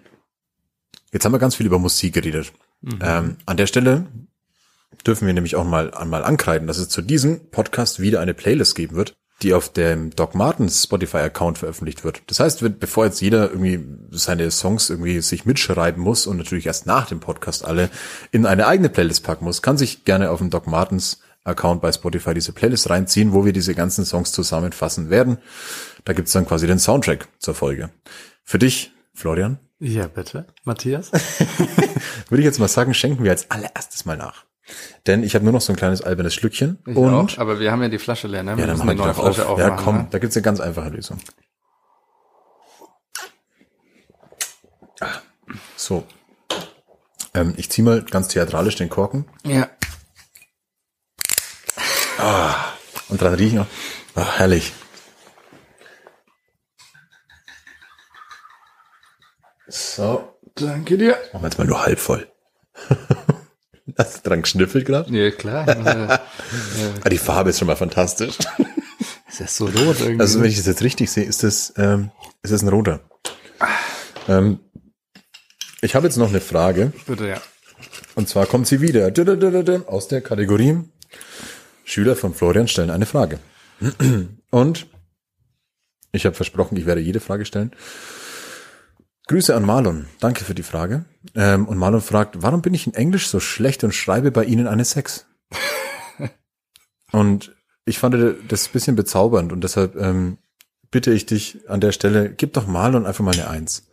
jetzt 1.13 1.23
haben 1.23 1.31
wir 1.31 1.39
ganz 1.39 1.55
viel 1.55 1.65
über 1.65 1.79
Musik 1.79 2.13
geredet. 2.13 2.51
Ähm, 3.01 3.37
an 3.45 3.55
der 3.55 3.65
Stelle 3.65 4.07
dürfen 5.07 5.25
wir 5.25 5.33
nämlich 5.33 5.55
auch 5.55 5.63
mal 5.63 5.93
einmal 5.93 6.25
ankreiden, 6.25 6.67
dass 6.67 6.77
es 6.77 6.89
zu 6.89 7.01
diesem 7.01 7.49
Podcast 7.49 8.01
wieder 8.01 8.19
eine 8.19 8.33
Playlist 8.33 8.75
geben 8.75 8.97
wird, 8.97 9.15
die 9.41 9.53
auf 9.53 9.69
dem 9.69 10.09
Doc 10.09 10.35
Martens 10.35 10.83
Spotify-Account 10.83 11.59
veröffentlicht 11.59 12.03
wird. 12.03 12.21
Das 12.27 12.41
heißt, 12.41 12.61
wird, 12.61 12.81
bevor 12.81 13.05
jetzt 13.05 13.21
jeder 13.21 13.49
irgendwie 13.49 13.81
seine 14.09 14.51
Songs 14.51 14.89
irgendwie 14.89 15.21
sich 15.21 15.45
mitschreiben 15.45 16.03
muss 16.03 16.27
und 16.27 16.35
natürlich 16.35 16.65
erst 16.65 16.87
nach 16.87 17.07
dem 17.07 17.21
Podcast 17.21 17.63
alle 17.63 17.89
in 18.31 18.45
eine 18.45 18.67
eigene 18.67 18.89
Playlist 18.89 19.23
packen 19.23 19.45
muss, 19.45 19.61
kann 19.61 19.77
sich 19.77 20.03
gerne 20.03 20.29
auf 20.29 20.39
dem 20.39 20.49
Doc 20.49 20.67
Martens 20.67 21.21
Account 21.43 21.81
bei 21.81 21.91
Spotify 21.91 22.33
diese 22.33 22.53
Playlist 22.53 22.89
reinziehen, 22.89 23.33
wo 23.33 23.45
wir 23.45 23.53
diese 23.53 23.73
ganzen 23.73 24.05
Songs 24.05 24.31
zusammenfassen 24.31 25.09
werden. 25.09 25.39
Da 26.05 26.13
gibt's 26.13 26.31
dann 26.31 26.45
quasi 26.47 26.67
den 26.67 26.79
Soundtrack 26.79 27.27
zur 27.39 27.53
Folge. 27.55 27.89
Für 28.43 28.59
dich, 28.59 28.91
Florian, 29.13 29.59
Ja, 29.79 30.07
bitte. 30.07 30.47
Matthias? 30.63 31.11
würde 32.29 32.41
ich 32.41 32.45
jetzt 32.45 32.59
mal 32.59 32.67
sagen, 32.67 32.93
schenken 32.93 33.23
wir 33.23 33.31
als 33.31 33.49
allererstes 33.51 34.05
mal 34.05 34.17
nach. 34.17 34.45
Denn 35.07 35.23
ich 35.23 35.35
habe 35.35 35.43
nur 35.43 35.53
noch 35.53 35.61
so 35.61 35.73
ein 35.73 35.75
kleines 35.75 36.01
albernes 36.01 36.33
Schlückchen. 36.33 36.79
Ich 36.85 36.95
und 36.95 37.13
auch, 37.13 37.37
aber 37.37 37.59
wir 37.59 37.71
haben 37.71 37.81
ja 37.81 37.89
die 37.89 37.99
Flasche 37.99 38.27
leer, 38.27 38.43
ne? 38.43 38.55
Wir 38.57 38.61
ja, 38.61 38.67
dann 38.67 38.77
müssen 38.77 38.85
mach 38.85 38.91
eine 38.91 38.93
ich 38.93 39.05
neue 39.05 39.13
doch 39.13 39.19
auf. 39.19 39.35
Flasche 39.57 39.59
Ja, 39.61 39.69
komm, 39.71 39.95
ne? 39.97 40.07
da 40.11 40.19
gibt's 40.19 40.35
eine 40.37 40.43
ganz 40.43 40.59
einfache 40.59 40.89
Lösung. 40.89 41.17
Ah, 44.99 45.07
So. 45.75 46.05
Ähm, 47.33 47.53
ich 47.57 47.69
zieh 47.71 47.81
mal 47.81 48.03
ganz 48.03 48.27
theatralisch 48.29 48.75
den 48.75 48.89
Korken 48.89 49.25
Ja. 49.43 49.69
und 53.09 53.19
dran 53.21 53.33
riechen. 53.33 53.65
Ach, 54.15 54.37
herrlich. 54.39 54.73
So. 59.71 60.27
Danke 60.55 60.97
dir. 60.97 61.17
Machen 61.31 61.43
wir 61.43 61.47
jetzt 61.49 61.57
mal 61.57 61.65
nur 61.67 61.83
halb 61.85 61.97
voll. 61.99 62.27
Hast 63.97 64.17
du 64.25 64.29
dran 64.29 64.41
geschnüffelt 64.41 64.85
gerade? 64.85 65.11
Ja, 65.13 65.31
klar. 65.31 65.67
Ja- 65.67 66.19
Ah, 67.03 67.09
die 67.09 67.17
Farbe 67.17 67.49
ist 67.51 67.59
schon 67.59 67.67
mal 67.67 67.75
fantastisch. 67.77 68.37
ist 69.29 69.39
ja 69.39 69.47
so 69.47 69.65
rot 69.65 69.99
irgendwie. 70.01 70.19
Also 70.19 70.39
wenn 70.41 70.49
ich 70.49 70.57
das 70.57 70.65
jetzt 70.65 70.81
richtig 70.83 71.09
sehe, 71.11 71.23
ist 71.23 71.43
das, 71.43 71.73
ähm, 71.77 72.11
ist 72.43 72.51
das 72.51 72.61
ein 72.61 72.67
roter. 72.67 72.99
Ähm, 74.27 74.59
ich 75.81 75.95
habe 75.95 76.07
jetzt 76.07 76.17
noch 76.17 76.29
eine 76.29 76.41
Frage. 76.41 76.91
Bitte, 77.07 77.27
ja. 77.27 77.41
Und 78.15 78.27
zwar 78.29 78.45
kommt 78.45 78.67
sie 78.67 78.81
wieder 78.81 79.11
aus 79.87 80.07
der 80.07 80.21
Kategorie 80.21 80.79
Schüler 81.85 82.15
von 82.15 82.33
Florian 82.33 82.67
stellen 82.67 82.89
eine 82.89 83.05
Frage. 83.05 83.39
Und 84.51 84.87
ich 86.11 86.25
habe 86.25 86.35
versprochen, 86.35 86.77
ich 86.77 86.85
werde 86.85 87.01
jede 87.01 87.19
Frage 87.19 87.45
stellen. 87.45 87.71
Grüße 89.27 89.55
an 89.55 89.65
Marlon. 89.65 90.07
Danke 90.19 90.43
für 90.43 90.55
die 90.55 90.63
Frage. 90.63 91.05
Ähm, 91.35 91.67
und 91.67 91.77
Marlon 91.77 92.01
fragt, 92.01 92.41
warum 92.41 92.61
bin 92.61 92.73
ich 92.73 92.87
in 92.87 92.93
Englisch 92.93 93.27
so 93.27 93.39
schlecht 93.39 93.83
und 93.83 93.93
schreibe 93.93 94.31
bei 94.31 94.43
Ihnen 94.43 94.67
eine 94.67 94.85
Sex? 94.85 95.25
und 97.11 97.55
ich 97.85 97.99
fand 97.99 98.15
das 98.47 98.67
ein 98.67 98.73
bisschen 98.73 98.95
bezaubernd 98.95 99.51
und 99.51 99.63
deshalb 99.63 99.95
ähm, 99.95 100.37
bitte 100.91 101.11
ich 101.11 101.25
dich 101.25 101.59
an 101.69 101.81
der 101.81 101.91
Stelle, 101.91 102.31
gib 102.31 102.53
doch 102.53 102.67
Marlon 102.67 103.05
einfach 103.05 103.23
mal 103.23 103.33
eine 103.33 103.49
Eins. 103.49 103.87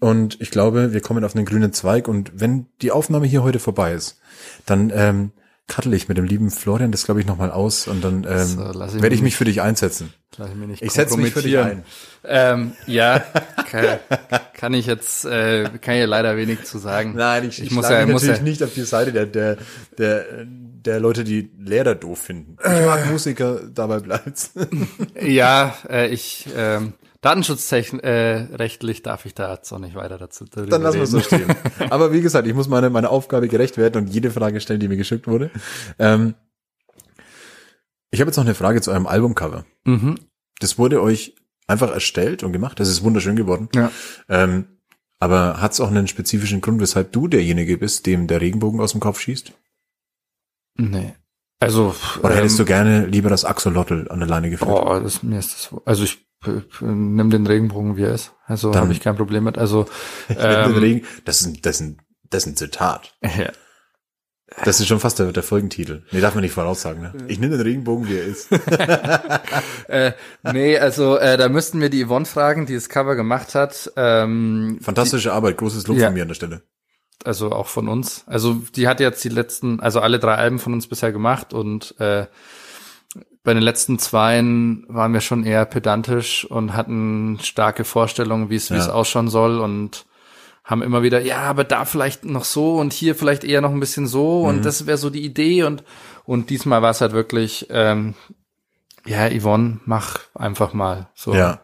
Und 0.00 0.40
ich 0.40 0.50
glaube, 0.50 0.92
wir 0.92 1.00
kommen 1.00 1.24
auf 1.24 1.36
einen 1.36 1.44
grünen 1.44 1.72
Zweig 1.72 2.08
und 2.08 2.32
wenn 2.34 2.66
die 2.82 2.90
Aufnahme 2.90 3.26
hier 3.26 3.42
heute 3.42 3.58
vorbei 3.58 3.92
ist, 3.92 4.18
dann 4.66 4.90
ähm, 4.94 5.32
kattel 5.66 5.94
ich 5.94 6.08
mit 6.08 6.18
dem 6.18 6.24
lieben 6.24 6.50
Florian 6.50 6.92
das, 6.92 7.04
glaube 7.04 7.20
ich, 7.20 7.26
nochmal 7.26 7.50
aus 7.50 7.88
und 7.88 8.02
dann 8.04 8.24
ähm, 8.28 8.46
So, 8.46 8.70
ich 8.70 9.02
werde 9.02 9.14
ich 9.14 9.22
mich- 9.22 9.36
für 9.36 9.44
dich 9.44 9.60
einsetzen. 9.62 10.12
Lass 10.36 10.50
ich 10.50 10.56
mich 10.56 10.68
nicht 10.68 10.82
Ich 10.82 10.90
setze 10.92 11.16
mich 11.16 11.32
für 11.32 11.42
dich 11.42 11.56
ein. 11.58 11.84
Ähm, 12.24 12.72
ja, 12.86 13.20
kann, 13.70 13.98
kann 14.52 14.74
ich 14.74 14.86
jetzt, 14.86 15.24
äh, 15.24 15.70
kann 15.80 15.94
ich 15.94 16.06
leider 16.06 16.36
wenig 16.36 16.64
zu 16.64 16.78
sagen. 16.78 17.16
ich, 17.48 17.70
muss 17.70 17.86
schlage 17.86 18.00
ja, 18.00 18.06
mich 18.06 18.12
muss 18.14 18.22
natürlich 18.22 18.38
ja, 18.38 18.44
nicht 18.44 18.62
auf 18.64 18.74
die 18.74 18.82
Seite 18.82 19.12
der, 19.12 19.26
der, 19.26 19.56
der, 19.96 20.24
der 20.44 21.00
Leute, 21.00 21.22
die 21.24 21.50
Lehrer 21.58 21.94
doof 21.94 22.18
finden. 22.18 22.56
Ich 22.62 22.84
mag 22.86 23.06
Musiker, 23.10 23.60
dabei 23.72 24.00
bleibt's. 24.00 24.52
ja, 25.20 25.76
äh, 25.88 26.08
ich, 26.08 26.48
ähm, 26.56 26.94
datenschutzrechtlich 27.24 28.98
äh, 28.98 29.02
darf 29.02 29.24
ich 29.24 29.34
da 29.34 29.54
jetzt 29.54 29.72
auch 29.72 29.78
nicht 29.78 29.94
weiter 29.94 30.18
dazu 30.18 30.44
Dann 30.44 30.82
lassen 30.82 30.96
wir 30.96 31.04
es 31.04 31.10
so 31.10 31.20
stehen. 31.20 31.54
Aber 31.90 32.12
wie 32.12 32.20
gesagt, 32.20 32.46
ich 32.46 32.54
muss 32.54 32.68
meine, 32.68 32.90
meine 32.90 33.08
Aufgabe 33.08 33.48
gerecht 33.48 33.78
werden 33.78 34.04
und 34.04 34.12
jede 34.12 34.30
Frage 34.30 34.60
stellen, 34.60 34.80
die 34.80 34.88
mir 34.88 34.98
geschickt 34.98 35.26
wurde. 35.26 35.50
Ähm, 35.98 36.34
ich 38.10 38.20
habe 38.20 38.28
jetzt 38.28 38.36
noch 38.36 38.44
eine 38.44 38.54
Frage 38.54 38.82
zu 38.82 38.90
eurem 38.90 39.06
Albumcover. 39.06 39.64
Mhm. 39.84 40.16
Das 40.60 40.78
wurde 40.78 41.00
euch 41.00 41.34
einfach 41.66 41.90
erstellt 41.90 42.42
und 42.42 42.52
gemacht. 42.52 42.78
Das 42.78 42.88
ist 42.88 43.02
wunderschön 43.02 43.36
geworden. 43.36 43.70
Ja. 43.74 43.90
Ähm, 44.28 44.66
aber 45.18 45.62
hat 45.62 45.72
es 45.72 45.80
auch 45.80 45.88
einen 45.88 46.06
spezifischen 46.06 46.60
Grund, 46.60 46.80
weshalb 46.82 47.12
du 47.12 47.26
derjenige 47.26 47.78
bist, 47.78 48.04
dem 48.04 48.26
der 48.26 48.42
Regenbogen 48.42 48.80
aus 48.80 48.92
dem 48.92 49.00
Kopf 49.00 49.18
schießt? 49.20 49.52
Nee. 50.76 51.14
Also, 51.60 51.94
Oder 52.22 52.34
hättest 52.36 52.58
ähm, 52.58 52.64
du 52.66 52.68
gerne 52.68 53.06
lieber 53.06 53.30
das 53.30 53.44
Axolotl 53.44 54.06
an 54.10 54.18
der 54.18 54.28
Leine 54.28 54.50
geführt? 54.50 54.68
Boah, 54.70 55.00
das, 55.00 55.22
mir 55.22 55.38
ist 55.38 55.52
das, 55.72 55.80
also 55.86 56.04
ich 56.04 56.26
äh, 56.46 56.60
nimm 56.84 57.30
den 57.30 57.46
Regenbogen, 57.46 57.96
wie 57.96 58.02
er 58.02 58.12
ist. 58.14 58.32
Also 58.46 58.74
habe 58.74 58.92
ich 58.92 59.00
kein 59.00 59.16
Problem 59.16 59.44
mit. 59.44 59.56
Also, 59.56 59.86
Den 60.28 60.36
ähm, 60.40 60.76
Regen, 60.76 61.06
das 61.24 61.40
ist, 61.40 61.46
ein- 61.46 61.58
das 61.62 61.76
ist, 61.76 61.80
ein- 61.80 61.98
das 62.28 62.42
ist 62.44 62.52
ein 62.52 62.56
Zitat. 62.56 63.14
ja. 63.22 63.50
Das 64.64 64.78
ist 64.78 64.86
schon 64.86 65.00
fast 65.00 65.18
der, 65.18 65.32
der 65.32 65.42
Folgentitel. 65.42 66.04
Nee, 66.12 66.20
darf 66.20 66.34
man 66.34 66.42
nicht 66.44 66.52
voraussagen. 66.52 67.02
Ne? 67.02 67.12
Ich 67.26 67.40
nehme 67.40 67.56
den 67.56 67.62
Regenbogen, 67.66 68.08
wie 68.08 68.18
er 68.18 68.24
ist. 68.24 68.52
äh, 69.88 70.12
nee, 70.52 70.78
also 70.78 71.16
äh, 71.16 71.36
da 71.36 71.48
müssten 71.48 71.80
wir 71.80 71.88
die 71.88 72.04
Yvonne 72.04 72.26
fragen, 72.26 72.66
die 72.66 72.74
das 72.74 72.88
Cover 72.88 73.16
gemacht 73.16 73.54
hat. 73.56 73.90
Ähm, 73.96 74.78
Fantastische 74.80 75.32
Arbeit, 75.32 75.56
großes 75.56 75.86
Lob 75.88 75.96
Ja. 75.96 76.06
von 76.06 76.14
mir 76.14 76.22
an 76.22 76.28
der 76.28 76.34
Stelle. 76.34 76.62
Also 77.24 77.52
auch 77.52 77.68
von 77.68 77.88
uns. 77.88 78.24
Also 78.26 78.54
die 78.74 78.88
hat 78.88 79.00
jetzt 79.00 79.22
die 79.24 79.28
letzten, 79.28 79.80
also 79.80 80.00
alle 80.00 80.18
drei 80.18 80.34
Alben 80.34 80.58
von 80.58 80.72
uns 80.72 80.86
bisher 80.86 81.12
gemacht 81.12 81.52
und 81.54 81.98
äh, 82.00 82.26
bei 83.42 83.52
den 83.54 83.62
letzten 83.62 83.98
zweien 83.98 84.86
waren 84.88 85.12
wir 85.12 85.20
schon 85.20 85.44
eher 85.44 85.66
pedantisch 85.66 86.44
und 86.46 86.74
hatten 86.74 87.38
starke 87.42 87.84
Vorstellungen, 87.84 88.48
wie 88.50 88.56
es 88.56 88.70
wie 88.70 88.76
es 88.76 88.86
Ja. 88.86 88.94
ausschauen 88.94 89.28
soll 89.28 89.60
und 89.60 90.06
haben 90.64 90.80
immer 90.80 91.02
wieder, 91.02 91.20
ja, 91.20 91.40
aber 91.40 91.62
da 91.64 91.84
vielleicht 91.84 92.24
noch 92.24 92.44
so 92.44 92.76
und 92.76 92.94
hier 92.94 93.14
vielleicht 93.14 93.44
eher 93.44 93.60
noch 93.60 93.70
ein 93.70 93.80
bisschen 93.80 94.06
so 94.06 94.40
Mhm. 94.42 94.48
und 94.48 94.64
das 94.64 94.86
wäre 94.86 94.96
so 94.96 95.10
die 95.10 95.22
Idee 95.24 95.64
und 95.64 95.84
und 96.24 96.48
diesmal 96.48 96.80
war 96.80 96.90
es 96.90 97.02
halt 97.02 97.12
wirklich, 97.12 97.66
ähm, 97.68 98.14
ja, 99.04 99.28
Yvonne, 99.28 99.80
mach 99.84 100.20
einfach 100.34 100.72
mal 100.72 101.10
so. 101.14 101.34
Ja. 101.34 101.60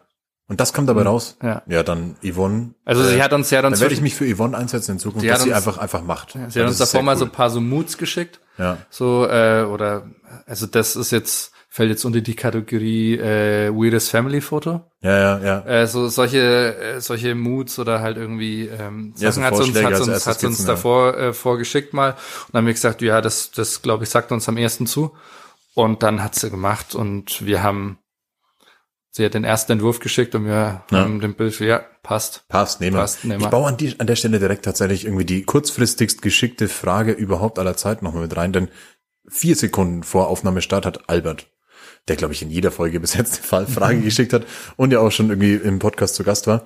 Und 0.51 0.59
das 0.59 0.73
kommt 0.73 0.89
dabei 0.89 1.03
raus? 1.03 1.37
Ja. 1.41 1.61
Ja, 1.65 1.81
dann 1.81 2.17
Yvonne. 2.21 2.73
Also 2.83 3.05
sie 3.05 3.23
hat 3.23 3.31
uns 3.31 3.49
ja 3.51 3.61
dann 3.61 3.71
Dann 3.71 3.79
werde 3.79 3.93
ich 3.93 4.01
mich 4.01 4.15
für 4.15 4.25
Yvonne 4.25 4.57
einsetzen 4.57 4.91
in 4.91 4.99
Zukunft, 4.99 5.25
dass 5.25 5.43
sie 5.43 5.47
uns- 5.49 5.55
einfach 5.55 5.77
einfach 5.77 6.03
macht. 6.03 6.33
Sie 6.49 6.59
hat 6.59 6.67
uns 6.67 6.77
davor 6.77 7.03
mal 7.03 7.15
so 7.15 7.23
ein 7.23 7.31
paar 7.31 7.49
so 7.49 7.61
Moods 7.61 7.97
geschickt. 7.97 8.41
Ja. 8.57 8.77
So, 8.89 9.25
äh, 9.29 9.63
oder 9.63 10.07
also 10.45 10.67
das 10.67 10.97
ist 10.97 11.11
jetzt, 11.11 11.53
fällt 11.69 11.89
jetzt 11.89 12.03
unter 12.03 12.19
die 12.19 12.35
Kategorie 12.35 13.17
äh, 13.17 13.69
Weirdest 13.73 14.09
Family 14.11 14.41
Foto. 14.41 14.81
Ja, 14.99 15.17
ja, 15.17 15.39
ja. 15.39 15.65
Äh, 15.65 15.87
so 15.87 16.09
solche, 16.09 16.75
äh, 16.75 16.99
solche 16.99 17.33
Moods 17.33 17.79
oder 17.79 18.01
halt 18.01 18.17
irgendwie 18.17 18.67
ähm, 18.67 19.13
Ja, 19.19 19.31
so 19.31 19.39
Sachen 19.39 19.45
hat 19.45 19.55
sie 19.55 19.61
uns, 19.61 19.69
Vorschläge 19.71 19.95
hat 19.95 20.03
sie 20.03 20.11
uns, 20.11 20.27
hat 20.27 20.39
sie 20.41 20.45
uns 20.47 20.59
ja. 20.59 20.65
davor 20.67 21.17
äh, 21.17 21.31
vorgeschickt 21.33 21.93
mal. 21.93 22.09
Und 22.09 22.17
dann 22.51 22.59
haben 22.59 22.65
wir 22.65 22.73
gesagt, 22.73 23.01
ja, 23.01 23.21
das, 23.21 23.51
das 23.51 23.81
glaube 23.81 24.03
ich, 24.03 24.09
sagt 24.09 24.33
uns 24.33 24.49
am 24.49 24.57
ersten 24.57 24.85
zu. 24.85 25.15
Und 25.75 26.03
dann 26.03 26.21
hat 26.21 26.35
sie 26.35 26.49
gemacht 26.49 26.93
und 26.93 27.45
wir 27.45 27.63
haben, 27.63 27.97
sie 29.11 29.25
hat 29.25 29.33
den 29.33 29.43
ersten 29.43 29.73
Entwurf 29.73 29.99
geschickt 29.99 30.33
und 30.35 30.45
wir 30.45 30.51
Ja. 30.51 30.85
haben 30.91 31.19
den 31.19 31.35
Bild, 31.35 31.59
ja, 31.59 31.83
passt. 32.03 32.45
Passt, 32.47 32.79
nehmen 32.81 32.95
wir. 32.95 33.01
Passt, 33.01 33.23
nehmen 33.25 33.39
Ich 33.39 33.45
wir. 33.45 33.49
baue 33.51 33.67
an, 33.67 33.77
die, 33.77 33.99
an 33.99 34.07
der 34.07 34.15
Stelle 34.15 34.39
direkt 34.39 34.65
tatsächlich 34.65 35.05
irgendwie 35.05 35.25
die 35.25 35.43
kurzfristigst 35.43 36.21
geschickte 36.21 36.67
Frage 36.67 37.11
überhaupt 37.11 37.59
aller 37.59 37.77
Zeiten 37.77 38.05
nochmal 38.05 38.23
mit 38.23 38.35
rein, 38.35 38.53
denn 38.53 38.69
vier 39.27 39.55
Sekunden 39.55 40.03
vor 40.03 40.27
Aufnahmestart 40.29 40.85
hat 40.85 41.09
Albert, 41.09 41.47
der 42.07 42.15
glaube 42.15 42.33
ich 42.33 42.41
in 42.41 42.49
jeder 42.49 42.71
Folge 42.71 42.99
bis 42.99 43.13
jetzt 43.13 43.37
die 43.37 43.47
Fall 43.47 43.67
Frage 43.67 43.99
geschickt 44.01 44.33
hat 44.33 44.45
und 44.77 44.91
ja 44.91 44.99
auch 44.99 45.11
schon 45.11 45.29
irgendwie 45.29 45.53
im 45.55 45.79
Podcast 45.79 46.15
zu 46.15 46.23
Gast 46.23 46.47
war, 46.47 46.65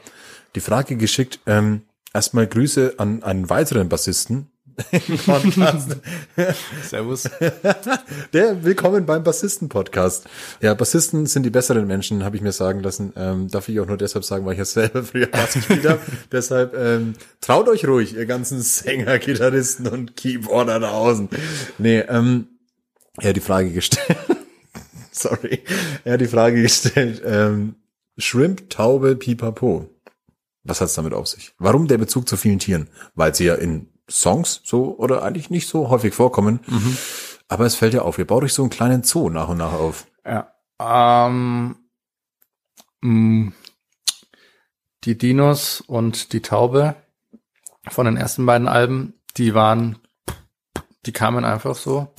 die 0.56 0.62
Frage 0.62 0.96
geschickt, 0.96 1.39
ähm, 1.48 1.82
erstmal 2.14 2.48
Grüße 2.48 2.93
an 2.98 3.24
einen 3.24 3.50
weiteren 3.50 3.89
Bassisten. 3.89 4.52
Podcast. 4.76 5.97
Servus. 6.84 7.23
Der 8.34 8.63
Willkommen 8.63 9.05
beim 9.05 9.23
Bassisten-Podcast. 9.23 10.26
Ja, 10.61 10.73
Bassisten 10.73 11.26
sind 11.28 11.43
die 11.43 11.49
besseren 11.49 11.88
Menschen, 11.88 12.26
habe 12.26 12.36
ich 12.36 12.41
mir 12.41 12.51
sagen 12.51 12.82
lassen. 12.82 13.13
Ähm, 13.15 13.47
darf 13.47 13.69
ich 13.69 13.80
auch 13.80 13.88
nur 13.88 13.97
deshalb 13.97 14.26
sagen, 14.26 14.45
weil 14.45 14.53
ich 14.53 14.59
ja 14.59 14.65
selber 14.65 15.03
früher 15.03 15.28
Bass 15.28 15.53
gespielt 15.53 15.88
habe. 15.88 15.99
deshalb 16.32 16.76
ähm, 16.76 17.13
traut 17.39 17.69
euch 17.69 17.88
ruhig, 17.88 18.15
ihr 18.15 18.26
ganzen 18.26 18.61
Sänger, 18.61 19.17
Gitarristen 19.19 19.88
und 19.88 20.17
Keyboarder 20.17 20.82
da 20.82 20.91
außen. 20.91 21.30
Nee, 21.78 21.99
ähm, 21.99 22.47
er 23.17 23.30
hat 23.30 23.36
die 23.38 23.41
Frage 23.41 23.71
gestellt. 23.71 24.17
Sorry. 25.11 25.63
Er 26.03 26.13
hat 26.13 26.21
die 26.21 26.28
Frage 26.28 26.61
gestellt. 26.61 27.21
Ähm, 27.26 27.76
Shrimp, 28.17 28.69
Taube, 28.69 29.15
Pipapo. 29.15 29.89
Was 30.65 30.82
hat's 30.82 30.95
damit 30.95 31.13
auf 31.13 31.28
sich? 31.28 31.53
Warum 31.59 31.88
der 31.88 31.97
Bezug 31.97 32.28
zu 32.28 32.36
vielen 32.36 32.59
Tieren? 32.59 32.89
Weil 33.13 33.34
sie 33.34 33.45
ja 33.45 33.55
in 33.55 33.88
Songs 34.10 34.62
so 34.64 34.95
oder 34.97 35.24
eigentlich 35.24 35.49
nicht 35.49 35.68
so 35.68 35.89
häufig 35.89 36.14
vorkommen. 36.14 36.60
Aber 37.47 37.66
es 37.66 37.76
fällt 37.76 37.93
ja 37.93 38.01
auf, 38.01 38.18
ihr 38.18 38.28
baut 38.28 38.43
euch 38.43 38.53
so 38.53 38.62
einen 38.64 38.70
kleinen 38.70 39.03
Zoo 39.03 39.30
nach 39.30 39.49
und 39.49 39.58
nach 39.58 39.74
auf. 39.74 40.08
Ja. 40.26 40.51
Ähm, 40.80 41.76
mh, 43.01 43.51
die 45.03 45.18
Dinos 45.18 45.82
und 45.82 46.34
die 46.34 46.41
Taube 46.41 46.95
von 47.89 48.06
den 48.06 48.18
ersten 48.18 48.45
beiden 48.45 48.68
Alben, 48.68 49.14
die 49.38 49.53
waren, 49.53 49.99
die 51.06 51.12
kamen 51.14 51.45
einfach 51.45 51.76
so. 51.76 52.14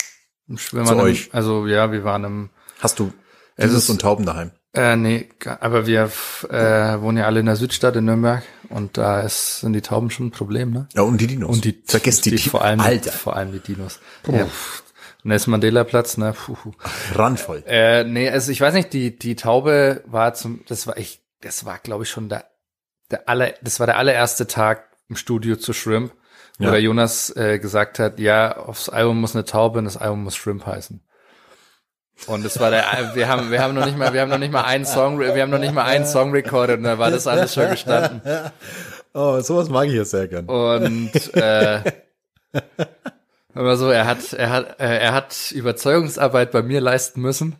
Wenn 0.46 0.58
Zu 0.58 0.76
im, 0.78 1.00
euch? 1.00 1.30
Also 1.34 1.66
ja, 1.66 1.90
wir 1.90 2.04
waren 2.04 2.22
im, 2.24 2.50
Hast 2.80 3.00
du 3.00 3.12
ist- 3.56 3.90
und 3.90 4.00
Tauben 4.00 4.24
daheim? 4.24 4.52
äh, 4.74 4.94
nee, 4.94 5.28
aber 5.60 5.86
wir 5.86 6.10
äh, 6.48 7.00
wohnen 7.00 7.18
ja 7.18 7.24
alle 7.26 7.40
in 7.40 7.46
der 7.46 7.56
Südstadt 7.56 7.96
in 7.96 8.04
Nürnberg 8.04 8.44
und 8.68 8.96
da 8.98 9.20
ist, 9.20 9.60
sind 9.60 9.72
die 9.72 9.80
Tauben 9.82 10.10
schon 10.10 10.26
ein 10.26 10.30
Problem, 10.30 10.70
ne? 10.70 10.88
Ja, 10.94 11.02
und 11.02 11.20
die 11.20 11.26
Dinos. 11.26 11.50
Und 11.56 11.64
die, 11.64 11.82
Vergesst 11.86 12.24
die, 12.26 12.30
die 12.30 12.36
Di- 12.36 12.48
vor 12.48 12.62
allem, 12.64 12.80
Alter, 12.80 13.12
vor 13.12 13.36
allem 13.36 13.52
die 13.52 13.60
Dinos. 13.60 14.00
Ja, 14.26 14.46
pff. 14.46 14.82
Nelson 15.22 15.50
Mandela 15.50 15.82
Platz, 15.84 16.16
ne? 16.18 16.32
Puh, 16.34 16.54
puh. 16.54 16.72
randvoll. 17.14 17.64
Äh, 17.66 18.04
nee, 18.04 18.30
also 18.30 18.52
ich 18.52 18.60
weiß 18.60 18.74
nicht, 18.74 18.92
die, 18.92 19.18
die 19.18 19.34
Taube 19.34 20.02
war 20.06 20.34
zum, 20.34 20.60
das 20.68 20.86
war 20.86 20.96
ich, 20.98 21.20
das 21.40 21.64
war 21.64 21.78
glaube 21.78 22.04
ich 22.04 22.10
schon 22.10 22.28
der, 22.28 22.44
der 23.10 23.28
aller, 23.28 23.54
das 23.62 23.80
war 23.80 23.86
der 23.86 23.98
allererste 23.98 24.46
Tag 24.46 24.84
im 25.08 25.16
Studio 25.16 25.56
zu 25.56 25.72
Shrimp, 25.72 26.12
wo 26.58 26.64
Ja. 26.66 26.70
der 26.72 26.80
Jonas 26.80 27.34
äh, 27.36 27.58
gesagt 27.58 27.98
hat, 27.98 28.20
ja, 28.20 28.56
aufs 28.56 28.88
Album 28.88 29.20
muss 29.20 29.34
eine 29.34 29.44
Taube 29.44 29.78
und 29.80 29.84
das 29.86 29.96
Album 29.96 30.22
muss 30.24 30.36
Shrimp 30.36 30.64
heißen. 30.64 31.02
Und 32.26 32.44
das 32.44 32.58
war 32.58 32.70
der, 32.70 33.12
wir 33.14 33.28
haben, 33.28 33.50
wir 33.50 33.60
haben 33.62 33.74
noch 33.74 33.84
nicht 33.84 33.98
mal, 33.98 34.12
wir 34.12 34.22
haben 34.22 34.30
noch 34.30 34.38
nicht 34.38 34.52
mal 34.52 34.64
einen 34.64 34.86
Song, 34.86 35.20
wir 35.20 35.40
haben 35.40 35.50
noch 35.50 35.58
nicht 35.58 35.74
mal 35.74 35.84
einen 35.84 36.06
Song 36.06 36.32
recorded 36.32 36.78
und 36.78 36.84
da 36.84 36.98
war 36.98 37.10
das 37.10 37.26
alles 37.26 37.52
schon 37.54 37.68
gestanden. 37.70 38.22
Oh, 39.12 39.40
sowas 39.40 39.68
mag 39.68 39.86
ich 39.86 39.94
ja 39.94 40.04
sehr 40.04 40.26
gern. 40.28 40.46
Und 40.46 41.12
äh, 41.34 41.82
aber 43.54 43.76
so, 43.76 43.90
er 43.90 44.06
hat, 44.06 44.32
er 44.32 44.50
hat, 44.50 44.80
äh, 44.80 44.98
er 44.98 45.12
hat 45.14 45.52
Überzeugungsarbeit 45.52 46.50
bei 46.52 46.62
mir 46.62 46.80
leisten 46.80 47.20
müssen. 47.20 47.56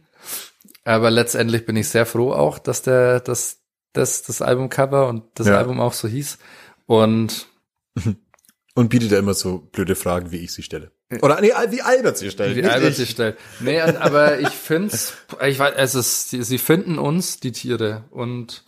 Aber 0.84 1.10
letztendlich 1.10 1.64
bin 1.66 1.76
ich 1.76 1.88
sehr 1.88 2.06
froh 2.06 2.32
auch, 2.32 2.58
dass 2.58 2.82
der, 2.82 3.20
dass 3.20 3.58
das, 3.92 4.22
das 4.22 4.42
Albumcover 4.42 5.08
und 5.08 5.24
das 5.34 5.46
Ja. 5.46 5.58
Album 5.58 5.80
auch 5.80 5.92
so 5.94 6.06
hieß. 6.08 6.38
Und 6.86 7.46
Und 8.74 8.88
bietet 8.90 9.12
er 9.12 9.18
immer 9.20 9.34
so 9.34 9.58
blöde 9.58 9.96
Fragen, 9.96 10.30
wie 10.32 10.36
ich 10.38 10.52
sie 10.52 10.62
stelle. 10.62 10.92
Oder 11.22 11.40
nee, 11.40 11.52
wie 11.70 11.82
Albert 11.82 12.18
sie 12.18 12.30
stellt. 12.30 12.56
die 12.56 12.62
nicht 12.62 12.72
Albert 12.72 12.90
ich. 12.90 12.96
sich 12.96 13.10
stellt. 13.10 13.38
Nee, 13.60 13.80
aber 13.80 14.40
ich 14.40 14.48
find's, 14.48 15.14
ich 15.46 15.58
weiß, 15.58 15.74
es 15.76 15.94
ist, 15.94 16.30
sie, 16.30 16.42
sie 16.42 16.58
finden 16.58 16.98
uns, 16.98 17.38
die 17.38 17.52
Tiere. 17.52 18.04
Und 18.10 18.64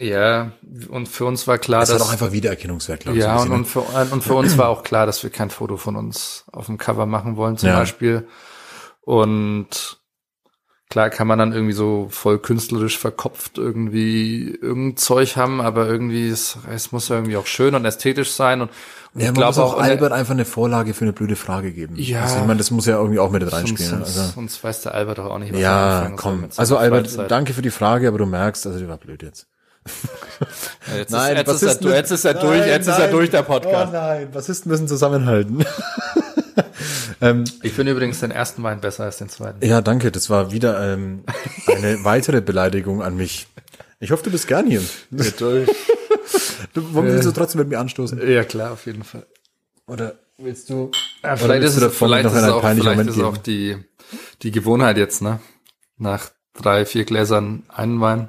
ja, 0.00 0.52
und 0.88 1.06
für 1.08 1.24
uns 1.26 1.46
war 1.48 1.58
klar, 1.58 1.80
Das 1.80 1.90
hat 1.90 1.96
dass 2.00 2.06
auch 2.08 2.12
einfach 2.12 2.32
Wiedererkennungswert, 2.32 3.00
glaube 3.00 3.18
ich. 3.18 3.24
Ja, 3.24 3.36
und, 3.42 3.50
und, 3.50 3.64
für, 3.66 3.80
und 3.80 4.22
für 4.22 4.34
uns 4.34 4.56
war 4.56 4.68
auch 4.68 4.84
klar, 4.84 5.06
dass 5.06 5.22
wir 5.22 5.30
kein 5.30 5.50
Foto 5.50 5.76
von 5.76 5.96
uns 5.96 6.44
auf 6.52 6.66
dem 6.66 6.78
Cover 6.78 7.04
machen 7.04 7.36
wollen, 7.36 7.56
zum 7.58 7.68
Ja. 7.70 7.78
Beispiel. 7.80 8.26
Und 9.02 9.97
klar 10.90 11.10
kann 11.10 11.26
man 11.26 11.38
dann 11.38 11.52
irgendwie 11.52 11.74
so 11.74 12.08
voll 12.10 12.38
künstlerisch 12.38 12.98
verkopft 12.98 13.58
irgendwie 13.58 14.56
irgendein 14.60 14.96
Zeug 14.96 15.36
haben, 15.36 15.60
aber 15.60 15.86
irgendwie, 15.86 16.28
es, 16.28 16.56
es 16.72 16.92
muss 16.92 17.08
ja 17.08 17.16
irgendwie 17.16 17.36
auch 17.36 17.46
schön 17.46 17.74
und 17.74 17.84
ästhetisch 17.84 18.32
sein. 18.32 18.60
Und, 18.62 18.70
und 19.14 19.20
ja, 19.20 19.26
man 19.32 19.34
muss 19.44 19.54
glaube 19.56 19.68
auch 19.68 19.74
auch, 19.74 19.80
Albert 19.82 20.12
einfach 20.12 20.32
eine 20.34 20.44
Vorlage 20.44 20.94
für 20.94 21.04
eine 21.04 21.12
blöde 21.12 21.36
Frage 21.36 21.72
geben. 21.72 21.96
Ja. 21.96 22.22
Also, 22.22 22.36
ich 22.38 22.44
meine, 22.46 22.56
das 22.58 22.70
muss 22.70 22.86
ja 22.86 22.96
irgendwie 22.96 23.18
auch 23.18 23.30
mit 23.30 23.50
reinspielen. 23.52 23.90
sonst, 24.04 24.18
Also. 24.18 24.32
sonst 24.34 24.62
weiß 24.64 24.82
der 24.82 24.94
Albert 24.94 25.18
doch 25.18 25.26
auch 25.26 25.38
nicht, 25.38 25.52
was 25.52 25.60
Ja, 25.60 26.06
soll 26.08 26.16
komm. 26.16 26.40
seiner 26.40 26.58
Also 26.58 26.76
Albert, 26.78 27.08
Freizeit. 27.08 27.30
danke 27.30 27.52
für 27.52 27.62
die 27.62 27.70
Frage, 27.70 28.08
aber 28.08 28.18
du 28.18 28.26
merkst, 28.26 28.66
also 28.66 28.78
die 28.78 28.88
war 28.88 28.96
blöd 28.98 29.22
jetzt. 29.22 29.46
Jetzt 30.96 31.10
Nein, 31.12 31.36
ist, 31.36 31.46
jetzt, 31.46 31.48
ist 31.48 31.62
er, 31.62 31.68
Bassisten- 31.68 31.90
jetzt 31.92 32.10
ist 32.10 32.24
er 32.26 32.34
durch, 32.34 32.58
Nein, 32.60 32.68
jetzt 32.68 32.86
ist 32.88 32.92
er 32.94 32.98
nein. 33.00 33.10
durch 33.10 33.30
der 33.30 33.42
Podcast. 33.42 33.88
Oh 33.92 33.96
nein, 33.96 34.30
Bassisten 34.30 34.70
müssen 34.70 34.86
zusammenhalten. 34.88 35.64
Ähm, 37.20 37.44
Ich 37.62 37.72
finde 37.72 37.92
übrigens 37.92 38.20
den 38.20 38.30
ersten 38.30 38.62
Wein 38.62 38.80
besser 38.80 39.04
als 39.04 39.18
den 39.18 39.28
zweiten. 39.28 39.64
ja, 39.64 39.80
danke. 39.80 40.10
Das 40.10 40.30
war 40.30 40.52
wieder 40.52 40.92
ähm, 40.92 41.24
eine 41.66 41.98
weitere 42.04 42.40
Beleidigung 42.40 43.02
an 43.02 43.16
mich. 43.16 43.46
Ich 44.00 44.10
hoffe, 44.10 44.24
du 44.24 44.30
bist 44.30 44.46
gern 44.46 44.66
hier. 44.66 44.82
durch. 45.38 45.68
Du, 46.74 46.82
warum 46.92 47.06
willst 47.08 47.26
du 47.26 47.32
trotzdem 47.32 47.60
mit 47.60 47.68
mir 47.68 47.78
anstoßen? 47.78 48.20
Ja, 48.28 48.44
klar, 48.44 48.72
auf 48.72 48.84
jeden 48.84 49.02
Fall. 49.02 49.26
Oder 49.86 50.18
willst 50.36 50.68
du? 50.68 50.90
Ja, 51.22 51.36
vielleicht 51.36 51.62
willst 51.62 51.76
ist, 51.78 51.82
du 51.82 51.90
vielleicht 51.90 52.24
noch 52.24 52.32
ist, 52.32 52.38
es 52.38 52.44
einen 52.44 52.52
auch, 52.52 52.60
peinlichen 52.60 52.82
vielleicht 52.82 52.98
Moment 52.98 53.10
ist 53.10 53.16
es 53.16 53.22
auch 53.22 53.36
die, 53.38 53.76
die 54.42 54.50
Gewohnheit 54.50 54.98
jetzt, 54.98 55.22
ne? 55.22 55.40
Nach 55.96 56.30
drei, 56.54 56.84
vier 56.84 57.04
Gläsern 57.04 57.62
einen 57.68 58.00
Wein. 58.00 58.28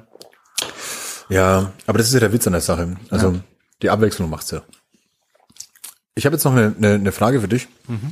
Ja, 1.28 1.72
aber 1.86 1.98
das 1.98 2.08
ist 2.08 2.14
ja 2.14 2.20
der 2.20 2.32
Witz 2.32 2.46
an 2.46 2.54
der 2.54 2.62
Sache. 2.62 2.96
Also 3.10 3.36
die 3.82 3.90
Abwechslung 3.90 4.30
macht's 4.30 4.50
ja. 4.50 4.62
Ich 6.14 6.26
habe 6.26 6.34
jetzt 6.34 6.44
noch 6.44 6.52
eine, 6.52 6.74
eine, 6.76 6.94
eine 6.94 7.12
Frage 7.12 7.40
für 7.40 7.48
dich. 7.48 7.68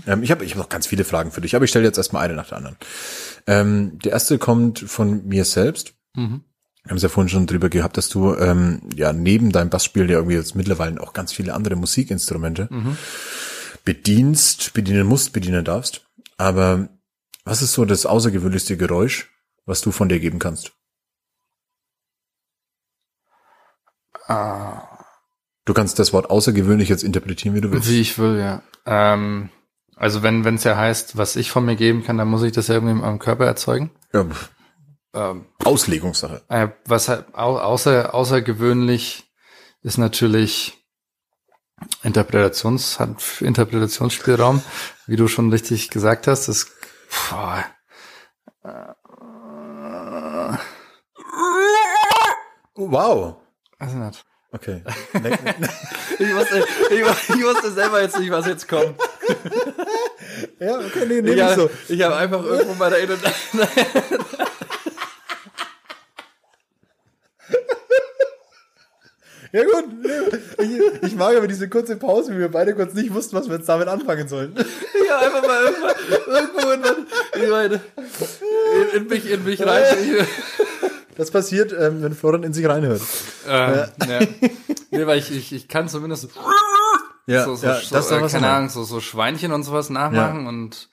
Ähm, 0.07 0.23
ich 0.23 0.31
habe 0.31 0.45
ich 0.45 0.53
hab 0.53 0.59
noch 0.59 0.69
ganz 0.69 0.87
viele 0.87 1.05
Fragen 1.05 1.31
für 1.31 1.41
dich, 1.41 1.55
aber 1.57 1.65
ich 1.65 1.71
stelle 1.71 1.85
jetzt 1.85 1.99
erstmal 1.99 2.25
eine 2.25 2.35
nach 2.35 2.49
der 2.49 2.59
anderen. 2.59 2.77
Ähm, 3.47 3.99
die 3.99 4.09
erste 4.09 4.39
kommt 4.39 4.79
von 4.79 5.27
mir 5.27 5.45
selbst. 5.45 5.95
Wir 6.85 6.91
haben 6.91 6.97
es 6.97 7.03
ja 7.03 7.09
vorhin 7.09 7.29
schon 7.29 7.47
drüber 7.47 7.69
gehabt, 7.69 7.97
dass 7.97 8.09
du 8.09 8.35
ähm, 8.35 8.81
ja 8.95 9.13
neben 9.13 9.53
deinem 9.53 9.69
Bassspiel 9.69 10.09
ja 10.11 10.17
irgendwie 10.17 10.37
jetzt 10.37 10.55
mittlerweile 10.55 11.01
auch 11.01 11.13
ganz 11.13 11.33
viele 11.33 11.55
andere 11.55 11.77
Musikinstrumente 11.77 12.69
bedienst, 13.85 14.73
bedienen 14.75 15.07
musst, 15.07 15.33
bedienen 15.33 15.65
darfst. 15.65 16.07
Aber 16.39 16.89
was 17.45 17.63
ist 17.63 17.73
so 17.73 17.85
das 17.85 18.07
außergewöhnlichste 18.07 18.77
Geräusch, 18.77 19.31
was 19.67 19.81
du 19.81 19.91
von 19.91 20.09
dir 20.09 20.21
geben 20.21 20.39
kannst? 20.39 20.73
Ah, 24.27 24.88
Du 25.69 25.75
kannst 25.75 25.99
das 25.99 26.15
Wort 26.15 26.31
außergewöhnlich 26.31 26.89
jetzt 26.89 27.05
interpretieren, 27.05 27.55
wie 27.55 27.61
du 27.61 27.71
willst. 27.71 27.91
wie 27.91 28.01
ich 28.01 28.19
will, 28.19 28.39
ja. 28.39 28.63
Ähm, 28.87 29.51
also 29.97 30.23
wenn 30.23 30.45
wenn 30.47 30.55
es 30.55 30.65
ja 30.65 30.77
heißt, 30.79 31.19
was 31.19 31.37
ich 31.37 31.51
von 31.51 31.67
mir 31.67 31.77
geben 31.77 32.03
kann, 32.05 32.17
dann 32.17 32.29
muss 32.29 32.43
ich 32.43 32.53
das 32.53 32.69
ja 32.69 32.75
irgendwie 32.77 32.93
in 32.93 33.01
meinem 33.01 33.19
Körper 33.19 33.45
erzeugen. 33.45 33.91
Ja, 34.15 34.25
Ähm, 35.15 35.45
Auslegungssache. 35.65 36.43
äh, 36.49 36.69
was 36.87 37.09
halt 37.09 37.27
au 37.35 37.59
außer, 37.59 38.15
außergewöhnlich 38.15 39.31
ist 39.83 39.99
natürlich 39.99 40.79
Interpretations, 42.03 42.99
hat 42.99 43.17
Interpretationsspielraum, 43.41 44.63
wie 45.07 45.17
du 45.17 45.29
schon 45.29 45.51
richtig 45.51 45.91
gesagt 45.91 46.27
hast. 46.29 46.49
Das, 46.49 46.67
boah, 47.31 47.63
Wow. 52.75 53.37
weiß 53.79 53.91
ich 53.93 53.97
nicht. 53.99 54.25
Okay. 54.53 54.83
Ich 56.21 56.35
wusste, 56.35 56.65
ich, 56.91 56.99
ich 56.99 57.45
wusste 57.45 57.71
selber 57.71 58.03
jetzt 58.03 58.19
nicht, 58.19 58.33
was 58.33 58.45
jetzt 58.45 58.67
kommt. 58.67 58.99
ja, 60.59 60.79
okay, 60.81 61.07
nee, 61.07 61.31
Ich 61.31 61.41
habe 61.41 61.71
ich 61.87 62.03
hab 62.03 62.13
einfach 62.15 62.43
irgendwo 62.43 62.75
bei 62.75 62.91
der 62.91 62.99
Inter 62.99 63.17
Ja 69.53 69.63
gut, 69.65 69.85
nee, 70.03 70.65
ich, 70.65 71.03
ich 71.05 71.15
mag 71.15 71.37
aber 71.37 71.47
diese 71.47 71.69
kurze 71.69 71.97
Pause, 71.97 72.35
wie 72.35 72.41
wir 72.41 72.51
beide 72.51 72.75
kurz 72.75 72.95
nicht 72.95 73.15
wussten, 73.15 73.37
was 73.37 73.49
wir 73.49 73.57
jetzt 73.59 73.69
damit 73.69 73.87
anfangen 73.87 74.27
sollen. 74.29 74.57
Ich 74.59 75.11
hab 75.11 75.23
einfach 75.23 75.47
mal 75.47 75.63
irgendwo, 75.63 76.69
irgendwo 76.69 76.71
in, 76.71 76.83
ich 77.35 77.81
in, 78.93 79.01
in 79.03 79.07
mich, 79.07 79.31
in 79.31 79.45
mich 79.45 79.65
rein. 79.65 79.85
Das 81.19 81.31
passiert, 81.31 81.73
ähm, 81.79 82.01
wenn 82.03 82.15
Florian 82.15 82.45
in 82.45 82.53
sich 82.55 82.67
reinhört. 82.67 83.03
Ähm, 83.49 83.85
ja. 84.09 84.19
Nee, 84.91 85.07
weil 85.07 85.19
ich, 85.19 85.31
ich, 85.31 85.53
ich 85.53 85.69
kann 85.69 85.87
zumindest 85.87 86.23
so, 86.23 86.29
Ja, 87.27 87.45
so, 87.45 87.55
so, 87.57 87.67
ja, 87.67 87.75
so 87.75 87.95
das 87.95 88.09
doch 88.09 88.23
äh, 88.23 88.27
keine. 88.29 88.49
Ahnung, 88.49 88.71
so, 88.71 88.85
so 88.85 89.01
Schweinchen 89.01 89.53
und 89.53 89.63
sowas 89.65 89.91
nachmachen 89.91 90.47
und 90.47 90.89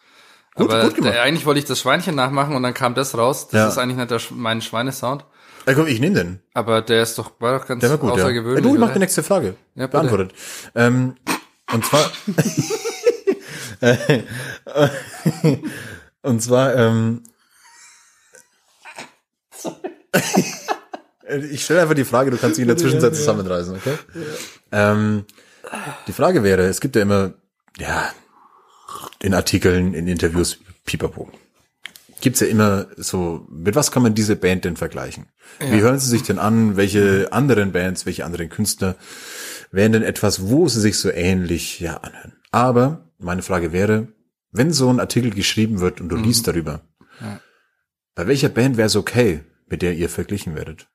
Gut- 0.55 0.69
aber 0.69 0.83
gut 0.83 0.95
gemacht. 0.95 1.13
der, 1.13 1.21
eigentlich 1.23 1.45
wollte 1.45 1.59
ich 1.59 1.65
das 1.65 1.79
Schweinchen 1.79 2.13
nachmachen 2.13 2.55
und 2.57 2.63
dann 2.63 2.73
kam 2.73 2.93
das 2.93 3.17
raus. 3.17 3.47
Das 3.47 3.53
Ja. 3.57 3.67
ist 3.69 3.77
eigentlich 3.77 3.95
nicht 3.97 4.11
der, 4.11 4.19
mein 4.31 4.61
Schweinesound. 4.61 5.23
Ja, 5.65 5.73
komm, 5.75 5.87
ich 5.87 5.99
nehme 6.01 6.15
den. 6.15 6.39
Aber 6.53 6.81
der 6.81 7.03
ist 7.03 7.17
doch, 7.17 7.31
war 7.39 7.57
doch 7.57 7.65
ganz 7.67 7.79
Der 7.81 7.89
war 7.91 7.97
gut, 7.97 8.09
ja. 8.11 8.17
ja. 8.17 8.23
außergewöhnlich. 8.23 8.63
Du, 8.63 8.73
mach 8.73 8.85
oder? 8.87 8.93
die 8.93 8.99
nächste 8.99 9.23
Frage. 9.23 9.55
Ja, 9.75 9.87
bitte. 9.87 9.91
Beantwortet. 9.91 10.33
Ähm, 10.75 11.15
und 11.73 11.85
zwar, 11.85 12.11
und 16.21 16.41
zwar, 16.41 16.75
ähm, 16.75 17.23
ich 21.51 21.63
stelle 21.63 21.81
einfach 21.81 21.95
die 21.95 22.05
Frage, 22.05 22.31
du 22.31 22.37
kannst 22.37 22.55
sie 22.55 22.61
in 22.61 22.67
der 22.67 22.77
Zwischenzeit 22.77 23.15
zusammenreißen, 23.15 23.75
okay? 23.75 23.97
Ähm, 24.71 25.25
die 26.07 26.13
Frage 26.13 26.43
wäre, 26.43 26.63
es 26.63 26.81
gibt 26.81 26.95
ja 26.95 27.01
immer, 27.01 27.33
ja, 27.77 28.11
in 29.21 29.33
Artikeln, 29.33 29.93
in 29.93 30.07
Interviews, 30.07 30.59
pipapo. 30.85 31.29
Gibt's 32.21 32.39
ja 32.39 32.47
immer 32.47 32.87
so, 32.95 33.45
mit 33.49 33.75
was 33.75 33.91
kann 33.91 34.03
man 34.03 34.15
diese 34.15 34.35
Band 34.35 34.65
denn 34.65 34.77
vergleichen? 34.77 35.27
Wie 35.59 35.81
hören 35.81 35.99
sie 35.99 36.09
sich 36.09 36.23
denn 36.23 36.39
an? 36.39 36.77
Welche 36.77 37.31
anderen 37.31 37.71
Bands, 37.71 38.05
welche 38.05 38.25
anderen 38.25 38.49
Künstler 38.49 38.95
wären 39.71 39.91
denn 39.91 40.03
etwas, 40.03 40.47
wo 40.47 40.67
sie 40.67 40.79
sich 40.79 40.97
so 40.97 41.11
ähnlich 41.11 41.79
ja 41.79 41.97
anhören? 41.97 42.33
Aber 42.51 43.11
meine 43.19 43.41
Frage 43.41 43.73
wäre, 43.73 44.07
wenn 44.51 44.71
so 44.71 44.89
ein 44.89 44.99
Artikel 44.99 45.31
geschrieben 45.31 45.81
wird 45.81 46.01
und 46.01 46.09
du 46.09 46.15
liest 46.15 46.47
darüber, 46.47 46.81
bei 48.15 48.27
welcher 48.27 48.49
Band 48.49 48.77
wäre 48.77 48.87
es 48.87 48.95
okay, 48.95 49.41
mit 49.67 49.81
der 49.81 49.93
ihr 49.95 50.09
verglichen 50.09 50.55
werdet? 50.55 50.87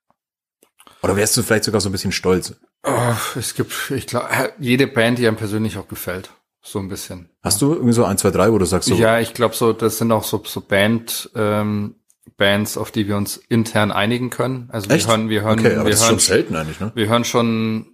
Oder 1.02 1.16
wärst 1.16 1.36
du 1.36 1.42
vielleicht 1.42 1.64
sogar 1.64 1.80
so 1.80 1.88
ein 1.88 1.92
bisschen 1.92 2.12
stolz? 2.12 2.54
Oh, 2.82 3.14
es 3.36 3.54
gibt, 3.54 3.90
ich 3.94 4.06
glaube, 4.06 4.28
jede 4.58 4.86
Band, 4.86 5.18
die 5.18 5.26
einem 5.26 5.36
persönlich 5.36 5.78
auch 5.78 5.88
gefällt. 5.88 6.30
So 6.62 6.78
ein 6.78 6.88
bisschen. 6.88 7.30
Hast 7.42 7.62
du 7.62 7.72
irgendwie 7.72 7.94
so 7.94 8.04
ein, 8.04 8.18
zwei, 8.18 8.30
drei, 8.30 8.52
wo 8.52 8.58
du 8.58 8.66
sagst 8.66 8.88
so, 8.90 8.94
Ja, 8.94 9.18
ich 9.18 9.32
glaube 9.32 9.54
so, 9.54 9.72
das 9.72 9.96
sind 9.96 10.12
auch 10.12 10.24
so, 10.24 10.42
so 10.44 10.60
Band, 10.60 11.30
ähm, 11.34 11.94
Bands, 12.36 12.76
auf 12.76 12.90
die 12.90 13.08
wir 13.08 13.16
uns 13.16 13.38
intern 13.48 13.90
einigen 13.90 14.28
können. 14.28 14.68
Also 14.70 14.90
echt? 14.90 15.06
wir 15.06 15.10
hören, 15.10 15.28
wir 15.30 15.42
hören, 15.42 15.58
okay, 15.58 15.74
aber 15.76 15.84
wir 15.86 15.90
das 15.92 16.00
ist 16.00 16.06
hören, 16.06 16.20
schon 16.20 16.26
selten 16.34 16.56
eigentlich, 16.56 16.80
ne? 16.80 16.92
wir 16.94 17.08
hören 17.08 17.24
schon 17.24 17.86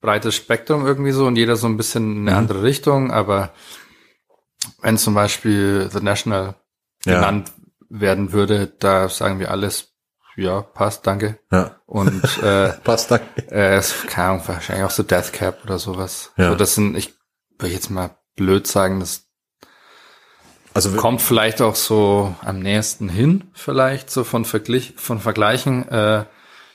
breites 0.00 0.34
Spektrum 0.34 0.86
irgendwie 0.86 1.12
so 1.12 1.26
und 1.26 1.36
jeder 1.36 1.56
so 1.56 1.66
ein 1.66 1.78
bisschen 1.78 2.12
in 2.12 2.18
eine 2.22 2.32
Mhm. 2.32 2.36
andere 2.36 2.62
Richtung, 2.62 3.10
aber 3.10 3.54
wenn 4.82 4.98
zum 4.98 5.14
Beispiel 5.14 5.88
The 5.90 6.00
National 6.00 6.56
Ja. 7.06 7.42
Werden 8.00 8.32
würde, 8.32 8.66
da 8.66 9.08
sagen 9.08 9.38
wir 9.38 9.50
alles, 9.50 9.94
ja, 10.36 10.62
passt, 10.62 11.06
danke. 11.06 11.38
Ja. 11.52 11.76
Und 11.86 12.24
äh, 12.42 12.72
Passt, 12.82 13.10
danke. 13.10 13.26
äh, 13.50 13.76
es 13.76 14.06
keine 14.08 14.30
Ahnung, 14.30 14.42
wahrscheinlich 14.46 14.84
auch 14.84 14.90
so 14.90 15.04
Death 15.04 15.32
Cap 15.32 15.62
oder 15.64 15.78
sowas. 15.78 16.32
Ja. 16.36 16.50
So, 16.50 16.56
das 16.56 16.74
sind, 16.74 16.96
ich 16.96 17.14
würde 17.58 17.72
jetzt 17.72 17.90
mal 17.90 18.18
blöd 18.34 18.66
sagen, 18.66 18.98
das 18.98 19.28
Also 20.72 20.90
kommt 20.96 21.22
vielleicht 21.22 21.62
auch 21.62 21.76
so 21.76 22.34
am 22.42 22.58
nächsten 22.58 23.08
hin, 23.08 23.44
vielleicht 23.54 24.10
so 24.10 24.24
von 24.24 24.44
Verglich, 24.44 24.94
von 24.96 25.20
Vergleichen. 25.20 25.88
Äh, 25.88 26.24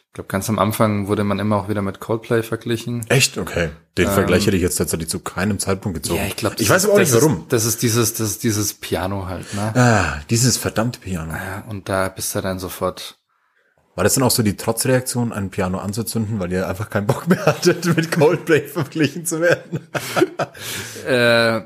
ich 0.09 0.13
glaube, 0.13 0.27
ganz 0.27 0.49
am 0.49 0.57
Anfang 0.57 1.07
wurde 1.07 1.23
man 1.23 1.37
immer 1.37 1.57
auch 1.57 1.69
wieder 1.69 1.83
mit 1.83 1.99
Coldplay 1.99 2.41
verglichen. 2.41 3.05
Echt? 3.09 3.37
Okay. 3.37 3.69
Den 3.95 4.07
Vergleich 4.07 4.47
hätte 4.47 4.55
ich 4.57 4.63
jetzt 4.63 4.77
tatsächlich 4.77 5.07
zu 5.07 5.19
keinem 5.19 5.59
Zeitpunkt 5.59 6.01
gezogen. 6.01 6.21
ich 6.27 6.35
glaube, 6.35 6.55
ich 6.57 6.67
weiß 6.67 6.85
aber 6.85 6.95
auch 6.95 6.99
nicht 6.99 7.13
warum. 7.13 7.41
Ist, 7.41 7.53
das 7.53 7.65
ist 7.65 7.83
dieses, 7.83 8.15
das 8.15 8.31
ist 8.31 8.43
dieses 8.43 8.73
Piano 8.73 9.27
halt, 9.27 9.53
ne? 9.53 9.71
Ah, 9.75 10.19
dieses 10.31 10.57
verdammte 10.57 10.99
Piano. 10.99 11.33
Ja, 11.33 11.63
und 11.69 11.89
da 11.89 12.09
bist 12.09 12.33
du 12.33 12.41
dann 12.41 12.57
sofort. 12.57 13.19
War 13.93 14.03
das 14.03 14.15
dann 14.15 14.23
auch 14.23 14.31
so 14.31 14.41
die 14.41 14.57
Trotzreaktion, 14.57 15.31
ein 15.31 15.51
Piano 15.51 15.77
anzuzünden, 15.77 16.39
weil 16.39 16.51
ihr 16.53 16.67
einfach 16.67 16.89
keinen 16.89 17.05
Bock 17.05 17.27
mehr 17.27 17.45
hattet, 17.45 17.85
mit 17.95 18.11
Coldplay 18.11 18.61
verglichen 18.67 19.27
zu 19.27 19.41
werden? 19.41 19.89
Äh, 21.05 21.61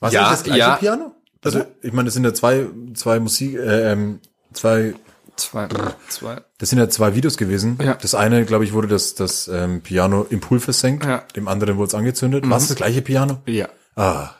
Was 0.00 0.12
Ja, 0.12 0.30
das 0.30 0.42
gleiche 0.42 0.58
ja. 0.60 0.76
Piano? 0.76 1.12
Also, 1.44 1.64
ich 1.82 1.92
meine, 1.92 2.06
das 2.06 2.14
sind 2.14 2.24
ja 2.24 2.32
zwei, 2.32 2.66
zwei 2.94 3.20
Musik, 3.20 3.56
äh, 3.56 3.92
ähm, 3.92 4.20
zwei, 4.52 4.94
zwei, 5.36 5.68
zwei. 6.08 6.40
das 6.58 6.70
sind 6.70 6.78
ja 6.78 6.88
zwei 6.88 7.14
Videos 7.14 7.36
gewesen. 7.36 7.78
Ja. 7.82 7.94
Das 7.94 8.14
eine, 8.14 8.44
glaube 8.44 8.64
ich, 8.64 8.72
wurde 8.72 8.88
das, 8.88 9.14
das 9.14 9.48
ähm, 9.48 9.82
Piano 9.82 10.26
im 10.28 10.40
Pool 10.40 10.60
versenkt. 10.60 11.04
Ja. 11.04 11.22
Dem 11.36 11.48
anderen 11.48 11.76
wurde 11.76 11.88
es 11.88 11.94
angezündet. 11.94 12.48
War 12.48 12.56
es 12.58 12.68
das 12.68 12.76
gleiche 12.76 13.02
Piano? 13.02 13.42
Ja. 13.46 13.68
Ah, 13.94 14.30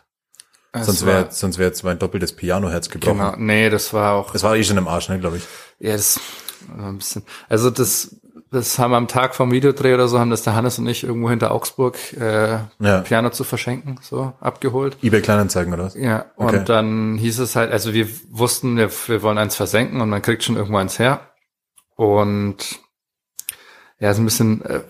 Es 0.72 0.86
sonst 0.86 1.06
wäre 1.06 1.28
sonst 1.30 1.58
wäre 1.58 1.68
jetzt 1.68 1.82
mein 1.84 1.98
doppeltes 1.98 2.34
Pianoherz 2.34 2.88
gebrochen. 2.90 3.18
Genau, 3.18 3.34
nee, 3.36 3.70
das 3.70 3.92
war 3.92 4.14
auch 4.14 4.32
Das 4.32 4.42
war 4.42 4.56
eh 4.56 4.64
schon 4.64 4.76
im 4.76 4.88
Arsch, 4.88 5.08
ne, 5.08 5.18
glaube 5.18 5.38
ich. 5.38 5.44
Ja, 5.78 5.92
das 5.92 6.20
war 6.68 6.88
ein 6.88 6.98
bisschen. 6.98 7.22
Also 7.48 7.70
das, 7.70 8.16
das 8.50 8.78
haben 8.78 8.92
wir 8.92 8.96
am 8.96 9.08
Tag 9.08 9.34
vom 9.34 9.50
Videodreh 9.50 9.94
oder 9.94 10.06
so, 10.08 10.18
haben 10.20 10.30
das 10.30 10.42
der 10.42 10.54
Hannes 10.54 10.78
und 10.78 10.86
ich 10.86 11.02
irgendwo 11.04 11.28
hinter 11.30 11.50
Augsburg 11.50 11.96
äh, 12.14 12.58
Ja. 12.78 13.00
Piano 13.00 13.30
zu 13.30 13.44
verschenken, 13.44 13.98
so 14.02 14.32
abgeholt. 14.40 14.96
eBay 15.02 15.20
Kleinanzeigen 15.20 15.72
oder 15.74 15.84
was? 15.84 15.94
Ja, 15.94 16.26
und 16.36 16.46
Okay. 16.48 16.62
dann 16.64 17.16
hieß 17.16 17.40
es 17.40 17.56
halt, 17.56 17.72
also 17.72 17.92
wir 17.92 18.08
wussten, 18.30 18.76
wir, 18.76 18.90
wir 19.08 19.22
wollen 19.22 19.38
eins 19.38 19.56
versenken 19.56 20.00
und 20.00 20.08
man 20.08 20.22
kriegt 20.22 20.44
schon 20.44 20.56
irgendwo 20.56 20.78
eins 20.78 20.98
her. 20.98 21.20
Und 21.96 22.56
ja, 23.98 24.10
ist 24.10 24.18
ein 24.18 24.24
bisschen, 24.24 24.62
äh, 24.64 24.80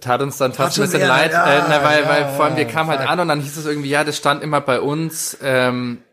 tat 0.00 0.22
uns 0.22 0.36
dann 0.36 0.52
schon 0.54 0.66
ein 0.66 0.68
bisschen 0.68 1.00
leid, 1.00 1.32
leid. 1.32 1.62
äh, 1.64 1.66
na, 1.68 1.82
weil, 1.84 2.02
Ja, 2.02 2.08
weil 2.08 2.20
ja, 2.22 2.28
vor 2.28 2.44
allem 2.44 2.56
wir 2.56 2.64
ja, 2.64 2.70
kamen 2.70 2.90
halt 2.90 3.00
an 3.00 3.18
und 3.20 3.28
dann 3.28 3.40
hieß 3.40 3.56
es 3.56 3.66
irgendwie, 3.66 3.88
ja, 3.90 4.04
das 4.04 4.16
stand 4.16 4.42
immer 4.42 4.60
bei 4.60 4.80
uns 4.80 5.36
ähm, 5.42 6.03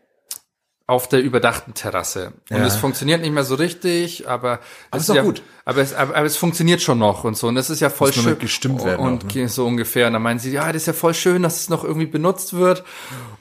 auf 0.86 1.08
der 1.08 1.22
überdachten 1.22 1.74
Terrasse. 1.74 2.32
Und 2.50 2.58
Ja. 2.58 2.66
es 2.66 2.76
funktioniert 2.76 3.20
nicht 3.22 3.32
mehr 3.32 3.44
so 3.44 3.54
richtig, 3.54 4.28
aber 4.28 4.52
Aber 4.52 4.60
es 4.92 5.02
ist 5.02 5.08
doch 5.10 5.14
ja, 5.14 5.22
gut. 5.22 5.42
Aber 5.64 5.80
es, 5.80 5.94
aber, 5.94 6.16
aber 6.16 6.26
es 6.26 6.36
funktioniert 6.36 6.82
schon 6.82 6.98
noch 6.98 7.24
und 7.24 7.36
so. 7.36 7.48
Und 7.48 7.54
das 7.54 7.70
ist 7.70 7.80
ja 7.80 7.88
voll 7.88 8.08
Muss 8.08 8.16
schön. 8.22 8.38
gestimmt 8.38 8.84
werden 8.84 9.00
und 9.06 9.24
auch, 9.26 9.34
ne? 9.34 9.48
so 9.48 9.66
ungefähr. 9.66 10.08
Und 10.08 10.14
dann 10.14 10.22
meinen 10.22 10.38
sie, 10.40 10.50
ja, 10.52 10.66
das 10.72 10.82
ist 10.82 10.86
ja 10.86 10.92
voll 10.92 11.14
schön, 11.14 11.42
dass 11.42 11.60
es 11.60 11.68
noch 11.68 11.84
irgendwie 11.84 12.06
benutzt 12.06 12.52
wird 12.54 12.84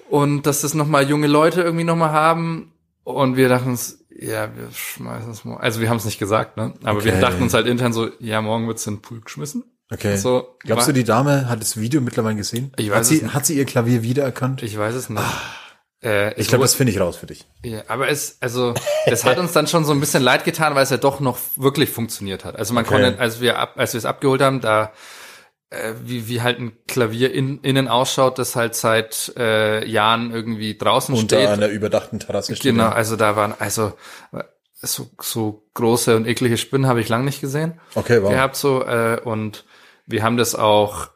und 0.10 0.44
dass 0.44 0.62
das 0.62 0.74
nochmal 0.74 1.10
junge 1.10 1.28
Leute 1.28 1.62
irgendwie 1.62 1.84
nochmal 1.84 2.12
haben. 2.12 2.72
Und 3.04 3.36
wir 3.38 3.50
dachten 3.50 3.70
uns, 3.70 3.98
ja, 4.16 4.50
wir 4.56 4.70
schmeißen 4.72 5.32
es 5.32 5.44
mal. 5.44 5.58
Also 5.58 5.82
wir 5.82 5.90
haben 5.90 5.98
es 5.98 6.06
nicht 6.06 6.20
gesagt, 6.20 6.58
ne? 6.58 6.74
Aber 6.84 7.04
wir 7.04 7.12
Okay. 7.14 7.22
dachten 7.22 7.42
uns 7.42 7.54
halt 7.56 7.66
intern 7.66 7.92
so, 7.94 8.10
ja, 8.20 8.40
morgen 8.42 8.68
wird's 8.68 8.86
in 8.86 8.96
den 8.98 9.02
Pool 9.02 9.22
geschmissen. 9.22 9.64
Okay. 9.92 10.16
So, 10.18 10.56
Glaubst 10.60 10.88
du, 10.88 10.94
die 10.94 11.04
Dame 11.04 11.50
hat 11.50 11.60
das 11.60 11.76
Video 11.78 12.00
mittlerweile 12.02 12.36
gesehen? 12.36 12.72
Ich 12.78 12.92
hat 12.92 13.00
weiß 13.00 13.08
sie, 13.10 13.16
es 13.18 13.22
nicht. 13.24 13.34
hat 13.34 13.46
sie 13.46 13.58
ihr 13.58 13.66
Klavier 13.66 14.04
wiedererkannt? 14.04 14.62
Ich 14.64 14.78
weiß 14.78 14.94
es 14.96 15.10
nicht. 15.10 15.22
Äh, 16.04 16.34
Ich 16.40 16.48
glaube, 16.48 16.64
das 16.64 16.74
finde 16.74 16.92
ich 16.92 17.00
raus 17.00 17.16
für 17.18 17.28
dich. 17.28 17.46
Ja, 17.64 17.84
aber 17.88 18.10
es, 18.10 18.38
also, 18.42 18.74
das 19.06 19.24
hat 19.24 19.38
uns 19.38 19.52
dann 19.52 19.68
schon 19.68 19.86
so 19.86 19.92
ein 19.92 20.00
bisschen 20.00 20.24
leid 20.24 20.44
getan, 20.46 20.74
weil 20.76 20.84
es 20.84 20.90
ja 20.90 20.98
doch 20.98 21.20
noch 21.20 21.38
wirklich 21.56 21.90
funktioniert 21.90 22.44
hat. 22.46 22.56
Also 22.56 22.74
man 22.74 22.86
Okay. 22.86 23.02
konnte, 23.02 23.20
als 23.20 23.40
wir 23.42 23.60
ab, 23.60 23.74
als 23.78 23.94
wir 23.94 24.00
es 24.00 24.06
abgeholt 24.06 24.42
haben, 24.42 24.62
da, 24.62 24.92
äh, 25.70 25.94
wie, 26.04 26.28
wie 26.28 26.42
halt 26.42 26.60
ein 26.60 26.74
Klavier 26.88 27.32
in, 27.34 27.60
innen 27.62 27.88
ausschaut, 27.88 28.40
das 28.40 28.56
halt 28.56 28.76
seit 28.76 29.32
äh, 29.38 29.86
Jahren 29.88 30.32
irgendwie 30.32 30.78
draußen 30.78 31.14
Unter 31.16 31.38
steht. 31.38 31.48
einer 31.50 31.68
überdachten 31.68 32.20
Terrasse 32.20 32.56
steht. 32.56 32.74
Genau, 32.74 32.90
also 32.90 33.16
da 33.16 33.36
waren, 33.36 33.54
also 33.60 33.94
so, 34.82 35.08
so 35.22 35.68
große 35.76 36.16
und 36.16 36.26
eklige 36.28 36.58
Spinnen 36.58 36.88
habe 36.88 37.02
ich 37.02 37.08
lang 37.10 37.24
nicht 37.24 37.40
gesehen 37.40 37.80
Okay, 37.94 38.22
wow. 38.24 38.32
gehabt 38.32 38.56
so 38.56 38.84
äh, 38.84 39.20
und 39.24 39.64
wir 40.08 40.24
haben 40.24 40.38
das 40.38 40.56
auch, 40.56 41.10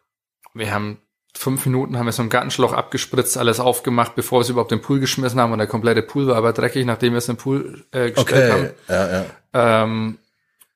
wir 0.54 0.72
haben 0.72 1.00
fünf 1.38 1.66
Minuten 1.66 1.98
haben 1.98 2.06
wir 2.06 2.12
so 2.12 2.22
ein 2.24 2.30
Gartenschlauch 2.30 2.74
abgespritzt, 2.74 3.38
alles 3.38 3.60
aufgemacht, 3.60 4.16
bevor 4.16 4.40
wir 4.40 4.42
es 4.44 4.50
überhaupt 4.50 4.72
in 4.72 4.80
den 4.80 4.84
Pool 4.84 5.00
geschmissen 5.00 5.40
haben 5.40 5.52
und 5.52 5.58
der 5.60 5.68
komplette 5.68 6.02
Pool 6.02 6.28
war 6.28 6.36
aber 6.38 6.54
dreckig, 6.54 6.86
nachdem 6.86 7.14
wir 7.14 7.18
es 7.18 7.28
in 7.28 7.36
den 7.36 7.42
Pool 7.42 7.86
äh, 7.92 8.12
gestellt 8.12 8.54
Okay, 8.54 8.70
ja, 8.88 9.08
ja. 9.12 9.26
haben. 9.54 9.90
Ähm, 9.90 10.18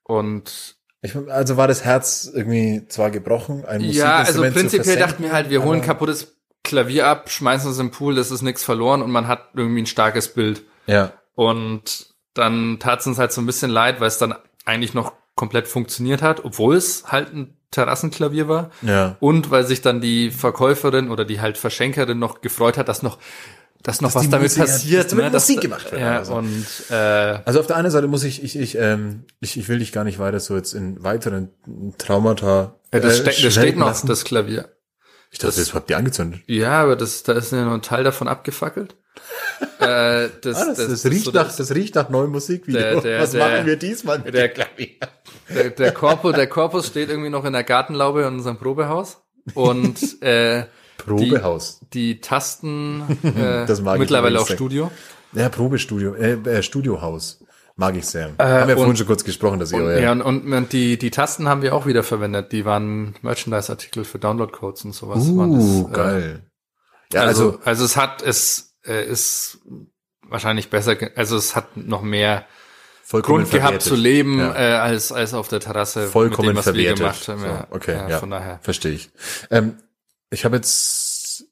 und 0.04 0.76
Ich, 1.02 1.16
also 1.30 1.58
war 1.58 1.68
das 1.68 1.84
Herz 1.86 2.30
irgendwie 2.34 2.86
zwar 2.88 3.10
gebrochen, 3.12 3.64
ein 3.66 3.82
ja, 3.82 4.18
also 4.18 4.42
prinzipiell 4.42 4.98
dachten 4.98 5.24
wir 5.24 5.32
halt, 5.32 5.50
wir 5.50 5.64
holen 5.64 5.82
kaputtes 5.82 6.36
Klavier 6.64 7.08
ab, 7.08 7.30
schmeißen 7.30 7.72
es 7.72 7.80
im 7.80 7.92
Pool, 7.92 8.16
das 8.16 8.32
ist 8.32 8.42
nichts 8.42 8.64
verloren 8.64 9.02
und 9.02 9.12
man 9.12 9.28
hat 9.28 9.50
irgendwie 9.56 9.82
ein 9.82 9.86
starkes 9.88 10.34
Bild. 10.34 10.64
Ja, 10.88 11.14
Und 11.36 12.08
dann 12.34 12.80
tat 12.80 13.00
es 13.00 13.08
uns 13.08 13.18
halt 13.18 13.32
so 13.32 13.42
ein 13.42 13.46
bisschen 13.46 13.72
leid, 13.72 14.00
weil 14.02 14.08
es 14.08 14.18
dann 14.18 14.36
eigentlich 14.66 14.94
noch 14.94 15.14
komplett 15.36 15.68
funktioniert 15.68 16.22
hat, 16.22 16.44
obwohl 16.44 16.76
es 16.76 17.06
halt 17.12 17.34
ein 17.34 17.56
Terrassenklavier 17.72 18.48
war. 18.48 18.72
ja. 18.82 19.16
Und 19.20 19.52
weil 19.52 19.66
sich 19.66 19.82
dann 19.82 20.02
die 20.02 20.32
Verkäuferin 20.32 21.10
oder 21.10 21.26
die 21.26 21.40
halt 21.42 21.58
Verschenkerin 21.58 22.18
noch 22.20 22.42
gefreut 22.42 22.78
hat, 22.78 22.88
dass 22.90 23.04
noch, 23.04 23.18
dass 23.84 24.02
noch 24.02 24.10
Dass 24.12 24.24
was 24.24 24.30
damit 24.30 24.48
Musik- 24.50 24.64
passiert. 24.64 25.04
dass 25.06 25.10
damit 25.12 25.26
ne? 25.26 25.32
dass- 25.32 25.48
Musik 25.48 25.62
gemacht 25.62 25.92
wird, 25.92 26.02
Ja, 26.02 26.18
also. 26.18 26.34
und 26.36 26.66
äh, 26.90 26.94
Also 27.46 27.60
auf 27.60 27.68
der 27.68 27.78
einen 27.78 27.92
Seite 27.92 28.08
muss 28.08 28.24
ich, 28.24 28.44
ich, 28.44 28.58
ich, 28.58 28.78
ähm, 28.78 29.24
ich, 29.40 29.58
ich 29.58 29.70
will 29.70 29.80
dich 29.80 29.92
gar 29.92 30.04
nicht 30.04 30.20
weiter 30.20 30.40
so 30.40 30.56
jetzt 30.56 30.74
in 30.74 31.02
weiteren 31.04 31.50
Traumata. 31.98 32.76
äh, 32.92 33.00
das, 33.00 33.20
äh, 33.22 33.32
ste 33.32 33.44
das 33.44 33.54
steht 33.54 33.78
noch, 33.78 33.88
lassen. 33.88 34.08
das 34.08 34.24
Klavier. 34.24 34.70
Ich 35.32 35.38
dachte, 35.40 35.60
das 35.60 35.74
habt 35.76 35.90
ihr 35.92 35.98
angezündet. 35.98 36.42
Ja, 36.48 36.82
aber 36.82 36.96
das, 36.96 37.22
da 37.24 37.34
ist 37.34 37.52
ja 37.52 37.64
nur 37.64 37.76
ein 37.76 37.82
Teil 37.84 38.04
davon 38.04 38.28
abgefackelt. 38.28 38.96
Äh, 39.80 40.30
das, 40.42 40.58
Ah, 40.58 40.66
das, 40.68 40.78
das, 40.78 40.80
ist 40.80 41.06
riecht 41.06 41.26
so 41.26 41.32
nach, 41.32 41.56
das 41.56 41.74
riecht 41.76 41.96
nach 41.96 42.10
neuem 42.10 42.32
Musikvideo. 42.32 42.80
Der- 42.80 43.02
der- 43.02 43.22
Was 43.22 43.32
der- 43.32 43.48
machen 43.48 43.66
wir 43.66 43.76
diesmal 43.76 44.20
mit 44.20 44.34
der- 44.34 44.50
Klavier? 44.50 44.88
Der, 45.54 45.70
der, 45.72 45.92
Korpus, 45.92 46.34
der 46.36 46.48
Korpus 46.48 46.88
steht 46.88 47.10
irgendwie 47.10 47.30
noch 47.30 47.44
in 47.46 47.54
der 47.54 47.64
Gartenlaube 47.64 48.22
in 48.22 48.28
unserem 48.36 48.58
Probehaus. 48.58 49.18
Und 49.56 50.22
äh, 50.22 50.66
Probehaus. 50.98 51.80
die 51.94 52.22
Tasten 52.22 53.02
äh, 53.24 53.66
Das 53.66 53.82
mag 53.82 53.96
ich 53.96 54.02
mittlerweile 54.02 54.36
übrigens 54.36 54.52
auch. 54.52 54.56
Studio. 54.56 54.92
Ja, 55.34 55.50
Probestudio, 55.50 56.14
äh, 56.16 56.34
äh, 56.34 56.64
Studiohaus. 56.64 57.44
Mag 57.76 57.96
ich 57.96 58.06
sehr. 58.06 58.34
Haben 58.38 58.68
wir 58.68 58.76
und- 58.76 58.82
vorhin 58.82 58.98
schon 58.98 59.08
kurz 59.08 59.24
gesprochen, 59.24 59.60
dass 59.60 59.72
ihr 59.72 59.78
Und, 59.78 59.84
euer 59.86 60.00
ja, 60.00 60.12
und, 60.12 60.22
und, 60.22 60.74
die, 60.74 60.98
die 61.00 61.12
Tasten 61.12 61.48
haben 61.48 61.62
wir 61.62 61.74
auch 61.74 61.86
wieder 61.86 62.04
verwendet. 62.04 62.52
Die 62.52 62.66
waren 62.66 63.16
Merchandise-Artikel 63.22 64.04
für 64.04 64.20
Download-Codes 64.20 64.84
und 64.86 64.94
sowas. 64.94 65.26
Uh, 65.26 65.56
das, 65.88 65.92
äh, 65.92 65.96
geil. 65.96 66.44
Ja, 67.14 67.22
also, 67.22 67.52
also, 67.52 67.60
also 67.64 67.86
es 67.86 67.96
hat, 67.98 68.22
es 68.22 68.69
äh, 68.90 69.06
ist 69.06 69.60
wahrscheinlich 70.28 70.70
besser, 70.70 70.96
also 71.16 71.38
es 71.38 71.56
hat 71.56 71.78
noch 71.78 72.02
mehr 72.02 72.46
vollkommen 73.04 73.40
Grund 73.44 73.52
gehabt 73.52 73.64
verwertet. 73.84 73.88
zu 73.88 73.96
leben, 73.96 74.40
Ja. 74.40 74.54
äh, 74.56 74.74
als, 74.78 75.12
als 75.12 75.34
auf 75.34 75.48
der 75.48 75.60
Terrasse 75.60 76.08
vollkommen 76.08 76.50
mit 76.50 76.58
dem, 76.58 76.64
verwertet. 76.64 76.98
gemacht 76.98 77.28
haben. 77.28 77.40
So, 77.40 77.46
Ja, 77.48 77.68
okay, 77.72 77.94
ja, 77.94 78.10
ja, 78.10 78.20
Von 78.20 78.30
daher. 78.30 78.60
verstehe 78.62 78.92
ich. 78.94 79.10
Ähm, 79.50 79.78
ich 80.30 80.46
habe 80.46 80.58
jetzt 80.58 81.46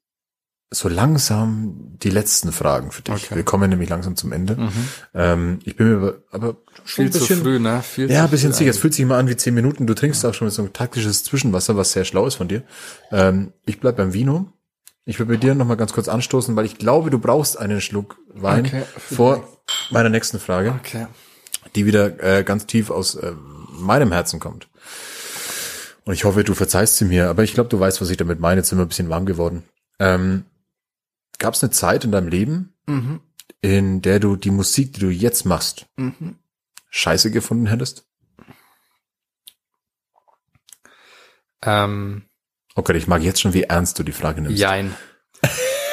so 0.69 0.89
langsam 0.89 1.95
die 2.03 2.09
letzten 2.09 2.51
Fragen 2.51 2.91
für 2.91 3.01
dich. 3.01 3.15
Okay. 3.15 3.35
Wir 3.37 3.43
kommen 3.43 3.69
nämlich 3.69 3.87
langsam 3.89 4.17
zum 4.17 4.33
Ende. 4.33 4.69
Ähm, 5.15 5.59
ich 5.63 5.77
bin 5.77 5.87
mir 6.01 6.21
aber- 6.29 6.57
Viel 6.83 7.05
ein 7.05 7.11
bisschen, 7.11 7.37
zu 7.37 7.43
früh, 7.43 7.57
ne? 7.59 7.81
Viel 7.81 8.11
Ja, 8.11 8.25
ein 8.25 8.29
bisschen 8.29 8.51
sicher. 8.53 8.69
Es 8.69 8.77
fühlt 8.77 8.93
sich 8.93 9.01
immer 9.03 9.15
an 9.17 9.29
wie 9.29 9.37
zehn 9.37 9.53
Minuten. 9.53 9.87
Du 9.87 9.93
trinkst 9.95 10.25
auch 10.25 10.33
schon 10.33 10.49
so 10.49 10.61
ein 10.63 10.73
taktisches 10.73 11.23
Zwischenwasser, 11.23 11.77
was 11.77 11.93
sehr 11.93 12.03
schlau 12.03 12.27
ist 12.27 12.35
von 12.35 12.49
dir. 12.49 12.63
Ähm, 13.11 13.53
ich 13.65 13.79
bleib 13.79 13.95
beim 13.95 14.13
Vino. 14.13 14.51
Ich 15.09 15.17
will 15.19 15.25
bei 15.25 15.37
dir 15.37 15.55
noch 15.55 15.65
mal 15.65 15.75
ganz 15.77 15.93
kurz 15.93 16.09
anstoßen, 16.09 16.53
weil 16.57 16.65
ich 16.65 16.77
glaube, 16.77 17.09
du 17.09 17.17
brauchst 17.17 17.57
einen 17.57 17.79
Schluck 17.79 18.17
Wein 18.27 18.65
Okay. 18.65 18.83
vor 18.97 19.47
meiner 19.89 20.09
nächsten 20.09 20.37
Frage, 20.37 20.71
Okay. 20.79 21.07
die 21.75 21.85
wieder 21.85 22.21
äh, 22.21 22.43
ganz 22.43 22.65
tief 22.65 22.89
aus 22.91 23.15
äh, 23.15 23.31
meinem 23.71 24.11
Herzen 24.11 24.41
kommt. 24.41 24.67
Und 26.03 26.13
ich 26.13 26.25
hoffe, 26.25 26.43
du 26.43 26.53
verzeihst 26.53 26.97
sie 26.97 27.05
mir, 27.05 27.29
aber 27.29 27.43
ich 27.43 27.53
glaube, 27.53 27.69
du 27.69 27.79
weißt, 27.79 28.01
was 28.01 28.09
ich 28.09 28.17
damit 28.17 28.41
meine. 28.41 28.59
Jetzt 28.59 28.69
sind 28.69 28.77
wir 28.79 28.85
ein 28.85 28.89
bisschen 28.89 29.09
warm 29.09 29.25
geworden. 29.25 29.63
Ähm, 29.99 30.43
Gab 31.39 31.53
es 31.53 31.63
eine 31.63 31.71
Zeit 31.71 32.03
in 32.03 32.11
deinem 32.11 32.27
Leben, 32.29 32.73
Mhm. 32.87 33.21
in 33.61 34.01
der 34.01 34.19
du 34.19 34.35
die 34.35 34.49
Musik, 34.51 34.93
die 34.93 34.99
du 34.99 35.09
jetzt 35.09 35.45
machst, 35.45 35.85
Mhm. 35.95 36.35
scheiße 36.89 37.31
gefunden 37.31 37.67
hättest? 37.67 38.05
Ähm, 41.61 42.23
Okay, 42.77 42.95
ich 42.95 43.07
mag 43.07 43.23
jetzt 43.23 43.41
schon, 43.41 43.53
wie 43.53 43.63
ernst 43.63 43.97
du 43.97 44.03
die 44.03 44.11
Frage 44.11 44.39
nimmst. 44.39 44.59
Jein. 44.59 44.95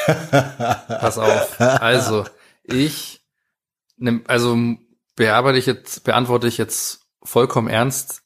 Pass 0.07 1.17
auf. 1.17 1.59
Also, 1.59 2.25
ich 2.63 3.25
nimm, 3.97 4.23
also 4.27 4.57
bearbeite 5.17 5.59
ich 5.59 5.67
jetzt, 5.67 6.05
beantworte 6.05 6.47
ich 6.47 6.59
jetzt 6.59 7.07
vollkommen 7.23 7.69
ernst. 7.69 8.23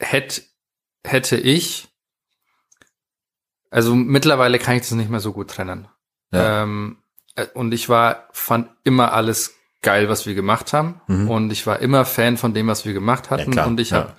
Hätt, 0.00 0.42
hätte 1.06 1.36
ich, 1.36 1.88
also 3.70 3.94
mittlerweile 3.94 4.58
kann 4.58 4.74
ich 4.74 4.82
das 4.82 4.90
nicht 4.92 5.10
mehr 5.10 5.20
so 5.20 5.32
gut 5.32 5.50
trennen. 5.50 5.88
Ja. 6.32 6.62
Ähm, 6.62 6.98
äh, 7.36 7.46
und 7.54 7.72
ich 7.72 7.88
war, 7.88 8.28
fand 8.32 8.70
immer 8.82 9.12
alles 9.12 9.54
geil, 9.82 10.08
was 10.08 10.26
wir 10.26 10.34
gemacht 10.34 10.72
haben. 10.72 11.00
Mhm. 11.06 11.30
Und 11.30 11.52
ich 11.52 11.66
war 11.66 11.78
immer 11.78 12.04
Fan 12.04 12.36
von 12.36 12.52
dem, 12.52 12.66
was 12.66 12.84
wir 12.84 12.94
gemacht 12.94 13.30
hatten. 13.30 13.52
klar, 13.52 13.66
und 13.68 13.78
ich 13.78 13.90
ja. 13.90 13.98
hab, 13.98 14.18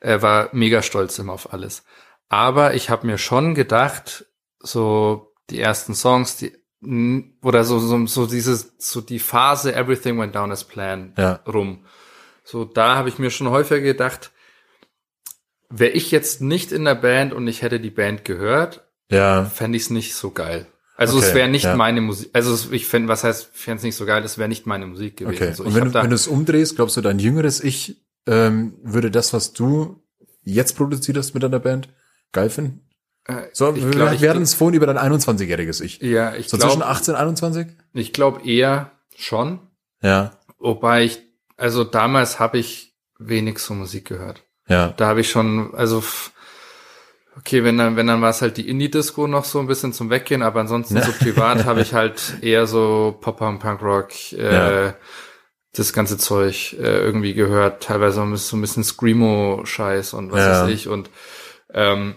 äh, 0.00 0.20
war 0.20 0.50
mega 0.52 0.82
stolz 0.82 1.18
immer 1.18 1.32
auf 1.32 1.52
alles. 1.52 1.84
Aber 2.30 2.74
ich 2.74 2.88
habe 2.88 3.06
mir 3.06 3.18
schon 3.18 3.54
gedacht, 3.54 4.24
so 4.60 5.34
die 5.50 5.60
ersten 5.60 5.94
Songs, 5.94 6.36
die 6.36 6.52
oder 7.42 7.64
so 7.64 7.78
so, 7.78 8.06
so 8.06 8.24
dieses 8.26 8.72
so 8.78 9.02
die 9.02 9.18
Phase 9.18 9.74
Everything 9.74 10.18
went 10.18 10.34
down 10.34 10.50
as 10.50 10.64
planned 10.64 11.18
Ja. 11.18 11.40
rum. 11.46 11.84
So 12.42 12.64
da 12.64 12.96
habe 12.96 13.10
ich 13.10 13.18
mir 13.18 13.30
schon 13.30 13.50
häufiger 13.50 13.80
gedacht, 13.82 14.30
wäre 15.68 15.90
ich 15.90 16.10
jetzt 16.10 16.40
nicht 16.40 16.72
in 16.72 16.84
der 16.86 16.94
Band 16.94 17.34
und 17.34 17.46
ich 17.48 17.60
hätte 17.60 17.80
die 17.80 17.90
Band 17.90 18.24
gehört, 18.24 18.88
Ja, 19.10 19.44
fände 19.44 19.76
ich 19.76 19.84
es 19.84 19.90
nicht 19.90 20.14
so 20.14 20.30
geil. 20.30 20.66
Also 20.96 21.18
Okay, 21.18 21.26
es 21.26 21.34
wäre 21.34 21.48
nicht 21.48 21.64
ja. 21.64 21.76
meine 21.76 22.00
Musik. 22.00 22.30
Also 22.32 22.72
ich 22.72 22.86
fände, 22.86 23.08
was 23.08 23.24
heißt, 23.24 23.50
fände 23.52 23.78
es 23.78 23.82
nicht 23.84 23.96
so 23.96 24.06
geil, 24.06 24.22
es 24.24 24.38
wäre 24.38 24.48
nicht 24.48 24.66
meine 24.66 24.86
Musik 24.86 25.16
gewesen. 25.18 25.42
okay. 25.42 25.52
So, 25.54 25.64
Und 25.64 25.74
wenn 25.74 25.92
wenn 25.92 26.10
du 26.10 26.16
es 26.16 26.28
umdrehst, 26.28 26.76
glaubst 26.76 26.96
du, 26.96 27.00
dein 27.02 27.18
jüngeres 27.18 27.62
Ich 27.62 28.00
ähm, 28.26 28.74
würde 28.82 29.10
das, 29.10 29.32
was 29.32 29.52
du 29.52 30.02
jetzt 30.42 30.76
produziert 30.76 31.16
hast 31.18 31.34
mit 31.34 31.42
deiner 31.42 31.58
Band, 31.60 31.88
geil 32.32 32.50
finden? 32.50 32.86
äh, 33.26 33.42
So, 33.52 33.74
ich 33.74 33.84
wir, 33.84 33.90
glaub, 33.90 34.20
wir 34.20 34.30
hatten 34.30 34.42
es 34.42 34.54
vorhin 34.54 34.74
über 34.76 34.86
dein 34.86 34.98
21-jähriges 34.98 35.80
Ich. 35.82 36.00
ja, 36.00 36.34
ich 36.34 36.48
So 36.48 36.56
zwischen 36.56 36.78
glaube, 36.78 36.86
18 36.92 37.14
und 37.14 37.20
21? 37.20 37.66
ich 37.92 38.12
glaube 38.12 38.46
eher 38.48 38.90
schon. 39.16 39.60
Ja, 40.02 40.32
Wobei 40.58 41.04
ich, 41.04 41.20
also 41.56 41.84
damals 41.84 42.38
habe 42.38 42.58
ich 42.58 42.94
wenig 43.18 43.58
so 43.58 43.74
Musik 43.74 44.06
gehört. 44.08 44.42
ja. 44.68 44.88
Da 44.96 45.06
habe 45.08 45.20
ich 45.20 45.30
schon, 45.30 45.74
also 45.74 46.02
okay, 47.36 47.64
wenn 47.64 47.78
dann, 47.78 47.96
wenn 47.96 48.06
dann 48.06 48.20
war 48.22 48.30
es 48.30 48.42
halt 48.42 48.56
die 48.56 48.68
Indie-Disco 48.68 49.26
noch 49.26 49.44
so 49.44 49.58
ein 49.60 49.66
bisschen 49.66 49.92
zum 49.92 50.10
Weggehen, 50.10 50.42
aber 50.42 50.60
ansonsten 50.60 51.00
so 51.02 51.12
privat 51.18 51.64
habe 51.64 51.80
ich 51.82 51.94
halt 51.94 52.34
eher 52.42 52.66
so 52.66 53.16
Pop-Punk, 53.20 53.60
Punk-Rock, 53.60 54.32
äh, 54.32 54.86
Ja. 54.86 54.94
das 55.74 55.92
ganze 55.92 56.18
Zeug 56.18 56.74
äh, 56.74 56.98
irgendwie 57.00 57.34
gehört, 57.34 57.82
teilweise 57.82 58.16
so 58.16 58.22
ein 58.22 58.30
bisschen, 58.32 58.48
so 58.50 58.56
ein 58.56 58.60
bisschen 58.62 58.84
Screamo-Scheiß 58.84 60.14
und 60.14 60.32
was 60.32 60.40
Ja. 60.44 60.62
weiß 60.64 60.70
ich 60.74 60.88
und 60.88 61.08
ähm, 61.74 62.14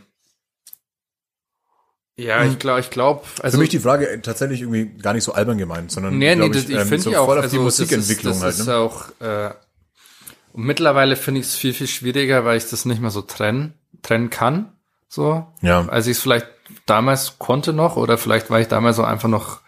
ja, 2.15 2.45
ich 2.45 2.59
glaube, 2.59 2.79
ich 2.79 2.91
glaube, 2.91 3.23
also 3.41 3.57
Für 3.57 3.61
mich 3.61 3.69
die 3.69 3.79
Frage 3.79 4.07
äh, 4.07 4.19
tatsächlich 4.21 4.61
irgendwie 4.61 4.85
gar 4.85 5.13
nicht 5.13 5.23
so 5.23 5.33
albern 5.33 5.57
gemeint, 5.57 5.91
sondern 5.91 6.17
Nee, 6.17 6.35
nee, 6.35 6.41
glaub 6.41 6.53
das, 6.53 6.65
ich 6.65 6.75
ähm, 6.75 6.87
finde 6.87 6.99
so 6.99 7.11
ja 7.11 7.19
auch, 7.21 7.29
also 7.29 7.41
die 7.49 7.55
das 7.55 7.63
Musikentwicklung 7.63 8.33
ist, 8.33 8.41
halt. 8.43 8.53
das 8.53 8.59
ist 8.59 8.67
Ne? 8.67 8.75
auch, 8.75 9.09
äh, 9.19 9.51
und 10.53 10.63
mittlerweile 10.65 11.15
finde 11.15 11.41
ich 11.41 11.47
es 11.47 11.55
viel, 11.55 11.73
viel 11.73 11.87
schwieriger, 11.87 12.45
weil 12.45 12.57
ich 12.57 12.69
das 12.69 12.85
nicht 12.85 13.01
mehr 13.01 13.09
so 13.09 13.23
trennen, 13.23 13.73
trennen 14.03 14.29
kann, 14.29 14.73
so, 15.07 15.47
Ja, 15.61 15.87
als 15.87 16.05
ich 16.05 16.17
es 16.17 16.21
vielleicht 16.21 16.47
damals 16.85 17.39
konnte 17.39 17.73
noch, 17.73 17.95
oder 17.95 18.19
vielleicht 18.19 18.51
war 18.51 18.59
ich 18.59 18.67
damals 18.67 18.97
so 18.97 19.03
einfach 19.03 19.29
noch, 19.29 19.61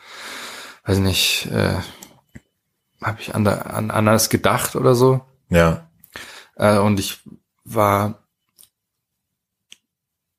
weiß 0.85 0.99
nicht, 0.99 1.47
äh, 1.51 1.73
habe 3.01 3.17
ich 3.21 3.33
an, 3.33 3.43
der, 3.43 3.73
an 3.73 3.89
anders 3.89 4.29
gedacht 4.29 4.75
oder 4.75 4.93
so, 4.93 5.21
ja. 5.49 5.87
äh, 6.57 6.77
und 6.77 6.99
ich 6.99 7.21
war 7.63 8.24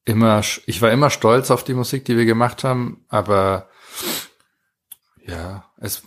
immer, 0.06 0.42
ich 0.64 0.80
war 0.80 0.90
immer 0.90 1.10
stolz 1.10 1.50
auf 1.50 1.62
die 1.64 1.74
Musik, 1.74 2.06
die 2.06 2.16
wir 2.16 2.24
gemacht 2.24 2.64
haben, 2.64 3.04
aber 3.08 3.68
ja, 5.26 5.64
es 5.78 6.02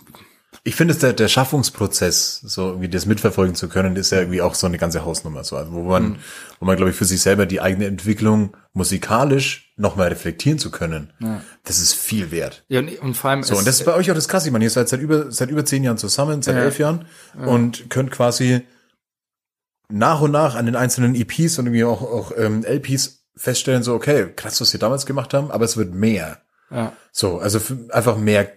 Ich 0.62 0.74
finde 0.74 0.92
es 0.92 1.00
der, 1.00 1.12
der 1.14 1.28
Schaffungsprozess, 1.28 2.40
so 2.40 2.68
irgendwie 2.68 2.88
das 2.88 3.06
mitverfolgen 3.06 3.54
zu 3.54 3.68
können, 3.68 3.96
ist 3.96 4.10
ja 4.12 4.18
irgendwie 4.18 4.42
auch 4.42 4.54
so 4.54 4.66
eine 4.66 4.76
ganze 4.78 5.04
Hausnummer, 5.06 5.42
so, 5.44 5.56
also 5.56 5.72
wo 5.72 5.82
man, 5.84 6.02
Mhm. 6.10 6.16
wo 6.58 6.66
man 6.66 6.76
glaube 6.76 6.90
ich 6.90 6.96
für 6.96 7.04
sich 7.06 7.20
selber 7.22 7.46
die 7.46 7.60
eigene 7.62 7.86
Entwicklung 7.86 8.54
musikalisch 8.74 9.72
nochmal 9.76 10.08
reflektieren 10.08 10.58
zu 10.58 10.70
können. 10.70 11.12
Ja. 11.20 11.42
Das 11.64 11.78
ist 11.78 11.94
viel 11.94 12.30
wert. 12.30 12.64
Ja, 12.68 12.80
und, 12.80 12.98
und 13.00 13.14
vor 13.16 13.30
allem 13.30 13.42
So, 13.42 13.56
und 13.56 13.66
das 13.66 13.80
ist 13.80 13.86
bei 13.86 13.94
euch 13.94 14.10
auch 14.10 14.14
das 14.14 14.28
krasse. 14.28 14.48
Ich 14.48 14.52
meine, 14.52 14.64
ihr 14.64 14.70
seid 14.70 14.88
seit 14.90 15.00
über, 15.00 15.30
seit 15.32 15.50
über 15.50 15.64
zehn 15.64 15.82
Jahren 15.82 15.96
zusammen, 15.98 16.42
seit 16.42 16.56
Ja. 16.56 16.62
elf 16.62 16.78
Jahren 16.78 17.06
und 17.46 17.88
könnt 17.88 18.10
quasi 18.10 18.60
nach 19.88 20.20
und 20.20 20.30
nach 20.30 20.54
an 20.56 20.66
den 20.66 20.76
einzelnen 20.76 21.14
EPs 21.14 21.58
und 21.58 21.66
irgendwie 21.66 21.84
auch, 21.84 22.02
auch 22.02 22.32
ähm, 22.36 22.64
LPs 22.64 23.19
feststellen, 23.40 23.82
so, 23.82 23.94
okay, 23.94 24.28
krass, 24.36 24.60
was 24.60 24.72
wir 24.72 24.80
damals 24.80 25.06
gemacht 25.06 25.32
haben, 25.34 25.50
aber 25.50 25.64
es 25.64 25.76
wird 25.76 25.94
mehr. 25.94 26.38
ja, 26.70 26.92
So, 27.12 27.38
also 27.38 27.58
einfach 27.90 28.16
mehr, 28.16 28.48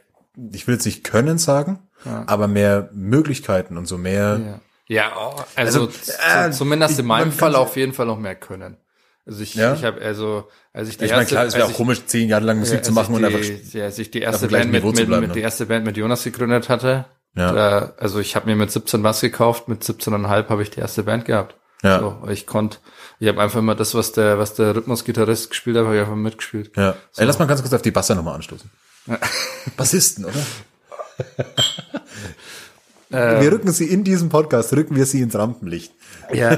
ich 0.51 0.67
will 0.67 0.75
jetzt 0.75 0.85
nicht 0.85 1.03
können 1.03 1.37
sagen, 1.37 1.79
Ja. 2.05 2.23
aber 2.27 2.47
mehr 2.47 2.89
Möglichkeiten 2.93 3.77
und 3.77 3.87
so 3.87 3.97
mehr. 3.97 4.39
ja. 4.45 4.59
Ja, 4.89 5.13
oh, 5.17 5.41
also, 5.55 5.87
Also, 5.87 5.89
äh, 6.27 6.51
zumindest 6.51 6.99
in 6.99 7.05
meinem 7.05 7.31
Fall 7.31 7.55
auf 7.55 7.77
jeden 7.77 7.93
Fall 7.93 8.05
noch 8.05 8.19
mehr 8.19 8.35
können. 8.35 8.75
Also 9.25 9.41
ich, 9.41 9.55
Ja? 9.55 9.73
ich 9.73 9.85
habe 9.85 10.01
also, 10.01 10.49
als 10.73 10.89
ich 10.89 10.97
die 10.97 11.05
Ich 11.05 11.11
meine, 11.11 11.21
erste, 11.21 11.35
klar, 11.35 11.45
es 11.45 11.53
wäre 11.55 11.65
auch 11.65 11.69
ich- 11.71 11.77
komisch, 11.77 12.05
zehn 12.05 12.27
Jahre 12.27 12.43
lang 12.43 12.59
Musik 12.59 12.79
ja, 12.79 12.83
zu 12.83 12.91
machen 12.91 13.15
ich 13.15 13.23
und 13.23 13.29
die, 13.29 13.35
einfach. 13.37 13.73
ja, 13.73 13.83
als 13.85 13.97
ich 13.97 14.11
die 14.11 14.19
erste 14.19 14.49
Band 14.49 14.71
mit, 14.73 14.83
mit, 14.83 14.95
bleiben, 15.07 15.21
mit 15.21 15.29
ne? 15.29 15.33
die 15.35 15.39
erste 15.41 15.65
Band 15.67 15.85
mit 15.85 15.95
Jonas 15.95 16.25
gegründet 16.25 16.67
hatte. 16.67 17.05
Ja. 17.35 17.51
Da, 17.53 17.93
also 17.97 18.19
ich 18.19 18.35
habe 18.35 18.47
mir 18.47 18.57
mit 18.57 18.71
17 18.71 19.01
was 19.03 19.21
gekauft, 19.21 19.69
mit 19.69 19.83
17,5 19.83 20.49
habe 20.49 20.61
ich 20.61 20.69
die 20.71 20.81
erste 20.81 21.03
Band 21.03 21.23
gehabt. 21.25 21.55
Ja. 21.81 21.99
So, 21.99 22.27
ich 22.29 22.45
konnte, 22.45 22.77
ich 23.23 23.29
habe 23.29 23.41
einfach 23.41 23.59
immer 23.59 23.73
das, 23.73 23.95
was 23.95 24.11
der, 24.11 24.37
was 24.37 24.53
der 24.53 24.75
Rhythmusgitarrist 24.75 25.49
gespielt 25.49 25.77
hat, 25.77 25.85
habe 25.85 25.95
ich 25.95 26.01
einfach 26.01 26.13
mitgespielt. 26.13 26.75
Ja. 26.75 26.97
Ey, 27.15 27.25
lass 27.25 27.39
mal 27.39 27.45
ganz 27.45 27.61
kurz 27.61 27.73
auf 27.73 27.81
die 27.81 27.91
Basser 27.91 28.15
nochmal 28.15 28.35
anstoßen. 28.35 28.69
Bassisten, 29.77 30.25
oder? 30.25 30.45
wir 33.41 33.49
rücken 33.49 33.71
sie 33.71 33.85
in 33.85 34.03
diesem 34.03 34.27
Podcast, 34.27 34.73
rücken 34.73 34.97
wir 34.97 35.05
sie 35.05 35.21
ins 35.21 35.35
Rampenlicht. 35.35 35.93
Ja. 36.33 36.57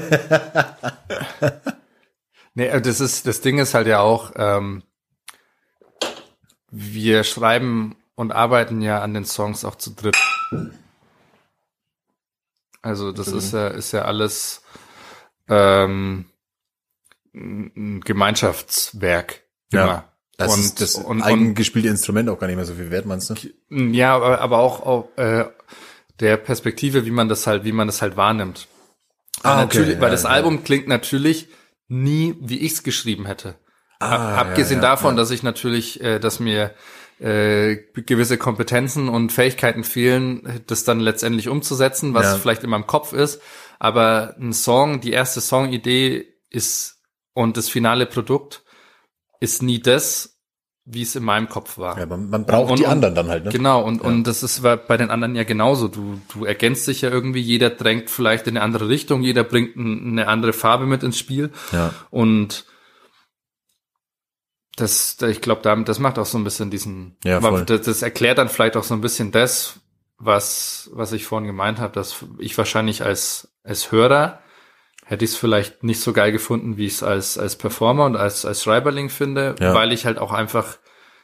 nee, 2.54 2.80
das 2.80 2.98
ist, 2.98 3.28
das 3.28 3.40
Ding 3.42 3.58
ist 3.58 3.74
halt 3.74 3.86
ja 3.86 4.00
auch, 4.00 4.32
ähm, 4.34 4.82
wir 6.72 7.22
schreiben 7.22 7.94
und 8.16 8.32
arbeiten 8.32 8.82
ja 8.82 9.02
an 9.02 9.14
den 9.14 9.24
Songs 9.24 9.64
auch 9.64 9.76
zu 9.76 9.90
dritt. 9.90 10.16
Also 12.82 13.12
das 13.12 13.28
ist 13.28 13.52
ja, 13.52 13.68
ist 13.68 13.92
ja 13.92 14.02
alles 14.02 14.62
ähm, 15.48 16.24
ein 17.36 17.72
ein 17.76 18.00
Gemeinschaftswerk. 18.00 19.42
Ja. 19.72 19.84
Immer. 19.84 20.12
Das 20.38 20.54
und, 20.54 20.60
ist 20.60 20.80
das 20.80 20.94
und, 20.96 21.06
und, 21.06 21.22
eigengespielte 21.22 21.88
Instrument 21.88 22.28
auch 22.28 22.38
gar 22.38 22.46
nicht 22.46 22.56
mehr 22.56 22.66
so 22.66 22.74
viel 22.74 22.90
wert, 22.90 23.06
meinst 23.06 23.30
du? 23.30 23.34
ja, 23.70 24.14
aber, 24.14 24.40
aber 24.40 24.58
auch, 24.58 24.84
auch 24.84 25.08
äh, 25.16 25.46
der 26.20 26.36
Perspektive, 26.36 27.06
wie 27.06 27.10
man 27.10 27.28
das 27.28 27.46
halt, 27.46 27.64
wie 27.64 27.72
man 27.72 27.86
das 27.86 28.02
halt 28.02 28.16
wahrnimmt. 28.18 28.68
Ah, 29.42 29.58
weil, 29.58 29.64
okay, 29.64 29.78
natürlich, 29.78 29.94
ja, 29.94 30.00
weil 30.02 30.10
das 30.10 30.24
ja. 30.24 30.30
Album 30.30 30.62
klingt 30.62 30.88
natürlich 30.88 31.48
nie, 31.88 32.34
wie 32.40 32.58
ich 32.58 32.72
es 32.72 32.82
geschrieben 32.82 33.26
hätte. 33.26 33.54
Ah, 33.98 34.36
Abgesehen 34.36 34.82
ja, 34.82 34.90
davon, 34.90 35.16
dass 35.16 35.30
ich 35.30 35.42
natürlich, 35.42 36.02
äh, 36.02 36.18
dass 36.18 36.38
mir 36.38 36.74
äh, 37.18 37.76
gewisse 37.94 38.36
Kompetenzen 38.36 39.08
und 39.08 39.32
Fähigkeiten 39.32 39.84
fehlen, 39.84 40.62
das 40.66 40.84
dann 40.84 41.00
letztendlich 41.00 41.48
umzusetzen, 41.48 42.12
was 42.12 42.36
vielleicht 42.36 42.62
in 42.62 42.68
meinem 42.68 42.86
Kopf 42.86 43.14
ist. 43.14 43.40
Aber 43.78 44.34
ein 44.38 44.52
Song, 44.52 45.00
die 45.00 45.12
erste 45.12 45.40
Songidee 45.40 46.26
ist 46.50 46.95
und 47.36 47.56
das 47.56 47.68
finale 47.68 48.06
Produkt 48.06 48.64
ist 49.40 49.62
nie 49.62 49.78
das, 49.80 50.38
wie 50.86 51.02
es 51.02 51.14
in 51.16 51.22
meinem 51.24 51.48
Kopf 51.48 51.76
war. 51.78 51.98
Ja, 51.98 52.06
man, 52.06 52.30
man 52.30 52.46
braucht 52.46 52.70
Und- 52.70 52.78
die 52.78 52.84
und- 52.84 52.90
anderen 52.90 53.14
dann 53.14 53.28
halt, 53.28 53.44
ne? 53.44 53.50
Genau, 53.52 53.82
und, 53.84 54.00
und 54.00 54.24
das 54.24 54.42
ist 54.42 54.62
bei 54.62 54.96
den 54.96 55.10
anderen 55.10 55.34
ja 55.36 55.44
genauso. 55.44 55.88
Du, 55.88 56.18
du 56.32 56.44
ergänzt 56.46 56.86
dich 56.88 57.02
ja 57.02 57.10
irgendwie, 57.10 57.40
jeder 57.40 57.68
drängt 57.70 58.08
vielleicht 58.08 58.46
in 58.46 58.56
eine 58.56 58.64
andere 58.64 58.88
Richtung, 58.88 59.22
jeder 59.22 59.44
bringt 59.44 59.76
ein, 59.76 60.12
eine 60.12 60.28
andere 60.28 60.52
Farbe 60.54 60.86
mit 60.86 61.02
ins 61.02 61.18
Spiel. 61.18 61.50
Ja. 61.72 61.92
Und 62.10 62.64
das, 64.76 65.16
ich 65.22 65.40
glaube, 65.40 65.62
damit, 65.62 65.88
das 65.88 65.98
macht 65.98 66.18
auch 66.18 66.26
so 66.26 66.38
ein 66.38 66.44
bisschen 66.44 66.70
diesen, 66.70 67.16
Ja, 67.24 67.40
voll. 67.40 67.64
das, 67.64 67.82
das 67.82 68.02
erklärt 68.02 68.38
dann 68.38 68.48
vielleicht 68.48 68.76
auch 68.76 68.84
so 68.84 68.94
ein 68.94 69.00
bisschen 69.00 69.32
das, 69.32 69.80
was, 70.18 70.90
was 70.92 71.12
ich 71.12 71.26
vorhin 71.26 71.46
gemeint 71.46 71.78
habe, 71.78 71.92
dass 71.92 72.24
ich 72.38 72.56
wahrscheinlich 72.56 73.02
als, 73.02 73.48
als 73.62 73.90
Hörer 73.92 74.40
hätte 75.08 75.24
ich 75.24 75.30
es 75.32 75.36
vielleicht 75.36 75.84
nicht 75.84 76.00
so 76.00 76.12
geil 76.12 76.32
gefunden, 76.32 76.76
wie 76.76 76.86
ich 76.86 76.94
es 76.94 77.02
als, 77.02 77.38
als 77.38 77.56
Performer 77.56 78.04
und 78.06 78.16
als, 78.16 78.44
als 78.44 78.62
Schreiberling 78.62 79.08
finde, 79.08 79.54
Ja. 79.60 79.72
weil 79.72 79.92
ich 79.92 80.04
halt 80.04 80.18
auch 80.18 80.32
einfach 80.32 80.78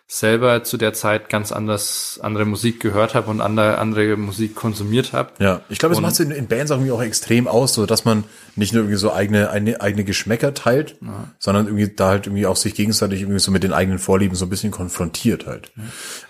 selber 0.07 0.63
zu 0.63 0.77
der 0.77 0.93
Zeit 0.93 1.29
ganz 1.31 1.53
anders 1.53 2.21
andere 2.23 2.45
Musik 2.45 2.81
gehört 2.81 3.15
habe 3.15 3.31
und 3.31 3.41
andere, 3.41 3.79
andere 3.79 4.17
Musik 4.17 4.55
konsumiert 4.55 5.13
habe. 5.15 5.33
Ja, 5.43 5.63
ich 5.71 5.79
glaube, 5.79 5.95
es 5.95 6.01
macht 6.03 6.21
in, 6.21 6.31
in 6.31 6.49
Bands 6.49 6.71
auch 6.71 6.77
irgendwie 6.77 6.93
auch 6.93 7.03
extrem 7.03 7.49
aus, 7.49 7.73
so 7.75 7.87
dass 7.87 8.05
man 8.05 8.25
nicht 8.55 8.73
nur 8.75 8.83
irgendwie 8.83 8.99
so 8.99 9.13
eigene, 9.13 9.49
eigene, 9.51 9.81
eigene 9.81 10.05
Geschmäcker 10.05 10.53
teilt, 10.55 10.97
sondern 11.39 11.67
irgendwie 11.67 11.89
da 11.89 12.09
halt 12.09 12.27
irgendwie 12.27 12.47
auch 12.47 12.57
sich 12.57 12.75
gegenseitig 12.75 13.23
irgendwie 13.23 13.39
so 13.41 13.51
mit 13.51 13.63
den 13.63 13.73
eigenen 13.73 13.99
Vorlieben 13.99 14.37
so 14.37 14.45
ein 14.47 14.51
bisschen 14.51 14.71
konfrontiert 14.71 15.47
halt. 15.47 15.73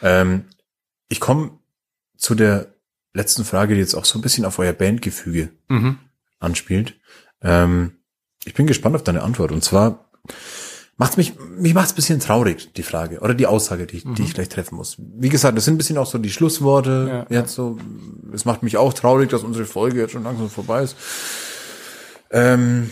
Ähm, 0.01 0.45
ich 1.09 1.19
komme 1.21 1.59
zu 2.17 2.35
der 2.37 2.69
letzten 3.15 3.45
Frage, 3.45 3.75
die 3.75 3.81
jetzt 3.81 3.95
auch 3.97 4.05
so 4.05 4.17
ein 4.19 4.23
bisschen 4.23 4.45
auf 4.45 4.59
euer 4.61 4.73
Bandgefüge 4.75 5.49
Mhm. 5.69 5.99
anspielt. 6.39 6.95
Ähm, 7.43 7.93
ich 8.45 8.55
bin 8.55 8.67
gespannt 8.67 8.97
auf 8.97 9.03
deine 9.05 9.23
Antwort. 9.23 9.53
Und 9.53 9.63
zwar 9.65 10.11
macht's 10.97 11.17
mich, 11.17 11.35
mich 11.57 11.75
macht's 11.75 11.93
ein 11.93 11.97
bisschen 11.97 12.21
traurig, 12.21 12.73
die 12.75 12.83
Frage 12.83 13.21
oder 13.21 13.35
die 13.35 13.47
Aussage, 13.47 13.87
die, 13.87 13.99
ich- 13.99 14.05
die 14.15 14.23
ich 14.23 14.35
gleich 14.35 14.49
treffen 14.49 14.77
muss. 14.77 14.97
Wie 14.99 15.29
gesagt, 15.29 15.57
das 15.57 15.65
sind 15.65 15.75
ein 15.75 15.79
bisschen 15.79 15.99
auch 15.99 16.07
so 16.07 16.19
die 16.19 16.31
Schlussworte. 16.31 17.27
Ja, 17.31 17.39
jetzt 17.39 17.55
so, 17.55 17.79
es 18.33 18.45
macht 18.45 18.63
mich 18.63 18.77
auch 18.77 18.93
traurig, 18.93 19.31
dass 19.31 19.43
unsere 19.43 19.65
Folge 19.65 20.01
jetzt 20.01 20.13
schon 20.13 20.25
langsam 20.25 20.51
vorbei 20.51 20.83
ist. 20.85 20.97
Ähm, 22.31 22.91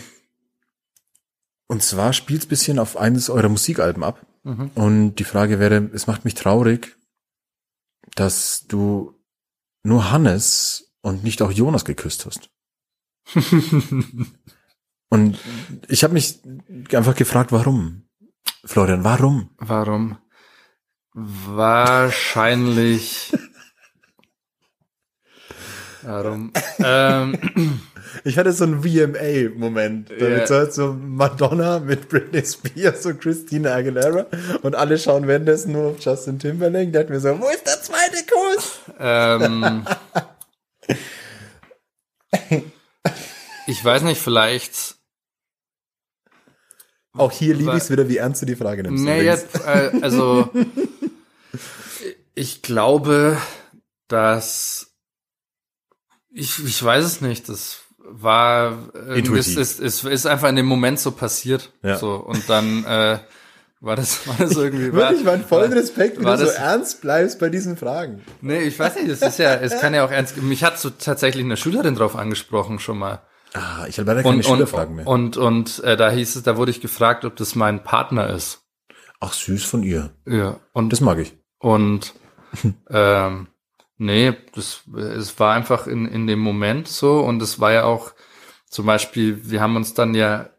und 1.67 1.83
zwar 1.83 2.13
spielt's 2.13 2.45
bisschen 2.45 2.79
auf 2.79 2.97
eines 2.97 3.29
eurer 3.29 3.49
Musikalben 3.49 4.03
ab. 4.03 4.25
Mhm. 4.43 4.71
Und 4.75 5.15
die 5.15 5.23
Frage 5.23 5.59
wäre, 5.59 5.89
es 5.93 6.07
macht 6.07 6.25
mich 6.25 6.33
traurig, 6.33 6.97
dass 8.15 8.65
du 8.67 9.15
nur 9.83 10.11
Hannes 10.11 10.91
und 11.01 11.23
nicht 11.23 11.41
auch 11.41 11.51
Jonas 11.51 11.85
geküsst 11.85 12.25
hast. 12.25 12.49
Und 15.09 15.39
ich 15.89 16.03
habe 16.03 16.13
mich 16.13 16.39
einfach 16.93 17.15
gefragt, 17.15 17.51
warum? 17.51 18.03
Florian, 18.63 19.03
warum? 19.03 19.49
Warum? 19.57 20.19
Wahrscheinlich. 21.13 23.33
Warum? 26.03 26.53
ähm, 26.79 27.81
Ich 28.23 28.37
hatte 28.37 28.51
so 28.51 28.65
einen 28.65 28.83
VMA-Moment. 28.83 30.11
Da 30.19 30.47
so, 30.47 30.55
halt 30.55 30.73
so 30.73 30.93
Madonna 30.93 31.79
mit 31.79 32.09
Britney 32.09 32.43
Spears 32.45 33.05
und 33.05 33.21
Christina 33.21 33.73
Aguilera 33.73 34.25
und 34.61 34.75
alle 34.75 34.97
schauen 34.97 35.27
währenddessen 35.27 35.71
nur 35.73 35.91
auf 35.91 35.99
Justin 35.99 36.39
Timberlake. 36.39 36.91
Der 36.91 37.01
hat 37.01 37.09
mir 37.09 37.19
so, 37.19 37.39
wo 37.39 37.49
ist 37.49 37.65
der 37.65 37.81
zweite 37.81 38.25
Kuss? 38.27 38.79
ähm, 38.99 39.85
ich 43.67 43.83
weiß 43.83 44.03
nicht, 44.03 44.21
vielleicht. 44.21 44.95
Auch 47.13 47.31
hier 47.31 47.53
liebe 47.55 47.71
ich 47.71 47.83
es 47.83 47.89
wieder, 47.91 48.07
wie 48.07 48.17
ernst 48.17 48.41
du 48.41 48.45
die 48.45 48.55
Frage 48.55 48.83
nimmst. 48.83 49.03
Nee, 49.03 49.21
jetzt, 49.23 49.55
äh, 49.65 49.91
also 50.01 50.49
ich 52.35 52.61
glaube, 52.61 53.37
dass 54.07 54.93
ich, 56.29 56.63
ich 56.65 56.81
weiß 56.81 57.03
es 57.03 57.19
nicht. 57.21 57.49
Das 57.49 57.79
war 57.97 58.93
Intuitiv. 59.13 59.57
ist, 59.57 59.79
es 59.79 60.03
ist 60.05 60.25
einfach 60.25 60.47
in 60.49 60.55
dem 60.55 60.65
Moment 60.65 60.99
so 60.99 61.11
passiert. 61.11 61.71
Ja. 61.83 61.97
So 61.97 62.15
und 62.15 62.49
dann 62.49 62.85
äh, 62.85 63.19
war 63.81 63.95
das 63.97 64.25
war 64.27 64.35
das 64.39 64.55
irgendwie 64.55 64.93
war, 64.93 65.09
Wirklich, 65.09 65.25
meinen 65.25 65.43
vollen 65.43 65.71
war- 65.71 65.77
Respekt, 65.77 66.19
wie 66.19 66.23
war 66.23 66.37
du 66.37 66.45
so 66.45 66.51
ernst 66.51 67.01
bleibst 67.01 67.39
bei 67.39 67.49
diesen 67.49 67.75
Fragen. 67.75 68.23
Nee, 68.39 68.61
ich 68.61 68.79
weiß 68.79 68.95
nicht, 68.95 69.09
es 69.09 69.21
ist 69.21 69.37
ja, 69.39 69.55
es 69.55 69.79
kann 69.81 69.93
ja 69.93 70.05
auch 70.05 70.11
ernst. 70.11 70.37
Mich 70.37 70.63
hat 70.63 70.79
so 70.79 70.89
tatsächlich 70.91 71.43
eine 71.43 71.57
Schülerin 71.57 71.95
drauf 71.95 72.15
angesprochen 72.15 72.79
schon 72.79 72.97
mal. 72.99 73.21
Ah, 73.53 73.85
ich 73.87 73.97
habe 73.99 74.07
leider 74.07 74.23
keine 74.23 74.35
Und 74.37 74.45
und 74.45 74.51
Schülerfragen 74.51 74.95
mehr. 74.95 75.07
und 75.07 75.35
und 75.37 75.83
äh, 75.83 75.97
da 75.97 76.09
hieß 76.09 76.35
es, 76.37 76.43
da 76.43 76.55
wurde 76.57 76.71
ich 76.71 76.79
gefragt, 76.81 77.25
ob 77.25 77.35
das 77.35 77.55
mein 77.55 77.83
Partner 77.83 78.29
ist. 78.29 78.63
Ach, 79.19 79.33
süß 79.33 79.65
von 79.65 79.83
ihr. 79.83 80.11
Ja. 80.25 80.59
Und 80.73 80.91
Das 80.93 81.01
mag 81.01 81.19
ich. 81.19 81.33
Und 81.59 82.13
ähm, 82.89 83.47
nee, 83.97 84.33
das, 84.55 84.81
es 84.95 85.39
war 85.39 85.53
einfach 85.53 85.85
in, 85.87 86.07
in 86.07 86.27
dem 86.27 86.39
Moment 86.39 86.87
so 86.87 87.19
und 87.19 87.41
es 87.41 87.59
war 87.59 87.71
ja 87.71 87.83
auch 87.83 88.13
zum 88.67 88.85
Beispiel, 88.85 89.49
wir 89.49 89.61
haben 89.61 89.75
uns 89.75 89.93
dann 89.93 90.15
ja 90.15 90.49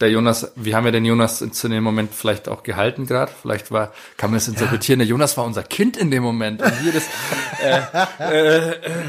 der 0.00 0.10
Jonas, 0.10 0.52
wir 0.56 0.76
haben 0.76 0.84
ja 0.84 0.90
den 0.90 1.04
Jonas 1.06 1.40
in- 1.40 1.52
zu 1.52 1.68
dem 1.68 1.82
Moment 1.82 2.12
vielleicht 2.14 2.48
auch 2.48 2.62
gehalten 2.62 3.06
gerade. 3.06 3.32
Vielleicht 3.40 3.70
war, 3.70 3.92
kann 4.18 4.30
man 4.30 4.38
das 4.38 4.46
interpretieren, 4.48 4.98
der 4.98 5.08
Jonas 5.08 5.36
war 5.38 5.44
unser 5.44 5.62
Kind 5.62 5.96
in 5.96 6.10
dem 6.10 6.22
Moment. 6.22 6.60
Und 6.62 6.84
wir 6.84 6.92
das, 6.92 7.04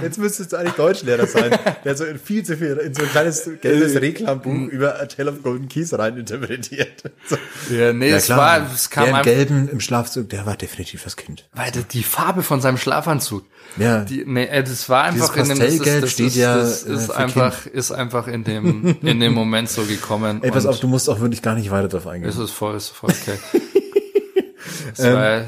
Jetzt 0.01 0.17
müsstest 0.17 0.53
du 0.53 0.57
eigentlich 0.57 0.73
Deutschlehrer 0.75 1.27
sein, 1.27 1.57
der 1.83 1.95
so 1.95 2.05
in 2.05 2.19
viel 2.19 2.43
zu 2.43 2.57
viel, 2.57 2.77
in 2.77 2.93
so 2.93 3.03
ein 3.03 3.09
kleines 3.09 3.49
gelbes 3.61 3.95
Äh, 3.95 3.99
Reklambuch 3.99 4.53
über 4.71 4.99
A 5.01 5.05
Tale 5.05 5.31
of 5.31 5.43
Golden 5.43 5.67
Keys 5.67 5.93
rein 5.97 6.17
interpretiert. 6.17 7.03
So. 7.27 7.37
ja, 7.73 7.93
nee, 7.93 8.09
es 8.09 8.29
war, 8.29 8.65
es 8.73 8.89
kam 8.89 9.05
der 9.05 9.17
im 9.17 9.23
Gelben 9.23 9.69
im 9.69 9.79
Schlafzug, 9.79 10.29
der 10.29 10.45
war 10.45 10.55
definitiv 10.55 11.03
das 11.03 11.15
Kind. 11.17 11.45
weil 11.53 11.71
die- 11.71 11.83
die 11.83 12.03
Farbe 12.03 12.43
von 12.43 12.61
seinem 12.61 12.77
Schlafanzug. 12.77 13.43
Ja. 13.77 13.99
Die, 14.05 14.23
nee, 14.25 14.45
äh, 14.45 14.63
das 14.63 14.87
war 14.89 15.03
einfach 15.03 15.33
Dieses 15.33 15.49
in 15.49 15.59
dem, 15.59 15.77
das 15.83 16.01
das 16.01 16.11
steht 16.11 16.27
ist, 16.27 16.35
ja, 16.35 16.55
das 16.57 16.83
äh, 16.83 16.93
ist 16.93 17.09
einfach, 17.11 17.65
ist 17.65 17.91
einfach 17.91 18.27
in 18.27 18.43
dem, 18.43 18.97
in 19.01 19.19
dem 19.19 19.33
Moment 19.33 19.69
so 19.69 19.83
gekommen. 19.83 20.39
Ey, 20.43 20.51
pass 20.51 20.65
Und- 20.65 20.71
auf, 20.77 20.81
du 20.81 20.87
musst 20.87 21.09
auch 21.09 21.19
wirklich 21.19 21.41
gar 21.41 21.55
nicht 21.55 21.71
weiter 21.71 21.87
drauf 21.87 22.07
eingehen. 22.07 22.29
Es 22.29 22.37
ist 22.37 22.51
voll, 22.51 22.75
ist 22.75 22.89
voll 22.89 23.09
okay. 23.11 23.37
es 24.95 25.03
war 25.03 25.41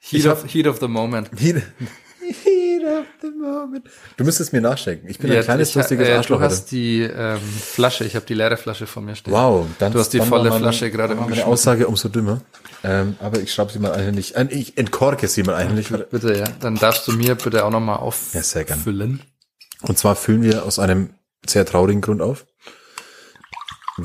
Heat 0.00 0.26
of, 0.26 0.44
Heat 0.52 0.66
of 0.66 0.78
the 0.80 0.88
Moment. 0.88 1.30
Heat, 1.36 1.56
heat 2.20 2.82
of 2.84 3.06
the 3.22 3.28
moment. 3.30 3.84
Du 4.16 4.24
müsstest 4.24 4.52
mir 4.52 4.60
nachschenken. 4.60 5.08
Ich 5.10 5.18
bin 5.18 5.30
ein 5.30 5.36
Ja, 5.36 5.42
kleines, 5.42 5.70
ich, 5.70 5.74
lustiges 5.74 6.08
äh, 6.08 6.12
Arschloch. 6.12 6.38
Du 6.38 6.44
heute. 6.44 6.54
hast 6.54 6.70
die 6.70 7.00
ähm, 7.02 7.38
Flasche, 7.40 8.04
ich 8.04 8.14
habe 8.16 8.24
die 8.26 8.34
leere 8.34 8.56
Flasche 8.56 8.86
vor 8.86 9.02
mir 9.02 9.14
stehen. 9.16 9.32
Wow, 9.32 9.66
dann 9.78 9.92
Du 9.92 9.98
hast 9.98 10.12
die 10.12 10.20
volle 10.20 10.48
meine- 10.50 10.60
Flasche 10.62 10.90
gerade 10.90 11.14
Meine. 11.14 11.44
Aussage 11.46 11.86
umso 11.86 12.08
dümmer. 12.08 12.40
Ähm, 12.82 13.16
aber 13.20 13.40
ich 13.40 13.52
schraube 13.52 13.72
sie 13.72 13.78
mal 13.78 13.92
eigentlich. 13.92 14.36
Äh, 14.36 14.46
ich 14.50 14.78
entkorke 14.78 15.28
sie 15.28 15.42
mal 15.42 15.54
eigentlich. 15.56 15.88
Bitte, 16.10 16.34
ja. 16.36 16.44
Dann 16.60 16.76
darfst 16.76 17.06
du 17.08 17.12
mir 17.12 17.34
bitte 17.34 17.64
auch 17.64 17.70
nochmal 17.70 17.98
Ja, 18.32 18.42
sehr 18.42 18.64
gern. 18.64 18.78
auffüllen. 18.78 19.20
Und 19.82 19.98
zwar 19.98 20.16
füllen 20.16 20.42
wir 20.42 20.64
aus 20.64 20.78
einem 20.78 21.10
sehr 21.46 21.64
traurigen 21.66 22.00
Grund 22.00 22.22
auf, 22.22 22.46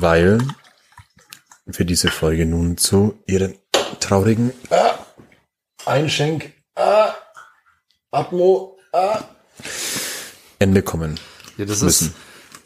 weil 0.00 0.38
für 1.68 1.84
diese 1.84 2.08
Folge 2.08 2.46
nun 2.46 2.76
zu 2.76 3.22
ihren 3.26 3.58
traurigen 4.00 4.52
ah, 4.70 4.94
Einschenk 5.84 6.52
ah, 6.74 7.14
Atmo 8.10 8.78
ah, 8.92 9.20
Ende 10.58 10.82
kommen. 10.82 11.18
Ja, 11.56 11.64
das 11.64 11.82
müssen. 11.82 12.14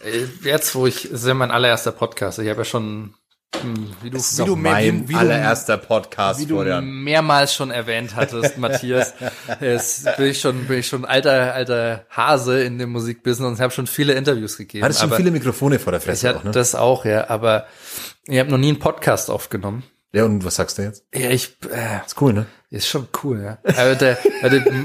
ist 0.03 0.45
jetzt, 0.45 0.75
wo 0.75 0.87
ich, 0.87 1.03
das 1.11 1.23
ist 1.23 1.27
ja 1.27 1.35
mein 1.35 1.51
allererster 1.51 1.93
Podcast. 1.93 2.39
Ich 2.39 2.49
habe 2.49 2.61
ja 2.61 2.65
schon, 2.65 3.15
hm, 3.61 3.93
wie 4.03 4.11
du, 4.11 4.17
Das 4.17 4.31
ist 4.33 4.39
wie 4.39 4.45
du, 4.45 4.57
mein 4.57 5.03
wie, 5.03 5.11
wie 5.11 5.17
allererster 5.17 5.77
Podcast, 5.77 6.41
wie 6.41 6.47
du 6.47 6.55
Florian. 6.55 6.85
mehrmals 6.89 7.55
schon 7.55 7.71
erwähnt 7.71 8.15
hattest, 8.17 8.59
Matthias, 8.59 9.15
ist, 9.61 10.05
bin 10.17 10.27
ich 10.27 10.41
schon, 10.41 10.67
bin 10.67 10.79
ich 10.79 10.87
schon 10.89 11.05
alter, 11.05 11.55
alter 11.55 12.07
Hase 12.11 12.63
in 12.63 12.79
dem 12.79 12.91
Musikbusiness 12.91 13.51
und 13.51 13.61
habe 13.61 13.73
schon 13.73 13.87
viele 13.87 14.15
Interviews 14.15 14.57
gegeben. 14.57 14.85
Hattest 14.85 15.01
schon 15.01 15.13
viele 15.13 15.31
Mikrofone 15.31 15.79
vor 15.79 15.93
der 15.93 15.99
ich 16.01 16.07
Fresse 16.07 16.29
hatte 16.29 16.39
auch, 16.39 16.45
ne? 16.45 16.51
das 16.53 16.75
auch, 16.75 17.05
ja, 17.05 17.29
aber 17.29 17.67
ich 18.27 18.39
habe 18.39 18.51
noch 18.51 18.59
nie 18.59 18.69
einen 18.69 18.79
Podcast 18.79 19.31
aufgenommen. 19.31 19.83
Ja, 20.13 20.25
und 20.25 20.45
was 20.45 20.57
sagst 20.57 20.79
du 20.79 20.83
jetzt? 20.83 21.05
Ja, 21.15 21.31
ich, 21.31 21.57
äh, 21.71 22.05
Ist 22.05 22.21
cool, 22.21 22.33
ne? 22.33 22.47
ist 22.71 22.87
schon 22.89 23.09
cool, 23.23 23.43
ja. 23.43 23.59
Aber, 23.77 23.95
der, 23.97 24.19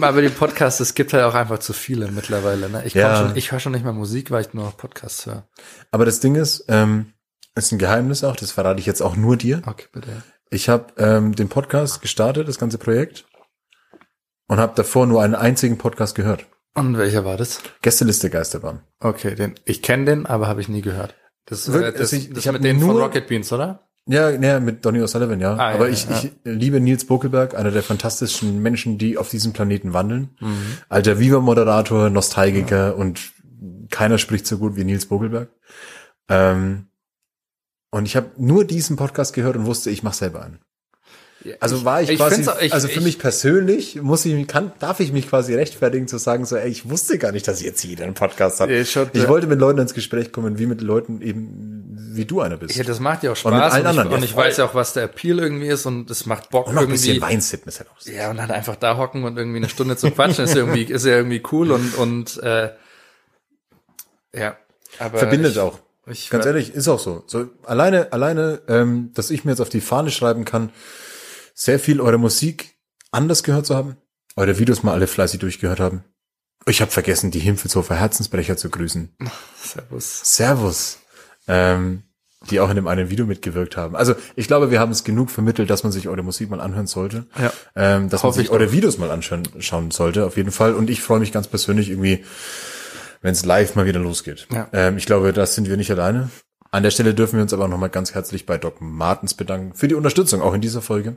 aber, 0.01 0.21
die, 0.21 0.29
Podcasts, 0.29 0.79
es 0.79 0.93
gibt 0.93 1.13
halt 1.13 1.23
auch 1.23 1.33
einfach 1.35 1.59
zu 1.59 1.73
viele 1.73 2.11
mittlerweile. 2.11 2.69
Ne? 2.69 2.83
Ich, 2.85 2.93
Ja. 2.93 3.15
schon, 3.15 3.35
ich 3.35 3.51
höre 3.51 3.59
schon 3.59 3.71
nicht 3.71 3.83
mehr 3.83 3.93
Musik, 3.93 4.31
weil 4.31 4.41
ich 4.41 4.53
nur 4.53 4.65
noch 4.65 4.77
Podcasts 4.77 5.25
höre. 5.25 5.47
Aber 5.91 6.05
das 6.05 6.19
Ding 6.19 6.35
ist, 6.35 6.65
ähm, 6.67 7.13
ist 7.55 7.71
ein 7.71 7.77
Geheimnis 7.79 8.23
auch, 8.23 8.35
das 8.35 8.51
verrate 8.51 8.79
ich 8.79 8.85
jetzt 8.85 9.01
auch 9.01 9.15
nur 9.15 9.37
dir. 9.37 9.61
Okay, 9.65 9.85
bitte. 9.91 10.09
Ich 10.49 10.69
habe 10.69 10.87
ähm, 10.97 11.35
den 11.35 11.49
Podcast 11.49 12.01
gestartet, 12.01 12.47
das 12.47 12.59
ganze 12.59 12.77
Projekt, 12.77 13.25
und 14.47 14.57
habe 14.59 14.73
davor 14.75 15.07
nur 15.07 15.21
einen 15.21 15.35
einzigen 15.35 15.77
Podcast 15.77 16.15
gehört. 16.15 16.45
Und 16.75 16.97
welcher 16.97 17.25
war 17.25 17.37
das? 17.37 17.61
Gästeliste 17.81 18.29
Geisterbahn. 18.29 18.81
Okay, 18.99 19.33
den, 19.35 19.55
ich 19.65 19.81
kenne 19.81 20.05
den, 20.05 20.25
aber 20.25 20.47
habe 20.47 20.61
ich 20.61 20.67
nie 20.69 20.81
gehört. 20.81 21.15
Das, 21.45 21.71
Wirklich? 21.71 21.89
äh, 21.89 21.91
das, 21.93 22.01
Also 22.01 22.15
ich- 22.17 22.29
das 22.33 22.45
ich 22.45 22.51
mit 22.51 22.63
denen 22.63 22.79
von 22.79 22.89
nur- 22.89 23.01
Rocket 23.03 23.27
Beans, 23.27 23.51
oder? 23.51 23.81
Ja, 24.07 24.29
ja, 24.29 24.59
mit 24.59 24.85
Donny 24.85 24.99
O'Sullivan, 24.99 25.39
ja. 25.39 25.55
Ah, 25.55 25.71
Aber 25.73 25.87
ja, 25.87 25.93
ich, 25.93 26.07
ja. 26.07 26.19
ich 26.19 26.31
liebe 26.43 26.79
Nils 26.79 27.05
Bokelberg, 27.05 27.55
einer 27.55 27.71
der 27.71 27.81
fantastischen 27.81 28.61
Menschen, 28.61 28.99
die 28.99 29.17
auf 29.17 29.29
diesem 29.29 29.51
Planeten 29.51 29.93
wandeln. 29.93 30.29
Mhm. 30.39 30.77
Alter 30.89 31.17
Viva-Moderator, 31.17 32.11
Nostalgiker 32.11 32.95
und 32.97 33.19
keiner 33.89 34.19
spricht 34.19 34.45
so 34.45 34.59
gut 34.59 34.75
wie 34.75 34.83
Nils 34.83 35.07
Bokelberg. 35.07 35.49
Ähm, 36.29 36.87
und 37.95 38.05
ich 38.05 38.15
habe 38.15 38.29
nur 38.37 38.65
diesen 38.65 38.97
Podcast 38.97 39.33
gehört 39.33 39.55
und 39.55 39.65
wusste, 39.65 39.89
ich 39.89 40.03
mache 40.03 40.15
selber 40.17 40.41
einen. 40.43 40.59
Also 41.59 41.85
war 41.85 42.01
ich, 42.01 42.09
ich 42.09 42.17
quasi, 42.17 42.41
ich- 42.61 42.73
also 42.73 42.87
für 42.87 42.99
ich- 42.99 43.05
mich 43.05 43.19
persönlich 43.19 44.01
muss 44.01 44.25
ich, 44.25 44.47
kann, 44.47 44.71
darf 44.79 44.99
ich 44.99 45.11
mich 45.13 45.29
quasi 45.29 45.53
rechtfertigen 45.53 46.07
zu 46.07 46.17
sagen, 46.17 46.43
so, 46.45 46.55
ey, 46.57 46.67
ich 46.69 46.89
wusste 46.89 47.19
gar 47.19 47.31
nicht, 47.31 47.47
dass 47.47 47.61
jetzt 47.61 47.83
jeder 47.83 48.03
einen 48.03 48.15
Podcast 48.15 48.59
hat. 48.59 48.69
Ich 48.71 48.95
ja. 48.95 49.05
wollte 49.29 49.45
mit 49.45 49.59
Leuten 49.59 49.79
ins 49.79 49.93
Gespräch 49.93 50.31
kommen, 50.31 50.57
wie 50.57 50.65
mit 50.65 50.81
Leuten 50.81 51.21
eben, 51.21 51.85
wie 52.13 52.25
du 52.25 52.41
einer 52.41 52.57
bist. 52.57 52.75
Ja, 52.75 52.83
das 52.83 52.99
macht 52.99 53.21
ja 53.23 53.31
auch 53.31 53.45
Und 53.45 53.53
mit 53.53 53.61
Spaß. 53.61 53.73
allen 53.73 53.85
Und, 53.85 53.93
ich, 53.93 53.99
anderen, 53.99 54.17
und 54.17 54.23
ich 54.25 54.35
weiß 54.35 54.57
ja 54.57 54.65
auch, 54.65 54.73
was 54.73 54.93
der 54.93 55.03
Appeal 55.03 55.37
irgendwie 55.39 55.67
ist 55.67 55.85
und 55.85 56.09
es 56.09 56.25
macht 56.25 56.49
Bock 56.49 56.65
Und 56.67 56.73
noch 56.75 56.81
ein 56.81 56.89
irgendwie. 56.89 57.09
bisschen 57.09 57.21
Weinsippen 57.21 57.69
ist 57.69 57.79
halt 57.79 57.89
auch. 57.91 58.01
Ja, 58.07 58.31
und 58.31 58.37
dann 58.37 58.49
einfach 58.49 58.75
da 58.75 58.97
hocken 58.97 59.23
und 59.23 59.37
irgendwie 59.37 59.57
eine 59.57 59.69
Stunde 59.69 59.95
zu 59.97 60.09
quatschen, 60.11 60.45
ist 60.45 60.55
ja 60.55 60.61
irgendwie, 60.61 60.83
ist 60.83 61.05
ja 61.05 61.13
irgendwie 61.15 61.43
cool 61.51 61.71
und, 61.71 61.95
und 61.95 62.41
äh, 62.41 62.71
ja. 64.35 64.57
Aber 64.99 65.19
Verbindet 65.19 65.57
auch. 65.59 65.79
Ich, 66.07 66.29
Ganz 66.29 66.45
ehrlich, 66.45 66.73
ist 66.73 66.87
auch 66.87 66.99
so. 66.99 67.23
So 67.27 67.49
alleine, 67.63 68.13
alleine, 68.13 68.61
ähm, 68.67 69.11
dass 69.13 69.31
ich 69.31 69.43
mir 69.43 69.51
jetzt 69.51 69.61
auf 69.61 69.69
die 69.69 69.81
Fahne 69.81 70.11
schreiben 70.11 70.45
kann, 70.45 70.71
sehr 71.53 71.79
viel 71.79 72.01
eure 72.01 72.17
Musik 72.17 72.75
anders 73.11 73.43
gehört 73.43 73.65
zu 73.65 73.75
haben, 73.75 73.97
eure 74.35 74.59
Videos 74.59 74.83
mal 74.83 74.93
alle 74.93 75.07
fleißig 75.07 75.39
durchgehört 75.39 75.79
haben. 75.79 76.03
Ich 76.67 76.81
habe 76.81 76.91
vergessen, 76.91 77.31
die 77.31 77.39
Himpfelshofer 77.39 77.95
Herzensbrecher 77.95 78.57
zu 78.57 78.69
grüßen. 78.69 79.15
Servus. 79.63 80.35
Servus. 80.35 80.99
Ähm, 81.47 82.03
die 82.49 82.59
auch 82.59 82.69
in 82.69 82.75
dem 82.75 82.87
einen 82.87 83.09
Video 83.09 83.25
mitgewirkt 83.25 83.77
haben. 83.77 83.95
Also 83.95 84.15
ich 84.35 84.47
glaube, 84.47 84.69
wir 84.71 84.79
haben 84.79 84.91
es 84.91 85.03
genug 85.03 85.31
vermittelt, 85.31 85.69
dass 85.69 85.83
man 85.83 85.91
sich 85.91 86.07
eure 86.07 86.23
Musik 86.23 86.49
mal 86.49 86.61
anhören 86.61 86.87
sollte. 86.87 87.25
Ja. 87.39 87.51
Ähm, 87.75 88.09
dass 88.09 88.21
man 88.21 88.29
Hoffe 88.29 88.39
sich 88.39 88.47
ich 88.47 88.51
eure. 88.51 88.71
Videos 88.71 88.97
mal 88.97 89.11
anschauen 89.11 89.43
schauen 89.59 89.91
sollte, 89.91 90.25
auf 90.25 90.37
jeden 90.37 90.51
Fall. 90.51 90.73
Und 90.73 90.89
ich 90.89 91.01
freue 91.01 91.19
mich 91.19 91.31
ganz 91.31 91.47
persönlich 91.47 91.89
irgendwie, 91.89 92.23
wenn 93.21 93.33
es 93.33 93.45
live 93.45 93.75
mal 93.75 93.85
wieder 93.85 93.99
losgeht. 93.99 94.47
Ja. 94.51 94.67
Ähm, 94.73 94.97
ich 94.97 95.05
glaube, 95.05 95.33
das 95.33 95.55
sind 95.55 95.69
wir 95.69 95.77
nicht 95.77 95.91
alleine. 95.91 96.29
An 96.71 96.83
der 96.83 96.91
Stelle 96.91 97.13
dürfen 97.13 97.37
wir 97.37 97.43
uns 97.43 97.53
aber 97.53 97.67
nochmal 97.67 97.89
ganz 97.89 98.13
herzlich 98.13 98.45
bei 98.45 98.57
Doc 98.57 98.81
Martens 98.81 99.33
bedanken 99.33 99.75
für 99.75 99.87
die 99.87 99.95
Unterstützung, 99.95 100.41
auch 100.41 100.53
in 100.53 100.61
dieser 100.61 100.81
Folge. 100.81 101.15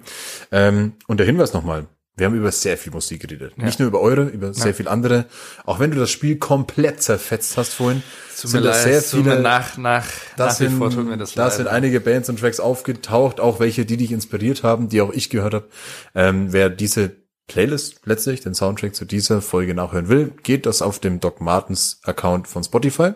Ähm, 0.52 0.92
und 1.08 1.18
der 1.18 1.26
Hinweis 1.26 1.52
nochmal. 1.52 1.86
Wir 2.18 2.26
haben 2.26 2.34
über 2.34 2.50
sehr 2.50 2.76
viel 2.76 2.92
Musik 2.92 3.22
geredet. 3.22 3.58
Nicht 3.58 3.78
nur 3.78 3.86
über 3.86 4.00
eure, 4.00 4.24
über 4.24 4.52
sehr 4.52 4.74
viel 4.74 4.88
andere. 4.88 5.26
Auch 5.64 5.78
wenn 5.78 5.92
du 5.92 5.98
das 5.98 6.10
Spiel 6.10 6.36
komplett 6.36 7.00
zerfetzt 7.00 7.56
hast 7.56 7.74
vorhin, 7.74 8.02
Tut 8.40 8.50
sind 8.50 8.64
das 8.64 8.84
leid, 8.84 9.02
sehr 9.02 9.02
viele, 9.02 9.40
nach, 9.40 9.76
nach, 9.78 10.04
das 10.36 10.54
nach 10.54 10.56
sind, 10.56 10.78
vor 10.78 10.90
tut 10.90 11.20
das 11.20 11.34
da 11.34 11.48
sind 11.48 11.68
einige 11.68 12.00
Bands 12.00 12.28
und 12.28 12.40
Tracks 12.40 12.58
aufgetaucht, 12.58 13.38
auch 13.38 13.60
welche, 13.60 13.86
die 13.86 13.96
dich 13.96 14.10
inspiriert 14.10 14.64
haben, 14.64 14.88
die 14.88 15.00
auch 15.00 15.12
ich 15.12 15.30
gehört 15.30 15.54
habe. 15.54 15.68
Ähm, 16.16 16.52
wer 16.52 16.70
diese 16.70 17.12
Playlist 17.48 18.02
letztlich, 18.04 18.40
den 18.40 18.54
Soundtrack 18.54 18.94
zu 18.94 19.04
dieser 19.04 19.42
Folge 19.42 19.74
nachhören 19.74 20.08
will, 20.08 20.32
geht 20.42 20.66
das 20.66 20.82
auf 20.82 21.00
dem 21.00 21.18
Doc 21.18 21.40
Martens 21.40 22.00
Account 22.04 22.46
von 22.46 22.62
Spotify. 22.62 23.12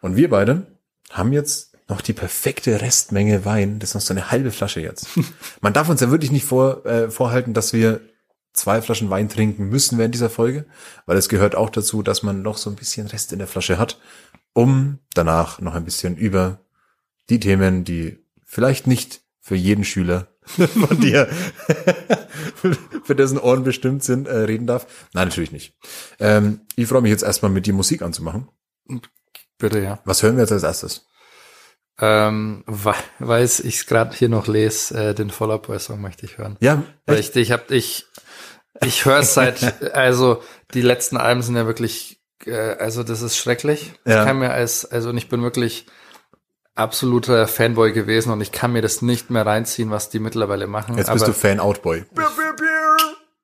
Und 0.00 0.16
wir 0.16 0.30
beide 0.30 0.66
haben 1.10 1.32
jetzt 1.32 1.76
noch 1.88 2.00
die 2.00 2.12
perfekte 2.12 2.80
Restmenge 2.80 3.44
Wein. 3.44 3.78
Das 3.78 3.90
ist 3.90 3.94
noch 3.94 4.00
so 4.00 4.14
eine 4.14 4.30
halbe 4.30 4.50
Flasche 4.50 4.80
jetzt. 4.80 5.08
Man 5.60 5.72
darf 5.72 5.88
uns 5.88 6.00
ja 6.00 6.10
wirklich 6.10 6.32
nicht 6.32 6.44
vor, 6.44 6.86
äh, 6.86 7.10
vorhalten, 7.10 7.54
dass 7.54 7.72
wir 7.72 8.00
zwei 8.52 8.80
Flaschen 8.80 9.10
Wein 9.10 9.28
trinken 9.28 9.68
müssen 9.68 9.98
während 9.98 10.14
dieser 10.14 10.30
Folge, 10.30 10.64
weil 11.04 11.16
es 11.16 11.28
gehört 11.28 11.54
auch 11.54 11.70
dazu, 11.70 12.02
dass 12.02 12.22
man 12.22 12.40
noch 12.40 12.56
so 12.56 12.70
ein 12.70 12.76
bisschen 12.76 13.06
Rest 13.06 13.32
in 13.32 13.38
der 13.38 13.48
Flasche 13.48 13.78
hat, 13.78 14.00
um 14.54 14.98
danach 15.12 15.60
noch 15.60 15.74
ein 15.74 15.84
bisschen 15.84 16.16
über 16.16 16.60
die 17.28 17.38
Themen, 17.38 17.84
die 17.84 18.18
vielleicht 18.44 18.86
nicht 18.86 19.20
für 19.40 19.56
jeden 19.56 19.84
Schüler 19.84 20.28
von 20.86 21.00
dir, 21.00 21.26
für 23.04 23.14
dessen 23.14 23.38
Ohren 23.38 23.64
bestimmt 23.64 24.04
sind, 24.04 24.28
äh, 24.28 24.36
reden 24.36 24.66
darf. 24.66 24.86
Nein, 25.12 25.28
natürlich 25.28 25.52
nicht. 25.52 25.74
Ähm, 26.18 26.60
ich 26.76 26.86
freue 26.86 27.02
mich 27.02 27.10
jetzt 27.10 27.24
erstmal 27.24 27.50
mit 27.50 27.66
dir 27.66 27.74
Musik 27.74 28.02
anzumachen. 28.02 28.48
Bitte, 29.58 29.80
ja. 29.80 29.98
Was 30.04 30.22
hören 30.22 30.36
wir 30.36 30.42
jetzt 30.42 30.52
als 30.52 30.62
erstes? 30.62 31.06
Ähm, 31.98 32.62
weil, 32.66 33.44
ich 33.44 33.64
es 33.64 33.86
gerade 33.86 34.14
hier 34.14 34.28
noch 34.28 34.46
lese, 34.46 34.94
äh, 34.94 35.14
den 35.14 35.30
Fall 35.30 35.50
Out 35.50 35.66
Boy 35.66 35.78
Song 35.78 36.00
möchte 36.00 36.26
ich 36.26 36.36
hören. 36.36 36.56
Ja, 36.60 36.82
Weil 37.06 37.18
ich, 37.18 37.34
ich 37.34 37.50
ich, 37.70 38.06
ich 38.84 39.04
höre 39.06 39.20
es 39.20 39.32
seit, 39.34 39.82
also 39.94 40.42
die 40.74 40.82
letzten 40.82 41.16
Alben 41.16 41.40
sind 41.42 41.56
ja 41.56 41.66
wirklich, 41.66 42.20
äh, 42.44 42.52
also 42.52 43.02
das 43.02 43.22
ist 43.22 43.38
schrecklich. 43.38 43.94
Ja. 44.04 44.20
Ich 44.20 44.26
kann 44.26 44.38
mir 44.38 44.50
als, 44.50 44.84
also 44.84 45.08
und 45.08 45.16
ich 45.16 45.30
bin 45.30 45.42
wirklich 45.42 45.86
absoluter 46.76 47.48
Fanboy 47.48 47.92
gewesen 47.92 48.30
und 48.30 48.40
ich 48.40 48.52
kann 48.52 48.72
mir 48.72 48.82
das 48.82 49.02
nicht 49.02 49.30
mehr 49.30 49.44
reinziehen, 49.44 49.90
was 49.90 50.10
die 50.10 50.20
mittlerweile 50.20 50.66
machen. 50.66 50.96
Jetzt 50.96 51.08
aber, 51.08 51.14
bist 51.18 51.28
du 51.28 51.32
Fan-Outboy. 51.32 52.04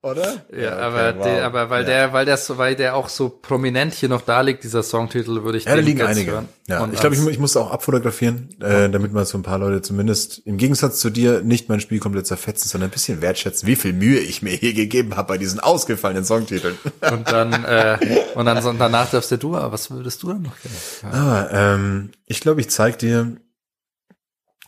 Oder? 0.04 0.44
Ja, 0.50 0.72
okay, 0.72 0.80
aber, 0.80 1.14
wow. 1.16 1.22
der, 1.24 1.44
aber 1.46 1.70
weil 1.70 1.82
Ja. 1.82 1.86
der, 1.88 2.12
weil 2.12 2.24
der 2.24 2.36
so, 2.36 2.58
weil 2.58 2.74
der 2.74 2.96
auch 2.96 3.08
so 3.08 3.28
prominent 3.28 3.94
hier 3.94 4.08
noch 4.08 4.22
da 4.22 4.40
liegt, 4.40 4.64
dieser 4.64 4.82
Songtitel, 4.82 5.44
würde 5.44 5.58
ich 5.58 5.64
Ja, 5.64 5.76
da 5.76 5.80
liegen 5.80 6.00
jetzt 6.00 6.08
einige. 6.08 6.32
hören. 6.32 6.48
Ja, 6.66 6.82
Und 6.82 6.92
ich 6.92 6.98
glaube, 6.98 7.14
ich, 7.14 7.24
ich 7.28 7.38
musste 7.38 7.60
auch 7.60 7.70
abfotografieren, 7.70 8.48
äh, 8.60 8.90
damit 8.90 9.12
man 9.12 9.24
so 9.26 9.38
ein 9.38 9.44
paar 9.44 9.58
Leute 9.58 9.80
zumindest 9.80 10.42
im 10.44 10.56
Gegensatz 10.56 10.98
zu 10.98 11.10
dir 11.10 11.42
nicht 11.42 11.68
mein 11.68 11.78
Spiel 11.78 12.00
komplett 12.00 12.26
zerfetzen, 12.26 12.68
sondern 12.68 12.90
ein 12.90 12.92
bisschen 12.92 13.22
wertschätzen, 13.22 13.68
wie 13.68 13.76
viel 13.76 13.92
Mühe 13.92 14.18
ich 14.18 14.42
mir 14.42 14.50
hier 14.50 14.74
gegeben 14.74 15.16
habe 15.16 15.28
bei 15.28 15.38
diesen 15.38 15.60
ausgefallenen 15.60 16.24
Songtiteln. 16.24 16.76
Und 17.12 17.30
dann, 17.30 17.64
äh, 17.64 17.98
und 18.34 18.44
dann 18.46 18.60
so, 18.60 18.72
danach 18.72 19.08
darfst 19.10 19.30
du 19.30 19.52
was 19.52 19.90
würdest 19.90 20.22
du 20.22 20.28
dann 20.28 20.42
noch 20.42 20.54
gerne? 21.02 21.14
Ah, 21.14 21.74
ähm, 21.74 22.10
ich 22.26 22.40
glaube, 22.40 22.60
ich 22.60 22.70
zeig 22.70 22.98
dir, 22.98 23.36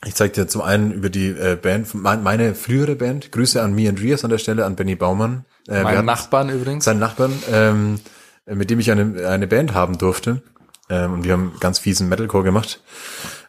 ich 0.05 0.15
zeig 0.15 0.33
dir 0.35 0.47
zum 0.49 0.61
einen 0.63 0.93
über 0.93 1.11
die 1.11 1.29
äh, 1.29 1.57
Band, 1.61 1.95
mein- 1.95 2.23
meine 2.23 2.55
frühere 2.55 2.97
Band, 2.97 3.33
Grüße 3.33 3.61
an 3.63 3.75
Me 3.75 3.89
and 3.89 4.01
Rias 4.01 4.25
an 4.25 4.31
der 4.31 4.39
Stelle, 4.39 4.65
an 4.65 4.77
Benny 4.77 4.95
Baumann. 4.97 5.45
Äh, 5.69 5.83
Mein 5.83 6.05
Nachbarn 6.05 6.51
übrigens. 6.51 6.85
seinen 6.85 7.01
Nachbarn, 7.01 7.33
ähm, 7.51 8.01
mit 8.47 8.69
dem 8.71 8.79
ich 8.81 8.91
eine, 8.91 9.27
eine 9.29 9.47
Band 9.47 9.73
haben 9.75 9.97
durfte. 9.99 10.43
Ähm, 10.91 11.15
und 11.15 11.25
wir 11.25 11.33
haben 11.33 11.55
ganz 11.61 11.79
fiesen 11.79 12.09
Metalcore 12.11 12.45
gemacht. 12.45 12.83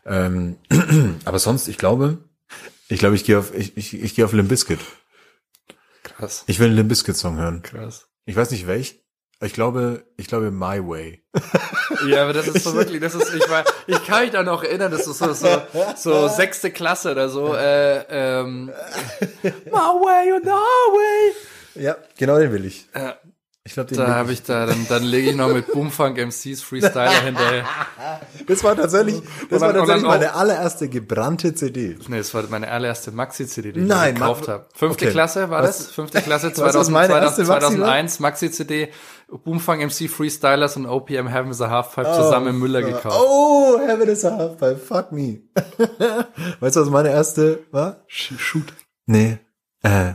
Ähm, 0.05 0.55
aber 1.25 1.39
sonst, 1.39 1.67
ich 1.67 1.77
glaube, 1.77 2.19
ich 2.87 2.99
glaube, 2.99 3.15
ich 3.15 3.25
gehe 3.25 3.37
auf, 3.39 3.53
ich, 3.53 3.75
ich, 3.75 3.93
ich 4.01 4.15
gehe 4.15 4.23
auf 4.23 4.31
Limp 4.33 4.47
Bizkit. 4.49 4.79
Krass, 6.03 6.43
Ich 6.47 6.59
will 6.59 6.67
einen 6.67 6.75
Limp 6.77 6.89
Bizkit 6.89 7.17
Song 7.17 7.37
hören. 7.37 7.61
krass. 7.63 8.07
Ich 8.25 8.35
weiß 8.35 8.51
nicht 8.51 8.67
welch. 8.67 9.03
Ich 9.41 9.53
glaube, 9.53 10.03
ich 10.17 10.27
glaube 10.27 10.51
My 10.51 10.79
Way. 10.85 11.21
Ja, 12.07 12.23
aber 12.23 12.33
das 12.33 12.47
ist 12.47 12.63
so 12.63 12.73
wirklich, 12.73 12.99
das 12.99 13.15
ist, 13.15 13.33
ich 13.33 13.49
war, 13.49 13.63
ich 13.87 14.03
kann 14.05 14.23
mich 14.23 14.31
da 14.31 14.43
noch 14.43 14.63
erinnern, 14.63 14.91
das 14.91 15.07
ist 15.07 15.17
so, 15.19 15.33
so, 15.33 15.47
so 15.95 16.27
sechste 16.27 16.69
Klasse 16.71 17.11
oder 17.11 17.29
so, 17.29 17.53
äh, 17.55 17.99
ähm, 18.09 18.65
my 19.43 19.71
way 19.71 20.33
or 20.33 20.39
no 20.43 20.51
way. 20.51 21.31
Ja, 21.83 21.95
genau 22.17 22.37
den 22.39 22.51
will 22.51 22.65
ich. 22.65 22.87
Ja. 22.93 23.15
Ich 23.67 23.73
glaube, 23.73 23.89
den 23.89 23.97
Da 23.97 24.07
habe 24.13 24.31
ich 24.31 24.43
da, 24.43 24.67
dann, 24.67 24.85
dann 24.89 25.01
lege 25.03 25.31
ich 25.31 25.35
noch 25.35 25.49
mit 25.51 25.65
Boomfunk 25.71 26.17
MCs 26.19 26.61
Freestyler 26.61 27.09
hinterher. 27.21 27.65
Das 28.47 28.63
war 28.63 28.75
tatsächlich, 28.75 29.15
das 29.49 29.59
Und 29.59 29.61
war 29.61 29.73
dann- 29.73 29.81
und 29.81 29.87
tatsächlich 29.87 30.03
dann 30.03 30.05
auch- 30.05 30.09
meine 30.19 30.33
allererste 30.35 30.87
gebrannte 30.89 31.55
CD. 31.55 31.97
Nee, 32.07 32.17
das 32.19 32.31
war 32.35 32.43
meine 32.49 32.69
allererste 32.69 33.11
Maxi-CD, 33.11 33.71
die 33.71 33.79
ich 33.79 33.85
Nein, 33.87 34.13
mir 34.13 34.19
gekauft 34.19 34.47
habe. 34.47 34.65
Fünfte 34.75 35.05
okay. 35.05 35.11
Klasse 35.11 35.49
war 35.49 35.63
Was- 35.63 35.77
das? 35.79 35.91
Fünfte 35.91 36.21
Klasse, 36.21 36.47
Was 36.49 36.55
2000, 36.55 36.81
ist 36.83 36.89
meine 36.91 37.13
erste 37.13 37.43
2000, 37.43 37.47
Maxi 37.47 37.79
war? 37.79 37.87
2001, 37.87 38.19
Maxi-CD. 38.19 38.89
Boomfang 39.27 39.79
MC 39.79 40.09
Freestylers 40.09 40.77
und 40.77 40.85
OPM 40.85 41.27
Heaven 41.27 41.51
is 41.51 41.61
a 41.61 41.69
Halfpipe 41.69 42.11
zusammen 42.13 42.47
im 42.47 42.59
Müller 42.59 42.81
gekauft. 42.81 43.17
Oh, 43.19 43.79
Heaven 43.79 44.07
is 44.07 44.23
a 44.23 44.35
Halfpipe, 44.35 44.77
fuck 44.77 45.11
me. 45.11 45.41
weißt 46.59 46.75
du, 46.75 46.81
was 46.81 46.89
meine 46.89 47.09
erste 47.09 47.65
war? 47.71 48.03
Shoot. 48.07 48.73
Nee. 49.07 49.39
Äh, 49.83 50.13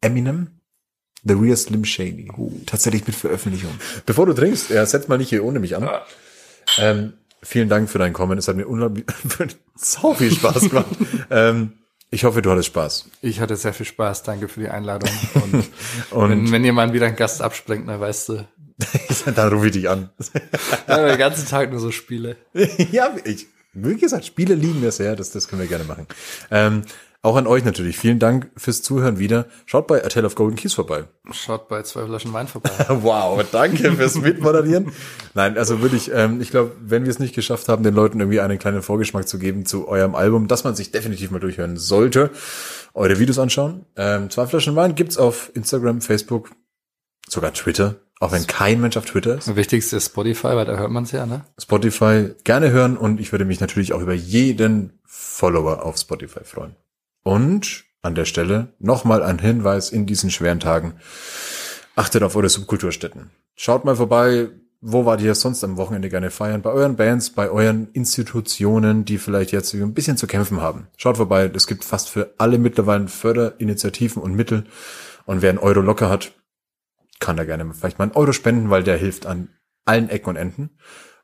Eminem? 0.00 0.60
The 1.24 1.34
Real 1.34 1.56
Slim 1.56 1.84
Shady. 1.84 2.28
Tatsächlich 2.66 3.06
mit 3.06 3.14
Veröffentlichung. 3.14 3.72
Bevor 4.06 4.26
du 4.26 4.32
trinkst, 4.32 4.70
ja, 4.70 4.84
setz 4.84 5.08
mal 5.08 5.18
nicht 5.18 5.28
hier 5.28 5.44
ohne 5.44 5.60
mich 5.60 5.76
an. 5.76 5.88
Ähm, 6.78 7.12
vielen 7.42 7.68
Dank 7.68 7.88
für 7.88 7.98
dein 7.98 8.12
Comment. 8.12 8.38
Es 8.38 8.48
hat 8.48 8.56
mir 8.56 8.66
unglaublich 8.66 9.06
so 9.76 10.14
viel 10.14 10.32
Spaß 10.32 10.68
gemacht. 10.68 10.86
ähm, 11.30 11.74
ich 12.12 12.24
hoffe, 12.24 12.42
du 12.42 12.50
hattest 12.50 12.68
Spaß. 12.68 13.06
Ich 13.22 13.40
hatte 13.40 13.56
sehr 13.56 13.72
viel 13.72 13.86
Spaß. 13.86 14.22
Danke 14.22 14.46
für 14.46 14.60
die 14.60 14.68
Einladung. 14.68 15.10
Und, 15.34 15.68
Und 16.10 16.30
wenn, 16.30 16.52
wenn 16.52 16.64
jemand 16.64 16.92
wieder 16.92 17.06
einen 17.06 17.16
Gast 17.16 17.40
abspringt, 17.40 17.88
dann 17.88 18.00
weißt 18.00 18.28
du, 18.28 18.48
dann 19.34 19.52
rufe 19.52 19.66
ich 19.66 19.72
dich 19.72 19.88
an. 19.88 20.10
ja, 20.88 21.08
den 21.08 21.18
ganzen 21.18 21.48
Tag 21.48 21.70
nur 21.70 21.80
so 21.80 21.90
Spiele. 21.90 22.36
ja, 22.92 23.16
ich, 23.24 23.46
wie 23.72 23.96
gesagt, 23.96 24.26
Spiele 24.26 24.54
liegen 24.54 24.80
mir 24.80 24.92
sehr, 24.92 25.16
das, 25.16 25.30
das 25.30 25.48
können 25.48 25.62
wir 25.62 25.68
gerne 25.68 25.84
machen. 25.84 26.06
Ähm, 26.50 26.82
auch 27.24 27.36
an 27.36 27.46
euch 27.46 27.64
natürlich. 27.64 27.96
Vielen 27.96 28.18
Dank 28.18 28.50
fürs 28.56 28.82
Zuhören 28.82 29.18
wieder. 29.20 29.46
Schaut 29.64 29.86
bei 29.86 30.04
A 30.04 30.08
Tale 30.08 30.26
of 30.26 30.34
Golden 30.34 30.56
Keys 30.56 30.74
vorbei. 30.74 31.04
Schaut 31.30 31.68
bei 31.68 31.82
zwei 31.82 32.04
Flaschen 32.04 32.32
Wein 32.32 32.48
vorbei. 32.48 32.70
Wow, 32.88 33.44
danke 33.52 33.92
fürs 33.92 34.16
Mitmoderieren. 34.16 34.90
Nein, 35.34 35.56
also 35.56 35.80
wirklich, 35.80 36.10
ähm, 36.12 36.40
ich 36.40 36.50
glaube, 36.50 36.72
wenn 36.80 37.04
wir 37.04 37.10
es 37.10 37.20
nicht 37.20 37.34
geschafft 37.34 37.68
haben, 37.68 37.84
den 37.84 37.94
Leuten 37.94 38.18
irgendwie 38.18 38.40
einen 38.40 38.58
kleinen 38.58 38.82
Vorgeschmack 38.82 39.28
zu 39.28 39.38
geben 39.38 39.66
zu 39.66 39.86
eurem 39.86 40.16
Album, 40.16 40.48
dass 40.48 40.64
man 40.64 40.74
sich 40.74 40.90
definitiv 40.90 41.30
mal 41.30 41.38
durchhören 41.38 41.76
sollte, 41.76 42.30
eure 42.92 43.20
Videos 43.20 43.38
anschauen. 43.38 43.86
Ähm, 43.96 44.28
zwei 44.28 44.46
Flaschen 44.46 44.74
Wein 44.74 44.96
gibt's 44.96 45.16
auf 45.16 45.52
Instagram, 45.54 46.00
Facebook, 46.00 46.50
sogar 47.28 47.54
Twitter, 47.54 48.00
auch 48.18 48.32
wenn 48.32 48.48
kein 48.48 48.80
Mensch 48.80 48.96
auf 48.96 49.04
Twitter 49.04 49.36
ist. 49.38 49.46
Das 49.46 49.54
Wichtigste 49.54 49.96
ist 49.96 50.06
Spotify, 50.06 50.48
weil 50.48 50.64
da 50.64 50.76
hört 50.76 50.90
man 50.90 51.04
es 51.04 51.12
ja, 51.12 51.24
ne? 51.24 51.44
Spotify 51.56 52.30
gerne 52.42 52.72
hören 52.72 52.96
und 52.96 53.20
ich 53.20 53.30
würde 53.30 53.44
mich 53.44 53.60
natürlich 53.60 53.92
auch 53.92 54.00
über 54.00 54.14
jeden 54.14 54.98
Follower 55.04 55.84
auf 55.84 55.96
Spotify 55.96 56.40
freuen. 56.42 56.74
Und 57.22 57.84
an 58.02 58.14
der 58.14 58.24
Stelle 58.24 58.74
nochmal 58.78 59.22
ein 59.22 59.38
Hinweis 59.38 59.90
in 59.90 60.06
diesen 60.06 60.30
schweren 60.30 60.60
Tagen. 60.60 60.94
Achtet 61.94 62.22
auf 62.22 62.34
eure 62.36 62.48
Subkulturstätten. 62.48 63.30
Schaut 63.54 63.84
mal 63.84 63.96
vorbei, 63.96 64.48
wo 64.80 65.04
wart 65.04 65.20
ihr 65.20 65.34
sonst 65.36 65.62
am 65.62 65.76
Wochenende 65.76 66.08
gerne 66.08 66.30
feiern? 66.30 66.62
Bei 66.62 66.70
euren 66.70 66.96
Bands, 66.96 67.30
bei 67.30 67.48
euren 67.48 67.88
Institutionen, 67.92 69.04
die 69.04 69.18
vielleicht 69.18 69.52
jetzt 69.52 69.72
ein 69.74 69.94
bisschen 69.94 70.16
zu 70.16 70.26
kämpfen 70.26 70.60
haben. 70.60 70.88
Schaut 70.96 71.18
vorbei, 71.18 71.48
es 71.54 71.68
gibt 71.68 71.84
fast 71.84 72.08
für 72.08 72.34
alle 72.38 72.58
mittlerweile 72.58 73.06
Förderinitiativen 73.06 74.20
und 74.20 74.34
Mittel. 74.34 74.64
Und 75.24 75.40
wer 75.40 75.50
einen 75.50 75.58
Euro 75.58 75.80
locker 75.80 76.10
hat, 76.10 76.32
kann 77.20 77.36
da 77.36 77.44
gerne 77.44 77.72
vielleicht 77.72 78.00
mal 78.00 78.06
einen 78.06 78.16
Euro 78.16 78.32
spenden, 78.32 78.70
weil 78.70 78.82
der 78.82 78.96
hilft 78.96 79.26
an 79.26 79.50
allen 79.84 80.08
Ecken 80.08 80.30
und 80.30 80.36
Enden. 80.36 80.70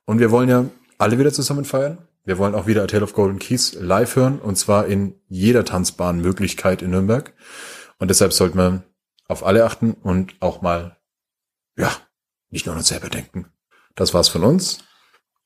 Und 0.04 0.20
wir 0.20 0.30
wollen 0.30 0.48
ja 0.48 0.66
alle 0.98 1.18
wieder 1.18 1.32
zusammen 1.32 1.64
feiern. 1.64 1.98
Wir 2.28 2.36
wollen 2.36 2.54
auch 2.54 2.66
wieder 2.66 2.82
A 2.82 2.86
Tale 2.86 3.04
of 3.04 3.14
Golden 3.14 3.38
Keys 3.38 3.72
live 3.80 4.14
hören 4.14 4.38
und 4.38 4.56
zwar 4.56 4.84
in 4.84 5.14
jeder 5.30 5.64
tanzbaren 5.64 6.20
Möglichkeit 6.20 6.82
in 6.82 6.90
Nürnberg. 6.90 7.32
Und 7.98 8.08
deshalb 8.08 8.34
sollten 8.34 8.58
wir 8.58 8.82
auf 9.28 9.46
alle 9.46 9.64
achten 9.64 9.94
und 9.94 10.34
auch 10.40 10.60
mal, 10.60 10.98
ja, 11.78 11.90
nicht 12.50 12.66
nur 12.66 12.74
an 12.74 12.80
uns 12.80 12.88
selber 12.88 13.08
denken. 13.08 13.46
Das 13.94 14.12
war's 14.12 14.28
von 14.28 14.44
uns. 14.44 14.80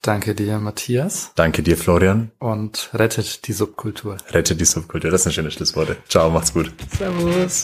Danke 0.03 0.35
dir, 0.35 0.59
Matthias. 0.59 1.31
Danke 1.37 1.63
dir, 1.63 1.77
Florian. 1.77 2.33
Und 2.41 2.91
rettet 2.95 3.47
die 3.47 3.53
Subkultur. 3.53 4.17
Rette 4.31 4.57
die 4.57 4.65
Subkultur. 4.65 5.13
Das 5.13 5.23
sind 5.23 5.31
schöne 5.31 5.53
Schlussworte. 5.53 5.99
Ciao, 6.09 6.31
macht's 6.31 6.53
gut. 6.53 6.73
Servus. 6.99 7.63